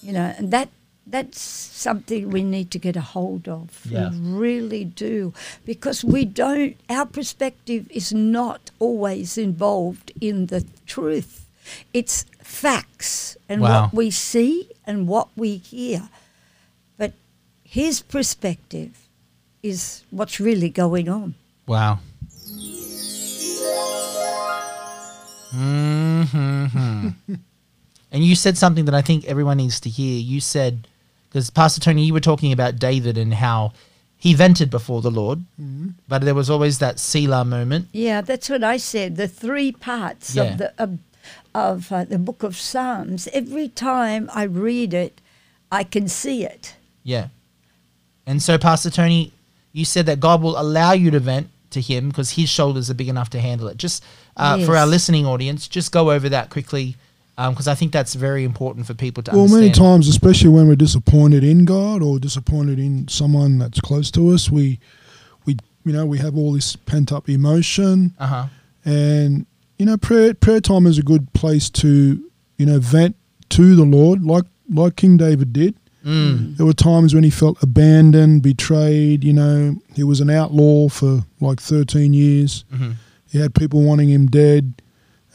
You 0.01 0.14
know, 0.14 0.34
and 0.38 0.51
that 0.51 0.69
that's 1.06 1.41
something 1.41 2.30
we 2.30 2.43
need 2.43 2.69
to 2.72 2.77
get 2.80 2.95
a 2.95 3.01
hold 3.01 3.47
of. 3.47 3.81
Yeah. 3.89 4.11
We 4.11 4.18
really 4.19 4.85
do. 4.85 5.34
Because 5.65 6.03
we 6.03 6.23
don't, 6.23 6.77
our 6.89 7.06
perspective 7.07 7.88
is 7.89 8.14
not 8.14 8.69
always 8.80 9.38
involved 9.38 10.11
in 10.22 10.47
the 10.47 10.65
truth. 10.85 11.47
It's 11.93 12.26
facts 12.43 13.38
and 13.49 13.61
Wow. 13.61 13.85
what 13.85 13.93
we 13.93 14.11
see 14.11 14.69
and 14.85 15.07
what 15.07 15.30
we 15.35 15.57
hear. 15.57 16.10
But 16.97 17.14
his 17.64 18.01
perspective 18.01 19.09
is 19.64 20.03
what's 20.11 20.40
really 20.40 20.69
going 20.69 21.10
on. 21.10 21.36
Wow. 21.68 21.99
hmm 25.52 27.10
and 28.11 28.23
you 28.23 28.36
said 28.36 28.57
something 28.57 28.86
that 28.86 28.95
I 28.95 29.02
think 29.02 29.26
everyone 29.26 29.57
needs 29.57 29.80
to 29.81 29.90
hear. 29.90 30.19
You 30.19 30.40
said, 30.40 30.88
because 31.30 31.49
Pastor 31.49 31.80
Tony, 31.81 32.03
you 32.06 32.14
were 32.14 32.19
talking 32.19 32.52
about 32.52 32.77
David 32.77 33.18
and 33.18 33.34
how 33.36 33.73
he 34.18 34.34
vented 34.34 34.69
before 34.69 35.02
the 35.02 35.11
Lord, 35.11 35.44
but 36.07 36.22
there 36.23 36.36
was 36.36 36.49
always 36.49 36.80
that 36.80 36.99
Selah 36.99 37.45
moment. 37.45 37.88
Yeah, 37.91 38.22
that's 38.22 38.49
what 38.49 38.64
I 38.64 38.77
said. 38.77 39.15
The 39.15 39.27
three 39.27 39.72
parts 39.72 40.36
Yeah. 40.36 40.44
of 40.44 40.57
the 40.57 40.73
of, 40.77 40.98
of 41.53 41.91
uh, 41.91 42.03
the 42.06 42.18
book 42.19 42.44
of 42.44 42.57
Psalms. 42.57 43.27
Every 43.34 43.69
time 43.69 44.30
I 44.34 44.44
read 44.44 44.94
it, 44.94 45.22
I 45.72 45.84
can 45.84 46.07
see 46.07 46.44
it. 46.44 46.76
Yeah. 47.03 47.27
And 48.26 48.41
so, 48.41 48.57
Pastor 48.57 48.90
Tony, 48.90 49.31
you 49.73 49.85
said 49.85 50.05
that 50.07 50.19
God 50.19 50.41
will 50.41 50.59
allow 50.59 50.93
you 50.93 51.11
to 51.11 51.19
vent 51.19 51.47
to 51.71 51.81
Him 51.81 52.09
because 52.09 52.31
His 52.31 52.49
shoulders 52.49 52.89
are 52.89 52.93
big 52.95 53.09
enough 53.09 53.29
to 53.31 53.39
handle 53.39 53.67
it. 53.67 53.77
Just 53.77 54.03
uh, 54.37 54.63
for 54.65 54.75
our 54.75 54.87
listening 54.87 55.25
audience, 55.25 55.67
just 55.67 55.91
go 55.91 56.11
over 56.11 56.29
that 56.29 56.49
quickly 56.49 56.95
because 57.37 57.67
I 57.69 57.75
think 57.75 57.91
that's 57.93 58.15
very 58.15 58.43
important 58.43 58.85
for 58.85 58.93
people 58.93 59.23
to 59.23 59.31
Well, 59.31 59.41
understand. 59.41 59.61
many 59.61 59.73
times, 59.73 60.07
especially 60.09 60.49
when 60.49 60.67
we're 60.67 60.75
disappointed 60.75 61.43
in 61.43 61.63
God 61.65 62.01
or 62.01 62.19
disappointed 62.19 62.79
in 62.79 63.07
someone 63.07 63.57
that's 63.59 63.79
close 63.79 64.11
to 64.11 64.29
us, 64.33 64.49
we, 64.51 64.77
we, 65.45 65.55
you 65.85 65.93
know, 65.93 66.05
we 66.05 66.17
have 66.17 66.35
all 66.35 66.51
this 66.53 66.75
pent 66.75 67.11
up 67.13 67.29
emotion, 67.29 68.13
Uh 68.19 68.27
huh. 68.27 68.45
and 68.83 69.45
you 69.77 69.85
know, 69.85 69.95
prayer 69.95 70.33
prayer 70.33 70.59
time 70.59 70.85
is 70.85 70.97
a 70.97 71.01
good 71.03 71.31
place 71.33 71.69
to, 71.69 72.21
you 72.57 72.65
know, 72.65 72.79
vent 72.79 73.15
to 73.49 73.75
the 73.75 73.85
Lord, 73.85 74.23
like 74.23 74.43
like 74.73 74.97
King 74.97 75.15
David 75.15 75.53
did. 75.53 75.75
Mm. 76.05 76.55
There 76.57 76.65
were 76.65 76.73
times 76.73 77.13
when 77.13 77.23
he 77.23 77.30
felt 77.30 77.61
abandoned, 77.61 78.41
betrayed. 78.41 79.23
You 79.23 79.34
know, 79.34 79.76
he 79.95 80.03
was 80.03 80.21
an 80.21 80.30
outlaw 80.30 80.88
for 80.89 81.26
like 81.41 81.59
13 81.59 82.13
years. 82.13 82.63
Mhm. 82.73 82.93
He 83.31 83.39
had 83.39 83.53
people 83.53 83.81
wanting 83.84 84.09
him 84.09 84.27
dead. 84.27 84.73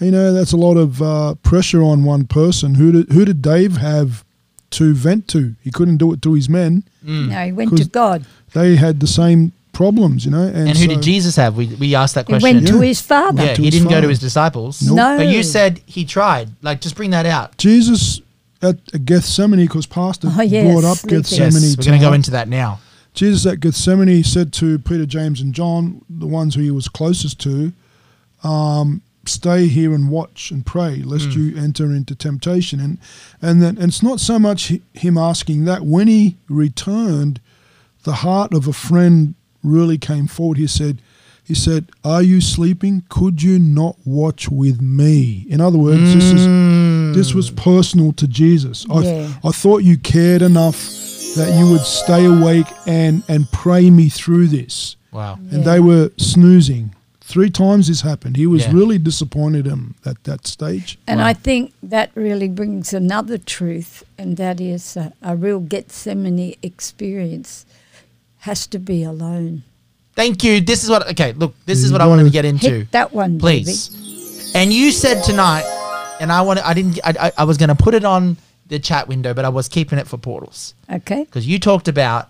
You 0.01 0.11
know, 0.11 0.33
that's 0.33 0.53
a 0.53 0.57
lot 0.57 0.77
of 0.77 1.01
uh, 1.01 1.35
pressure 1.37 1.83
on 1.83 2.05
one 2.05 2.27
person. 2.27 2.75
Who 2.77 2.93
did 2.93 3.13
who 3.13 3.25
did 3.25 3.43
Dave 3.43 3.77
have 3.77 4.25
to 4.71 4.93
vent 4.95 5.29
to? 5.29 5.55
He 5.63 5.71
couldn't 5.71 5.99
do 5.99 6.13
it 6.13 6.21
to 6.23 6.33
his 6.35 6.49
men. 6.49 6.85
Mm. 7.07 7.29
No, 7.29 7.45
he 7.47 7.53
went 7.53 7.77
to 7.77 7.85
God. 7.85 8.25
They 8.55 8.77
had 8.77 9.01
the 9.01 9.07
same 9.07 9.53
problems. 9.73 10.25
You 10.25 10.31
know, 10.33 10.43
and, 10.43 10.69
And 10.69 10.77
who 10.79 10.85
so- 10.85 10.95
did 10.95 11.03
Jesus 11.03 11.37
have? 11.37 11.57
We, 11.57 11.67
we 11.79 11.95
asked 11.95 12.15
that 12.17 12.27
He 12.27 12.33
question. 12.33 12.57
went 12.57 12.67
to 12.69 12.81
his 12.81 13.01
father. 13.01 13.45
yeah, 13.45 13.55
to 13.55 13.61
he 13.63 13.67
his 13.67 13.75
didn't 13.75 13.91
go 13.91 14.01
to 14.01 14.09
his 14.09 14.19
disciples. 14.19 14.83
Nope. 14.83 14.97
No. 14.97 15.17
But 15.19 15.29
you 15.29 15.43
said 15.45 15.81
he 15.87 16.05
tried. 16.05 16.49
Like, 16.63 16.81
just 16.81 16.97
bring 16.97 17.11
that 17.11 17.27
out. 17.27 17.57
Jesus 17.59 18.21
at 18.65 19.05
Gethsemane, 19.05 19.67
because 19.67 19.87
Pastor 19.87 20.29
Oh, 20.31 20.43
yes, 20.43 20.71
brought 20.73 20.85
up. 20.85 20.99
Gethsemane. 21.09 21.53
Yes, 21.53 21.77
we're 21.77 21.85
going 21.85 22.01
to 22.01 22.07
go 22.07 22.13
into 22.13 22.31
that 22.33 22.49
now. 22.49 22.81
Jesus 23.15 23.47
at 23.47 23.61
Gethsemane 23.61 24.25
said 24.25 24.53
to 24.55 24.79
Peter, 24.81 25.07
James, 25.07 25.41
and 25.41 25.55
John, 25.55 26.01
the 26.11 26.27
ones 26.27 26.55
who 26.57 26.63
he 26.63 26.71
was 26.73 26.89
closest 26.89 27.39
to, 27.41 27.73
um, 28.43 29.03
"Stay 29.27 29.69
here 29.69 29.95
and 29.95 30.09
watch 30.11 30.51
and 30.51 30.67
pray, 30.67 31.03
lest 31.05 31.29
Mm. 31.31 31.37
you 31.37 31.57
enter 31.57 31.93
into 31.95 32.15
temptation." 32.15 32.81
And 32.81 32.99
and 33.41 33.63
then 33.63 33.77
and 33.79 33.89
it's 33.89 34.03
not 34.03 34.19
so 34.21 34.39
much 34.39 34.73
him 34.93 35.17
asking 35.17 35.65
that. 35.67 35.87
When 35.87 36.09
he 36.09 36.37
returned, 36.49 37.41
the 38.03 38.15
heart 38.17 38.53
of 38.53 38.67
a 38.67 38.73
friend 38.73 39.35
really 39.63 39.97
came 39.97 40.27
forward. 40.27 40.59
He 40.59 40.67
said, 40.67 40.99
"He 41.43 41.55
said, 41.55 41.87
Are 42.05 42.23
you 42.23 42.41
sleeping? 42.41 43.05
Could 43.09 43.43
you 43.43 43.59
not 43.59 43.97
watch 44.05 44.51
with 44.51 44.83
me?" 44.83 45.47
In 45.49 45.61
other 45.61 45.79
words, 45.79 46.13
this 46.15 46.25
is 46.33 46.47
this 47.15 47.35
was 47.35 47.51
personal 47.51 48.13
to 48.15 48.27
Jesus. 48.29 48.87
I, 48.91 49.01
Yeah. 49.03 49.29
I 49.45 49.51
thought 49.51 49.83
you 49.83 49.97
cared 49.99 50.43
enough 50.43 50.77
that 51.37 51.57
you 51.59 51.71
would 51.71 51.81
stay 51.83 52.25
awake 52.27 52.67
and, 52.87 53.23
and 53.29 53.51
pray 53.51 53.91
me 53.91 54.09
through 54.09 54.49
this. 54.49 54.97
Wow. 55.13 55.39
And 55.51 55.65
Yeah. 55.65 55.73
they 55.73 55.81
were 55.81 56.11
snoozing. 56.17 56.95
Three 57.21 57.51
times 57.51 57.89
this 57.89 58.03
happened. 58.03 58.37
He 58.37 58.47
was 58.47 58.63
Yeah. 58.65 58.73
really 58.75 58.99
disappointed 58.99 59.65
him 59.67 59.95
at 60.05 60.23
that 60.25 60.47
stage. 60.47 60.99
And 61.07 61.21
Wow. 61.21 61.27
I 61.27 61.33
think 61.33 61.73
that 61.83 62.11
really 62.15 62.49
brings 62.49 62.93
another 62.93 63.39
truth, 63.39 64.05
and 64.19 64.37
that 64.37 64.61
is 64.61 64.97
a, 64.97 65.13
a 65.23 65.35
real 65.35 65.59
Gethsemane 65.61 66.55
experience 66.63 67.65
has 68.41 68.67
to 68.69 68.79
be 68.79 69.03
alone. 69.03 69.63
Thank 70.15 70.45
you. 70.45 70.61
This 70.61 70.85
is 70.85 70.91
what, 70.91 71.09
okay, 71.11 71.33
look, 71.33 71.55
this 71.67 71.79
There 71.79 71.85
is 71.87 71.91
you 71.91 71.93
what 71.95 72.01
I 72.03 72.07
wanted 72.07 72.25
to 72.25 72.31
get 72.31 72.45
into. 72.45 72.71
Hit 72.71 72.93
that 72.93 73.13
one, 73.13 73.39
please. 73.41 73.91
And 74.55 74.73
you 74.73 74.93
said 74.93 75.25
tonight, 75.25 75.65
and 76.21 76.33
I 76.33 76.43
want, 76.43 76.65
I 76.65 76.75
didn't, 76.75 76.99
I, 77.05 77.15
I, 77.29 77.33
I 77.39 77.45
was 77.45 77.57
going 77.59 77.69
to 77.69 77.75
put 77.75 77.95
it 77.95 78.05
on 78.05 78.37
the 78.67 78.79
chat 78.79 79.09
window, 79.09 79.35
but 79.35 79.45
I 79.45 79.49
was 79.49 79.69
keeping 79.69 79.99
it 79.99 80.07
for 80.07 80.17
portals. 80.17 80.75
Okay. 80.91 81.25
because 81.25 81.47
you 81.47 81.59
talked 81.59 81.89
about 81.89 82.29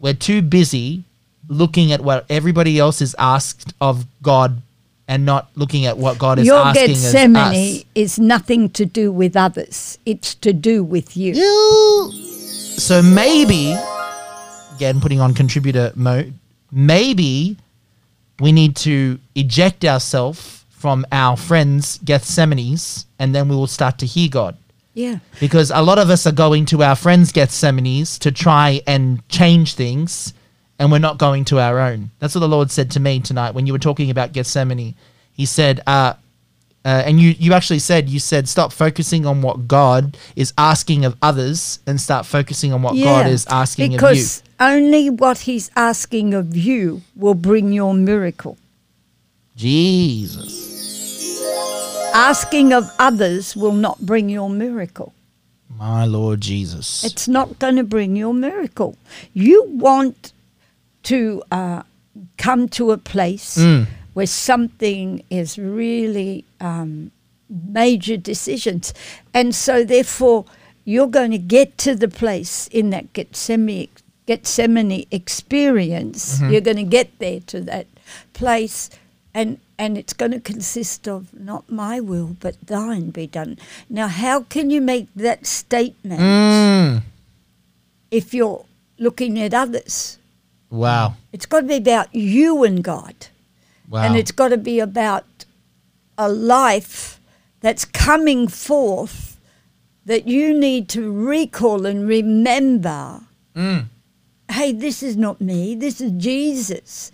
we're 0.00 0.14
too 0.14 0.42
busy 0.42 1.04
looking 1.48 1.92
at 1.92 2.00
what 2.00 2.24
everybody 2.30 2.78
else 2.78 3.00
is 3.02 3.14
asked 3.18 3.72
of 3.80 4.06
God 4.22 4.62
and 5.06 5.26
not 5.26 5.50
looking 5.56 5.86
at 5.86 5.98
what 5.98 6.18
God 6.18 6.38
is 6.38 6.46
Your 6.46 6.58
asking 6.58 6.90
as 6.92 7.02
Gethsemane 7.12 7.76
us. 7.78 7.84
is 7.94 8.18
nothing 8.18 8.70
to 8.70 8.86
do 8.86 9.10
with 9.10 9.36
others. 9.36 9.98
It's 10.06 10.34
to 10.36 10.52
do 10.52 10.84
with 10.84 11.16
you. 11.16 11.34
So 12.12 13.02
maybe, 13.02 13.74
again, 14.76 15.00
putting 15.00 15.20
on 15.20 15.34
contributor 15.34 15.92
mode, 15.96 16.32
maybe 16.70 17.56
we 18.38 18.52
need 18.52 18.76
to 18.76 19.18
eject 19.34 19.84
ourselves 19.84 20.59
from 20.80 21.04
our 21.12 21.36
friends' 21.36 21.98
Gethsemanes 21.98 23.04
and 23.18 23.34
then 23.34 23.48
we 23.48 23.54
will 23.54 23.66
start 23.66 23.98
to 23.98 24.06
hear 24.06 24.30
God. 24.30 24.56
Yeah. 24.94 25.18
Because 25.38 25.70
a 25.70 25.82
lot 25.82 25.98
of 25.98 26.08
us 26.08 26.26
are 26.26 26.32
going 26.32 26.64
to 26.66 26.82
our 26.82 26.96
friends' 26.96 27.32
Gethsemanes 27.32 28.18
to 28.20 28.32
try 28.32 28.80
and 28.86 29.26
change 29.28 29.74
things 29.74 30.32
and 30.78 30.90
we're 30.90 30.98
not 30.98 31.18
going 31.18 31.44
to 31.44 31.60
our 31.60 31.78
own. 31.78 32.10
That's 32.18 32.34
what 32.34 32.40
the 32.40 32.48
Lord 32.48 32.70
said 32.70 32.90
to 32.92 33.00
me 33.00 33.20
tonight 33.20 33.54
when 33.54 33.66
you 33.66 33.74
were 33.74 33.78
talking 33.78 34.10
about 34.10 34.32
Gethsemane. 34.32 34.94
He 35.32 35.44
said, 35.44 35.82
uh, 35.86 36.14
uh, 36.82 37.02
and 37.04 37.20
you, 37.20 37.34
you 37.38 37.52
actually 37.52 37.80
said, 37.80 38.08
you 38.08 38.18
said, 38.18 38.48
stop 38.48 38.72
focusing 38.72 39.26
on 39.26 39.42
what 39.42 39.68
God 39.68 40.16
is 40.34 40.54
asking 40.56 41.04
of 41.04 41.14
others 41.20 41.80
and 41.86 42.00
start 42.00 42.24
focusing 42.24 42.72
on 42.72 42.80
what 42.80 42.94
God 42.94 43.26
is 43.26 43.46
asking 43.48 43.88
of 43.88 43.92
you. 43.92 43.98
because 43.98 44.42
only 44.58 45.10
what 45.10 45.40
he's 45.40 45.70
asking 45.76 46.32
of 46.32 46.56
you 46.56 47.02
will 47.14 47.34
bring 47.34 47.74
your 47.74 47.92
miracle. 47.92 48.56
Jesus. 49.56 50.69
Asking 52.12 52.72
of 52.72 52.90
others 52.98 53.56
will 53.56 53.72
not 53.72 54.00
bring 54.00 54.28
your 54.28 54.50
miracle. 54.50 55.12
My 55.76 56.04
Lord 56.04 56.40
Jesus. 56.40 57.04
It's 57.04 57.28
not 57.28 57.58
going 57.58 57.76
to 57.76 57.84
bring 57.84 58.16
your 58.16 58.34
miracle. 58.34 58.96
You 59.32 59.64
want 59.68 60.32
to 61.04 61.42
uh, 61.50 61.82
come 62.36 62.68
to 62.70 62.90
a 62.90 62.98
place 62.98 63.56
Mm. 63.56 63.86
where 64.14 64.26
something 64.26 65.22
is 65.30 65.56
really 65.58 66.44
um, 66.60 67.10
major 67.48 68.16
decisions. 68.16 68.92
And 69.32 69.54
so, 69.54 69.84
therefore, 69.84 70.44
you're 70.84 71.06
going 71.06 71.30
to 71.30 71.38
get 71.38 71.78
to 71.78 71.94
the 71.94 72.08
place 72.08 72.66
in 72.68 72.90
that 72.90 73.12
Gethsemane, 73.12 73.88
Gethsemane 74.26 75.06
experience. 75.10 76.38
Mm-hmm. 76.38 76.50
You're 76.50 76.60
going 76.60 76.76
to 76.84 76.90
get 76.98 77.18
there 77.20 77.40
to 77.46 77.60
that 77.62 77.86
place. 78.34 78.90
And, 79.32 79.58
and 79.78 79.96
it's 79.96 80.12
going 80.12 80.32
to 80.32 80.40
consist 80.40 81.06
of 81.06 81.32
not 81.38 81.70
my 81.70 82.00
will, 82.00 82.36
but 82.40 82.60
thine 82.66 83.10
be 83.10 83.26
done. 83.26 83.58
Now, 83.88 84.08
how 84.08 84.42
can 84.42 84.70
you 84.70 84.80
make 84.80 85.06
that 85.14 85.46
statement 85.46 86.20
Mm. 86.20 87.02
if 88.10 88.34
you're 88.34 88.64
looking 88.98 89.38
at 89.40 89.54
others? 89.54 90.18
Wow. 90.68 91.14
It's 91.32 91.46
got 91.46 91.60
to 91.60 91.66
be 91.66 91.76
about 91.76 92.14
you 92.14 92.64
and 92.64 92.82
God. 92.82 93.14
Wow. 93.88 94.02
And 94.02 94.16
it's 94.16 94.32
got 94.32 94.48
to 94.48 94.56
be 94.56 94.80
about 94.80 95.24
a 96.18 96.28
life 96.28 97.20
that's 97.60 97.84
coming 97.84 98.48
forth 98.48 99.38
that 100.06 100.26
you 100.26 100.52
need 100.58 100.88
to 100.90 101.12
recall 101.12 101.86
and 101.86 102.06
remember 102.08 103.20
Mm. 103.54 103.86
hey, 104.50 104.72
this 104.72 105.02
is 105.02 105.16
not 105.16 105.40
me, 105.40 105.74
this 105.74 106.00
is 106.00 106.12
Jesus. 106.12 107.10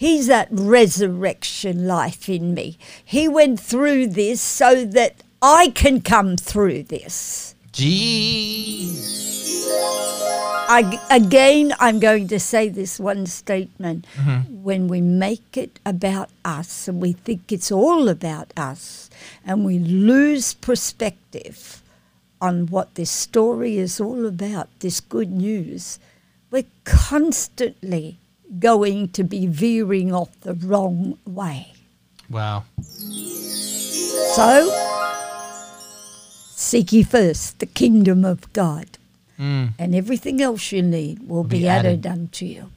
He's 0.00 0.28
that 0.28 0.48
resurrection 0.50 1.86
life 1.86 2.26
in 2.26 2.54
me. 2.54 2.78
He 3.04 3.28
went 3.28 3.60
through 3.60 4.06
this 4.06 4.40
so 4.40 4.86
that 4.86 5.16
I 5.42 5.72
can 5.74 6.00
come 6.00 6.38
through 6.38 6.84
this. 6.84 7.54
Jeez. 7.70 9.66
I, 10.70 10.98
again, 11.10 11.74
I'm 11.78 12.00
going 12.00 12.28
to 12.28 12.40
say 12.40 12.70
this 12.70 12.98
one 12.98 13.26
statement. 13.26 14.06
Mm-hmm. 14.16 14.62
When 14.62 14.88
we 14.88 15.02
make 15.02 15.58
it 15.58 15.78
about 15.84 16.30
us 16.46 16.88
and 16.88 17.02
we 17.02 17.12
think 17.12 17.52
it's 17.52 17.70
all 17.70 18.08
about 18.08 18.54
us 18.56 19.10
and 19.44 19.66
we 19.66 19.78
lose 19.78 20.54
perspective 20.54 21.82
on 22.40 22.68
what 22.68 22.94
this 22.94 23.10
story 23.10 23.76
is 23.76 24.00
all 24.00 24.24
about, 24.24 24.70
this 24.78 24.98
good 24.98 25.30
news, 25.30 25.98
we're 26.50 26.64
constantly 26.86 28.16
going 28.58 29.08
to 29.10 29.22
be 29.24 29.46
veering 29.46 30.12
off 30.12 30.38
the 30.40 30.54
wrong 30.54 31.18
way. 31.26 31.72
Wow. 32.28 32.64
So, 34.34 34.70
seek 36.54 36.92
ye 36.92 37.02
first 37.02 37.58
the 37.58 37.66
kingdom 37.66 38.24
of 38.24 38.52
God, 38.52 38.86
Mm. 39.38 39.72
and 39.78 39.94
everything 39.94 40.42
else 40.42 40.70
you 40.70 40.82
need 40.82 41.26
will 41.26 41.44
be, 41.44 41.60
be 41.60 41.68
added. 41.68 42.04
added. 42.04 42.06
unto 42.06 42.44
you. 42.44 42.70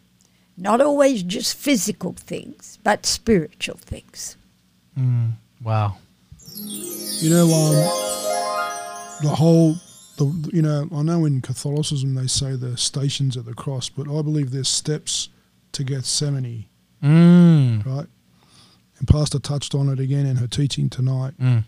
Not 0.57 0.79
always 0.79 1.21
just 1.23 1.55
physical 1.57 2.13
things, 2.13 2.79
but 2.83 3.05
spiritual 3.05 3.77
things. 3.77 4.37
Wow. 5.61 5.97
You 6.55 7.29
know, 7.29 7.45
um, 7.45 7.73
the 9.23 9.35
whole, 9.35 9.75
the 10.17 10.49
you 10.53 10.61
know, 10.61 10.87
I 10.93 11.01
know 11.01 11.25
in 11.25 11.41
Catholicism 11.41 12.13
they 12.15 12.27
say 12.27 12.55
the 12.55 12.77
stations 12.77 13.35
at 13.35 13.45
the 13.45 13.53
cross, 13.53 13.89
but 13.89 14.03
I 14.07 14.21
believe 14.21 14.51
there's 14.51 14.69
steps 14.69 15.29
to 15.73 15.83
Gethsemane, 15.83 16.65
Mm. 17.03 17.85
right? 17.85 18.07
And 18.99 19.07
Pastor 19.07 19.39
touched 19.39 19.75
on 19.75 19.89
it 19.89 19.99
again 19.99 20.25
in 20.25 20.37
her 20.37 20.47
teaching 20.47 20.89
tonight. 20.89 21.33
Mm. 21.39 21.65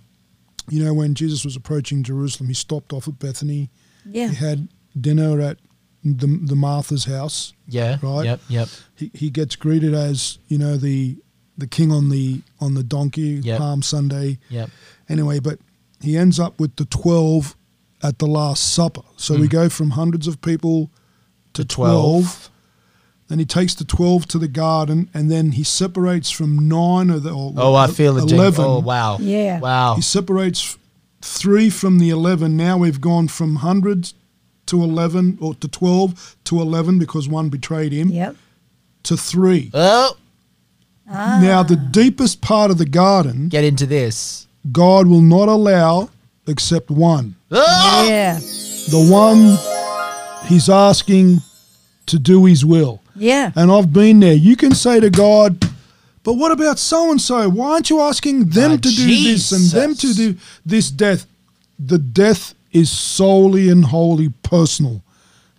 You 0.69 0.84
know, 0.84 0.94
when 0.94 1.14
Jesus 1.14 1.44
was 1.44 1.56
approaching 1.56 2.03
Jerusalem, 2.03 2.48
he 2.48 2.53
stopped 2.56 2.94
off 2.94 3.07
at 3.07 3.19
Bethany. 3.19 3.69
Yeah. 4.06 4.30
He 4.30 4.36
had 4.36 4.68
dinner 4.99 5.40
at 5.41 5.57
the, 6.03 6.27
the 6.27 6.56
Martha's 6.56 7.06
house. 7.06 7.53
Yeah. 7.68 7.98
Right. 8.02 8.26
Yep. 8.26 8.41
Yep. 8.48 8.68
He, 8.95 9.11
he 9.14 9.30
gets 9.30 9.56
greeted 9.56 9.94
as 9.94 10.38
you 10.48 10.57
know 10.57 10.77
the 10.77 11.18
the 11.57 11.68
king 11.68 11.91
on 11.91 12.10
the 12.10 12.41
on 12.60 12.73
the 12.76 12.84
donkey 12.84 13.41
Yep. 13.44 13.57
Palm 13.60 13.82
Sunday. 13.82 14.38
Yep. 14.49 14.69
Anyway, 15.10 15.40
but 15.40 15.60
he 16.02 16.15
ends 16.18 16.40
up 16.40 16.60
with 16.60 16.76
the 16.77 16.86
12 16.86 17.56
at 18.03 18.19
the 18.19 18.27
Last 18.27 18.73
Supper. 18.73 19.02
So 19.18 19.36
we 19.38 19.48
go 19.48 19.69
from 19.69 19.91
hundreds 19.91 20.27
of 20.27 20.41
people 20.41 20.90
to, 21.53 21.64
To 21.64 21.68
12. 21.68 21.91
12. 22.02 22.52
Then 23.27 23.39
he 23.39 23.45
takes 23.45 23.73
the 23.73 23.84
12 23.85 24.27
to 24.30 24.38
the 24.38 24.47
garden 24.47 25.10
and 25.14 25.31
then 25.31 25.53
he 25.53 25.64
separates 25.64 26.30
from 26.30 26.68
nine 26.69 27.10
of 27.10 27.23
the. 27.23 27.31
Or, 27.31 27.53
Oh, 27.57 27.73
I 27.76 27.88
feel 27.88 28.18
it. 28.18 28.31
11. 28.31 28.64
Oh, 28.64 28.80
wow. 28.80 29.18
Yeah. 29.19 29.60
Wow. 29.60 29.95
He 29.95 30.02
separates 30.02 30.77
three 31.22 31.69
from 31.72 31.97
the 31.99 32.10
11. 32.11 32.56
Now 32.56 32.77
we've 32.77 33.02
gone 33.02 33.27
from 33.27 33.57
hundreds 33.57 34.14
to 34.68 34.84
11 34.84 35.39
or 35.41 35.56
to 35.56 35.68
12 35.68 36.35
to 36.45 36.61
11 36.61 36.99
because 36.99 37.27
one 37.27 37.49
betrayed 37.49 37.91
him 37.91 38.10
Yep. 38.10 38.35
to 39.03 39.18
three. 39.18 39.72
Oh, 39.73 40.15
ah. 41.10 41.39
Now, 41.41 41.64
the 41.64 41.76
deepest 41.76 42.41
part 42.41 42.69
of 42.72 42.77
the 42.77 42.85
garden, 42.85 43.47
get 43.49 43.64
into 43.64 43.85
this. 43.88 44.47
God 44.72 45.07
will 45.07 45.22
not 45.22 45.47
allow 45.49 46.10
except 46.47 46.89
one. 46.91 47.35
Oh! 47.52 48.06
Yeah. 48.07 48.39
The 48.39 49.07
one 49.11 49.57
he's 50.47 50.69
asking 50.69 51.41
to 52.07 52.19
do 52.19 52.45
his 52.45 52.64
will. 52.64 53.02
Yeah. 53.16 53.52
And 53.56 53.72
I've 53.72 53.92
been 53.94 54.20
there. 54.20 54.34
You 54.34 54.56
can 54.56 54.74
say 54.74 55.00
to 55.00 55.10
God, 55.10 55.70
but 56.24 56.34
what 56.34 56.52
about 56.52 56.80
so 56.80 57.12
and 57.12 57.22
so? 57.22 57.50
Why 57.50 57.74
aren't 57.74 57.90
you 57.90 58.02
asking 58.02 58.50
them 58.50 58.72
Ah, 58.74 58.76
to 58.78 58.90
do 58.90 59.06
this 59.24 59.52
and 59.52 59.66
them 59.72 59.96
to 59.96 60.14
do 60.14 60.36
this 60.66 60.90
death? 60.92 61.26
The 61.80 61.98
death 61.98 62.54
is 62.72 62.90
solely 62.90 63.70
and 63.70 63.86
wholly 63.86 64.30
personal. 64.44 65.02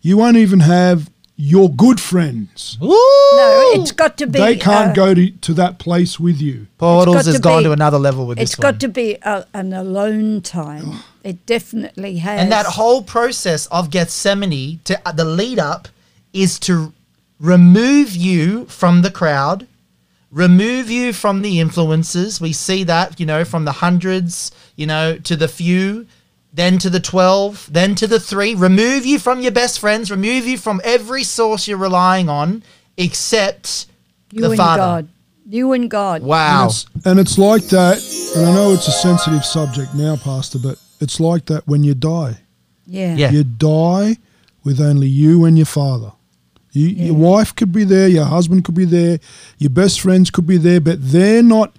You 0.03 0.16
won't 0.19 0.37
even 0.37 0.61
have 0.61 1.11
your 1.39 1.70
good 1.70 2.01
friends. 2.01 2.78
Woo! 2.81 2.89
No, 2.89 3.73
it's 3.74 3.93
got 3.93 4.16
to 4.19 4.27
be. 4.27 4.39
They 4.39 4.57
can't 4.57 4.91
uh, 4.91 4.95
go 4.95 5.15
to, 5.15 5.31
to 5.31 5.55
that 5.55 5.78
place 5.78 6.19
with 6.19 6.41
you. 6.41 6.66
Portals 6.78 7.16
got 7.16 7.24
has 7.27 7.35
to 7.37 7.41
gone 7.41 7.61
be- 7.61 7.65
to 7.65 7.73
another 7.73 7.99
level 7.99 8.27
with 8.27 8.39
It's 8.39 8.53
this 8.53 8.57
got 8.61 8.74
one. 8.74 8.78
to 8.81 8.89
be 8.89 9.16
a, 9.23 9.47
an 9.55 9.73
alone 9.73 10.41
time. 10.43 11.01
It 11.27 11.45
definitely 11.45 12.19
has. 12.19 12.41
and 12.41 12.53
that 12.53 12.66
whole 12.66 13.03
process 13.03 13.66
of 13.66 13.91
Gethsemane 13.91 14.78
to 14.85 14.97
uh, 15.05 15.11
the 15.11 15.24
lead 15.24 15.59
up 15.59 15.89
is 16.33 16.61
to 16.61 16.93
remove 17.38 18.14
you 18.14 18.66
from 18.66 19.02
the 19.02 19.10
crowd, 19.10 19.66
remove 20.30 20.90
you 20.90 21.12
from 21.12 21.42
the 21.42 21.60
influences. 21.60 22.40
We 22.40 22.52
see 22.52 22.84
that, 22.84 23.18
you 23.20 23.26
know, 23.26 23.44
from 23.44 23.64
the 23.64 23.72
hundreds, 23.72 24.50
you 24.76 24.86
know, 24.86 25.18
to 25.18 25.36
the 25.36 25.48
few, 25.48 26.06
then 26.52 26.78
to 26.78 26.90
the 26.90 27.00
12, 27.00 27.68
then 27.72 27.94
to 27.96 28.06
the 28.06 28.20
three. 28.20 28.54
Remove 28.54 29.04
you 29.04 29.18
from 29.18 29.40
your 29.40 29.52
best 29.52 29.78
friends, 29.78 30.10
remove 30.10 30.46
you 30.46 30.56
from 30.56 30.80
every 30.84 31.22
source 31.22 31.68
you're 31.68 31.76
relying 31.76 32.28
on 32.28 32.62
except 32.96 33.86
you 34.32 34.42
the 34.42 34.50
and 34.50 34.56
Father. 34.56 34.80
God. 34.80 35.08
You 35.48 35.72
and 35.72 35.90
God. 35.90 36.22
Wow. 36.22 36.62
And 36.62 36.70
it's, 36.70 36.86
and 37.04 37.20
it's 37.20 37.38
like 37.38 37.62
that, 37.66 37.98
and 38.36 38.46
I 38.46 38.54
know 38.54 38.72
it's 38.72 38.88
a 38.88 38.92
sensitive 38.92 39.44
subject 39.44 39.94
now, 39.94 40.16
Pastor, 40.16 40.58
but 40.58 40.80
it's 41.00 41.20
like 41.20 41.46
that 41.46 41.68
when 41.68 41.84
you 41.84 41.94
die. 41.94 42.38
Yeah. 42.86 43.14
Yeah. 43.14 43.30
You 43.30 43.44
die 43.44 44.16
with 44.64 44.80
only 44.80 45.06
you 45.06 45.44
and 45.44 45.56
your 45.56 45.66
father. 45.66 46.12
You, 46.77 46.89
Your 46.89 47.15
wife 47.15 47.55
could 47.55 47.73
be 47.73 47.85
there, 47.85 48.09
your 48.09 48.24
husband 48.27 48.65
could 48.65 48.74
be 48.74 48.85
there, 48.85 49.19
your 49.59 49.70
best 49.70 50.01
friends 50.01 50.31
could 50.31 50.47
be 50.47 50.59
there, 50.59 50.81
but 50.81 50.98
they're 51.01 51.43
not. 51.43 51.74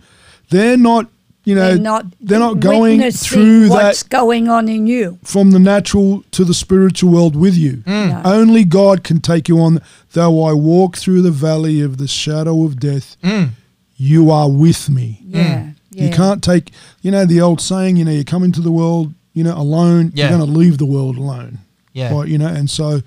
They're 0.49 0.77
not. 0.77 1.07
You 1.45 1.55
know, 1.55 1.67
They're 1.75 1.77
not. 1.81 2.05
they're 2.19 2.39
not 2.39 2.59
going 2.59 3.09
through 3.11 3.69
what's 3.69 4.03
that 4.03 4.09
going 4.09 4.49
on 4.49 4.67
in 4.67 4.85
you. 4.85 5.17
from 5.23 5.51
the 5.51 5.59
natural 5.59 6.23
to 6.31 6.43
the 6.43 6.53
spiritual 6.53 7.09
world 7.13 7.37
with 7.37 7.55
you. 7.55 7.77
Mm. 7.85 8.09
No. 8.23 8.29
Only 8.29 8.65
God 8.65 9.05
can 9.05 9.21
take 9.21 9.47
you 9.47 9.57
on. 9.59 9.79
Though 10.11 10.43
I 10.43 10.51
walk 10.51 10.97
through 10.97 11.21
the 11.21 11.31
valley 11.31 11.79
of 11.79 11.99
the 11.99 12.07
shadow 12.07 12.65
of 12.65 12.79
death, 12.81 13.15
mm. 13.23 13.51
you 13.95 14.29
are 14.29 14.49
with 14.51 14.89
me. 14.89 15.21
Yeah. 15.25 15.59
Mm. 15.59 15.75
yeah. 15.91 16.03
You 16.03 16.09
can't 16.13 16.43
take, 16.43 16.71
you 17.01 17.11
know, 17.11 17.25
the 17.25 17.39
old 17.39 17.61
saying, 17.61 17.95
you 17.95 18.03
know, 18.03 18.11
you 18.11 18.25
come 18.25 18.43
into 18.43 18.59
the 18.59 18.71
world, 18.71 19.13
you 19.33 19.43
know, 19.45 19.55
alone, 19.55 20.11
Yeah. 20.13 20.27
you're 20.29 20.37
going 20.37 20.51
to 20.51 20.57
leave 20.57 20.79
the 20.79 20.85
world 20.85 21.17
alone. 21.17 21.59
Yeah. 21.93 22.13
Right, 22.13 22.27
you 22.27 22.37
know, 22.37 22.47
and 22.47 22.69
so, 22.69 23.01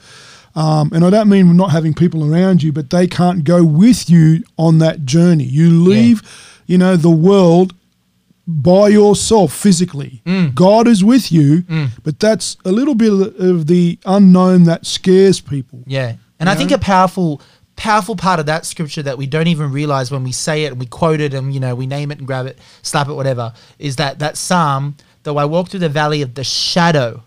um, 0.55 0.90
and 0.93 1.05
I 1.05 1.10
don't 1.10 1.28
mean 1.28 1.56
not 1.56 1.70
having 1.70 1.94
people 1.94 2.32
around 2.32 2.62
you, 2.62 2.72
but 2.72 2.90
they 2.90 3.06
can't 3.06 3.44
go 3.44 3.64
with 3.64 4.10
you 4.10 4.43
on 4.56 4.78
that 4.78 5.05
journey. 5.05 5.44
You 5.44 5.70
leave, 5.70 6.22
you 6.66 6.78
know, 6.78 6.97
the 6.97 7.10
world 7.10 7.74
by 8.47 8.89
yourself 8.89 9.52
physically. 9.52 10.22
Mm. 10.27 10.55
God 10.55 10.89
is 10.89 11.05
with 11.05 11.31
you, 11.31 11.62
but 12.02 12.18
that's 12.18 12.56
a 12.64 12.72
little 12.72 12.94
bit 12.94 13.12
of 13.12 13.18
the, 13.18 13.51
of 13.51 13.66
the 13.68 13.98
unknown 14.05 14.64
that 14.64 14.86
scares 14.86 15.40
people. 15.40 15.85
Yeah. 15.86 16.16
And 16.40 16.48
I 16.48 16.55
think 16.55 16.70
a 16.72 16.78
powerful 16.78 17.40
powerful 17.77 18.14
part 18.14 18.39
of 18.39 18.44
that 18.44 18.66
scripture 18.66 19.02
that 19.02 19.16
we 19.16 19.27
don't 19.27 19.47
even 19.47 19.72
realize 19.72 20.10
when 20.10 20.22
we 20.22 20.32
say 20.32 20.64
it 20.64 20.72
and 20.72 20.78
we 20.78 20.85
quote 20.85 21.18
it 21.18 21.32
and 21.32 21.55
you 21.55 21.59
know 21.60 21.74
we 21.74 21.86
name 21.86 22.10
it 22.10 22.18
and 22.18 22.27
grab 22.27 22.47
it, 22.47 22.59
slap 22.82 23.09
it, 23.09 23.14
whatever, 23.14 23.55
is 23.78 23.97
that 23.97 24.18
that 24.18 24.36
psalm, 24.36 24.97
though 25.22 25.39
I 25.39 25.47
walk 25.47 25.68
through 25.70 25.81
the 25.81 25.89
valley 25.89 26.22
of 26.22 26.35
the 26.35 26.44
shadow. 26.44 27.22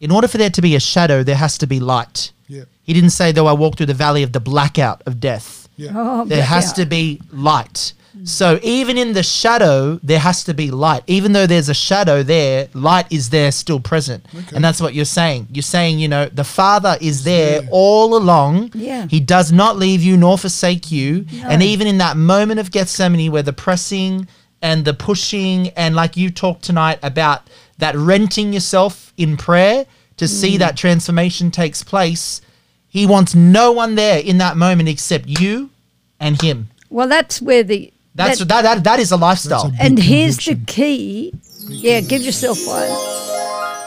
In 0.00 0.10
order 0.10 0.26
for 0.28 0.38
there 0.38 0.50
to 0.50 0.62
be 0.62 0.74
a 0.74 0.80
shadow, 0.80 1.22
there 1.22 1.36
has 1.36 1.58
to 1.58 1.66
be 1.66 1.78
light. 1.78 2.32
Yeah. 2.48 2.64
He 2.82 2.92
didn't 2.92 3.10
say 3.10 3.32
though 3.32 3.46
I 3.46 3.52
walk 3.52 3.76
through 3.76 3.86
the 3.86 3.94
valley 3.94 4.22
of 4.22 4.32
the 4.32 4.40
blackout 4.40 5.02
of 5.06 5.20
death. 5.20 5.68
Yeah. 5.76 5.92
Oh, 5.94 6.24
There 6.24 6.38
but 6.38 6.46
has 6.46 6.72
to 6.74 6.86
be 6.86 7.20
light. 7.30 7.92
So 8.24 8.58
even 8.62 8.98
in 8.98 9.12
the 9.12 9.22
shadow, 9.22 9.98
there 10.02 10.18
has 10.18 10.44
to 10.44 10.52
be 10.52 10.70
light. 10.70 11.02
Even 11.06 11.32
though 11.32 11.46
there's 11.46 11.68
a 11.68 11.74
shadow 11.74 12.22
there, 12.22 12.68
light 12.74 13.06
is 13.10 13.30
there 13.30 13.52
still 13.52 13.80
present. 13.80 14.26
And 14.52 14.64
that's 14.64 14.80
what 14.80 14.94
you're 14.94 15.04
saying. 15.04 15.46
You're 15.52 15.62
saying, 15.62 16.00
you 16.00 16.08
know, 16.08 16.26
the 16.26 16.44
Father 16.44 16.98
is 17.00 17.24
there 17.24 17.62
all 17.70 18.16
along. 18.16 18.72
Yeah. 18.74 19.06
He 19.08 19.20
does 19.20 19.52
not 19.52 19.76
leave 19.76 20.02
you 20.02 20.16
nor 20.16 20.36
forsake 20.38 20.90
you. 20.90 21.24
And 21.44 21.62
even 21.62 21.86
in 21.86 21.98
that 21.98 22.16
moment 22.16 22.60
of 22.60 22.70
Gethsemane 22.70 23.30
where 23.30 23.44
the 23.44 23.52
pressing 23.52 24.26
and 24.60 24.84
the 24.84 24.92
pushing, 24.92 25.68
and 25.70 25.94
like 25.94 26.16
you 26.16 26.30
talked 26.30 26.62
tonight 26.62 26.98
about 27.02 27.48
that 27.80 27.96
renting 27.96 28.52
yourself 28.52 29.12
in 29.16 29.36
prayer 29.36 29.86
to 30.16 30.28
see 30.28 30.56
that 30.58 30.76
transformation 30.76 31.50
takes 31.50 31.82
place, 31.82 32.40
he 32.88 33.06
wants 33.06 33.34
no 33.34 33.72
one 33.72 33.94
there 33.94 34.18
in 34.20 34.38
that 34.38 34.56
moment 34.56 34.88
except 34.88 35.26
you 35.28 35.70
and 36.18 36.40
him. 36.42 36.68
Well, 36.90 37.08
that's 37.08 37.40
where 37.40 37.62
the. 37.62 37.92
That's 38.14 38.38
that- 38.40 38.48
that 38.48 38.62
that, 38.62 38.84
that 38.84 38.98
is 39.00 39.12
a 39.12 39.16
lifestyle. 39.16 39.72
A- 39.78 39.82
and 39.82 39.96
big 39.96 40.04
here's 40.04 40.36
the 40.44 40.56
key. 40.66 41.32
Yeah, 41.68 42.00
give 42.00 42.22
yourself 42.22 42.58
one. 42.66 42.88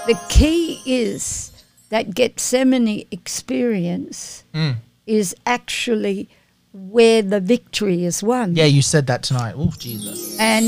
The 0.08 0.20
key 0.30 0.82
is 0.86 1.52
that 1.90 2.14
Gethsemane 2.16 3.06
experience 3.12 4.44
Mm. 4.54 4.76
is 5.06 5.36
actually 5.46 6.30
where 6.72 7.22
the 7.22 7.40
victory 7.40 8.06
is 8.06 8.24
won. 8.24 8.56
yeah, 8.56 8.66
you 8.66 8.82
said 8.82 9.06
that 9.08 9.22
tonight. 9.24 9.54
Oh, 9.58 9.72
Jesus. 9.78 10.38
And 10.40 10.66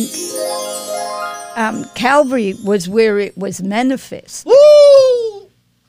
um, 1.56 1.86
Calvary 1.96 2.56
was 2.64 2.88
where 2.88 3.20
it 3.20 3.38
was 3.38 3.62
manifest. 3.62 4.46
Woo! 4.46 5.48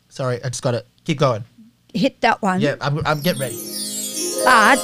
Sorry, 0.09 0.43
I 0.43 0.49
just 0.49 0.63
got 0.63 0.75
it. 0.75 0.87
Keep 1.05 1.19
going. 1.19 1.45
Hit 1.93 2.21
that 2.21 2.43
one. 2.43 2.61
Yeah, 2.61 2.77
I'm, 2.81 3.05
I'm 3.07 3.21
getting 3.21 3.41
ready. 3.41 3.57
But 4.45 4.79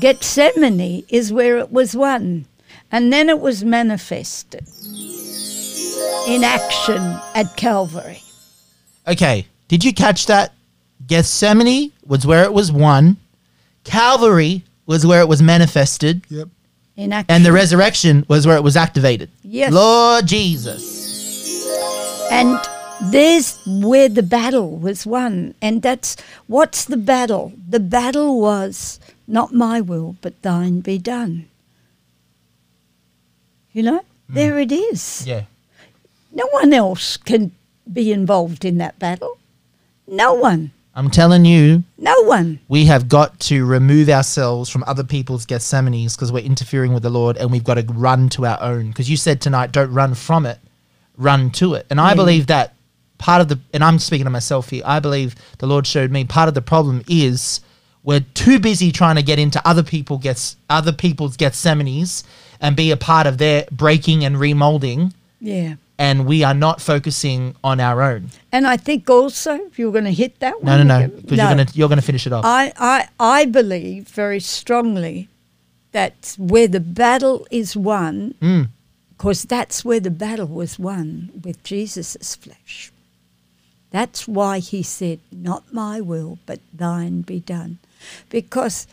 Gethsemane 0.00 1.04
is 1.08 1.32
where 1.32 1.58
it 1.58 1.70
was 1.72 1.96
won. 1.96 2.46
And 2.92 3.12
then 3.12 3.28
it 3.28 3.40
was 3.40 3.64
manifested 3.64 4.66
in 6.28 6.44
action 6.44 7.02
at 7.34 7.56
Calvary. 7.56 8.20
Okay, 9.08 9.46
did 9.68 9.84
you 9.84 9.92
catch 9.92 10.26
that? 10.26 10.52
Gethsemane 11.06 11.92
was 12.06 12.26
where 12.26 12.44
it 12.44 12.52
was 12.52 12.72
won. 12.72 13.16
Calvary 13.84 14.64
was 14.86 15.06
where 15.06 15.20
it 15.20 15.28
was 15.28 15.42
manifested. 15.42 16.22
Yep. 16.28 16.48
In 16.96 17.12
action. 17.12 17.34
And 17.34 17.44
the 17.44 17.52
resurrection 17.52 18.24
was 18.28 18.46
where 18.46 18.56
it 18.56 18.62
was 18.62 18.76
activated. 18.76 19.30
Yes. 19.42 19.72
Lord 19.72 20.26
Jesus. 20.26 21.66
And 22.30 22.58
There's 23.00 23.60
where 23.66 24.08
the 24.08 24.22
battle 24.22 24.76
was 24.76 25.06
won. 25.06 25.54
And 25.60 25.82
that's 25.82 26.16
what's 26.46 26.84
the 26.84 26.96
battle? 26.96 27.52
The 27.68 27.80
battle 27.80 28.40
was 28.40 28.98
not 29.26 29.52
my 29.52 29.80
will, 29.80 30.16
but 30.22 30.40
thine 30.42 30.80
be 30.80 30.98
done. 30.98 31.48
You 33.72 33.82
know, 33.82 34.04
hmm. 34.28 34.34
there 34.34 34.58
it 34.58 34.72
is. 34.72 35.26
Yeah. 35.26 35.44
No 36.32 36.46
one 36.50 36.72
else 36.72 37.16
can 37.16 37.52
be 37.90 38.12
involved 38.12 38.64
in 38.64 38.78
that 38.78 38.98
battle. 38.98 39.38
No 40.06 40.34
one. 40.34 40.72
I'm 40.96 41.10
telling 41.10 41.44
you, 41.44 41.84
No 41.98 42.14
one. 42.22 42.58
we 42.68 42.86
have 42.86 43.06
got 43.08 43.38
to 43.40 43.66
remove 43.66 44.08
ourselves 44.08 44.70
from 44.70 44.82
other 44.86 45.04
people's 45.04 45.44
Gethsemanes 45.44 46.16
because 46.16 46.32
we're 46.32 46.42
interfering 46.44 46.94
with 46.94 47.02
the 47.02 47.10
Lord 47.10 47.36
and 47.36 47.52
we've 47.52 47.62
got 47.64 47.74
to 47.74 47.84
run 47.92 48.30
to 48.30 48.46
our 48.46 48.58
own. 48.62 48.88
Because 48.88 49.10
you 49.10 49.16
said 49.18 49.40
tonight, 49.42 49.72
don't 49.72 49.92
run 49.92 50.14
from 50.14 50.46
it, 50.46 50.58
run 51.18 51.50
to 51.50 51.74
it. 51.74 51.86
And 51.90 52.00
I 52.00 52.10
Yeah. 52.10 52.14
believe 52.14 52.46
that 52.46 52.74
part 53.18 53.42
of 53.42 53.48
the, 53.48 53.58
and 53.74 53.84
I'm 53.84 53.98
speaking 53.98 54.24
to 54.24 54.30
myself 54.30 54.70
here, 54.70 54.82
I 54.86 54.98
believe 55.00 55.34
the 55.58 55.66
Lord 55.66 55.86
showed 55.86 56.10
me 56.10 56.24
part 56.24 56.48
of 56.48 56.54
the 56.54 56.62
problem 56.62 57.02
is 57.06 57.60
we're 58.02 58.24
too 58.34 58.58
busy 58.58 58.90
trying 58.90 59.16
to 59.16 59.22
get 59.22 59.38
into 59.38 59.60
other 59.68 59.82
people 59.82 60.16
gets 60.16 60.56
other 60.70 60.92
people's 60.92 61.36
Gethsemanes 61.36 62.22
and 62.58 62.74
be 62.74 62.90
a 62.90 62.96
part 62.96 63.26
of 63.26 63.36
their 63.36 63.66
breaking 63.70 64.24
and 64.24 64.36
remolding 64.36 65.12
Yeah. 65.42 65.74
And 65.98 66.26
we 66.26 66.44
are 66.44 66.54
not 66.54 66.80
focusing 66.80 67.54
on 67.64 67.80
our 67.80 68.02
own. 68.02 68.30
And 68.52 68.66
I 68.66 68.76
think 68.76 69.08
also, 69.08 69.54
if 69.66 69.78
you're 69.78 69.92
going 69.92 70.04
to 70.04 70.12
hit 70.12 70.38
that 70.40 70.62
No, 70.62 70.72
one, 70.76 70.86
no, 70.86 71.00
no, 71.00 71.08
because 71.08 71.38
you're 71.38 71.48
gonna 71.48 71.66
you're 71.74 71.88
gonna 71.88 72.02
finish 72.02 72.26
it 72.26 72.32
off. 72.32 72.44
I, 72.44 72.72
I, 72.76 73.08
I 73.18 73.44
believe 73.46 74.08
very 74.08 74.40
strongly 74.40 75.28
that 75.92 76.34
where 76.38 76.68
the 76.68 76.80
battle 76.80 77.46
is 77.50 77.74
won, 77.76 78.34
Mm. 78.42 78.68
because 79.16 79.44
that's 79.44 79.84
where 79.84 80.00
the 80.00 80.10
battle 80.10 80.46
was 80.46 80.78
won 80.78 81.30
with 81.42 81.62
Jesus' 81.64 82.34
flesh. 82.34 82.92
That's 83.90 84.28
why 84.28 84.58
he 84.58 84.82
said, 84.82 85.20
Not 85.32 85.72
my 85.72 86.00
will, 86.02 86.38
but 86.44 86.60
thine 86.74 87.22
be 87.22 87.40
done. 87.40 87.78
Because 88.28 88.86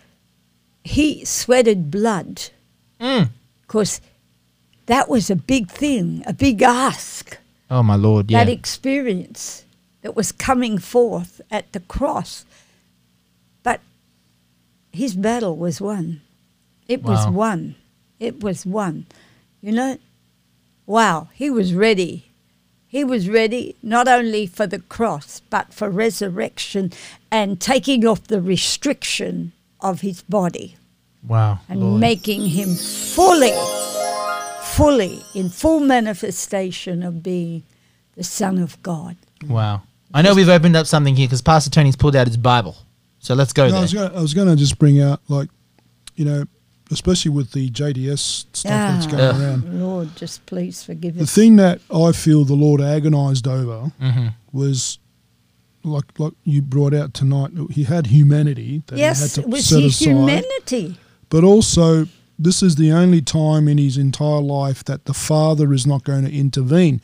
he 0.83 1.25
sweated 1.25 1.91
blood. 1.91 2.49
Mm. 3.01 3.29
That 4.87 5.09
was 5.09 5.29
a 5.29 5.35
big 5.35 5.69
thing, 5.69 6.23
a 6.25 6.33
big 6.33 6.61
ask 6.61 7.37
Oh 7.73 7.81
my 7.81 7.95
Lord, 7.95 8.29
yeah. 8.29 8.43
that 8.43 8.51
experience 8.51 9.65
that 10.03 10.15
was 10.15 10.31
coming 10.31 10.77
forth 10.77 11.41
at 11.49 11.71
the 11.71 11.79
cross. 11.79 12.45
But 13.63 13.81
his 14.91 15.15
battle 15.15 15.57
was 15.57 15.81
won. 15.81 16.21
It 16.87 17.01
was 17.01 17.27
won. 17.27 17.75
It 18.19 18.43
was 18.43 18.63
won. 18.63 19.07
You 19.59 19.71
know, 19.71 19.97
wow, 20.85 21.29
he 21.33 21.49
was 21.49 21.73
ready. 21.73 22.29
He 22.87 23.03
was 23.03 23.27
ready 23.27 23.75
not 23.81 24.07
only 24.07 24.45
for 24.45 24.67
the 24.67 24.77
cross, 24.77 25.41
but 25.49 25.73
for 25.73 25.89
resurrection 25.89 26.91
and 27.31 27.59
taking 27.59 28.05
off 28.05 28.25
the 28.25 28.39
restriction 28.39 29.51
of 29.79 30.01
his 30.01 30.21
body 30.21 30.75
wow. 31.27 31.57
and 31.67 31.81
Lord. 31.81 32.01
making 32.01 32.49
him 32.49 32.75
fully, 32.75 33.53
fully 34.75 35.21
in 35.33 35.49
full 35.49 35.79
manifestation 35.79 37.03
of 37.03 37.23
being 37.23 37.63
the 38.15 38.23
Son 38.23 38.57
of 38.59 38.81
God. 38.83 39.15
Wow. 39.47 39.83
I 40.13 40.21
know 40.21 40.33
we've 40.35 40.49
opened 40.49 40.75
up 40.75 40.85
something 40.87 41.15
here 41.15 41.27
because 41.27 41.41
Pastor 41.41 41.69
Tony's 41.69 41.95
pulled 41.95 42.15
out 42.15 42.27
his 42.27 42.37
Bible. 42.37 42.75
So 43.19 43.33
let's 43.33 43.53
go 43.53 43.63
No, 43.63 43.67
I 43.67 43.71
there. 43.71 43.81
was 43.81 43.93
gonna, 43.93 44.15
I 44.15 44.21
was 44.21 44.33
going 44.33 44.47
to 44.47 44.55
just 44.55 44.77
bring 44.77 45.01
out 45.01 45.21
like, 45.27 45.49
you 46.15 46.25
know, 46.25 46.43
especially 46.91 47.31
with 47.31 47.51
the 47.51 47.69
JDS 47.69 48.45
stuff 48.53 48.63
that's 48.71 49.07
going 49.07 49.21
Ugh. 49.23 49.41
around. 49.41 49.81
Lord, 49.81 50.15
just 50.15 50.45
please 50.45 50.83
forgive 50.83 51.15
me. 51.15 51.19
The 51.19 51.23
us. 51.23 51.33
thing 51.33 51.55
that 51.55 51.79
I 51.93 52.11
feel 52.11 52.45
the 52.45 52.53
Lord 52.53 52.81
agonized 52.81 53.47
over 53.47 53.91
hmm 53.99 54.27
was, 54.51 54.99
like 55.85 56.17
like 56.19 56.33
you 56.43 56.61
brought 56.61 56.93
out 56.93 57.13
tonight. 57.13 57.51
He 57.71 57.83
had 57.83 58.07
humanity 58.07 58.83
that 58.87 58.97
yes, 58.99 59.19
he 59.19 59.25
it 59.25 59.35
had 59.35 59.43
to 59.45 59.49
was 59.49 59.67
set 59.67 59.81
his 59.81 59.95
aside, 59.99 60.09
humanity. 60.11 60.97
but 61.29 61.43
also 61.43 62.07
this 62.39 62.63
is 62.63 62.75
the 62.75 62.91
only 62.91 63.21
time 63.21 63.67
in 63.67 63.77
his 63.77 63.97
entire 63.97 64.41
life 64.41 64.83
that 64.85 65.05
the 65.05 65.13
Father 65.13 65.73
is 65.73 65.85
not 65.87 66.03
going 66.03 66.25
to 66.25 66.31
intervene. 66.31 67.01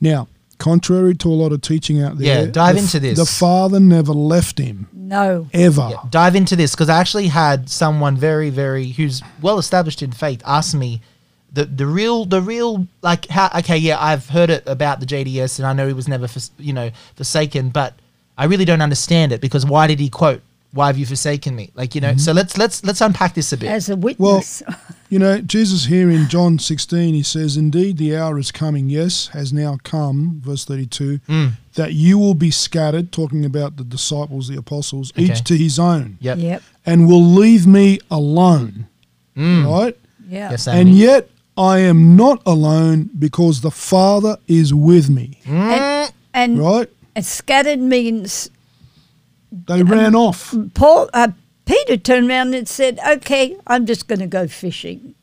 Now, 0.00 0.28
contrary 0.58 1.14
to 1.16 1.28
a 1.28 1.34
lot 1.34 1.52
of 1.52 1.60
teaching 1.60 2.00
out 2.00 2.18
there, 2.18 2.44
Yeah, 2.44 2.50
dive 2.50 2.76
the 2.76 2.82
into 2.82 3.00
this. 3.00 3.18
The 3.18 3.26
Father 3.26 3.80
never 3.80 4.12
left 4.12 4.58
him 4.58 4.88
No. 4.92 5.48
ever. 5.52 5.88
Yeah, 5.90 5.96
dive 6.10 6.36
into 6.36 6.56
this 6.56 6.72
because 6.72 6.88
I 6.88 6.98
actually 7.00 7.28
had 7.28 7.68
someone 7.68 8.16
very, 8.16 8.50
very 8.50 8.88
who's 8.90 9.22
well 9.40 9.58
established 9.58 10.02
in 10.02 10.12
faith 10.12 10.42
ask 10.46 10.74
me 10.74 11.00
the 11.52 11.66
the 11.66 11.86
real 11.86 12.24
the 12.24 12.40
real 12.40 12.86
like 13.02 13.26
how 13.26 13.50
okay 13.58 13.76
yeah 13.76 14.02
I've 14.02 14.28
heard 14.30 14.48
it 14.48 14.62
about 14.66 15.00
the 15.00 15.06
JDS 15.06 15.58
and 15.58 15.66
I 15.66 15.74
know 15.74 15.86
he 15.86 15.92
was 15.92 16.08
never 16.08 16.26
fors- 16.26 16.50
you 16.58 16.72
know 16.72 16.90
forsaken 17.14 17.68
but 17.68 17.92
I 18.38 18.46
really 18.46 18.64
don't 18.64 18.80
understand 18.80 19.32
it 19.32 19.40
because 19.42 19.66
why 19.66 19.86
did 19.86 20.00
he 20.00 20.08
quote 20.08 20.40
why 20.72 20.86
have 20.86 20.96
you 20.98 21.06
forsaken 21.06 21.54
me 21.54 21.70
like 21.74 21.94
you 21.94 22.00
know 22.00 22.16
so 22.16 22.32
let's 22.32 22.56
let's 22.56 22.82
let's 22.84 23.00
unpack 23.00 23.34
this 23.34 23.52
a 23.52 23.56
bit 23.56 23.68
As 23.70 23.88
a 23.88 23.96
witness. 23.96 24.62
Well, 24.66 24.76
You 25.12 25.18
know, 25.18 25.42
Jesus 25.42 25.84
here 25.84 26.08
in 26.10 26.26
John 26.30 26.58
16, 26.58 27.12
he 27.12 27.22
says, 27.22 27.58
Indeed, 27.58 27.98
the 27.98 28.16
hour 28.16 28.38
is 28.38 28.50
coming, 28.50 28.88
yes, 28.88 29.26
has 29.34 29.52
now 29.52 29.76
come, 29.82 30.40
verse 30.42 30.64
32, 30.64 31.18
Mm. 31.28 31.52
that 31.74 31.92
you 31.92 32.16
will 32.18 32.32
be 32.32 32.50
scattered, 32.50 33.12
talking 33.12 33.44
about 33.44 33.76
the 33.76 33.84
disciples, 33.84 34.48
the 34.48 34.56
apostles, 34.56 35.12
Okay. 35.12 35.24
each 35.24 35.44
to 35.44 35.54
his 35.54 35.78
own, 35.78 36.16
yep 36.18 36.38
Yep. 36.38 36.62
and 36.86 37.06
will 37.06 37.22
leave 37.22 37.66
me 37.66 37.98
alone. 38.10 38.86
Mm. 39.36 39.66
Right? 39.66 39.98
Yeah. 40.30 40.52
yes 40.52 40.66
And 40.66 40.88
yet 40.96 41.28
I 41.58 41.80
am 41.80 42.16
not 42.16 42.40
alone 42.46 43.10
because 43.18 43.60
the 43.60 43.70
Father 43.70 44.38
is 44.48 44.72
with 44.72 45.10
me. 45.10 45.40
And, 45.44 46.10
and, 46.32 46.58
Right? 46.58 46.88
and 47.14 47.22
scattered 47.26 47.80
means 47.80 48.48
They 49.66 49.82
ran 49.82 50.14
off. 50.14 50.54
Paul, 50.74 51.10
uh, 51.12 51.28
Peter 51.66 51.96
turned 51.96 52.28
around 52.30 52.54
and 52.54 52.66
said, 52.68 52.98
"Okay, 53.06 53.56
I'm 53.66 53.86
just 53.86 54.08
going 54.08 54.20
to 54.20 54.26
go 54.26 54.48
fishing." 54.48 55.14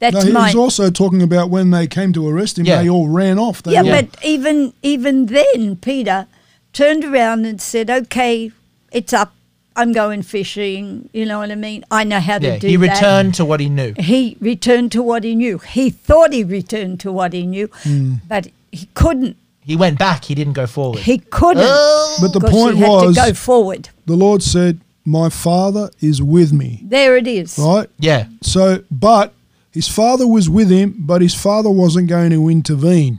That's 0.00 0.14
No, 0.16 0.20
he 0.22 0.32
my 0.32 0.46
was 0.48 0.56
also 0.56 0.90
talking 0.90 1.22
about 1.22 1.48
when 1.48 1.70
they 1.70 1.86
came 1.86 2.12
to 2.14 2.28
arrest 2.28 2.58
him, 2.58 2.66
Yeah. 2.66 2.82
they 2.82 2.88
all 2.90 3.06
ran 3.08 3.38
off. 3.38 3.62
They 3.62 3.72
yeah, 3.74 3.82
all- 3.82 3.90
but 3.90 4.08
even 4.24 4.72
even 4.82 5.26
then, 5.26 5.76
Peter 5.76 6.26
turned 6.72 7.04
around 7.04 7.46
and 7.46 7.60
said, 7.60 7.88
"Okay, 7.88 8.50
it's 8.90 9.12
up. 9.12 9.32
I'm 9.76 9.92
going 9.92 10.22
fishing." 10.22 11.08
You 11.12 11.24
know 11.24 11.38
what 11.38 11.52
I 11.52 11.54
mean? 11.54 11.84
I 11.90 12.02
know 12.04 12.18
how 12.18 12.38
to 12.38 12.46
yeah 12.46 12.58
do 12.58 12.66
he 12.66 12.76
that. 12.76 12.84
He 12.84 12.90
returned 12.92 13.34
to 13.36 13.44
what 13.44 13.60
he 13.60 13.68
knew 13.68 13.94
He 13.96 14.36
returned 14.40 14.90
to 14.92 15.02
what 15.04 15.22
he 15.22 15.34
knew. 15.36 15.58
He 15.58 15.88
thought 15.90 16.32
he 16.32 16.42
returned 16.42 16.98
to 17.00 17.12
what 17.12 17.32
he 17.32 17.46
knew, 17.46 17.68
Hmm. 17.84 18.14
but 18.28 18.48
he 18.72 18.88
couldn't. 18.94 19.36
He 19.64 19.76
went 19.76 19.98
back 19.98 20.24
he 20.24 20.34
didn't 20.34 20.54
go 20.54 20.66
forward 20.66 21.00
He 21.00 21.18
couldn't. 21.18 21.62
Oh. 21.66 22.18
But 22.20 22.32
the 22.32 22.40
'cause 22.40 22.50
point 22.50 22.76
he 22.76 22.82
had 22.82 22.88
was, 22.90 23.16
to 23.16 23.22
go 23.22 23.34
forward. 23.34 23.88
the 24.06 24.16
Lord 24.16 24.42
said, 24.42 24.80
My 25.04 25.28
Father 25.28 25.90
is 26.00 26.20
with 26.22 26.52
me. 26.52 26.80
There 26.84 27.16
it 27.16 27.26
is. 27.26 27.58
Right? 27.58 27.88
yeah 27.98 28.26
So, 28.42 28.82
but 28.90 29.32
his 29.72 29.88
father 29.88 30.26
was 30.28 30.50
with 30.50 30.68
him, 30.70 30.94
but 30.98 31.22
his 31.22 31.34
father 31.34 31.70
wasn't 31.70 32.08
going 32.08 32.30
to 32.30 32.48
intervene. 32.48 33.18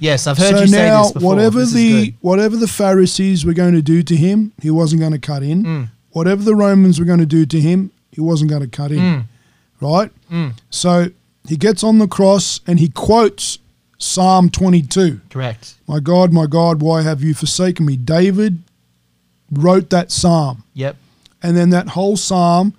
yes 0.00 0.26
I've 0.26 0.38
heard 0.38 0.56
so 0.56 0.60
you 0.62 0.66
say 0.68 0.86
now, 0.88 1.02
this 1.04 1.12
before 1.12 1.28
whatever 1.34 1.58
This 1.60 1.68
is 1.68 1.74
the 1.74 2.04
good. 2.06 2.14
whatever 2.20 2.56
the 2.56 2.66
Pharisees 2.68 3.44
were 3.46 3.54
going 3.54 3.74
to 3.74 3.82
do 3.82 4.02
to 4.02 4.16
him, 4.16 4.52
he 4.60 4.70
wasn't 4.70 5.00
going 5.00 5.12
to 5.12 5.18
cut 5.32 5.42
in. 5.42 5.62
Mm. 5.64 5.88
Whatever 6.10 6.42
the 6.42 6.54
Romans 6.56 6.98
were 6.98 7.06
going 7.06 7.20
to 7.20 7.26
do 7.38 7.46
to 7.46 7.60
him, 7.60 7.90
he 8.10 8.20
wasn't 8.20 8.50
going 8.50 8.62
to 8.62 8.68
cut 8.68 8.90
in. 8.92 8.98
Mm. 8.98 9.24
Right? 9.80 10.10
Mm. 10.30 10.52
So 10.70 11.08
he 11.48 11.56
gets 11.56 11.82
on 11.84 11.98
the 11.98 12.06
cross 12.08 12.60
and 12.66 12.78
he 12.80 12.88
quotes 12.88 13.58
Psalm 14.02 14.50
22. 14.50 15.20
correct 15.30 15.74
My 15.86 16.00
God, 16.00 16.32
my 16.32 16.46
God, 16.46 16.82
why 16.82 17.02
have 17.02 17.22
you 17.22 17.34
forsaken 17.34 17.86
me? 17.86 17.96
David 17.96 18.62
wrote 19.50 19.90
that 19.90 20.10
psalm. 20.10 20.64
yep 20.74 20.96
And 21.42 21.56
then 21.56 21.70
that 21.70 21.88
whole 21.90 22.16
psalm 22.16 22.74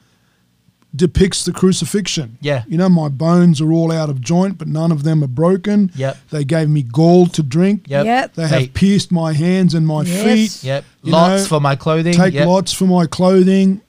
depicts 0.95 1.44
the 1.45 1.52
crucifixion. 1.52 2.38
Yeah. 2.40 2.64
You 2.68 2.78
know, 2.78 2.88
my 2.90 3.10
bones 3.10 3.60
are 3.62 3.72
all 3.72 3.91
out 3.91 4.10
of 4.12 4.22
joint, 4.22 4.58
but 4.60 4.68
none 4.68 4.91
of 4.91 5.04
them 5.04 5.24
are 5.24 5.28
broken. 5.28 5.91
Yep. 5.95 6.18
They 6.30 6.44
gave 6.44 6.70
me 6.70 6.84
gall 6.84 7.26
to 7.28 7.41
drink. 7.41 7.86
Yep. 7.88 8.06
Yep. 8.06 8.34
They 8.36 8.48
Hey. 8.48 8.62
have 8.66 8.74
pierced 8.76 9.12
my 9.12 9.34
hands 9.34 9.74
and 9.74 9.88
my 9.88 10.04
Yes. 10.04 10.24
feet. 10.24 10.64
Yep. 10.68 10.86
You 11.04 11.12
Lots 11.14 11.44
know, 11.44 11.48
for 11.48 11.60
my 11.60 11.76
clothing. 11.76 12.14
Take 12.14 12.34
yep. 12.36 12.48
lots 12.48 12.74
for 12.74 12.86
my 12.86 13.08
clothing. 13.08 13.82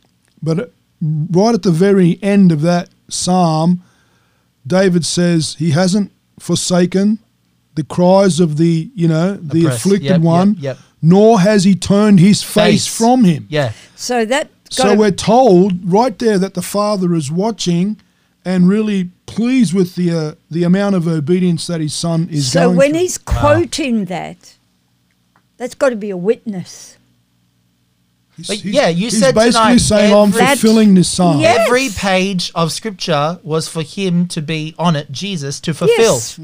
But 0.42 0.72
right 1.02 1.54
at 1.54 1.62
the 1.62 1.72
very 1.72 2.18
end 2.22 2.52
of 2.52 2.62
that 2.62 2.88
psalm, 3.08 3.82
David 4.66 5.04
says 5.04 5.56
he 5.58 5.72
hasn't 5.72 6.10
forsaken 6.38 7.18
the 7.74 7.84
cries 7.84 8.40
of 8.40 8.56
the, 8.56 8.90
you 8.94 9.08
know, 9.08 9.34
the 9.34 9.62
Oppressed. 9.66 9.86
afflicted 9.86 10.04
Yep, 10.04 10.12
yep, 10.12 10.20
one, 10.22 10.56
yep. 10.60 10.78
nor 11.02 11.40
has 11.40 11.64
he 11.64 11.74
turned 11.74 12.20
his 12.20 12.42
face, 12.42 12.86
Face. 12.86 12.86
from 12.86 13.24
him. 13.24 13.46
Yeah. 13.50 13.72
So 13.96 14.24
that 14.26 14.48
So 14.70 14.94
we're 14.96 15.10
told 15.10 15.72
right 15.84 16.16
there 16.18 16.38
that 16.38 16.54
the 16.54 16.62
father 16.62 17.14
is 17.14 17.30
watching 17.30 17.96
and 18.44 18.68
really 18.68 19.10
pleased 19.26 19.72
with 19.74 19.94
the 19.94 20.10
uh, 20.12 20.34
the 20.50 20.64
amount 20.64 20.94
of 20.94 21.08
obedience 21.08 21.66
that 21.66 21.80
his 21.80 21.94
son 21.94 22.28
is 22.30 22.52
so 22.52 22.66
going 22.66 22.76
when 22.76 22.90
through. 22.90 23.00
he's 23.00 23.18
quoting 23.18 24.04
that, 24.06 24.54
that's 25.56 25.74
got 25.74 25.88
to 25.90 25.96
be 25.96 26.10
a 26.10 26.16
witness. 26.16 26.96
He's- 28.36 28.48
But 28.48 28.56
he's- 28.58 28.74
yeah, 28.74 28.88
you 28.88 29.04
he's 29.04 29.18
said 29.20 29.34
basically 29.34 29.52
tonight 29.52 29.76
saying 29.78 30.12
I'm 30.14 30.32
fulfilling 30.32 30.94
this 30.94 31.08
psalm. 31.08 31.40
Yes. 31.40 31.66
Every 31.66 31.88
page 31.88 32.50
of 32.54 32.72
scripture 32.72 33.38
was 33.42 33.68
for 33.68 33.82
him 33.82 34.26
to 34.28 34.42
be 34.42 34.74
on 34.78 34.94
it, 34.96 35.10
Jesus 35.12 35.58
to 35.60 35.72
fulfill. 35.72 36.14
Yes. 36.14 36.38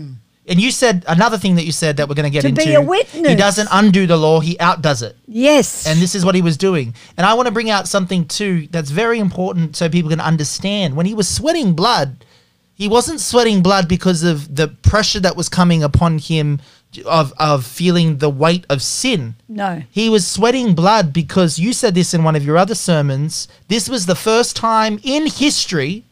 And 0.50 0.60
you 0.60 0.70
said 0.72 1.04
another 1.08 1.38
thing 1.38 1.54
that 1.54 1.64
you 1.64 1.72
said 1.72 1.96
that 1.96 2.08
we're 2.08 2.16
going 2.16 2.24
to 2.24 2.30
get 2.30 2.42
To 2.42 2.48
into. 2.48 2.64
be 2.64 2.74
a 2.74 2.82
witness. 2.82 3.28
He 3.28 3.36
doesn't 3.36 3.68
undo 3.70 4.06
the 4.06 4.16
law; 4.16 4.40
he 4.40 4.58
outdoes 4.58 5.00
it. 5.00 5.16
Yes. 5.26 5.86
And 5.86 6.00
this 6.02 6.14
is 6.14 6.24
what 6.24 6.34
he 6.34 6.42
was 6.42 6.56
doing. 6.58 6.94
And 7.16 7.24
I 7.24 7.34
want 7.34 7.46
to 7.46 7.52
bring 7.52 7.70
out 7.70 7.88
something 7.88 8.26
too 8.26 8.66
that's 8.70 8.90
very 8.90 9.18
important 9.20 9.76
so 9.76 9.88
people 9.88 10.10
can 10.10 10.20
understand. 10.20 10.96
When 10.96 11.06
he 11.06 11.14
was 11.14 11.28
sweating 11.28 11.74
blood, 11.74 12.24
he 12.74 12.88
wasn't 12.88 13.20
sweating 13.20 13.62
blood 13.62 13.88
because 13.88 14.22
of 14.24 14.54
the 14.56 14.68
pressure 14.68 15.20
that 15.20 15.36
was 15.36 15.48
coming 15.48 15.82
upon 15.84 16.18
him 16.18 16.60
of 17.06 17.32
of 17.38 17.64
feeling 17.64 18.18
the 18.18 18.28
weight 18.28 18.66
of 18.68 18.82
sin. 18.82 19.36
no. 19.48 19.82
He 19.90 20.08
was 20.08 20.26
sweating 20.26 20.74
blood 20.74 21.12
because 21.12 21.60
you 21.60 21.72
said 21.72 21.94
this 21.94 22.12
in 22.12 22.24
one 22.24 22.34
of 22.34 22.44
your 22.44 22.56
other 22.58 22.74
sermons. 22.74 23.46
This 23.68 23.88
was 23.88 24.06
the 24.06 24.16
first 24.16 24.56
time 24.56 24.98
in 25.04 25.26
history 25.28 26.02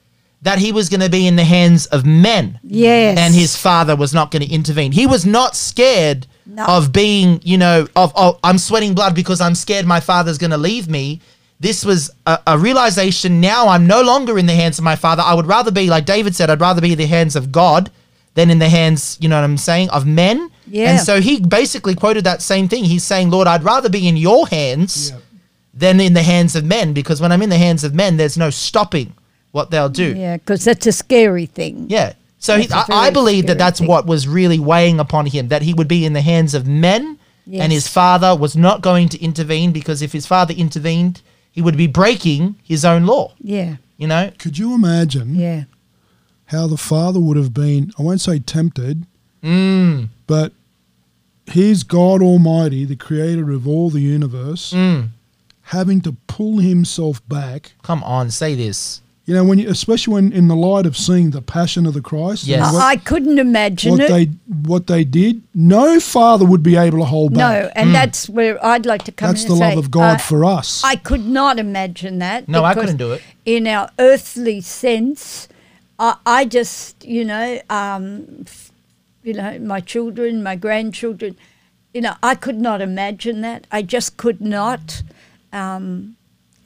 that 0.43 0.59
he 0.59 0.71
was 0.73 0.89
going 0.89 1.01
to 1.01 1.11
be 1.11 1.27
in 1.27 1.37
the 1.37 1.45
hands 1.45 1.87
of 1.87 2.05
men. 2.07 2.61
Yes. 2.63 3.19
And 3.19 3.35
his 3.35 3.57
father 3.57 3.97
was 3.97 4.15
not 4.15 4.31
going 4.31 4.43
to 4.47 4.53
intervene. 4.53 4.93
He 4.93 5.07
was 5.07 5.27
not 5.27 5.57
scared 5.57 6.27
No. 6.47 6.65
of 6.65 6.93
being, 6.93 7.41
you 7.43 7.59
know, 7.59 7.87
of, 7.97 8.13
oh, 8.15 8.39
I'm 8.45 8.59
sweating 8.59 8.95
blood 8.95 9.15
because 9.15 9.41
I'm 9.41 9.55
scared 9.57 9.85
my 9.85 10.01
father's 10.01 10.39
going 10.39 10.53
to 10.53 10.57
leave 10.59 10.89
me. 10.89 11.21
This 11.61 11.85
was 11.85 12.11
a, 12.25 12.39
a 12.47 12.57
realization 12.59 13.41
now 13.41 13.67
I'm 13.69 13.87
no 13.89 14.01
longer 14.01 14.39
in 14.39 14.47
the 14.47 14.55
hands 14.55 14.79
of 14.79 14.85
my 14.85 14.95
father. 14.95 15.23
I 15.27 15.35
would 15.35 15.47
rather 15.47 15.73
be, 15.73 15.89
like 15.91 16.05
David 16.07 16.37
said, 16.37 16.51
I'd 16.51 16.61
rather 16.61 16.81
be 16.81 16.93
in 16.93 16.99
the 16.99 17.07
hands 17.07 17.35
of 17.35 17.51
God 17.51 17.91
than 18.35 18.49
in 18.49 18.61
the 18.61 18.69
hands, 18.69 19.19
you 19.21 19.29
know 19.29 19.37
what 19.37 19.43
I'm 19.45 19.57
saying, 19.59 19.91
of 19.91 20.07
men. 20.07 20.53
Yeah. 20.69 20.91
And 20.93 21.01
so 21.01 21.21
he 21.21 21.41
basically 21.41 21.97
quoted 21.97 22.23
that 22.25 22.43
same 22.43 22.69
thing. 22.69 22.85
He's 22.85 23.03
saying, 23.03 23.31
Lord, 23.31 23.49
I'd 23.49 23.65
rather 23.65 23.89
be 23.89 24.07
in 24.07 24.17
your 24.17 24.47
hands 24.47 25.11
Yeah. 25.11 25.17
than 25.75 25.99
in 26.01 26.13
the 26.15 26.23
hands 26.23 26.55
of 26.55 26.65
men 26.65 26.93
because 26.93 27.21
when 27.21 27.33
I'm 27.33 27.43
in 27.43 27.51
the 27.51 27.59
hands 27.59 27.83
of 27.83 27.93
men, 27.93 28.17
there's 28.19 28.39
no 28.39 28.51
stopping 28.51 29.15
what 29.53 29.71
they'll 29.71 29.89
do. 29.89 30.15
Yeah, 30.15 30.37
because 30.37 30.65
that's 30.65 30.87
a 30.87 30.93
scary 30.93 31.47
thing. 31.47 31.87
Yeah. 31.89 32.13
So 32.41 32.57
he, 32.59 32.67
That's 32.67 32.89
a 32.89 32.93
I, 32.93 32.97
I 32.99 33.03
very 33.05 33.15
believe 33.15 33.47
that 33.49 33.59
that's 33.59 33.81
thing. 33.81 33.89
what 33.89 34.07
was 34.07 34.29
really 34.29 34.59
weighing 34.61 35.01
upon 35.01 35.27
him, 35.27 35.49
that 35.49 35.63
he 35.63 35.75
would 35.75 35.89
be 35.89 36.05
in 36.05 36.13
the 36.13 36.21
hands 36.21 36.55
of 36.55 36.67
men 36.69 37.19
and 37.53 37.73
his 37.73 37.89
father 37.89 38.37
was 38.37 38.55
not 38.57 38.81
going 38.83 39.09
to 39.09 39.19
intervene 39.21 39.73
because 39.73 40.03
if 40.03 40.13
his 40.13 40.27
father 40.27 40.53
intervened, 40.55 41.23
he 41.51 41.63
would 41.63 41.77
be 41.77 41.87
breaking 41.89 42.55
his 42.63 42.85
own 42.85 43.07
law, 43.07 43.33
Yeah. 43.41 43.77
you 43.97 44.07
know? 44.07 44.31
Could 44.39 44.59
you 44.59 44.75
imagine 44.75 45.35
Yeah. 45.35 45.65
how 46.47 46.67
the 46.69 46.77
father 46.77 47.19
would 47.19 47.37
have 47.39 47.53
been? 47.55 47.91
I 47.99 48.03
won't 48.03 48.21
say 48.21 48.39
tempted, 48.39 49.05
Mm, 49.43 50.09
but 50.27 50.53
he's 51.51 51.83
God 51.85 52.21
Almighty, 52.23 52.85
the 52.85 52.97
creator 52.97 53.51
of 53.53 53.67
all 53.67 53.89
the 53.91 54.01
universe, 54.01 54.73
mm. 54.73 55.09
having 55.63 56.01
to 56.03 56.13
pull 56.27 56.59
himself 56.59 57.27
back. 57.29 57.73
Come 57.83 58.03
on, 58.05 58.31
say 58.31 58.55
this. 58.55 59.01
You 59.29 59.35
know, 59.35 59.45
when 59.45 59.59
you, 59.59 59.69
especially 59.69 60.15
when 60.15 60.33
in 60.33 60.49
the 60.49 60.57
light 60.57 60.87
of 60.87 60.97
seeing 60.97 61.33
the 61.33 61.43
passion 61.43 61.85
of 61.85 61.93
the 61.93 62.01
Christ, 62.01 62.45
and 62.45 62.49
Yes. 62.53 62.73
what, 62.73 62.83
I 62.83 62.97
couldn't 62.97 63.39
imagine 63.39 63.91
what 63.93 64.01
it. 64.01 64.09
they 64.09 64.25
what 64.71 64.87
they 64.87 65.05
did, 65.05 65.43
no 65.55 66.01
father 66.01 66.47
would 66.47 66.63
be 66.63 66.77
able 66.77 67.01
to 67.01 67.05
hold 67.05 67.35
back. 67.35 67.65
no, 67.65 67.71
and 67.77 67.95
that's 67.95 68.27
where 68.27 68.57
I'd 68.65 68.87
like 68.87 69.03
to 69.05 69.13
come 69.13 69.29
That's 69.29 69.43
in 69.43 69.49
the 69.49 69.53
and 69.57 69.61
love 69.61 69.73
say, 69.75 69.79
of 69.81 69.91
God 69.91 70.15
I- 70.15 70.17
for 70.17 70.47
us. 70.47 70.83
I 70.83 70.97
could 70.97 71.27
not 71.27 71.59
imagine 71.59 72.21
that. 72.21 72.49
No, 72.49 72.65
I 72.65 72.73
couldn't 72.73 72.97
do 72.97 73.13
it. 73.13 73.21
In 73.45 73.67
our 73.67 73.91
earthly 73.99 74.63
sense, 74.63 75.47
I, 75.99 76.17
I 76.25 76.47
just, 76.47 77.05
you 77.05 77.27
know, 77.27 77.61
um, 77.69 78.47
you 79.23 79.35
know, 79.35 79.59
my 79.59 79.81
children, 79.81 80.43
my 80.43 80.57
grandchildren, 80.57 81.37
you 81.93 82.01
know, 82.01 82.15
I 82.23 82.35
could 82.35 82.59
not 82.59 82.81
imagine 82.81 83.43
that. 83.43 83.67
I 83.71 83.83
just 83.83 84.17
could 84.17 84.41
not. 84.41 85.03
Um, 85.53 86.15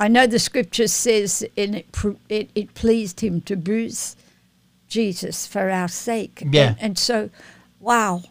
I 0.01 0.09
know 0.09 0.27
the 0.27 0.39
scripture 0.39 0.89
says, 0.89 1.44
and 1.56 1.77
it, 1.77 1.86
it, 2.28 2.51
it 2.55 2.74
pleased 2.74 3.20
him 3.20 3.40
to 3.43 3.56
bruise 3.56 4.16
Jesus 4.89 5.47
for 5.47 5.70
our 5.70 5.89
sake. 5.89 6.43
Yeah. 6.51 6.69
And, 6.69 6.77
and 6.81 6.98
so, 6.98 7.31
wow, 7.81 8.23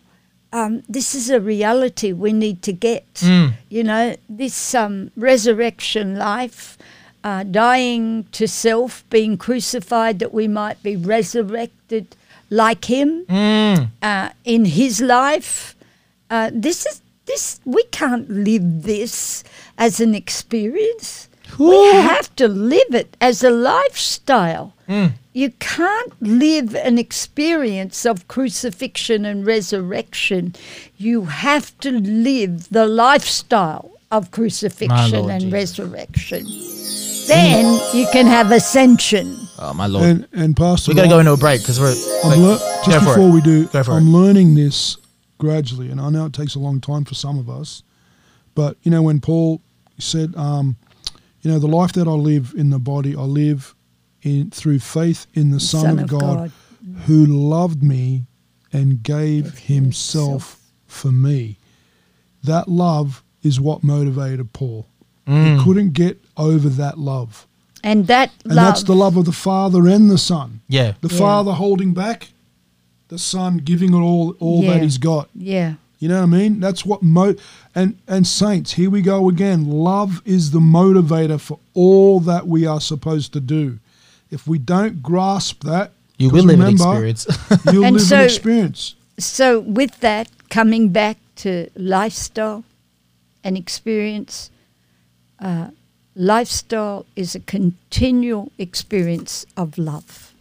um, 0.53 0.83
this 0.89 1.15
is 1.15 1.29
a 1.29 1.39
reality 1.39 2.11
we 2.11 2.33
need 2.33 2.61
to 2.63 2.73
get. 2.73 3.13
Mm. 3.15 3.53
You 3.69 3.83
know, 3.83 4.15
this 4.27 4.75
um, 4.75 5.11
resurrection 5.15 6.15
life, 6.17 6.77
uh, 7.23 7.43
dying 7.43 8.25
to 8.33 8.47
self, 8.47 9.05
being 9.09 9.37
crucified 9.37 10.19
that 10.19 10.33
we 10.33 10.47
might 10.47 10.81
be 10.83 10.95
resurrected 10.95 12.15
like 12.49 12.85
him 12.85 13.25
Mm. 13.29 13.87
uh, 14.01 14.29
in 14.43 14.65
his 14.65 14.99
life. 14.99 15.75
Uh, 16.29 16.51
this 16.53 16.85
is 16.85 17.01
this. 17.25 17.61
We 17.63 17.83
can't 17.85 18.29
live 18.29 18.83
this 18.83 19.43
as 19.77 19.99
an 20.01 20.13
experience. 20.15 21.29
We 21.59 21.75
have 21.93 22.35
to 22.37 22.47
live 22.47 22.93
it 22.93 23.15
as 23.21 23.43
a 23.43 23.49
lifestyle. 23.51 24.73
Mm. 24.87 25.13
You 25.33 25.51
can't 25.59 26.13
live 26.21 26.75
an 26.75 26.97
experience 26.97 28.05
of 28.05 28.27
crucifixion 28.27 29.25
and 29.25 29.45
resurrection. 29.45 30.53
You 30.97 31.25
have 31.25 31.77
to 31.79 31.91
live 31.91 32.69
the 32.69 32.85
lifestyle 32.87 33.91
of 34.11 34.31
crucifixion 34.31 35.29
and 35.29 35.41
Jesus. 35.43 35.53
resurrection. 35.53 36.45
Then 37.27 37.79
you 37.93 38.07
can 38.11 38.25
have 38.25 38.51
ascension. 38.51 39.37
Oh, 39.59 39.73
my 39.73 39.87
Lord. 39.87 40.05
and 40.05 40.27
and 40.33 40.57
Pastor, 40.57 40.91
we 40.91 40.95
got 40.95 41.03
to 41.03 41.07
go 41.07 41.19
into 41.19 41.31
a 41.33 41.37
break 41.37 41.61
because 41.61 41.79
we're. 41.79 41.95
I'm 42.25 42.31
wait, 42.31 42.37
lear- 42.39 42.57
go 42.57 42.81
just 42.91 43.05
for 43.05 43.11
it. 43.11 43.15
before 43.15 43.31
we 43.31 43.41
do, 43.41 43.65
Go 43.67 43.83
for 43.83 43.91
I'm 43.93 44.07
it. 44.07 44.11
learning 44.11 44.55
this 44.55 44.97
gradually, 45.37 45.89
and 45.91 46.01
I 46.01 46.09
know 46.09 46.25
it 46.25 46.33
takes 46.33 46.55
a 46.55 46.59
long 46.59 46.81
time 46.81 47.05
for 47.05 47.13
some 47.15 47.37
of 47.39 47.49
us. 47.49 47.83
But 48.55 48.75
you 48.83 48.91
know, 48.91 49.01
when 49.03 49.21
Paul 49.21 49.61
said, 49.99 50.35
um, 50.35 50.75
"You 51.41 51.51
know, 51.51 51.59
the 51.59 51.67
life 51.67 51.93
that 51.93 52.07
I 52.07 52.11
live 52.11 52.53
in 52.57 52.69
the 52.69 52.79
body, 52.79 53.15
I 53.15 53.23
live 53.23 53.75
in 54.21 54.49
through 54.51 54.79
faith 54.79 55.25
in 55.33 55.51
the 55.51 55.59
Son, 55.59 55.99
of, 55.99 56.07
God, 56.07 56.51
who 57.05 57.25
loved 57.25 57.81
me 57.83 58.23
and 58.73 59.01
gave 59.03 59.57
Himself 59.59 60.59
for 60.87 61.11
me." 61.11 61.57
That 62.43 62.67
love 62.69 63.23
is 63.43 63.59
what 63.59 63.83
motivated 63.83 64.53
Paul. 64.53 64.85
Mm. 65.27 65.57
He 65.57 65.63
couldn't 65.63 65.93
get 65.93 66.19
over 66.37 66.69
that 66.69 66.97
love, 66.99 67.47
And 67.83 68.07
that 68.07 68.31
and 68.43 68.55
love. 68.55 68.65
that's 68.65 68.83
the 68.83 68.95
love 68.95 69.17
of 69.17 69.25
the 69.25 69.31
Father 69.31 69.87
and 69.87 70.09
the 70.09 70.17
Son 70.17 70.61
Yeah. 70.67 70.93
the 71.01 71.09
Yeah. 71.09 71.17
father 71.19 71.53
holding 71.53 71.93
back, 71.93 72.29
the 73.09 73.17
son 73.19 73.57
giving 73.57 73.93
it 73.93 73.97
all 73.99 74.35
all 74.39 74.63
Yeah. 74.63 74.73
that 74.73 74.83
he's 74.83 74.97
got. 74.97 75.29
yeah. 75.35 75.75
You 76.01 76.07
know 76.09 76.17
what 76.17 76.23
I 76.23 76.39
mean? 76.39 76.59
That's 76.59 76.83
what 76.83 77.03
mo 77.03 77.35
and 77.75 77.95
and 78.07 78.25
saints. 78.25 78.73
Here 78.73 78.89
we 78.89 79.03
go 79.03 79.29
again. 79.29 79.69
Love 79.69 80.23
is 80.25 80.49
the 80.49 80.59
motivator 80.59 81.39
for 81.39 81.59
all 81.75 82.19
that 82.21 82.47
we 82.47 82.65
are 82.65 82.81
supposed 82.81 83.33
to 83.33 83.39
do. 83.39 83.77
If 84.31 84.47
we 84.47 84.57
don't 84.57 85.03
grasp 85.03 85.63
that, 85.63 85.91
you 86.17 86.31
will 86.31 86.43
live 86.45 86.59
an 86.59 86.65
remember, 86.65 87.05
experience. 87.05 87.27
You'll 87.71 87.85
And 87.85 87.95
live 87.97 88.03
so- 88.07 88.17
an 88.17 88.25
experience. 88.25 88.95
So, 89.19 89.59
with 89.59 89.99
that, 89.99 90.27
coming 90.49 90.89
back 90.89 91.17
to 91.43 91.69
lifestyle 91.75 92.63
and 93.43 93.55
experience, 93.55 94.49
uh, 95.39 95.67
lifestyle 96.15 97.05
is 97.15 97.35
a 97.35 97.39
continual 97.41 98.51
experience 98.57 99.45
of 99.55 99.77
love. 99.77 100.33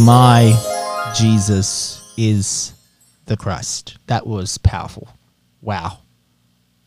My 0.00 0.52
Jesus 1.16 2.02
is 2.16 2.72
the 3.30 3.36
Christ. 3.36 3.96
That 4.08 4.26
was 4.26 4.58
powerful. 4.58 5.08
Wow. 5.62 5.98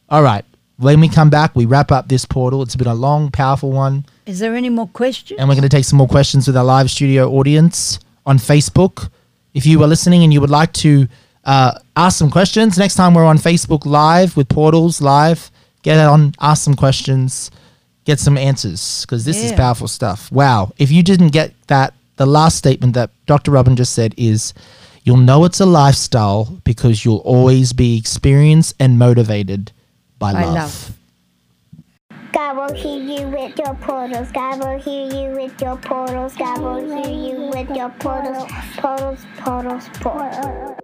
All 0.10 0.22
right. 0.22 0.46
When 0.78 1.00
we 1.00 1.08
come 1.08 1.30
back, 1.30 1.56
we 1.56 1.66
wrap 1.66 1.92
up 1.92 2.10
this 2.10 2.26
portal. 2.26 2.62
It's 2.62 2.76
been 2.76 2.88
a 2.88 2.94
long, 2.94 3.32
powerful 3.32 3.72
one. 3.72 4.06
Is 4.26 4.40
there 4.40 4.54
any 4.54 4.70
more 4.70 4.88
questions? 4.88 5.40
And 5.40 5.48
we're 5.48 5.56
going 5.56 5.64
to 5.64 5.70
take 5.70 5.86
some 5.86 5.98
more 5.98 6.08
questions 6.08 6.46
with 6.46 6.58
our 6.58 6.64
live 6.64 6.92
studio 6.92 7.32
audience 7.32 8.00
on 8.26 8.38
Facebook. 8.38 9.10
If 9.54 9.66
you 9.66 9.82
are 9.84 9.88
listening 9.88 10.24
and 10.24 10.34
you 10.34 10.42
would 10.42 10.50
like 10.50 10.74
to 10.74 11.08
uh, 11.46 11.80
ask 11.96 12.20
some 12.20 12.30
questions, 12.30 12.78
next 12.78 12.96
time 12.96 13.14
we're 13.14 13.26
on 13.26 13.38
Facebook 13.38 13.86
Live 13.86 14.36
with 14.36 14.50
Portals 14.50 15.02
Live, 15.02 15.50
get 15.82 15.98
on, 15.98 16.34
ask 16.42 16.64
some 16.64 16.76
questions, 16.76 17.52
get 18.04 18.20
some 18.20 18.38
answers, 18.38 19.06
because 19.06 19.24
this 19.24 19.42
is 19.42 19.54
powerful 19.54 19.88
stuff. 19.88 20.30
Wow. 20.30 20.74
If 20.78 20.92
you 20.92 21.04
didn't 21.04 21.30
get 21.30 21.54
that, 21.68 21.94
the 22.18 22.26
last 22.26 22.58
statement 22.58 22.96
that 22.96 23.12
Dr. 23.28 23.52
Robin 23.52 23.76
just 23.76 23.94
said 23.94 24.14
is 24.18 24.54
you'll 25.04 25.18
know 25.18 25.46
it's 25.46 25.60
a 25.60 25.66
lifestyle 25.66 26.46
because 26.64 27.04
you'll 27.06 27.18
always 27.18 27.74
be 27.74 27.98
experienced 27.98 28.76
and 28.80 28.98
motivated 28.98 29.72
by, 30.18 30.34
By 30.34 30.46
love. 30.46 30.54
love. 30.56 30.98
God 32.32 32.58
will 32.58 32.74
hear 32.76 33.00
you 33.00 33.28
with 33.28 33.58
your 33.60 33.76
portals. 33.76 34.32
God 34.32 34.60
will 34.60 34.80
hear 34.80 35.06
you 35.14 35.36
with 35.36 35.62
your 35.62 35.78
portals. 35.78 36.36
God 36.36 36.62
will 36.62 37.04
hear 37.04 37.14
you 37.14 37.52
with 37.54 37.70
your 37.76 37.90
portals. 38.00 38.50
Portals, 38.78 39.24
portals, 39.38 39.88
portals. 40.00 40.80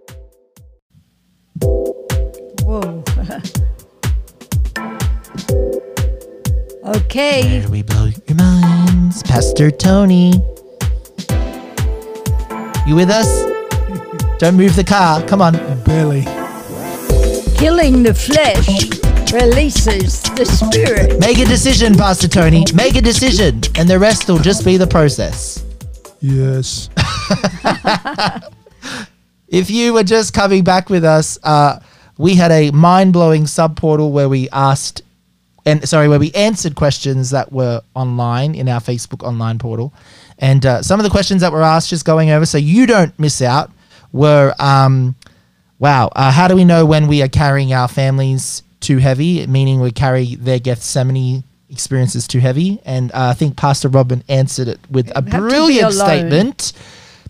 Whoa. 2.62 3.02
okay. 7.00 7.42
Where 7.42 7.62
do 7.62 7.68
we 7.70 7.82
blow 7.82 8.10
your 8.28 8.36
minds? 8.36 9.24
Pastor 9.24 9.72
Tony. 9.72 10.34
You 12.86 12.94
with 12.94 13.10
us? 13.10 13.49
Don't 14.40 14.56
move 14.56 14.74
the 14.74 14.82
car. 14.82 15.22
Come 15.26 15.42
on. 15.42 15.52
Barely. 15.84 16.22
Killing 17.58 18.02
the 18.02 18.14
flesh 18.14 18.66
releases 19.34 20.22
the 20.22 20.46
spirit. 20.46 21.20
Make 21.20 21.36
a 21.40 21.44
decision, 21.44 21.94
Pastor 21.94 22.26
Tony. 22.26 22.64
Make 22.72 22.96
a 22.96 23.02
decision. 23.02 23.60
And 23.76 23.86
the 23.86 23.98
rest 23.98 24.28
will 24.28 24.38
just 24.38 24.64
be 24.64 24.78
the 24.78 24.86
process. 24.86 25.62
Yes. 26.20 26.88
if 29.48 29.68
you 29.68 29.92
were 29.92 30.04
just 30.04 30.32
coming 30.32 30.64
back 30.64 30.88
with 30.88 31.04
us, 31.04 31.38
uh, 31.42 31.80
we 32.16 32.34
had 32.34 32.50
a 32.50 32.70
mind 32.70 33.12
blowing 33.12 33.46
sub 33.46 33.76
portal 33.76 34.10
where 34.10 34.30
we 34.30 34.48
asked, 34.54 35.02
and 35.66 35.86
sorry, 35.86 36.08
where 36.08 36.18
we 36.18 36.32
answered 36.32 36.76
questions 36.76 37.28
that 37.28 37.52
were 37.52 37.82
online 37.94 38.54
in 38.54 38.70
our 38.70 38.80
Facebook 38.80 39.22
online 39.22 39.58
portal. 39.58 39.92
And 40.38 40.64
uh, 40.64 40.80
some 40.80 40.98
of 40.98 41.04
the 41.04 41.10
questions 41.10 41.42
that 41.42 41.52
were 41.52 41.62
asked, 41.62 41.90
just 41.90 42.06
going 42.06 42.30
over 42.30 42.46
so 42.46 42.56
you 42.56 42.86
don't 42.86 43.16
miss 43.18 43.42
out, 43.42 43.70
were 44.12 44.54
um, 44.58 45.14
wow, 45.78 46.10
uh, 46.14 46.30
how 46.30 46.46
do 46.48 46.54
we 46.54 46.64
know 46.64 46.86
when 46.86 47.08
we 47.08 47.22
are 47.22 47.28
carrying 47.28 47.72
our 47.72 47.88
families 47.88 48.62
too 48.80 48.98
heavy, 48.98 49.46
meaning 49.46 49.80
we 49.80 49.90
carry 49.90 50.36
their 50.36 50.58
Gethsemane 50.58 51.42
experiences 51.68 52.26
too 52.28 52.40
heavy? 52.40 52.80
And 52.84 53.10
uh, 53.12 53.28
I 53.28 53.34
think 53.34 53.56
Pastor 53.56 53.88
Robin 53.88 54.22
answered 54.28 54.68
it 54.68 54.80
with 54.90 55.10
a 55.16 55.22
brilliant 55.22 55.92
statement. 55.94 56.72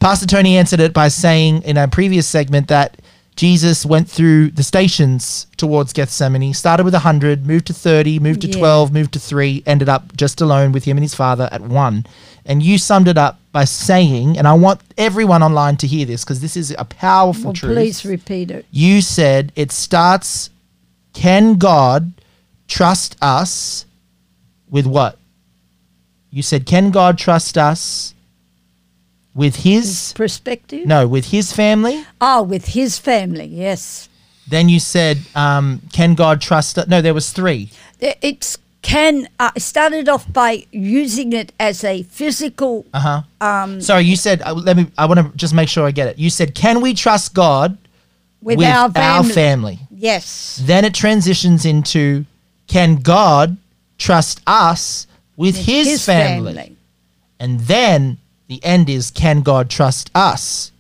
Pastor 0.01 0.27
Tony 0.27 0.57
answered 0.57 0.81
it 0.81 0.93
by 0.93 1.09
saying 1.09 1.63
in 1.63 1.77
a 1.77 1.87
previous 1.89 2.27
segment 2.27 2.69
that 2.69 3.01
Jesus 3.37 3.87
went 3.87 4.09
through 4.09 4.51
the 4.51 4.63
stations 4.63 5.47
towards 5.57 5.93
Gethsemane, 5.93 6.53
started 6.53 6.85
with 6.85 6.95
100, 6.95 7.47
moved 7.47 7.67
to 7.69 7.73
30, 7.73 8.19
moved 8.19 8.43
to 8.43 8.49
Yeah. 8.49 8.59
12, 8.59 8.93
moved 8.93 9.13
to 9.13 9.19
3, 9.19 9.63
ended 9.67 9.89
up 9.89 10.15
just 10.17 10.41
alone 10.41 10.73
with 10.73 10.85
him 10.85 10.97
and 10.97 11.05
his 11.05 11.15
father 11.15 11.49
at 11.53 11.63
1. 11.63 12.05
And 12.45 12.63
you 12.63 12.77
summed 12.79 13.09
it 13.09 13.17
up 13.17 13.40
by 13.53 13.65
saying, 13.65 14.39
and 14.39 14.47
I 14.47 14.55
want 14.55 14.81
everyone 14.97 15.43
online 15.43 15.77
to 15.79 15.87
hear 15.87 16.07
this 16.07 16.25
because 16.25 16.41
this 16.41 16.57
is 16.57 16.75
a 16.79 16.85
powerful 16.85 17.47
Well, 17.47 17.53
truth. 17.55 17.75
please 17.75 18.05
repeat 18.05 18.51
it. 18.51 18.65
You 18.71 19.01
said 19.01 19.53
it 19.57 19.73
starts, 19.73 20.51
can 21.13 21.55
God 21.55 22.13
trust 22.69 23.17
us 23.21 23.87
with 24.71 24.87
what? 24.87 25.19
You 26.31 26.43
said, 26.43 26.65
can 26.65 26.93
God 26.93 27.19
trust 27.19 27.59
us 27.59 28.15
with 29.35 29.57
his, 29.57 30.13
Perspective? 30.17 30.87
no, 30.87 31.09
with 31.09 31.27
his 31.27 31.53
family? 31.53 32.05
Oh, 32.21 32.43
with 32.43 32.67
his 32.67 32.99
family, 32.99 33.47
yes. 33.47 34.09
Then 34.49 34.69
you 34.69 34.81
said, 34.81 35.19
um, 35.37 35.81
"Can 35.93 36.15
God 36.17 36.41
trust?" 36.41 36.77
Us? 36.77 36.89
No, 36.89 37.01
there 37.01 37.15
was 37.15 37.31
three. 37.33 37.71
It's 38.01 38.59
can. 38.83 39.29
I 39.39 39.53
started 39.59 40.09
off 40.09 40.31
by 40.33 40.67
using 40.71 41.33
it 41.33 41.53
as 41.61 41.85
a 41.85 42.03
physical. 42.05 42.87
Uh 42.93 43.01
huh. 43.01 43.23
Um, 43.41 43.81
Sorry, 43.81 44.05
you 44.05 44.17
said. 44.17 44.43
Uh, 44.43 44.55
let 44.55 44.77
me. 44.77 44.87
I 44.97 45.07
want 45.07 45.21
to 45.21 45.37
just 45.37 45.55
make 45.55 45.69
sure 45.69 45.87
I 45.87 45.91
get 45.91 46.09
it. 46.09 46.19
You 46.19 46.31
said, 46.31 46.55
"Can 46.55 46.81
we 46.81 46.95
trust 46.95 47.35
God 47.35 47.77
with, 48.41 48.61
our 48.63 48.91
family. 48.91 49.33
family?" 49.33 49.79
Yes. 49.91 50.61
Then 50.65 50.85
it 50.85 50.95
transitions 50.95 51.65
into, 51.65 52.25
"Can 52.67 52.97
God 52.97 53.57
trust 53.99 54.41
us 54.47 55.07
with, 55.37 55.57
his, 55.57 56.05
family? 56.05 56.77
And 57.39 57.61
then 57.61 58.19
the 58.49 58.63
end 58.65 58.89
is, 58.89 59.11
"Can 59.11 59.43
God 59.43 59.71
trust 59.71 60.11
us 60.15 60.73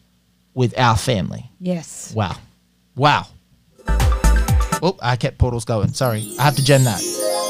with 0.55 0.79
our 0.79 0.97
family?" 0.97 1.51
Yes. 1.61 2.13
Wow. 2.15 2.37
Wow. 2.97 3.27
Oh, 4.83 4.97
I 5.03 5.17
kept 5.17 5.39
portals 5.39 5.65
going. 5.65 5.93
Sorry. 5.93 6.35
I 6.39 6.45
have 6.45 6.57
to 6.57 6.65
gen 6.65 6.85
that. 6.85 7.01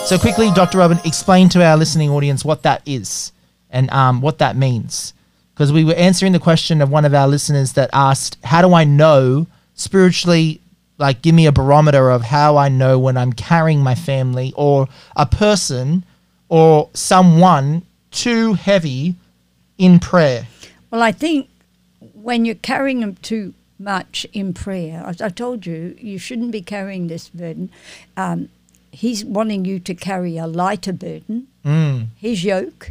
So 0.06 0.18
quickly, 0.18 0.50
Dr. 0.52 0.78
Robin, 0.78 0.98
explain 1.04 1.48
to 1.50 1.64
our 1.64 1.76
listening 1.76 2.10
audience 2.10 2.44
what 2.44 2.62
that 2.64 2.82
is 2.86 3.32
and 3.70 3.90
um, 3.90 4.20
what 4.20 4.38
that 4.38 4.56
means. 4.56 5.14
Because 5.54 5.72
we 5.72 5.84
were 5.84 5.94
answering 5.94 6.32
the 6.32 6.38
question 6.38 6.80
of 6.80 6.90
one 6.90 7.04
of 7.04 7.14
our 7.14 7.28
listeners 7.28 7.74
that 7.74 7.90
asked, 7.92 8.38
How 8.42 8.62
do 8.62 8.74
I 8.74 8.84
know 8.84 9.46
spiritually? 9.74 10.60
Like, 10.98 11.22
give 11.22 11.34
me 11.34 11.46
a 11.46 11.52
barometer 11.52 12.10
of 12.10 12.22
how 12.22 12.56
I 12.56 12.68
know 12.68 12.98
when 12.98 13.16
I'm 13.16 13.32
carrying 13.32 13.80
my 13.80 13.94
family 13.94 14.52
or 14.56 14.88
a 15.16 15.26
person 15.26 16.04
or 16.48 16.90
someone 16.92 17.82
too 18.10 18.54
heavy 18.54 19.14
in 19.78 19.98
prayer. 19.98 20.46
Well, 20.90 21.02
I 21.02 21.12
think 21.12 21.48
when 22.14 22.44
you're 22.44 22.54
carrying 22.56 23.00
them 23.00 23.16
too 23.16 23.54
much 23.80 24.26
in 24.32 24.52
prayer, 24.52 25.02
as 25.06 25.20
I 25.20 25.30
told 25.30 25.66
you, 25.66 25.96
you 25.98 26.18
shouldn't 26.18 26.52
be 26.52 26.60
carrying 26.60 27.08
this 27.08 27.28
burden. 27.30 27.70
Um, 28.16 28.48
he's 28.92 29.24
wanting 29.24 29.64
you 29.64 29.78
to 29.80 29.94
carry 29.94 30.36
a 30.36 30.46
lighter 30.46 30.92
burden. 30.92 31.48
Mm. 31.64 32.08
His 32.16 32.44
yoke, 32.44 32.90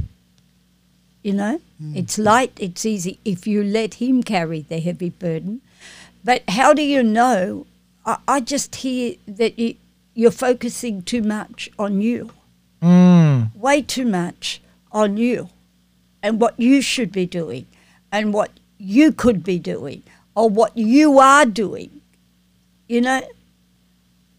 you 1.23 1.33
know, 1.33 1.61
it's 1.95 2.17
light, 2.17 2.51
it's 2.59 2.85
easy 2.85 3.19
if 3.23 3.47
you 3.47 3.63
let 3.63 3.95
him 3.95 4.21
carry 4.23 4.61
the 4.61 4.79
heavy 4.79 5.09
burden. 5.11 5.61
But 6.23 6.43
how 6.49 6.73
do 6.73 6.81
you 6.81 7.03
know? 7.03 7.65
I, 8.05 8.17
I 8.27 8.39
just 8.41 8.75
hear 8.75 9.15
that 9.27 9.57
you, 9.57 9.75
you're 10.13 10.31
focusing 10.31 11.01
too 11.03 11.21
much 11.21 11.69
on 11.79 12.01
you, 12.01 12.31
Mm. 12.81 13.53
way 13.55 13.81
too 13.81 14.05
much 14.05 14.61
on 14.93 15.17
you 15.17 15.49
and 16.23 16.39
what 16.39 16.57
you 16.57 16.81
should 16.81 17.11
be 17.11 17.25
doing 17.25 17.65
and 18.09 18.33
what 18.33 18.51
you 18.77 19.11
could 19.11 19.43
be 19.43 19.59
doing 19.59 20.01
or 20.39 20.49
what 20.49 20.77
you 20.77 21.19
are 21.19 21.45
doing. 21.45 21.99
You 22.87 23.01
know? 23.01 23.21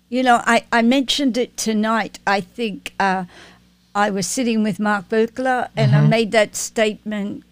You 0.08 0.22
know, 0.22 0.40
I, 0.46 0.64
I 0.72 0.80
mentioned 0.80 1.36
it 1.36 1.58
tonight. 1.58 2.18
I 2.26 2.40
think 2.40 2.94
uh, 2.98 3.24
I 3.94 4.08
was 4.08 4.26
sitting 4.26 4.62
with 4.62 4.80
Mark 4.80 5.10
Berkler 5.10 5.68
and 5.76 5.94
I 5.94 6.00
made 6.06 6.32
that 6.32 6.56
statement 6.56 7.44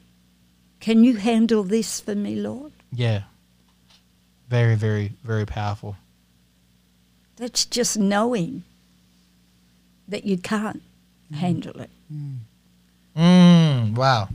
Can 0.80 1.04
you 1.04 1.16
handle 1.16 1.62
this 1.62 2.00
for 2.00 2.14
me, 2.14 2.36
Lord? 2.36 2.72
Yeah. 2.92 3.22
Very, 4.48 4.76
very, 4.76 5.12
very 5.22 5.44
powerful. 5.44 5.96
That's 7.36 7.66
just 7.66 7.98
knowing 7.98 8.64
that 10.08 10.24
you 10.24 10.38
can't 10.38 10.82
handle 11.34 11.78
it. 11.80 11.90
Mm, 13.16 13.94
wow. 13.94 14.28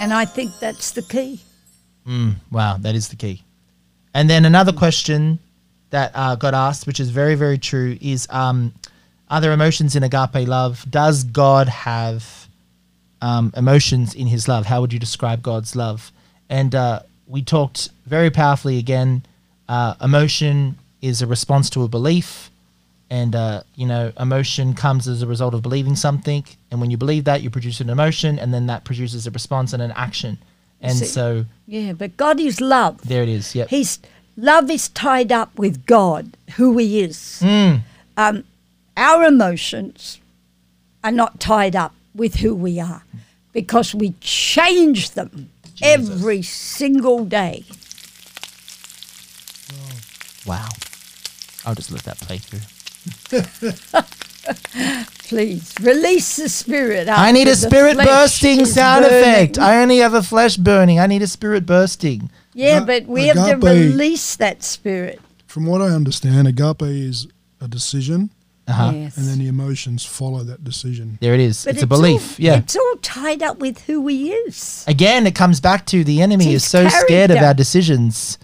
And 0.00 0.14
I 0.14 0.24
think 0.24 0.52
that's 0.60 0.92
the 0.92 1.02
key. 1.02 1.40
Mm, 2.08 2.36
wow, 2.50 2.78
that 2.80 2.94
is 2.94 3.08
the 3.08 3.16
key. 3.16 3.42
And 4.14 4.30
then 4.30 4.44
another 4.44 4.72
question 4.72 5.38
that 5.90 6.10
uh, 6.14 6.34
got 6.36 6.54
asked, 6.54 6.86
which 6.86 7.00
is 7.00 7.10
very, 7.10 7.34
very 7.34 7.58
true, 7.58 7.98
is 8.00 8.26
um, 8.30 8.72
are 9.30 9.40
there 9.40 9.52
emotions 9.52 9.94
in 9.94 10.02
agape 10.02 10.48
love? 10.48 10.84
Does 10.90 11.24
God 11.24 11.68
have 11.68 12.48
um, 13.20 13.52
emotions 13.56 14.14
in 14.14 14.26
his 14.26 14.48
love? 14.48 14.66
How 14.66 14.80
would 14.80 14.92
you 14.92 14.98
describe 14.98 15.42
God's 15.42 15.76
love? 15.76 16.10
And 16.48 16.74
uh, 16.74 17.00
we 17.26 17.42
talked 17.42 17.90
very 18.06 18.30
powerfully 18.30 18.78
again. 18.78 19.22
Uh, 19.68 19.94
emotion 20.00 20.78
is 21.02 21.20
a 21.20 21.26
response 21.26 21.68
to 21.70 21.82
a 21.82 21.88
belief. 21.88 22.50
And, 23.10 23.34
uh, 23.34 23.62
you 23.74 23.86
know, 23.86 24.12
emotion 24.18 24.74
comes 24.74 25.08
as 25.08 25.22
a 25.22 25.26
result 25.26 25.54
of 25.54 25.62
believing 25.62 25.96
something. 25.96 26.44
And 26.70 26.80
when 26.80 26.90
you 26.90 26.96
believe 26.96 27.24
that, 27.24 27.42
you 27.42 27.50
produce 27.50 27.80
an 27.80 27.90
emotion, 27.90 28.38
and 28.38 28.52
then 28.52 28.66
that 28.66 28.84
produces 28.84 29.26
a 29.26 29.30
response 29.30 29.72
and 29.72 29.82
an 29.82 29.92
action. 29.92 30.38
And 30.80 30.96
See. 30.96 31.06
so 31.06 31.44
Yeah, 31.66 31.92
but 31.92 32.16
God 32.16 32.40
is 32.40 32.60
love. 32.60 33.00
there 33.02 33.22
it 33.22 33.28
is. 33.28 33.54
Yep. 33.54 33.68
He's 33.68 33.98
love 34.36 34.70
is 34.70 34.88
tied 34.90 35.32
up 35.32 35.56
with 35.58 35.84
God, 35.86 36.36
who 36.56 36.78
He 36.78 37.00
is. 37.00 37.40
Mm. 37.42 37.80
Um, 38.16 38.44
our 38.96 39.24
emotions 39.24 40.20
are 41.02 41.12
not 41.12 41.40
tied 41.40 41.76
up 41.76 41.94
with 42.14 42.36
who 42.36 42.54
we 42.54 42.80
are 42.80 43.02
because 43.52 43.94
we 43.94 44.14
change 44.20 45.10
them 45.10 45.50
every 45.82 46.42
single 46.42 47.24
day. 47.24 47.64
Wow. 50.46 50.68
I'll 51.64 51.74
just 51.74 51.90
let 51.92 52.02
that 52.04 52.18
play 52.20 52.38
through. 52.38 52.60
Please 55.28 55.74
release 55.82 56.36
the 56.36 56.48
spirit. 56.48 57.06
I 57.08 57.32
need 57.32 57.48
a 57.48 57.54
spirit 57.54 57.98
bursting 57.98 58.64
sound 58.64 59.04
burning. 59.04 59.18
effect. 59.18 59.58
I 59.58 59.82
only 59.82 59.98
have 59.98 60.14
a 60.14 60.22
flesh 60.22 60.56
burning. 60.56 60.98
I 60.98 61.06
need 61.06 61.20
a 61.20 61.26
spirit 61.26 61.66
bursting. 61.66 62.30
Yeah, 62.54 62.78
Aga- 62.78 62.86
but 62.86 63.06
we 63.06 63.26
have 63.26 63.36
to 63.50 63.56
release 63.56 64.36
that 64.36 64.62
spirit. 64.62 65.20
From 65.46 65.66
what 65.66 65.82
I 65.82 65.88
understand, 65.90 66.48
agape 66.48 66.80
is 66.82 67.26
a 67.60 67.68
decision, 67.68 68.30
Uh-huh. 68.66 68.92
Yes. 68.94 69.16
and 69.18 69.26
then 69.28 69.38
the 69.38 69.48
emotions 69.48 70.04
follow 70.04 70.42
that 70.44 70.64
decision. 70.64 71.18
There 71.20 71.34
it 71.34 71.40
is. 71.40 71.62
But 71.64 71.74
it's, 71.74 71.82
a 71.82 71.86
belief. 71.86 72.38
All, 72.38 72.44
yeah. 72.46 72.56
It's 72.58 72.76
all 72.76 72.94
tied 73.02 73.42
up 73.42 73.58
with 73.58 73.82
who 73.82 74.00
we 74.00 74.30
is. 74.30 74.84
Again, 74.88 75.26
it 75.26 75.34
comes 75.34 75.60
back 75.60 75.84
to 75.86 76.04
the 76.04 76.22
enemy 76.22 76.54
It's 76.54 76.64
is 76.64 76.70
so 76.70 76.84
his 76.84 76.94
scared 76.94 77.30
of 77.30 77.38
our 77.38 77.54
decisions. 77.54 78.38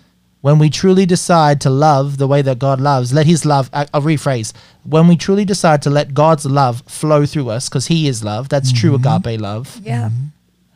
When 0.44 0.58
we 0.58 0.68
truly 0.68 1.06
decide 1.06 1.62
to 1.62 1.70
love 1.70 2.18
the 2.18 2.26
way 2.26 2.42
that 2.42 2.58
God 2.58 2.78
loves, 2.78 3.14
let 3.14 3.24
His 3.24 3.46
love, 3.46 3.70
I- 3.72 3.86
I'll 3.94 4.02
rephrase. 4.02 4.52
When 4.82 5.08
we 5.08 5.16
truly 5.16 5.46
decide 5.46 5.80
to 5.82 5.88
let 5.88 6.12
God's 6.12 6.44
love 6.44 6.82
flow 6.86 7.24
through 7.24 7.48
us, 7.48 7.70
because 7.70 7.86
He 7.86 8.08
is 8.08 8.22
love, 8.22 8.50
that's 8.50 8.70
true 8.70 8.94
agape 8.94 9.40
love, 9.40 9.80
Yeah. 9.82 10.10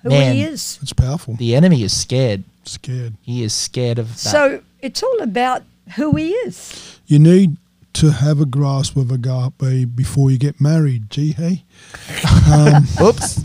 Who 0.04 0.08
Man. 0.08 0.36
he 0.36 0.42
is. 0.42 0.78
It's 0.80 0.94
powerful. 0.94 1.34
the 1.34 1.54
enemy 1.54 1.82
is 1.82 1.94
scared. 1.94 2.44
Scared. 2.64 3.12
He 3.20 3.42
is 3.42 3.52
scared 3.52 3.98
of 3.98 4.08
that. 4.08 4.18
So 4.30 4.60
it's 4.80 5.02
all 5.02 5.20
about 5.20 5.64
who 5.96 6.16
he 6.16 6.30
is. 6.30 6.98
You 7.06 7.18
need 7.18 7.58
to 7.92 8.10
have 8.12 8.40
a 8.40 8.46
grasp 8.46 8.96
of 8.96 9.10
agape 9.10 9.94
before 9.94 10.30
you 10.30 10.38
get 10.38 10.62
married. 10.62 11.10
Gee, 11.10 11.32
hey. 11.32 11.64
Um, 12.50 12.86
Oops. 13.02 13.38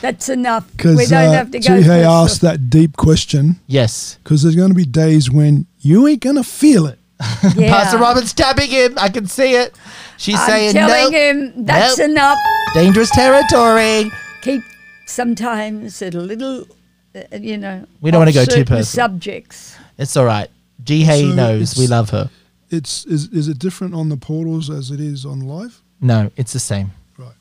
That's 0.00 0.28
enough. 0.28 0.66
we 0.70 0.76
Because 0.76 1.08
don't 1.08 1.28
uh, 1.28 1.32
have 1.32 1.50
to 1.52 1.58
go. 1.58 1.76
Gee, 1.76 1.82
hey 1.82 1.88
further. 1.88 2.04
asked 2.06 2.40
that 2.42 2.68
deep 2.70 2.96
question 2.96 3.56
yes. 3.66 4.18
because 4.22 4.42
there's 4.42 4.56
going 4.56 4.68
to 4.68 4.74
be 4.74 4.84
days 4.84 5.30
when 5.30 5.66
you 5.80 6.06
ain't 6.06 6.20
going 6.20 6.36
to 6.36 6.44
feel 6.44 6.86
it. 6.86 6.98
Yeah. 7.56 7.70
Pastor 7.70 7.98
Robin's 7.98 8.34
tapping 8.34 8.68
him. 8.70 8.94
I 8.98 9.08
can 9.08 9.26
see 9.26 9.54
it. 9.54 9.74
She's 10.18 10.38
I'm 10.38 10.46
saying, 10.48 10.72
telling 10.74 11.12
no, 11.12 11.18
him 11.18 11.64
that's 11.64 11.98
Nope. 11.98 12.10
enough. 12.10 12.38
dangerous 12.74 13.10
territory. 13.10 14.10
Keep 14.42 14.62
sometimes 15.06 16.02
it 16.02 16.14
a 16.14 16.20
little 16.20 16.66
uh, 17.14 17.36
you 17.38 17.56
know, 17.56 17.86
We 18.02 18.10
don't 18.10 18.20
wanna 18.20 18.32
go 18.32 18.44
too 18.44 18.50
certain 18.50 18.64
personal. 18.66 18.84
Subjects. 19.08 19.76
It's 19.96 20.16
all 20.16 20.26
right. 20.26 20.50
G 20.84 21.02
Hay 21.04 21.22
So 21.22 21.34
knows 21.34 21.78
we 21.78 21.86
love 21.86 22.10
her. 22.10 22.28
It's 22.70 23.06
is 23.06 23.28
is 23.28 23.48
it 23.48 23.58
different 23.58 23.94
on 23.94 24.08
the 24.10 24.16
portals 24.16 24.68
as 24.68 24.90
it 24.90 25.00
is 25.00 25.24
on 25.24 25.40
live? 25.40 25.80
No, 26.00 26.30
it's 26.36 26.52
the 26.52 26.58
same. 26.58 26.90
Right. 27.16 27.32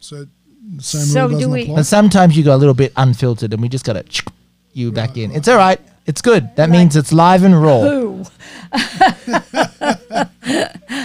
So 0.00 0.16
the 0.26 0.28
same 0.80 1.00
So 1.02 1.20
rule 1.20 1.28
do 1.30 1.34
doesn't 1.36 1.50
we- 1.52 1.62
apply. 1.62 1.74
But 1.76 1.86
sometimes 1.86 2.36
you 2.36 2.44
go 2.44 2.54
a 2.54 2.58
little 2.58 2.74
bit 2.74 2.92
unfiltered, 2.96 3.52
and 3.52 3.60
we 3.62 3.68
just 3.68 3.84
got 3.84 3.94
to 3.94 4.04
you 4.72 4.92
back 4.92 5.16
in. 5.16 5.32
It's 5.32 5.48
all 5.48 5.56
right. 5.56 5.80
It's 6.06 6.22
good. 6.22 6.54
That 6.56 6.70
means 6.70 6.96
it's 6.96 7.12
live 7.12 7.42
and 7.44 7.60
raw. 7.60 7.80
Who? 7.80 8.24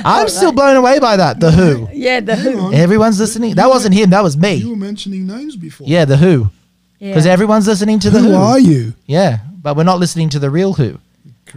I'm 0.06 0.28
still 0.30 0.52
blown 0.52 0.76
away 0.76 1.00
by 1.00 1.18
that. 1.18 1.40
The 1.40 1.52
Who. 1.52 1.88
Yeah, 1.94 2.20
the 2.20 2.36
Hang 2.36 2.54
Who. 2.54 2.60
on. 2.60 2.74
Everyone's 2.74 3.20
listening. 3.20 3.56
That 3.56 3.68
wasn't 3.70 3.96
him. 3.96 4.10
That 4.12 4.24
was 4.24 4.38
me. 4.38 4.56
You 4.56 4.72
were 4.72 4.76
mentioning 4.76 5.26
names 5.28 5.56
before. 5.56 5.88
Yeah, 5.88 6.06
the 6.06 6.18
Who. 6.18 6.50
Because 7.00 7.26
Yeah. 7.26 7.32
everyone's 7.34 7.68
listening 7.68 8.00
to 8.00 8.10
the 8.10 8.20
Who 8.20 8.30
Who. 8.30 8.36
are 8.36 8.60
you? 8.60 8.94
Yeah, 9.06 9.40
but 9.62 9.76
we're 9.76 9.84
not 9.84 10.00
listening 10.00 10.30
to 10.30 10.40
the 10.40 10.50
real 10.50 10.74
Who. 10.74 10.98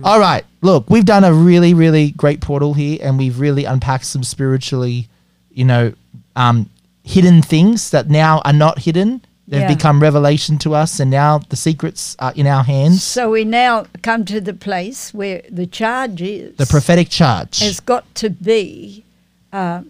All 0.02 0.18
right. 0.20 0.44
Look, 0.60 0.90
we've 0.90 1.04
done 1.06 1.24
a 1.24 1.32
really, 1.32 1.72
really 1.74 2.10
great 2.10 2.40
portal 2.40 2.74
here, 2.74 2.98
and 3.00 3.16
we've 3.16 3.38
really 3.40 3.64
unpacked 3.64 4.04
some 4.04 4.22
spiritually, 4.24 5.08
you 5.50 5.64
know, 5.64 5.92
um, 6.34 6.68
hidden 7.06 7.40
things 7.40 7.90
that 7.90 8.10
now 8.10 8.40
are 8.44 8.52
not 8.52 8.80
hidden. 8.80 9.22
They've 9.48 9.60
Yeah. 9.60 9.74
become 9.74 10.02
revelation 10.02 10.58
to 10.58 10.74
us, 10.74 10.98
and 10.98 11.08
now 11.08 11.38
the 11.38 11.54
secrets 11.56 12.16
are 12.18 12.32
in 12.34 12.48
our 12.48 12.64
hands. 12.64 13.04
So 13.04 13.30
we 13.30 13.44
now 13.44 13.86
come 14.02 14.24
to 14.24 14.40
the 14.40 14.52
place 14.52 15.14
where 15.14 15.42
the 15.48 15.66
charge 15.68 16.20
is 16.20 16.56
The 16.56 16.66
prophetic 16.66 17.08
charge. 17.08 17.60
has 17.60 17.78
got 17.78 18.12
to 18.16 18.28
be 18.28 19.04
uh, 19.52 19.82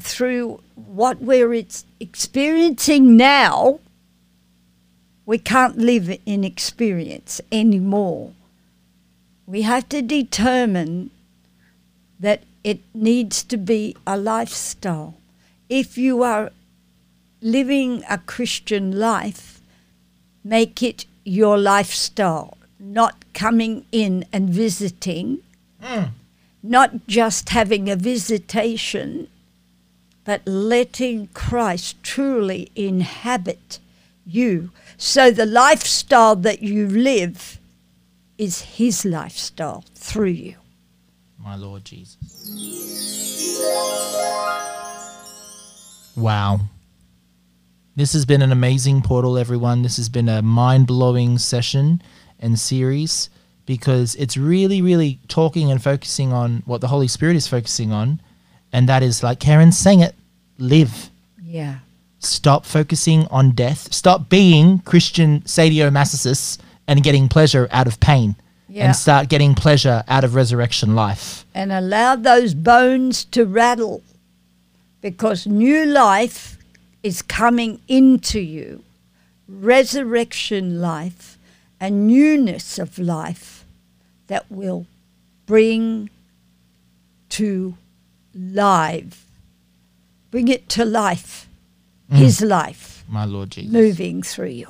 through 0.00 0.60
what 0.74 1.20
we're 1.20 1.52
ex- 1.52 1.84
experiencing 2.00 3.14
now. 3.16 3.78
We 5.26 5.36
can't 5.38 5.76
live 5.76 6.16
in 6.24 6.42
experience 6.42 7.42
anymore. 7.52 8.32
We 9.46 9.62
have 9.62 9.86
to 9.90 10.00
determine 10.00 11.10
that 12.18 12.42
it 12.64 12.80
needs 12.94 13.44
to 13.44 13.56
be 13.58 13.94
a 14.06 14.16
lifestyle. 14.16 15.14
If 15.74 15.96
you 15.96 16.22
are 16.22 16.50
living 17.40 18.04
a 18.10 18.18
Christian 18.18 18.98
life, 18.98 19.62
make 20.44 20.82
it 20.82 21.06
your 21.24 21.56
lifestyle, 21.56 22.58
not 22.78 23.24
coming 23.32 23.86
in 23.90 24.26
and 24.34 24.50
visiting, 24.50 25.38
hmm. 25.80 26.08
not 26.62 27.06
just 27.06 27.48
having 27.48 27.88
a 27.88 27.96
visitation, 27.96 29.28
but 30.26 30.46
letting 30.46 31.28
Christ 31.28 32.02
truly 32.02 32.70
inhabit 32.76 33.78
you. 34.26 34.72
So 34.98 35.30
the 35.30 35.46
lifestyle 35.46 36.36
that 36.36 36.62
you 36.62 36.86
live 36.86 37.58
is 38.36 38.76
his 38.76 39.06
lifestyle 39.06 39.86
through 39.94 40.36
you. 40.36 40.56
My 41.38 41.56
Lord 41.56 41.86
Jesus. 41.86 42.18
Wow. 46.16 46.60
This 47.94 48.12
has 48.14 48.24
been 48.24 48.42
an 48.42 48.52
amazing 48.52 49.02
portal, 49.02 49.36
everyone. 49.36 49.82
This 49.82 49.96
has 49.98 50.08
been 50.08 50.28
a 50.28 50.40
mind 50.42 50.86
blowing 50.86 51.38
session 51.38 52.02
and 52.40 52.58
series 52.58 53.28
because 53.66 54.14
it's 54.16 54.36
really, 54.36 54.80
really 54.80 55.18
talking 55.28 55.70
and 55.70 55.82
focusing 55.82 56.32
on 56.32 56.62
what 56.64 56.80
the 56.80 56.88
Holy 56.88 57.08
Spirit 57.08 57.36
is 57.36 57.46
focusing 57.46 57.92
on. 57.92 58.20
And 58.72 58.88
that 58.88 59.02
is, 59.02 59.22
like 59.22 59.40
Karen 59.40 59.72
sang 59.72 60.00
it, 60.00 60.14
live. 60.58 61.10
Yeah. 61.44 61.78
Stop 62.18 62.64
focusing 62.64 63.26
on 63.26 63.50
death. 63.50 63.92
Stop 63.92 64.28
being 64.28 64.78
Christian 64.80 65.40
sadomasochists 65.42 66.58
and 66.88 67.02
getting 67.02 67.28
pleasure 67.28 67.68
out 67.70 67.86
of 67.86 68.00
pain. 68.00 68.36
Yeah. 68.68 68.86
And 68.86 68.96
start 68.96 69.28
getting 69.28 69.54
pleasure 69.54 70.02
out 70.08 70.24
of 70.24 70.34
resurrection 70.34 70.94
life. 70.94 71.44
and 71.54 71.70
allow 71.70 72.16
those 72.16 72.54
bones 72.54 73.26
to 73.26 73.44
rattle 73.44 74.02
because 75.02 75.46
new 75.46 75.84
life 75.84 76.56
is 77.02 77.20
coming 77.20 77.80
into 77.88 78.40
you 78.40 78.82
resurrection 79.46 80.80
life 80.80 81.36
a 81.80 81.90
newness 81.90 82.78
of 82.78 82.98
life 82.98 83.66
that 84.28 84.50
will 84.50 84.86
bring 85.44 86.08
to 87.28 87.76
live 88.34 89.26
bring 90.30 90.48
it 90.48 90.68
to 90.70 90.84
life 90.84 91.46
mm. 92.10 92.16
his 92.16 92.40
life 92.40 93.04
My 93.08 93.26
Lord 93.26 93.50
Jesus. 93.50 93.70
moving 93.70 94.22
through 94.22 94.46
you 94.46 94.68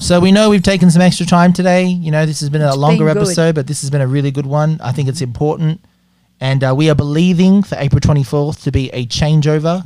So 0.00 0.20
we 0.20 0.32
know 0.32 0.48
we've 0.48 0.62
taken 0.62 0.90
some 0.90 1.02
extra 1.02 1.26
time 1.26 1.52
today. 1.52 1.84
You 1.84 2.10
know, 2.10 2.24
this 2.24 2.40
has 2.40 2.48
been 2.48 2.62
a 2.62 2.68
It's 2.68 2.76
longer 2.78 3.06
been 3.06 3.18
episode, 3.18 3.54
but 3.54 3.66
this 3.66 3.82
has 3.82 3.90
been 3.90 4.00
a 4.00 4.06
really 4.06 4.30
good 4.30 4.46
one. 4.46 4.80
I 4.80 4.90
think 4.90 5.06
it's 5.06 5.20
important. 5.20 5.80
And 6.40 6.62
uh, 6.62 6.72
we 6.76 6.88
are 6.88 6.94
believing 6.94 7.62
for 7.64 7.76
April 7.78 8.00
24th 8.00 8.62
to 8.62 8.70
be 8.70 8.90
a 8.90 9.06
changeover. 9.06 9.82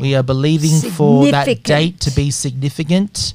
We 0.00 0.14
are 0.16 0.22
believing 0.24 0.90
for 0.90 1.30
that 1.30 1.62
date 1.62 2.00
to 2.00 2.10
be 2.10 2.30
significant, 2.30 3.34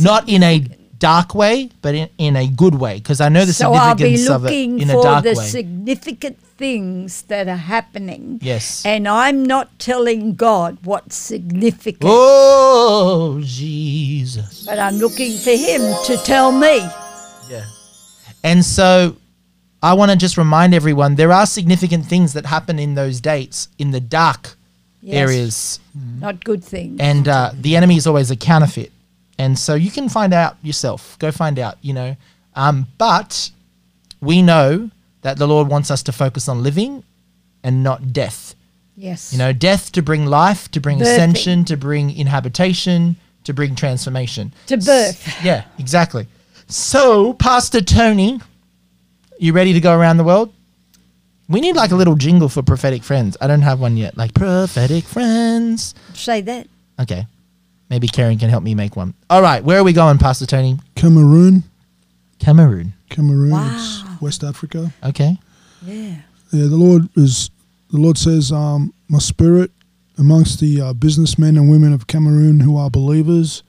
not 0.00 0.28
in 0.28 0.42
a 0.42 0.60
dark 0.98 1.34
way, 1.34 1.70
but 1.82 1.94
in, 1.94 2.08
in 2.18 2.36
a 2.36 2.48
good 2.48 2.74
way. 2.74 2.94
Because 2.98 3.20
I 3.20 3.28
know 3.28 3.44
the 3.44 3.52
so 3.52 3.72
I'll 3.72 3.94
be 3.94 4.16
significance 4.16 4.30
of 4.30 4.44
it 4.44 4.48
looking 4.48 4.78
in 4.80 4.90
a 4.90 4.94
for 4.94 5.02
dark 5.02 5.24
the 5.24 5.34
way. 5.34 5.44
significant 5.44 6.38
things 6.58 7.22
that 7.22 7.46
are 7.46 7.54
happening 7.56 8.40
yes. 8.42 8.84
And 8.84 9.06
I'm 9.06 9.44
not 9.44 9.78
telling 9.78 10.34
God 10.34 10.78
what's 10.82 11.14
significant, 11.14 12.02
Oh, 12.04 13.40
Jesus. 13.44 14.64
but 14.66 14.78
I'm 14.78 14.96
looking 14.96 15.36
for 15.38 15.50
Him 15.50 15.82
to 16.06 16.16
tell 16.24 16.50
me. 16.52 16.78
Yeah. 17.48 17.64
And 18.42 18.64
so 18.64 19.16
I 19.82 19.94
want 19.94 20.10
to 20.10 20.16
just 20.16 20.36
remind 20.36 20.74
everyone 20.74 21.14
there 21.14 21.32
are 21.32 21.46
significant 21.46 22.04
things 22.06 22.32
that 22.32 22.46
happen 22.46 22.78
in 22.78 22.94
those 22.94 23.20
dates 23.20 23.68
in 23.78 23.90
the 23.92 24.00
dark 24.00 24.54
Yes. 25.00 25.14
areas. 25.30 25.80
Not 25.94 26.42
good 26.44 26.62
things. 26.64 26.98
And 27.00 27.28
uh, 27.28 27.52
the 27.54 27.76
enemy 27.76 27.96
is 27.96 28.06
always 28.06 28.30
a 28.32 28.36
counterfeit. 28.36 28.90
And 29.38 29.56
so 29.56 29.74
you 29.76 29.92
can 29.92 30.08
find 30.08 30.34
out 30.34 30.56
yourself. 30.62 31.16
Go 31.20 31.30
find 31.30 31.56
out, 31.60 31.78
you 31.80 31.94
know. 31.94 32.16
Um, 32.56 32.88
but 32.98 33.50
we 34.20 34.42
know 34.42 34.90
that 35.22 35.38
the 35.38 35.46
Lord 35.46 35.68
wants 35.68 35.92
us 35.92 36.02
to 36.04 36.12
focus 36.12 36.48
on 36.48 36.64
living 36.64 37.04
and 37.62 37.84
not 37.84 38.12
death. 38.12 38.56
yes. 38.96 39.32
You 39.32 39.38
know, 39.38 39.52
death 39.52 39.92
to 39.92 40.02
bring 40.02 40.26
life, 40.26 40.68
to 40.72 40.80
bring 40.80 40.98
Birthing. 40.98 41.02
ascension, 41.12 41.64
to 41.66 41.76
bring 41.76 42.10
inhabitation, 42.16 43.14
to 43.44 43.52
bring 43.54 43.76
transformation. 43.76 44.52
To 44.66 44.76
birth. 44.76 45.28
S- 45.28 45.44
Yeah, 45.44 45.64
exactly. 45.78 46.26
So, 46.66 47.34
Pastor 47.34 47.80
Tony, 47.80 48.40
you 49.38 49.52
ready 49.52 49.72
to 49.72 49.80
go 49.80 49.96
around 49.96 50.16
the 50.16 50.24
world? 50.24 50.52
We 51.48 51.60
need 51.60 51.76
like 51.76 51.90
a 51.92 51.96
little 51.96 52.14
jingle 52.16 52.48
for 52.48 52.62
prophetic 52.62 53.02
friends. 53.02 53.36
I 53.40 53.46
don't 53.46 53.62
have 53.62 53.80
one 53.80 53.96
yet. 53.96 54.16
Like 54.16 54.34
prophetic 54.34 55.04
friends. 55.04 55.94
Say 56.14 56.42
that. 56.42 56.66
Okay. 57.00 57.26
Maybe 57.88 58.06
Karen 58.06 58.38
can 58.38 58.50
help 58.50 58.62
me 58.62 58.74
make 58.74 58.96
one. 58.96 59.14
All 59.30 59.40
right, 59.40 59.64
where 59.64 59.78
are 59.78 59.84
we 59.84 59.94
going, 59.94 60.18
Pastor 60.18 60.44
Tony? 60.44 60.78
Cameroon. 60.94 61.64
Cameroon. 62.38 62.92
Cameroon. 63.08 63.50
Wow. 63.50 63.74
It's 63.74 64.20
West 64.20 64.44
Africa. 64.44 64.92
Okay. 65.02 65.38
Yeah. 65.82 66.16
Yeah, 66.52 66.66
the 66.66 66.76
Lord 66.76 67.08
is. 67.16 67.50
The 67.90 67.98
Lord 67.98 68.18
says, 68.18 68.52
um, 68.52 68.92
"My 69.08 69.18
spirit 69.18 69.70
amongst 70.18 70.60
the 70.60 70.80
uh, 70.80 70.92
businessmen 70.92 71.56
and 71.56 71.70
women 71.70 71.92
of 71.92 72.06
Cameroon 72.06 72.60
who 72.60 72.76
are 72.76 72.90
believers, 72.90 73.62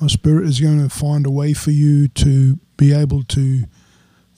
my 0.00 0.06
spirit 0.06 0.44
is 0.46 0.60
going 0.60 0.82
to 0.82 0.94
find 0.94 1.26
a 1.26 1.30
way 1.30 1.54
for 1.54 1.70
you 1.70 2.06
to 2.08 2.58
be 2.76 2.92
able 2.92 3.22
to, 3.24 3.64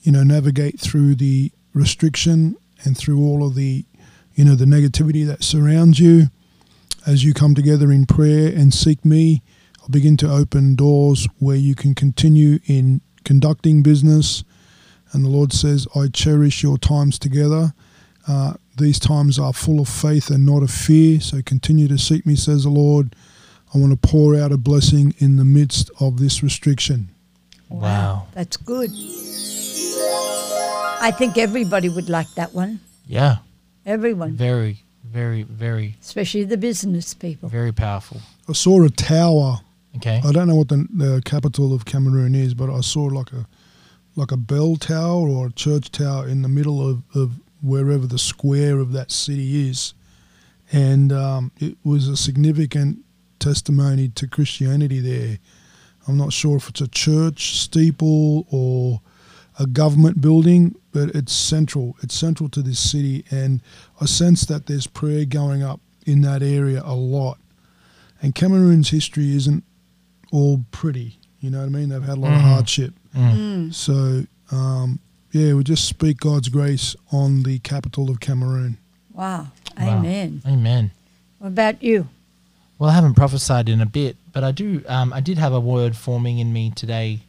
you 0.09 0.13
know, 0.13 0.23
navigate 0.23 0.79
through 0.79 1.13
the 1.13 1.51
restriction 1.71 2.57
and 2.83 2.97
through 2.97 3.21
all 3.21 3.45
of 3.45 3.53
the, 3.53 3.85
you 4.33 4.43
know, 4.43 4.55
the 4.55 4.65
negativity 4.65 5.23
that 5.23 5.43
surrounds 5.43 5.99
you. 5.99 6.31
As 7.05 7.23
you 7.23 7.31
come 7.31 7.53
together 7.53 7.91
in 7.91 8.07
prayer 8.07 8.51
and 8.51 8.73
seek 8.73 9.05
Me, 9.05 9.43
I'll 9.79 9.89
begin 9.89 10.17
to 10.17 10.31
open 10.31 10.75
doors 10.75 11.27
where 11.37 11.57
you 11.57 11.75
can 11.75 11.93
continue 11.93 12.57
in 12.65 13.01
conducting 13.23 13.83
business." 13.83 14.43
And 15.11 15.23
the 15.23 15.29
Lord 15.29 15.53
says, 15.53 15.87
I 15.95 16.07
cherish 16.07 16.63
your 16.63 16.79
times 16.79 17.19
together. 17.19 17.75
Uh, 18.27 18.53
these 18.79 18.97
times 18.97 19.37
are 19.37 19.53
full 19.53 19.79
of 19.79 19.87
faith 19.87 20.31
and 20.31 20.43
not 20.43 20.63
of 20.63 20.71
fear. 20.71 21.19
So 21.19 21.43
continue 21.43 21.87
to 21.87 21.99
seek 21.99 22.25
me, 22.25 22.35
says 22.35 22.63
the 22.63 22.71
Lord. 22.71 23.15
I 23.75 23.77
want 23.77 23.91
to 23.91 24.07
pour 24.09 24.35
out 24.35 24.51
a 24.51 24.57
blessing 24.57 25.13
in 25.19 25.35
the 25.35 25.45
midst 25.45 25.91
of 25.99 26.17
this 26.17 26.41
restriction. 26.41 27.09
Wow. 27.69 28.27
That's 28.33 28.57
good. 28.57 28.91
I 31.01 31.11
think 31.17 31.37
everybody 31.37 31.89
would 31.89 32.09
like 32.09 32.27
that 32.35 32.53
one. 32.53 32.79
Yeah. 33.05 33.37
Everyone, 33.85 34.33
Very, 34.33 34.83
very, 35.03 35.43
very, 35.43 35.95
especially 36.01 36.43
the 36.43 36.57
business 36.57 37.13
people. 37.13 37.49
very 37.49 37.71
powerful. 37.71 38.21
I 38.47 38.53
saw 38.53 38.83
a 38.83 38.89
tower. 38.89 39.61
Okay. 39.95 40.21
I 40.23 40.31
don't 40.31 40.47
know 40.47 40.55
what 40.55 40.67
the, 40.67 40.85
the 40.93 41.21
capital 41.25 41.73
of 41.73 41.85
Cameroon 41.85 42.35
is, 42.35 42.53
but 42.53 42.69
I 42.69 42.81
saw 42.81 43.03
like 43.05 43.31
a 43.33 43.47
like 44.15 44.31
a 44.31 44.37
bell 44.37 44.75
tower 44.75 45.27
or 45.29 45.47
a 45.47 45.51
church 45.51 45.91
tower 45.91 46.27
in 46.27 46.41
the 46.41 46.49
middle 46.49 46.87
of, 46.87 47.01
of 47.15 47.31
wherever 47.63 48.05
the 48.05 48.17
square 48.19 48.79
of 48.79 48.91
that 48.91 49.11
city 49.11 49.69
is. 49.69 49.93
And 50.71 51.11
um, 51.13 51.51
it 51.57 51.77
was 51.83 52.07
a 52.09 52.17
significant 52.17 52.99
testimony 53.39 54.09
to 54.09 54.27
Christianity 54.27 54.99
there. 54.99 55.39
I'm 56.09 56.17
not 56.17 56.33
sure 56.33 56.57
if 56.57 56.67
it's 56.69 56.81
a 56.81 56.87
church 56.87 57.59
steeple 57.59 58.47
or 58.49 58.99
a 59.59 59.67
government 59.67 60.19
building, 60.21 60.73
but 60.91 61.09
it's 61.09 61.31
central. 61.31 61.95
It's 62.01 62.15
central 62.15 62.49
to 62.49 62.63
this 62.63 62.79
city, 62.79 63.23
and 63.29 63.61
I 64.01 64.05
sense 64.05 64.45
that 64.47 64.65
there's 64.65 64.87
prayer 64.87 65.23
going 65.25 65.61
up 65.61 65.79
in 66.07 66.21
that 66.21 66.41
area 66.41 66.81
a 66.83 66.95
lot. 66.95 67.37
And 68.23 68.33
Cameroon's 68.33 68.89
history 68.89 69.35
isn't 69.35 69.63
all 70.31 70.65
pretty. 70.71 71.19
You 71.41 71.51
know 71.51 71.59
what 71.59 71.65
I 71.67 71.69
mean? 71.69 71.89
They've 71.89 72.01
had 72.03 72.17
a 72.17 72.21
lot 72.21 72.33
of 72.33 72.39
Mhm. 72.41 72.41
hardship. 72.41 72.93
So, 73.71 74.25
um, 74.51 74.99
yeah, 75.31 75.53
we 75.53 75.63
just 75.63 75.85
speak 75.85 76.17
God's 76.19 76.49
grace 76.49 76.95
on 77.11 77.43
the 77.43 77.59
capital 77.59 78.09
of 78.09 78.19
Cameroon. 78.19 78.77
Wow. 79.13 79.47
Wow. 79.79 79.99
Amen. 79.99 80.41
Amen. 80.47 80.91
What 81.37 81.49
about 81.49 81.83
you? 81.83 82.07
Well, 82.79 82.89
I 82.89 82.93
haven't 82.93 83.13
prophesied 83.15 83.67
in 83.69 83.79
a 83.81 83.85
bit, 83.85 84.15
but 84.33 84.43
I 84.43 84.51
do. 84.51 84.83
Um, 84.87 85.13
I 85.13 85.19
did 85.21 85.37
have 85.37 85.53
a 85.53 85.59
word 85.59 85.95
forming 85.95 86.39
in 86.39 86.51
me 86.53 86.71
today, 86.75 87.19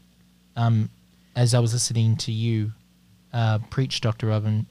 um, 0.57 0.91
as 1.37 1.55
I 1.55 1.59
was 1.61 1.73
listening 1.73 2.17
to 2.19 2.33
you 2.33 2.73
uh, 3.33 3.59
preach, 3.71 4.01
Doctor 4.01 4.27
Robin, 4.29 4.67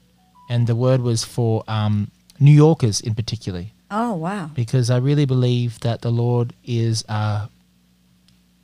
and 0.48 0.66
the 0.66 0.76
word 0.76 1.00
was 1.00 1.24
for 1.24 1.64
um, 1.68 2.10
New 2.38 2.52
Yorkers 2.52 3.00
in 3.00 3.14
particular, 3.14 3.64
Oh, 3.90 4.14
wow. 4.14 4.50
because 4.54 4.90
I 4.90 4.98
really 4.98 5.24
believe 5.24 5.80
that 5.80 6.02
the 6.02 6.10
Lord 6.10 6.52
is 6.64 7.04
uh, 7.08 7.46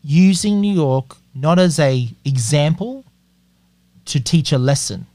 using 0.03 0.61
New 0.61 0.73
York 0.75 1.17
not 1.35 1.59
as 1.59 1.79
a 1.79 2.09
example 2.25 3.05
to 4.07 4.21
teach 4.21 4.53
a 4.53 4.59
lesson, 4.59 5.07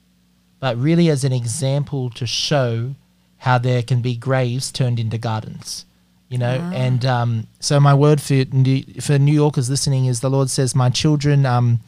but 0.59 0.77
really 0.77 1.09
as 1.09 1.23
an 1.23 1.31
example 1.33 2.09
to 2.11 2.25
show 2.27 2.93
how 3.37 3.57
there 3.57 3.81
can 3.81 4.01
be 4.01 4.15
graves 4.15 4.71
turned 4.71 4.99
into 4.99 5.17
gardens. 5.17 5.85
You 6.31 6.37
know, 6.37 6.57
Ah. 6.61 6.71
and 6.85 7.05
um, 7.05 7.47
so 7.59 7.77
my 7.81 7.93
word 7.93 8.19
for 8.21 8.45
New, 8.53 8.83
for 9.01 9.19
New 9.19 9.33
Yorkers 9.33 9.69
listening 9.69 10.05
is 10.05 10.21
the 10.21 10.29
Lord 10.29 10.49
says, 10.49 10.73
"My 10.73 10.89
children, 10.89 11.45
um, 11.45 11.81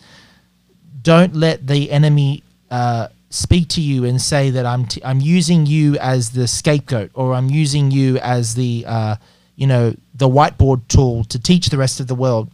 don't 1.01 1.33
let 1.33 1.65
the 1.67 1.89
enemy 1.91 2.43
uh, 2.69 3.07
speak 3.29 3.69
to 3.69 3.81
you 3.81 4.03
and 4.03 4.21
say 4.21 4.49
that 4.49 4.65
I'm 4.65 4.85
t- 4.85 5.01
I'm 5.03 5.21
using 5.21 5.65
you 5.65 5.97
as 5.97 6.31
the 6.31 6.45
scapegoat 6.47 7.11
or 7.13 7.33
I'm 7.33 7.49
using 7.49 7.89
you 7.91 8.17
as 8.17 8.55
the 8.55 8.83
uh, 8.85 9.15
you 9.55 9.65
know 9.65 9.95
the 10.13 10.27
whiteboard 10.27 10.81
tool 10.89 11.23
to 11.25 11.39
teach 11.39 11.69
the 11.69 11.77
rest 11.77 11.99
of 12.01 12.07
the 12.07 12.15
world." 12.15 12.49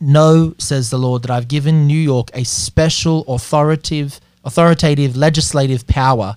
Know, 0.00 0.54
says 0.58 0.90
the 0.90 0.98
Lord, 0.98 1.22
that 1.22 1.30
I've 1.30 1.46
given 1.48 1.86
New 1.86 1.98
York 2.12 2.28
a 2.34 2.44
special 2.44 3.24
authoritative, 3.28 4.20
authoritative 4.44 5.16
legislative 5.16 5.86
power, 5.86 6.36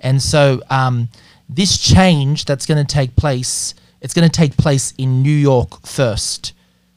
and 0.00 0.22
so 0.22 0.60
um, 0.68 1.08
this 1.48 1.78
change 1.78 2.44
that's 2.44 2.66
going 2.66 2.84
to 2.86 2.94
take 2.94 3.16
place, 3.16 3.74
it's 4.00 4.14
going 4.14 4.28
to 4.28 4.36
take 4.36 4.56
place 4.56 4.94
in 4.98 5.22
New 5.22 5.30
York 5.30 5.86
first, 5.86 6.52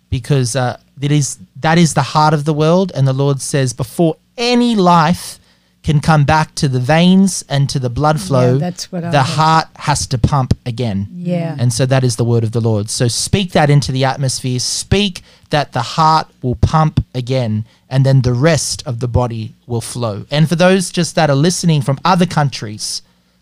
because 0.09 0.55
uh, 0.55 0.79
that 0.97 1.11
is 1.11 1.39
that 1.55 1.77
is 1.77 1.93
the 1.93 2.01
heart 2.01 2.33
of 2.33 2.45
the 2.45 2.53
world, 2.53 2.91
and 2.95 3.07
the 3.07 3.13
Lord 3.13 3.41
says 3.41 3.73
before 3.73 4.17
any 4.37 4.75
life 4.75 5.39
can 5.83 5.99
come 5.99 6.23
back 6.23 6.53
to 6.53 6.67
the 6.67 6.79
veins 6.79 7.43
and 7.49 7.67
to 7.67 7.79
the 7.79 7.89
blood 7.89 8.21
flow, 8.21 8.59
that's 8.59 8.91
what 8.91 9.01
the 9.01 9.23
heard. 9.23 9.35
heart 9.35 9.67
has 9.77 10.05
to 10.05 10.17
pump 10.17 10.53
again. 10.63 11.07
Yeah. 11.11 11.55
And 11.57 11.73
so 11.73 11.87
that 11.87 12.03
is 12.03 12.17
the 12.17 12.23
word 12.23 12.43
of 12.43 12.51
the 12.51 12.61
Lord. 12.61 12.89
So 12.91 13.07
speak 13.07 13.53
that 13.53 13.71
into 13.71 13.91
the 13.91 14.05
atmosphere. 14.05 14.59
Speak 14.59 15.23
that 15.49 15.73
the 15.73 15.81
heart 15.81 16.27
will 16.43 16.55
pump 16.55 17.03
again, 17.15 17.65
and 17.89 18.05
then 18.05 18.21
the 18.21 18.33
rest 18.33 18.85
of 18.85 18.99
the 18.99 19.07
body 19.07 19.55
will 19.65 19.81
flow. 19.81 20.25
And 20.29 20.47
for 20.47 20.55
those 20.55 20.91
just 20.91 21.15
that 21.15 21.31
are 21.31 21.35
listening 21.35 21.81
from 21.81 21.99
other 22.05 22.27
countries, 22.27 23.01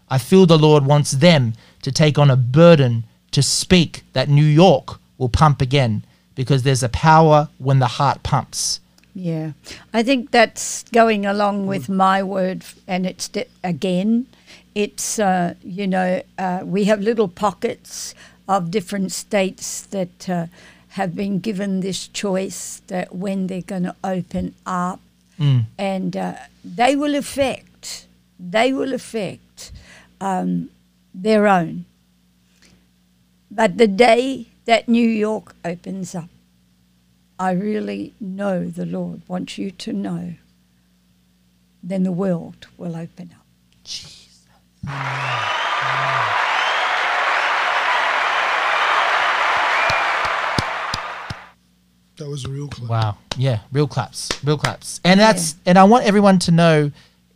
I 0.10 0.18
feel 0.18 0.46
the 0.46 0.58
Lord 0.58 0.86
wants 0.86 1.12
them 1.12 1.54
to 1.82 1.92
take 1.92 2.18
on 2.18 2.32
a 2.32 2.38
burden 2.38 3.04
to 3.32 3.42
speak 3.42 4.04
that 4.14 4.30
New 4.30 4.46
York 4.46 5.00
will 5.18 5.30
pump 5.30 5.62
again 5.62 6.04
because 6.36 6.64
there's 6.64 6.84
a 6.84 6.90
power 6.90 7.50
when 7.58 7.80
the 7.80 7.88
heart 7.88 8.24
pumps. 8.24 8.80
Yeah, 9.16 9.52
I 9.94 10.04
think 10.04 10.32
that's 10.32 10.84
going 10.92 11.26
along 11.26 11.68
with 11.68 11.90
my 11.90 12.24
word, 12.24 12.64
and 12.88 13.06
it's 13.06 13.28
di- 13.28 13.46
again, 13.64 14.28
it's 14.76 15.20
uh, 15.20 15.56
you 15.64 15.88
know 15.88 16.22
uh, 16.38 16.62
we 16.64 16.86
have 16.86 17.02
little 17.02 17.28
pockets 17.28 18.14
of 18.48 18.72
different 18.72 19.12
states 19.12 19.82
that 19.88 20.30
uh, 20.30 20.46
have 20.90 21.16
been 21.16 21.40
given 21.40 21.82
this 21.82 22.08
choice 22.08 22.82
that 22.88 23.14
when 23.14 23.48
they're 23.48 23.62
going 23.62 23.84
to 23.84 23.96
open 24.04 24.54
up, 24.66 25.00
Mm. 25.40 25.66
and 25.78 26.18
uh, 26.18 26.34
they 26.66 26.98
will 26.98 27.16
affect, 27.16 28.08
they 28.38 28.74
will 28.74 28.94
affect 28.94 29.72
um, 30.20 30.70
their 31.14 31.48
own. 31.48 31.86
But 33.52 33.78
the 33.78 33.88
day 33.88 34.48
that 34.66 34.88
New 34.88 35.08
York 35.08 35.56
opens 35.66 36.14
up. 36.14 36.30
I 37.40 37.52
really 37.52 38.14
know 38.20 38.66
the 38.66 38.86
Lord 38.86 39.22
wants 39.28 39.58
you 39.58 39.72
to 39.72 39.94
know, 39.94 40.34
then 41.82 42.04
the 42.04 42.12
world 42.12 42.68
will 42.78 42.96
open 42.96 43.34
up. 43.36 43.46
Jesus. 43.84 44.46
That 52.18 52.30
was 52.30 52.44
a 52.44 52.50
real 52.50 52.68
clap. 52.68 52.90
Wow. 52.90 53.18
Yeah, 53.38 53.60
real 53.72 53.88
claps. 53.88 54.30
Real 54.44 54.58
claps. 54.58 55.00
And 55.06 55.20
that's 55.20 55.56
and 55.66 55.78
I 55.78 55.86
want 55.86 56.04
everyone 56.04 56.38
to 56.40 56.52
know 56.52 56.92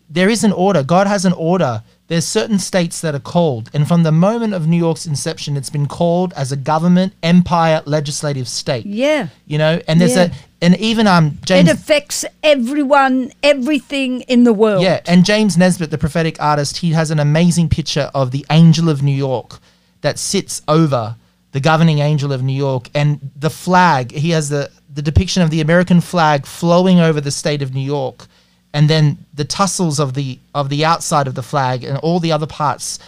there 0.09 0.29
is 0.29 0.43
an 0.43 0.51
order. 0.51 0.83
God 0.83 1.07
has 1.07 1.23
an 1.23 1.33
order. 1.33 1.81
There's 2.09 2.25
certain 2.25 2.59
states 2.59 2.99
that 3.01 3.15
are 3.15 3.19
called. 3.19 3.69
And 3.73 3.87
from 3.87 4.03
the 4.03 4.11
moment 4.11 4.53
of 4.53 4.67
New 4.67 4.77
York's 4.77 5.05
inception, 5.05 5.55
it's 5.55 5.69
been 5.69 5.87
called 5.87 6.33
as 6.33 6.51
a 6.51 6.57
government, 6.57 7.13
empire, 7.23 7.81
legislative 7.85 8.47
state. 8.47 8.85
Yeah. 8.85 9.27
You 9.47 9.57
know, 9.57 9.81
and 9.87 9.99
there's 10.01 10.15
Yeah. 10.15 10.23
a 10.25 10.31
and 10.61 10.77
even 10.77 11.07
um 11.07 11.39
James 11.45 11.69
it 11.69 11.73
affects 11.75 12.23
everyone, 12.41 13.31
everything 13.41 14.21
in 14.21 14.43
the 14.43 14.53
world. 14.53 14.81
Yeah, 14.83 14.99
and 15.05 15.25
James 15.25 15.57
Nesbit, 15.57 15.91
the 15.91 15.97
prophetic 15.97 16.41
artist, 16.41 16.77
he 16.77 16.91
has 16.91 17.11
an 17.11 17.19
amazing 17.19 17.69
picture 17.69 18.09
of 18.13 18.31
the 18.31 18.45
angel 18.49 18.89
of 18.89 19.01
New 19.03 19.15
York 19.15 19.59
that 20.01 20.17
sits 20.19 20.61
over 20.67 21.15
the 21.51 21.59
governing 21.59 21.99
angel 21.99 22.31
of 22.33 22.41
New 22.43 22.55
York 22.55 22.89
and 22.95 23.31
the 23.35 23.49
flag. 23.49 24.11
He 24.11 24.31
has 24.31 24.49
the, 24.49 24.69
the 24.93 25.01
depiction 25.01 25.43
of 25.43 25.49
the 25.51 25.61
American 25.61 26.01
flag 26.01 26.45
flowing 26.45 26.99
over 26.99 27.19
the 27.21 27.31
state 27.31 27.61
of 27.61 27.73
New 27.73 27.81
York 27.85 28.25
and 28.73 28.89
then 28.89 29.17
the 29.33 29.45
tussles 29.45 29.99
of 29.99 30.13
the 30.15 30.39
of 30.53 30.69
the 30.69 30.83
outside 30.83 31.27
of 31.27 31.35
the 31.35 31.43
flag 31.43 31.83
and 31.83 31.97
all 31.99 32.19
the 32.19 32.31
other 32.31 32.47
parts 32.47 32.99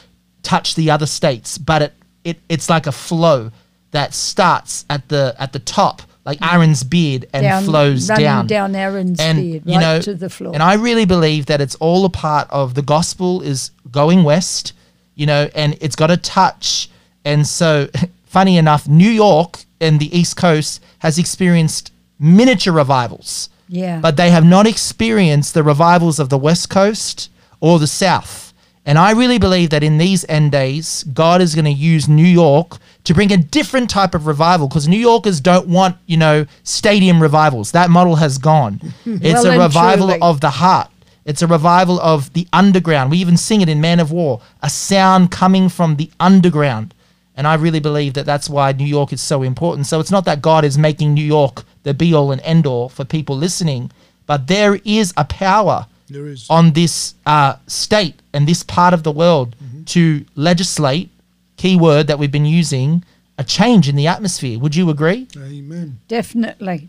touch 0.44 0.76
the 0.76 0.92
other 0.92 1.08
states, 1.08 1.58
but 1.58 1.82
it, 1.82 1.94
it 2.24 2.38
it's 2.48 2.70
like 2.70 2.88
a 2.88 2.92
flow 2.92 3.52
that 3.92 4.14
starts 4.14 4.86
at 4.90 5.08
the 5.10 5.36
at 5.40 5.54
the 5.54 5.60
top, 5.60 6.04
like 6.24 6.40
mm. 6.40 6.54
Aaron's 6.54 6.84
beard, 6.84 7.28
and 7.34 7.44
Down- 7.44 7.64
flows 7.64 8.08
down 8.08 8.48
down 8.48 8.76
Aaron's 8.76 9.20
and 9.20 9.40
beard, 9.40 9.64
you 9.66 9.76
right 9.76 9.82
know, 9.82 10.02
to 10.02 10.14
the 10.14 10.30
floor. 10.30 10.54
And 10.54 10.62
I 10.62 10.76
really 10.76 11.06
believe 11.06 11.48
that 11.48 11.62
it's 11.62 11.76
all 11.76 12.06
a 12.06 12.10
part 12.10 12.48
of 12.52 12.76
the 12.76 12.82
gospel 12.82 13.42
is 13.42 13.72
going 13.92 14.24
west, 14.24 14.74
you 15.16 15.26
know, 15.26 15.50
and 15.56 15.78
it's 15.82 15.96
got 15.96 16.08
to 16.08 16.18
touch. 16.18 16.90
And 17.24 17.46
so, 17.48 17.90
funny 18.26 18.58
enough, 18.58 18.88
New 18.88 19.10
York 19.10 19.66
and 19.82 20.00
the 20.00 20.16
East 20.18 20.38
Coast 20.38 20.84
has 21.00 21.18
experienced 21.18 21.92
miniature 22.20 22.74
revivals, 22.74 23.50
yeah. 23.68 24.00
but 24.00 24.18
they 24.18 24.30
have 24.32 24.46
not 24.46 24.68
experienced 24.68 25.54
the 25.54 25.64
revivals 25.64 26.20
of 26.20 26.30
the 26.30 26.38
West 26.38 26.70
Coast 26.70 27.30
or 27.60 27.80
the 27.80 27.88
South. 27.88 28.54
And 28.86 29.00
I 29.00 29.12
really 29.12 29.40
believe 29.40 29.72
that 29.72 29.84
in 29.84 29.98
these 29.98 30.26
end 30.30 30.52
days, 30.52 31.04
God 31.06 31.42
is 31.42 31.56
going 31.56 31.66
to 31.66 31.72
use 31.72 32.08
New 32.08 32.26
York 32.26 32.78
to 33.06 33.14
bring 33.14 33.32
a 33.32 33.38
different 33.38 33.90
type 33.90 34.14
of 34.14 34.28
revival 34.28 34.68
because 34.68 34.88
New 34.88 35.00
Yorkers 35.00 35.40
don't 35.40 35.68
want, 35.68 35.98
you 36.06 36.18
know, 36.18 36.46
stadium 36.64 37.22
revivals. 37.22 37.72
That 37.72 37.90
model 37.90 38.16
has 38.18 38.38
gone. 38.38 38.80
It's 39.06 39.44
Well 39.44 39.60
a 39.60 39.64
revival 39.64 40.08
truly. 40.08 40.22
of 40.22 40.42
the 40.42 40.52
heart. 40.52 40.90
It's 41.26 41.42
a 41.42 41.48
revival 41.48 42.00
of 42.00 42.32
the 42.34 42.48
underground. 42.54 43.10
We 43.10 43.18
even 43.18 43.38
sing 43.38 43.62
it 43.62 43.70
in 43.70 43.82
Man 43.82 44.00
of 44.00 44.12
War, 44.12 44.42
a 44.62 44.70
sound 44.70 45.32
coming 45.32 45.70
from 45.70 45.96
the 45.96 46.12
underground. 46.20 46.94
And 47.38 47.46
I 47.48 47.56
really 47.56 47.80
believe 47.82 48.14
that 48.14 48.26
that's 48.26 48.50
why 48.50 48.72
New 48.72 48.86
York 48.86 49.12
is 49.12 49.22
so 49.22 49.44
important. 49.44 49.88
So 49.88 50.00
it's 50.00 50.12
not 50.12 50.26
that 50.26 50.42
God 50.42 50.64
is 50.64 50.78
making 50.78 51.14
New 51.14 51.24
York 51.26 51.66
the 51.84 51.94
be 51.94 52.14
all 52.14 52.32
and 52.32 52.42
end 52.42 52.66
all 52.66 52.88
for 52.90 53.04
people 53.06 53.36
listening, 53.38 53.92
but 54.26 54.48
there 54.48 54.80
is 54.86 55.14
a 55.18 55.26
power 55.26 55.86
There 56.10 56.28
is. 56.28 56.48
on 56.50 56.72
this 56.74 57.14
uh, 57.26 57.58
state 57.68 58.22
and 58.34 58.48
this 58.48 58.64
part 58.64 58.94
of 58.94 59.04
the 59.04 59.12
world 59.12 59.56
to 59.88 60.26
legislate, 60.36 61.10
keyword 61.58 62.08
that 62.08 62.18
we've 62.18 62.32
been 62.32 62.46
using, 62.46 63.04
a 63.38 63.44
change 63.44 63.88
in 63.90 63.96
the 63.96 64.08
atmosphere. 64.08 64.58
Would 64.58 64.76
you 64.76 64.90
agree? 64.90 65.28
Amen. 65.38 66.00
Definitely. 66.08 66.88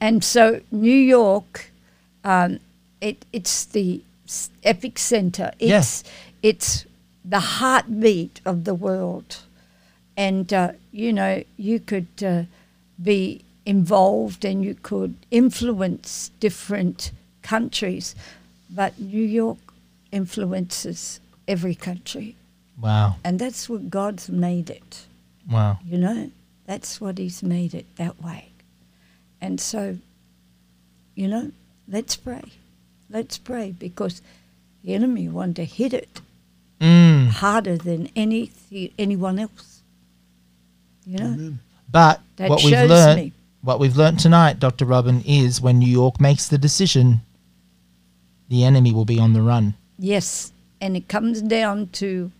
And 0.00 0.24
so 0.24 0.60
New 0.72 0.90
York, 1.18 1.70
um, 2.24 2.58
it, 3.00 3.24
it's 3.32 3.64
the 3.66 4.00
s- 4.26 4.50
epic 4.64 4.98
center. 4.98 5.52
Yeah. 5.60 5.78
It's, 5.78 6.02
it's 6.42 6.86
the 7.24 7.38
heartbeat 7.40 8.40
of 8.44 8.64
the 8.64 8.74
world. 8.74 9.38
And, 10.16 10.52
uh, 10.52 10.72
you 10.92 11.12
know, 11.12 11.42
you 11.56 11.80
could 11.80 12.06
uh, 12.24 12.42
be 13.02 13.42
involved 13.64 14.44
and 14.44 14.64
you 14.64 14.74
could 14.74 15.14
influence 15.30 16.30
different 16.40 17.12
countries, 17.42 18.14
but 18.70 18.98
New 18.98 19.22
York 19.24 19.58
influences 20.10 21.20
every 21.48 21.74
country. 21.74 22.36
Wow. 22.80 23.16
And 23.24 23.38
that's 23.38 23.68
what 23.68 23.90
God's 23.90 24.28
made 24.28 24.68
it, 24.70 25.06
Wow. 25.50 25.78
you 25.86 25.98
know. 25.98 26.30
That's 26.66 27.00
what 27.00 27.18
He's 27.18 27.42
made 27.42 27.74
it 27.74 27.86
that 27.96 28.22
way. 28.22 28.48
And 29.40 29.60
so, 29.60 29.98
you 31.14 31.28
know, 31.28 31.50
let's 31.88 32.16
pray. 32.16 32.42
Let's 33.10 33.38
pray 33.38 33.72
because 33.78 34.22
the 34.84 34.94
enemy 34.94 35.28
want 35.28 35.56
to 35.56 35.64
hit 35.64 35.92
it 35.94 36.20
Mm. 36.80 37.28
harder 37.28 37.76
than 37.76 38.08
any 38.16 38.50
anyone 38.98 39.38
else. 39.38 39.71
You 41.04 41.18
know, 41.18 41.24
Amen. 41.24 41.58
But 41.90 42.20
that 42.36 42.48
what 42.48 42.64
we've 42.64 42.72
learned, 42.72 43.20
me. 43.20 43.32
what 43.62 43.78
we've 43.78 43.96
learned 43.96 44.20
tonight, 44.20 44.58
Dr. 44.58 44.84
Robin, 44.84 45.22
is 45.26 45.60
when 45.60 45.78
New 45.78 45.90
York 45.90 46.20
makes 46.20 46.48
the 46.48 46.58
decision, 46.58 47.20
the 48.48 48.64
enemy 48.64 48.92
will 48.92 49.04
be 49.04 49.18
on 49.18 49.32
the 49.32 49.42
run. 49.42 49.74
Yes, 49.98 50.52
and 50.80 50.96
it 50.96 51.08
comes 51.08 51.42
down 51.42 51.88
to 51.88 52.30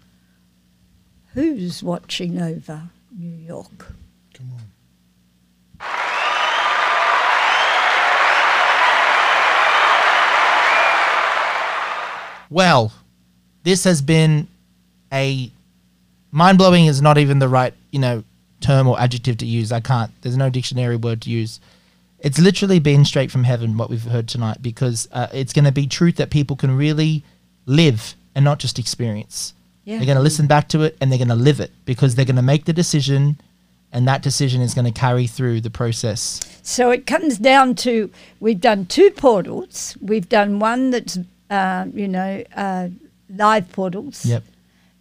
who's 1.34 1.82
watching 1.82 2.40
over 2.40 2.84
New 3.16 3.36
York. 3.36 3.92
Come 4.34 4.52
on. 4.52 4.72
Well, 12.50 12.92
this 13.62 13.84
has 13.84 14.02
been 14.02 14.46
a 15.10 15.50
mind 16.30 16.58
blowing 16.58 16.84
is 16.84 17.00
not 17.00 17.16
even 17.16 17.38
the 17.38 17.48
right, 17.48 17.72
you 17.90 17.98
know, 17.98 18.24
term 18.62 18.88
or 18.88 18.98
adjective 18.98 19.36
to 19.38 19.46
use. 19.46 19.72
I 19.72 19.80
can't. 19.80 20.10
There's 20.22 20.36
no 20.36 20.50
dictionary 20.50 20.96
word 20.96 21.22
to 21.22 21.30
use. 21.30 21.60
It's 22.20 22.38
literally 22.38 22.78
been 22.78 23.04
straight 23.04 23.30
from 23.30 23.44
heaven 23.44 23.76
what 23.76 23.90
we've 23.90 24.02
heard 24.02 24.28
tonight 24.28 24.62
because 24.62 25.08
uh, 25.12 25.28
it's 25.32 25.52
going 25.52 25.64
to 25.64 25.72
be 25.72 25.86
truth 25.86 26.16
that 26.16 26.30
people 26.30 26.54
can 26.56 26.76
really 26.76 27.24
live 27.66 28.14
and 28.34 28.44
not 28.44 28.58
just 28.58 28.78
experience. 28.78 29.54
Yeah. 29.84 29.96
They're 29.96 30.06
going 30.06 30.16
to 30.16 30.22
listen 30.22 30.46
back 30.46 30.68
to 30.68 30.82
it 30.82 30.96
and 31.00 31.10
they're 31.10 31.18
going 31.18 31.28
to 31.28 31.34
live 31.34 31.58
it 31.58 31.72
because 31.84 32.14
they're 32.14 32.24
going 32.24 32.36
to 32.36 32.42
make 32.42 32.64
the 32.64 32.72
decision 32.72 33.40
and 33.92 34.08
that 34.08 34.22
decision 34.22 34.62
is 34.62 34.72
going 34.72 34.86
to 34.86 34.98
carry 34.98 35.26
through 35.26 35.60
the 35.60 35.70
process. 35.70 36.40
So 36.62 36.90
it 36.90 37.06
comes 37.06 37.38
down 37.38 37.74
to 37.76 38.10
we've 38.40 38.60
done 38.60 38.86
two 38.86 39.10
portals. 39.10 39.96
We've 40.00 40.28
done 40.28 40.60
one 40.60 40.90
that's 40.90 41.18
uh, 41.50 41.86
you 41.92 42.08
know 42.08 42.42
uh, 42.56 42.88
live 43.28 43.70
portals. 43.72 44.24
Yep. 44.24 44.44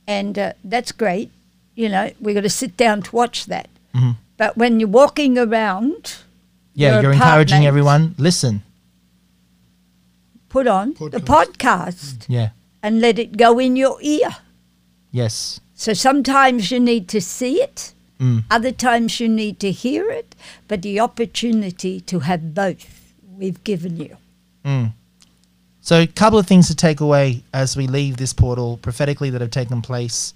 and 0.08 0.38
uh, 0.38 0.54
that's 0.64 0.92
great. 0.92 1.32
You 1.76 1.90
know, 1.90 2.12
we've 2.20 2.36
got 2.36 2.42
to 2.42 2.50
sit 2.50 2.76
down 2.78 3.02
to 3.04 3.16
watch 3.16 3.46
that. 3.46 3.70
Mhm. 3.96 4.16
But 4.38 4.58
when 4.58 4.80
you're 4.80 4.90
walking 4.90 5.38
around, 5.38 6.16
Yeah, 6.74 6.94
Your 6.94 7.02
you're 7.04 7.12
encouraging 7.14 7.66
everyone. 7.66 8.16
Listen. 8.18 8.64
put 10.50 10.68
on 10.68 10.90
the 11.00 11.20
Podcast. 11.20 11.22
podcast 11.22 12.26
Yeah. 12.28 12.50
and 12.84 13.00
let 13.02 13.18
it 13.20 13.38
go 13.38 13.58
in 13.60 13.76
your 13.76 13.98
ear. 14.02 14.36
Yes. 15.12 15.60
So 15.76 15.94
sometimes 15.94 16.72
you 16.72 16.80
need 16.80 17.08
to 17.10 17.22
see 17.22 17.62
it, 17.62 17.94
Mm. 18.20 18.44
other 18.52 18.72
times 18.72 19.20
you 19.20 19.28
need 19.30 19.60
to 19.62 19.72
hear 19.72 20.10
it, 20.10 20.36
but 20.68 20.82
the 20.82 21.00
opportunity 21.00 22.02
to 22.02 22.20
have 22.20 22.54
both 22.54 23.14
we've 23.38 23.64
given 23.64 23.98
you. 23.98 24.18
Mm. 24.66 24.92
So, 25.82 26.02
a 26.02 26.08
couple 26.08 26.38
of 26.38 26.46
things 26.46 26.68
to 26.68 26.76
take 26.76 27.00
away 27.02 27.44
as 27.54 27.76
we 27.76 27.88
leave 27.88 28.18
this 28.18 28.34
portal 28.34 28.78
prophetically 28.78 29.30
that 29.32 29.42
have 29.42 29.50
taken 29.52 29.82
place. 29.82 30.34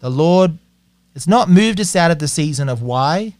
The 0.00 0.10
Lord 0.10 0.58
has 1.14 1.26
not 1.26 1.48
moved 1.48 1.80
us 1.80 1.96
out 1.96 2.10
of 2.10 2.18
the 2.18 2.28
season 2.28 2.68
of 2.68 2.82
why, 2.82 3.34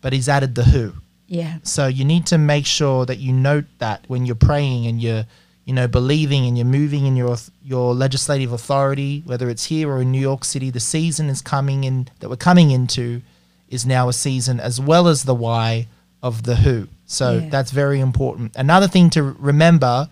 but 0.00 0.12
He's 0.12 0.28
added 0.28 0.54
the 0.54 0.64
who. 0.64 0.94
Yeah. 1.26 1.58
So 1.62 1.86
you 1.86 2.04
need 2.04 2.26
to 2.26 2.38
make 2.38 2.66
sure 2.66 3.06
that 3.06 3.18
you 3.18 3.32
note 3.32 3.66
that 3.78 4.04
when 4.08 4.26
you're 4.26 4.34
praying 4.34 4.86
and 4.86 5.00
you're, 5.00 5.26
you 5.64 5.72
know, 5.74 5.86
believing 5.86 6.46
and 6.46 6.56
you're 6.58 6.64
moving 6.66 7.06
in 7.06 7.14
your 7.16 7.36
your 7.64 7.94
legislative 7.94 8.52
authority, 8.52 9.22
whether 9.26 9.48
it's 9.48 9.66
here 9.66 9.88
or 9.90 10.00
in 10.02 10.10
New 10.10 10.20
York 10.20 10.44
City, 10.44 10.70
the 10.70 10.80
season 10.80 11.28
is 11.28 11.40
coming 11.42 11.84
in 11.84 12.08
that 12.20 12.28
we're 12.28 12.36
coming 12.36 12.70
into 12.72 13.22
is 13.68 13.86
now 13.86 14.08
a 14.08 14.12
season 14.12 14.58
as 14.58 14.80
well 14.80 15.06
as 15.06 15.22
the 15.24 15.34
why 15.34 15.86
of 16.22 16.42
the 16.42 16.56
who. 16.56 16.88
So 17.06 17.38
Yeah. 17.38 17.48
that's 17.48 17.70
very 17.70 18.00
important. 18.00 18.52
Another 18.56 18.88
thing 18.88 19.10
to 19.10 19.22
remember, 19.22 20.08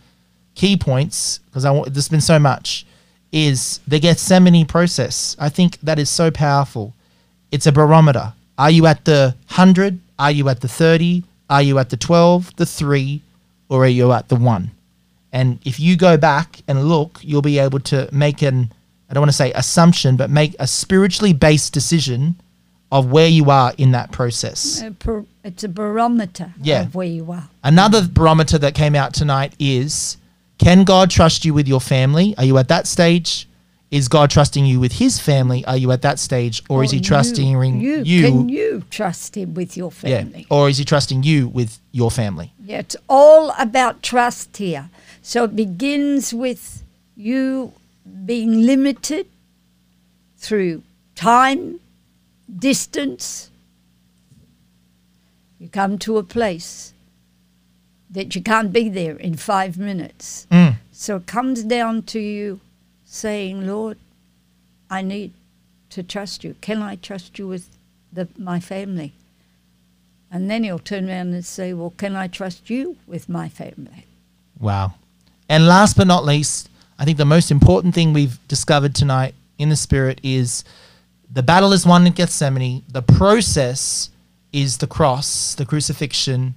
key 0.54 0.76
points 0.76 1.40
because 1.46 1.64
I 1.64 1.70
want 1.72 1.92
there's 1.92 2.08
been 2.08 2.20
so 2.20 2.38
much 2.38 2.86
is 3.32 3.80
the 3.86 3.98
Gethsemane 3.98 4.66
process. 4.66 5.36
I 5.38 5.48
think 5.48 5.78
that 5.82 5.98
is 5.98 6.08
so 6.10 6.30
powerful. 6.30 6.94
It's 7.50 7.66
a 7.66 7.72
barometer. 7.72 8.32
Are 8.56 8.70
you 8.70 8.86
at 8.86 9.04
the 9.04 9.34
100? 9.48 9.98
Are 10.18 10.30
you 10.30 10.48
at 10.48 10.60
the 10.60 10.68
30? 10.68 11.22
Are 11.50 11.62
you 11.62 11.78
at 11.78 11.90
the 11.90 11.96
12, 11.96 12.56
the 12.56 12.66
3, 12.66 13.22
or 13.68 13.84
are 13.84 13.88
you 13.88 14.12
at 14.12 14.28
the 14.28 14.36
1? 14.36 14.70
And 15.32 15.58
if 15.64 15.78
you 15.80 15.96
go 15.96 16.16
back 16.16 16.60
and 16.68 16.88
look, 16.88 17.18
you'll 17.22 17.42
be 17.42 17.58
able 17.58 17.80
to 17.80 18.08
make 18.12 18.42
an, 18.42 18.72
I 19.08 19.14
don't 19.14 19.22
want 19.22 19.30
to 19.30 19.36
say 19.36 19.52
assumption, 19.52 20.16
but 20.16 20.28
make 20.30 20.54
a 20.58 20.66
spiritually 20.66 21.32
based 21.32 21.72
decision 21.72 22.36
of 22.90 23.10
where 23.10 23.28
you 23.28 23.50
are 23.50 23.72
in 23.78 23.92
that 23.92 24.10
process. 24.12 24.82
It's 25.44 25.64
a 25.64 25.68
barometer 25.68 26.52
Yeah. 26.62 26.82
of 26.82 26.94
where 26.94 27.06
you 27.06 27.30
are. 27.32 27.48
Another 27.64 28.06
barometer 28.06 28.58
that 28.58 28.74
came 28.74 28.94
out 28.94 29.14
tonight 29.14 29.54
is 29.58 30.17
can 30.58 30.84
God 30.84 31.10
trust 31.10 31.44
you 31.44 31.54
with 31.54 31.68
your 31.68 31.80
family? 31.80 32.34
Are 32.36 32.44
you 32.44 32.58
at 32.58 32.68
that 32.68 32.86
stage? 32.86 33.48
Is 33.90 34.08
God 34.08 34.28
trusting 34.30 34.66
you 34.66 34.80
with 34.80 34.92
his 34.92 35.18
family? 35.18 35.64
Are 35.64 35.76
you 35.76 35.90
at 35.92 36.02
that 36.02 36.18
stage? 36.18 36.62
Or 36.68 36.84
is 36.84 36.90
he 36.90 37.00
trusting 37.00 37.46
you, 37.46 37.62
you? 37.62 38.02
you? 38.02 38.22
Can 38.22 38.48
you 38.48 38.82
trust 38.90 39.36
him 39.36 39.54
with 39.54 39.76
your 39.76 39.90
family? 39.90 40.14
yeah. 40.14 40.22
family? 40.24 40.46
Or 40.50 40.68
is 40.68 40.76
he 40.76 40.84
trusting 40.84 41.22
you 41.22 41.48
with 41.48 41.78
your 41.92 42.10
family? 42.10 42.52
Yeah, 42.62 42.80
it's 42.80 42.96
all 43.08 43.54
about 43.58 44.02
trust 44.02 44.58
here. 44.58 44.90
So 45.22 45.44
it 45.44 45.56
begins 45.56 46.34
with 46.34 46.82
you 47.16 47.72
being 48.26 48.66
limited 48.66 49.26
through 50.36 50.82
time, 51.14 51.80
distance. 52.58 53.50
You 55.58 55.68
come 55.68 55.98
to 56.00 56.18
a 56.18 56.22
place 56.22 56.92
that 58.18 58.34
you 58.34 58.42
can't 58.42 58.72
be 58.72 58.88
there 58.88 59.16
in 59.16 59.36
five 59.36 59.78
minutes. 59.78 60.48
Mm. 60.50 60.74
So 60.90 61.16
it 61.16 61.26
comes 61.26 61.62
down 61.62 62.02
to 62.14 62.18
you 62.18 62.58
saying, 63.04 63.64
Lord, 63.64 63.96
I 64.90 65.02
need 65.02 65.32
to 65.90 66.02
trust 66.02 66.42
you. 66.42 66.56
Can 66.60 66.82
I 66.82 66.96
trust 66.96 67.38
you 67.38 67.46
with 67.46 67.68
the, 68.12 68.26
my 68.36 68.58
family? 68.58 69.12
And 70.32 70.50
then 70.50 70.64
he'll 70.64 70.80
turn 70.80 71.08
around 71.08 71.32
and 71.32 71.44
say, 71.44 71.72
Well, 71.72 71.94
can 71.96 72.16
I 72.16 72.26
trust 72.26 72.68
you 72.68 72.96
with 73.06 73.28
my 73.28 73.48
family? 73.48 74.04
Wow. 74.58 74.94
And 75.48 75.68
last 75.68 75.96
but 75.96 76.08
not 76.08 76.24
least, 76.24 76.68
I 76.98 77.04
think 77.04 77.18
the 77.18 77.24
most 77.24 77.52
important 77.52 77.94
thing 77.94 78.12
we've 78.12 78.36
discovered 78.48 78.96
tonight 78.96 79.36
in 79.58 79.68
the 79.68 79.76
spirit 79.76 80.20
is 80.24 80.64
the 81.30 81.44
battle 81.44 81.72
is 81.72 81.86
won 81.86 82.04
in 82.04 82.14
Gethsemane. 82.14 82.82
The 82.88 83.02
process 83.02 84.10
is 84.52 84.78
the 84.78 84.88
cross, 84.88 85.54
the 85.54 85.64
crucifixion, 85.64 86.56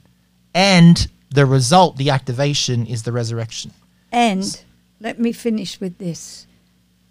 and 0.56 1.08
the 1.32 1.46
result, 1.46 1.98
the 1.98 2.10
activation, 2.10 2.86
is 2.86 3.04
the 3.04 3.12
resurrection. 3.12 3.72
And 4.12 4.62
let 5.00 5.20
me 5.20 5.32
finish 5.32 5.80
with 5.80 5.98
this. 5.98 6.46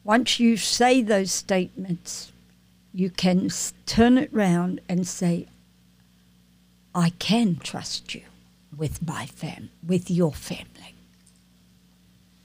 Once 0.05 0.38
you 0.38 0.56
say 0.56 1.02
those 1.02 1.32
statements, 1.32 2.32
you 2.92 3.10
can 3.10 3.51
turn 3.86 4.18
it 4.18 4.32
round 4.32 4.80
and 4.88 5.06
say, 5.06 5.47
I 6.94 7.10
can 7.18 7.56
trust 7.56 8.14
you 8.14 8.22
with 8.76 9.06
my 9.06 9.26
fam, 9.26 9.70
with 9.86 10.10
your 10.10 10.32
family. 10.32 10.94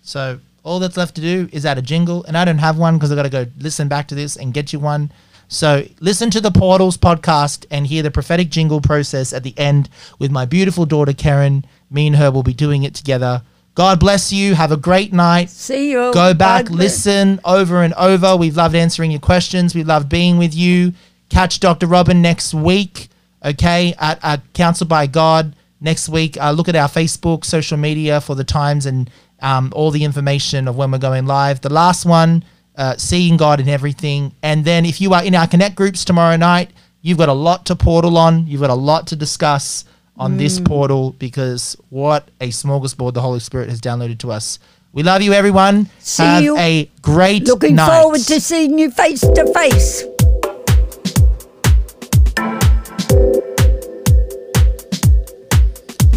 So 0.01 0.39
all 0.63 0.79
that's 0.79 0.97
left 0.97 1.15
to 1.15 1.21
do 1.21 1.49
is 1.51 1.65
add 1.65 1.77
a 1.77 1.81
jingle, 1.81 2.23
and 2.25 2.37
I 2.37 2.45
don't 2.45 2.59
have 2.59 2.77
one 2.77 2.95
because 2.95 3.11
I've 3.11 3.17
got 3.17 3.23
to 3.23 3.29
go 3.29 3.45
listen 3.59 3.87
back 3.87 4.07
to 4.09 4.15
this 4.15 4.35
and 4.35 4.53
get 4.53 4.71
you 4.71 4.79
one. 4.79 5.11
So 5.47 5.83
listen 5.99 6.29
to 6.31 6.41
the 6.41 6.51
Portals 6.51 6.97
podcast 6.97 7.65
and 7.69 7.87
hear 7.87 8.03
the 8.03 8.11
prophetic 8.11 8.49
jingle 8.49 8.81
process 8.81 9.33
at 9.33 9.43
the 9.43 9.57
end 9.57 9.89
with 10.19 10.31
my 10.31 10.45
beautiful 10.45 10.85
daughter 10.85 11.13
Karen. 11.13 11.65
Me 11.89 12.07
and 12.07 12.15
her 12.15 12.31
will 12.31 12.43
be 12.43 12.53
doing 12.53 12.83
it 12.83 12.95
together. 12.95 13.43
God 13.75 13.99
bless 13.99 14.31
you. 14.31 14.55
Have 14.55 14.71
a 14.71 14.77
great 14.77 15.11
night. 15.11 15.49
See 15.49 15.91
you. 15.91 16.13
Go 16.13 16.33
back, 16.33 16.69
Bye. 16.69 16.75
listen 16.75 17.41
over 17.43 17.83
and 17.83 17.93
over. 17.95 18.35
We've 18.37 18.55
loved 18.55 18.73
answering 18.73 19.11
your 19.11 19.19
questions. 19.19 19.75
We 19.75 19.83
love 19.83 20.07
being 20.07 20.37
with 20.37 20.55
you. 20.55 20.93
Catch 21.29 21.59
Dr. 21.59 21.85
Robin 21.87 22.21
next 22.21 22.53
week, 22.53 23.09
okay, 23.43 23.93
at, 23.99 24.19
at 24.23 24.53
Counsel 24.53 24.87
by 24.87 25.07
God 25.07 25.55
next 25.81 26.07
week. 26.07 26.37
Uh, 26.39 26.51
look 26.51 26.69
at 26.69 26.75
our 26.75 26.87
Facebook, 26.87 27.43
social 27.43 27.77
media 27.77 28.21
for 28.21 28.33
the 28.35 28.43
times 28.45 28.85
and 28.85 29.09
um, 29.41 29.73
all 29.75 29.91
the 29.91 30.05
information 30.05 30.69
of 30.69 30.77
when 30.77 30.91
we're 30.91 30.97
going 30.97 31.25
live. 31.25 31.59
The 31.59 31.73
last 31.73 32.05
one, 32.05 32.45
uh, 32.77 32.95
Seeing 32.97 33.37
God 33.37 33.59
in 33.59 33.69
Everything. 33.69 34.33
And 34.43 34.65
then 34.65 34.85
if 34.85 34.99
you 35.01 35.13
are 35.13 35.23
in 35.23 35.35
our 35.35 35.47
Connect 35.47 35.75
groups 35.75 36.03
tomorrow 36.05 36.35
night, 36.37 36.71
you've 37.01 37.17
got 37.17 37.29
a 37.29 37.33
lot 37.33 37.65
to 37.67 37.75
portal 37.75 38.17
on. 38.17 38.47
You've 38.47 38.61
got 38.61 38.69
a 38.69 38.73
lot 38.75 39.07
to 39.07 39.15
discuss 39.15 39.85
on 40.17 40.37
this 40.37 40.59
Mm. 40.59 40.65
portal 40.65 41.11
because 41.19 41.75
what 41.89 42.29
a 42.39 42.47
smorgasbord 42.49 43.13
the 43.13 43.21
Holy 43.21 43.39
Spirit 43.39 43.69
has 43.69 43.81
downloaded 43.81 44.17
to 44.19 44.31
us. 44.31 44.59
We 44.93 45.03
love 45.03 45.21
you, 45.21 45.33
everyone. 45.33 45.89
See 45.99 46.23
Have 46.23 46.43
you. 46.43 46.57
a 46.57 46.89
great 47.01 47.45
Looking 47.47 47.75
night. 47.75 47.89
forward 48.01 48.21
to 48.21 48.39
seeing 48.39 48.79
you 48.79 48.91
face 48.91 49.19
to 49.19 49.53
face. 49.53 50.05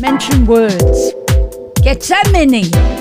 Mention 0.00 0.46
words. 0.46 1.12
Gethsemane. 1.82 2.97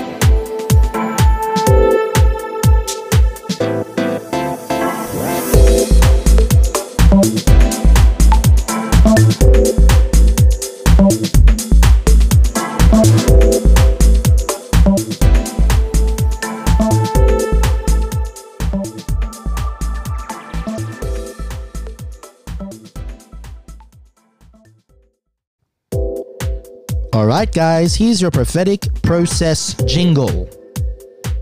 All 27.18 27.26
right, 27.26 27.52
guys, 27.52 27.96
here's 27.96 28.22
your 28.22 28.30
prophetic 28.30 28.86
process 29.02 29.74
jingle. 29.86 30.48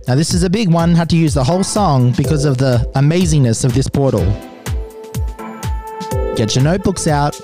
Now, 0.09 0.15
this 0.15 0.33
is 0.33 0.43
a 0.43 0.49
big 0.49 0.73
one. 0.73 0.95
Had 0.95 1.11
to 1.11 1.19
use 1.19 1.35
the 1.35 1.45
whole 1.45 1.63
song 1.63 2.13
because 2.13 2.47
of 2.47 2.57
the 2.57 2.91
amazingness 2.95 3.63
of 3.63 3.75
this 3.75 3.87
portal. 3.87 4.25
Get 6.35 6.55
your 6.55 6.65
notebooks 6.65 7.07
out. 7.07 7.39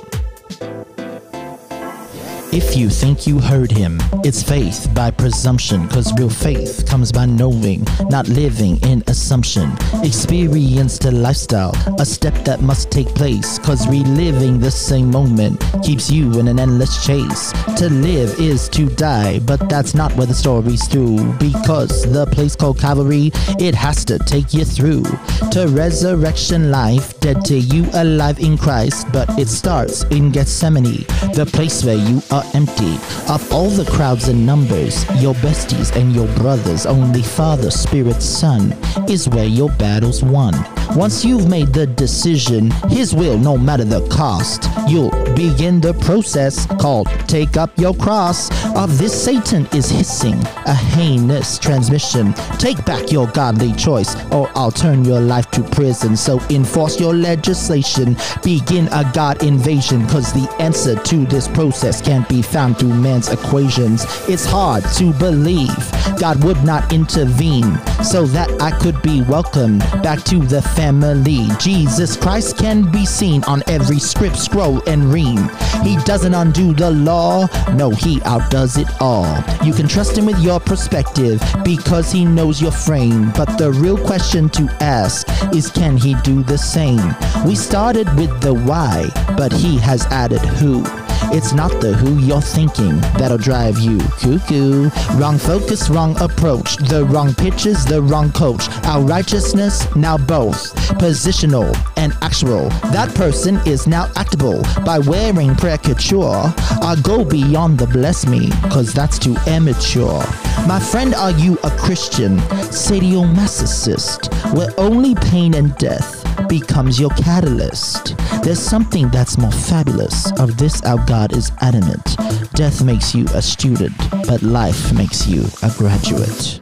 If 2.55 2.77
you 2.77 2.91
think 2.91 3.27
you 3.27 3.39
heard 3.39 3.70
him, 3.70 3.99
it's 4.24 4.43
faith 4.43 4.87
by 4.93 5.11
presumption, 5.11 5.89
cause 5.89 6.12
real 6.19 6.29
faith 6.29 6.85
comes 6.87 7.11
by 7.11 7.24
knowing, 7.24 7.87
not 8.11 8.29
living 8.29 8.79
in 8.83 9.03
assumption. 9.07 9.73
Experience 10.05 10.99
the 10.99 11.12
lifestyle, 11.12 11.74
a 11.99 12.05
step 12.05 12.35
that 12.45 12.61
must 12.61 12.91
take 12.91 13.09
place, 13.15 13.59
cause 13.59 13.89
reliving 13.89 14.61
the 14.61 14.70
same 14.70 15.11
moment 15.11 15.65
keeps 15.83 16.11
you 16.11 16.39
in 16.39 16.47
an 16.47 16.59
endless 16.59 17.07
chase. 17.07 17.53
To 17.79 17.89
live 17.89 18.39
is 18.39 18.69
to 18.70 18.87
die, 18.97 19.39
but 19.39 19.70
that's 19.70 19.95
not 19.95 20.15
where 20.16 20.27
the 20.27 20.35
story's 20.35 20.87
through, 20.87 21.33
because 21.39 22.03
the 22.12 22.27
place 22.27 22.55
called 22.55 22.79
Calvary, 22.79 23.31
it 23.59 23.74
has 23.74 24.05
to 24.05 24.19
take 24.19 24.53
you 24.53 24.66
through 24.66 25.05
to 25.53 25.69
resurrection 25.70 26.70
life, 26.70 27.19
dead 27.20 27.47
to 27.47 27.59
you 27.59 27.89
alive 27.95 28.41
in 28.41 28.59
Christ, 28.59 29.07
but 29.11 29.27
it 29.39 29.49
starts 29.49 30.05
in 30.05 30.31
Gethsemane, 30.31 31.07
the 31.35 31.49
place 31.51 31.83
where 31.83 31.97
you 31.97 32.20
are 32.31 32.41
empty 32.55 32.94
of 33.28 33.52
all 33.52 33.70
the 33.70 33.89
crowds 33.90 34.28
and 34.28 34.44
numbers, 34.44 35.05
your 35.20 35.35
besties 35.36 35.94
and 35.97 36.12
your 36.14 36.28
brothers. 36.36 36.86
Only 36.86 37.23
Father, 37.23 37.70
Spirit, 37.70 38.23
Son 38.23 38.73
is 39.09 39.28
where 39.28 39.47
your 39.47 39.70
battle's 39.73 40.23
won. 40.23 40.55
Once 40.97 41.24
you've 41.24 41.48
made 41.48 41.69
the 41.69 41.86
decision, 41.86 42.70
His 42.89 43.14
will, 43.14 43.39
no 43.39 43.56
matter 43.56 43.85
the 43.85 44.06
cost, 44.09 44.69
you'll 44.86 45.10
begin 45.35 45.81
the 45.81 45.94
process 45.94 46.66
called 46.81 47.09
Take 47.27 47.56
Up 47.56 47.77
Your 47.78 47.94
Cross. 47.94 48.51
Of 48.77 48.98
this, 48.98 49.12
Satan 49.24 49.66
is 49.73 49.89
hissing 49.89 50.39
a 50.66 50.74
heinous 50.74 51.59
transmission. 51.59 52.35
Take 52.59 52.85
back 52.85 53.10
your 53.10 53.27
godly 53.28 53.73
choice, 53.73 54.14
or 54.32 54.51
I'll 54.55 54.70
turn 54.70 55.05
your 55.05 55.20
life 55.20 55.51
to 55.52 55.62
prison. 55.62 56.16
So 56.16 56.40
enforce 56.51 57.01
your 57.01 57.14
legislation, 57.14 58.16
begin 58.43 58.89
a 58.89 59.10
God 59.14 59.43
invasion, 59.43 60.06
cause 60.09 60.32
the 60.32 60.55
answer 60.60 60.94
to 60.94 61.24
this 61.24 61.48
process 61.48 62.02
can't 62.02 62.28
be 62.33 62.41
found 62.41 62.79
through 62.79 62.95
man's 62.95 63.29
equations. 63.29 64.07
It's 64.27 64.47
hard 64.47 64.85
to 64.95 65.13
believe 65.13 65.77
God 66.19 66.43
would 66.45 66.65
not 66.65 66.91
intervene 66.91 67.79
so 68.03 68.25
that 68.27 68.51
I 68.63 68.71
could 68.79 69.03
be 69.03 69.21
welcomed 69.23 69.81
back 70.03 70.23
to 70.25 70.39
the 70.39 70.63
family. 70.63 71.47
Jesus 71.61 72.17
Christ 72.17 72.57
can 72.57 72.91
be 72.91 73.05
seen 73.05 73.45
on 73.45 73.63
every 73.67 73.99
script, 73.99 74.39
scroll, 74.39 74.83
and 74.89 75.13
ream. 75.13 75.51
He 75.83 75.97
doesn't 76.05 76.33
undo 76.33 76.73
the 76.73 76.91
law, 76.91 77.49
no, 77.75 77.91
he 77.91 78.23
outdoes 78.23 78.79
it 78.79 78.89
all. 78.99 79.45
You 79.63 79.75
can 79.75 79.87
trust 79.87 80.17
him 80.17 80.25
with 80.25 80.39
your 80.39 80.59
perspective 80.59 81.43
because 81.65 82.11
he 82.11 82.25
knows 82.25 82.63
your 82.63 82.73
frame. 82.73 83.31
But 83.37 83.59
the 83.59 83.73
real 83.73 83.99
question 83.99 84.49
to 84.51 84.63
ask 84.81 85.27
is 85.55 85.71
can 85.71 85.99
he 85.99 86.15
do 86.23 86.43
the 86.43 86.57
same? 86.57 87.15
We 87.45 87.57
started 87.57 88.09
with 88.17 88.41
the 88.41 88.55
why, 88.55 89.11
but 89.37 89.53
he 89.53 89.77
has 89.81 90.07
added 90.07 90.41
who. 90.41 90.83
It's 91.31 91.53
not 91.53 91.70
the 91.81 91.94
who 91.94 92.19
you're 92.19 92.40
thinking 92.40 92.99
that'll 93.19 93.39
drive 93.39 93.78
you 93.78 93.99
cuckoo. 94.20 94.90
Wrong 95.15 95.39
focus, 95.39 95.89
wrong 95.89 96.20
approach. 96.20 96.77
The 96.77 97.05
wrong 97.05 97.35
pitches, 97.35 97.85
the 97.85 98.03
wrong 98.03 98.32
coach. 98.32 98.69
Our 98.85 99.03
righteousness, 99.03 99.94
now 99.94 100.19
both. 100.19 100.74
Positional 100.99 101.74
and 101.97 102.12
actual. 102.23 102.69
That 102.93 103.15
person 103.15 103.57
is 103.66 103.86
now 103.86 104.11
actable 104.16 104.62
by 104.85 104.99
wearing 104.99 105.55
caricature. 105.55 106.53
I 106.82 106.97
go 107.03 107.24
beyond 107.24 107.78
the 107.78 107.86
bless 107.86 108.27
me, 108.27 108.51
cause 108.70 108.93
that's 108.93 109.19
too 109.19 109.36
immature. 109.47 110.23
My 110.66 110.81
friend, 110.81 111.15
are 111.15 111.32
you 111.32 111.59
a 111.65 111.70
Christian? 111.70 112.39
Sadomasochist, 112.73 114.55
where 114.55 114.69
only 114.78 115.15
pain 115.15 115.55
and 115.55 115.77
death 115.77 116.22
becomes 116.49 117.01
your 117.01 117.11
catalyst. 117.11 118.17
There's 118.43 118.61
something 118.61 119.09
that's 119.09 119.39
more 119.39 119.53
fabulous. 119.53 120.31
Of 120.41 120.57
this, 120.57 120.83
our 120.83 121.05
God 121.07 121.37
is 121.37 121.53
adamant. 121.61 122.17
Death 122.55 122.83
makes 122.83 123.15
you 123.15 123.25
a 123.35 123.43
student, 123.43 123.97
but 124.27 124.43
life 124.43 124.93
makes 124.93 125.27
you 125.27 125.45
a 125.63 125.71
graduate. 125.77 126.61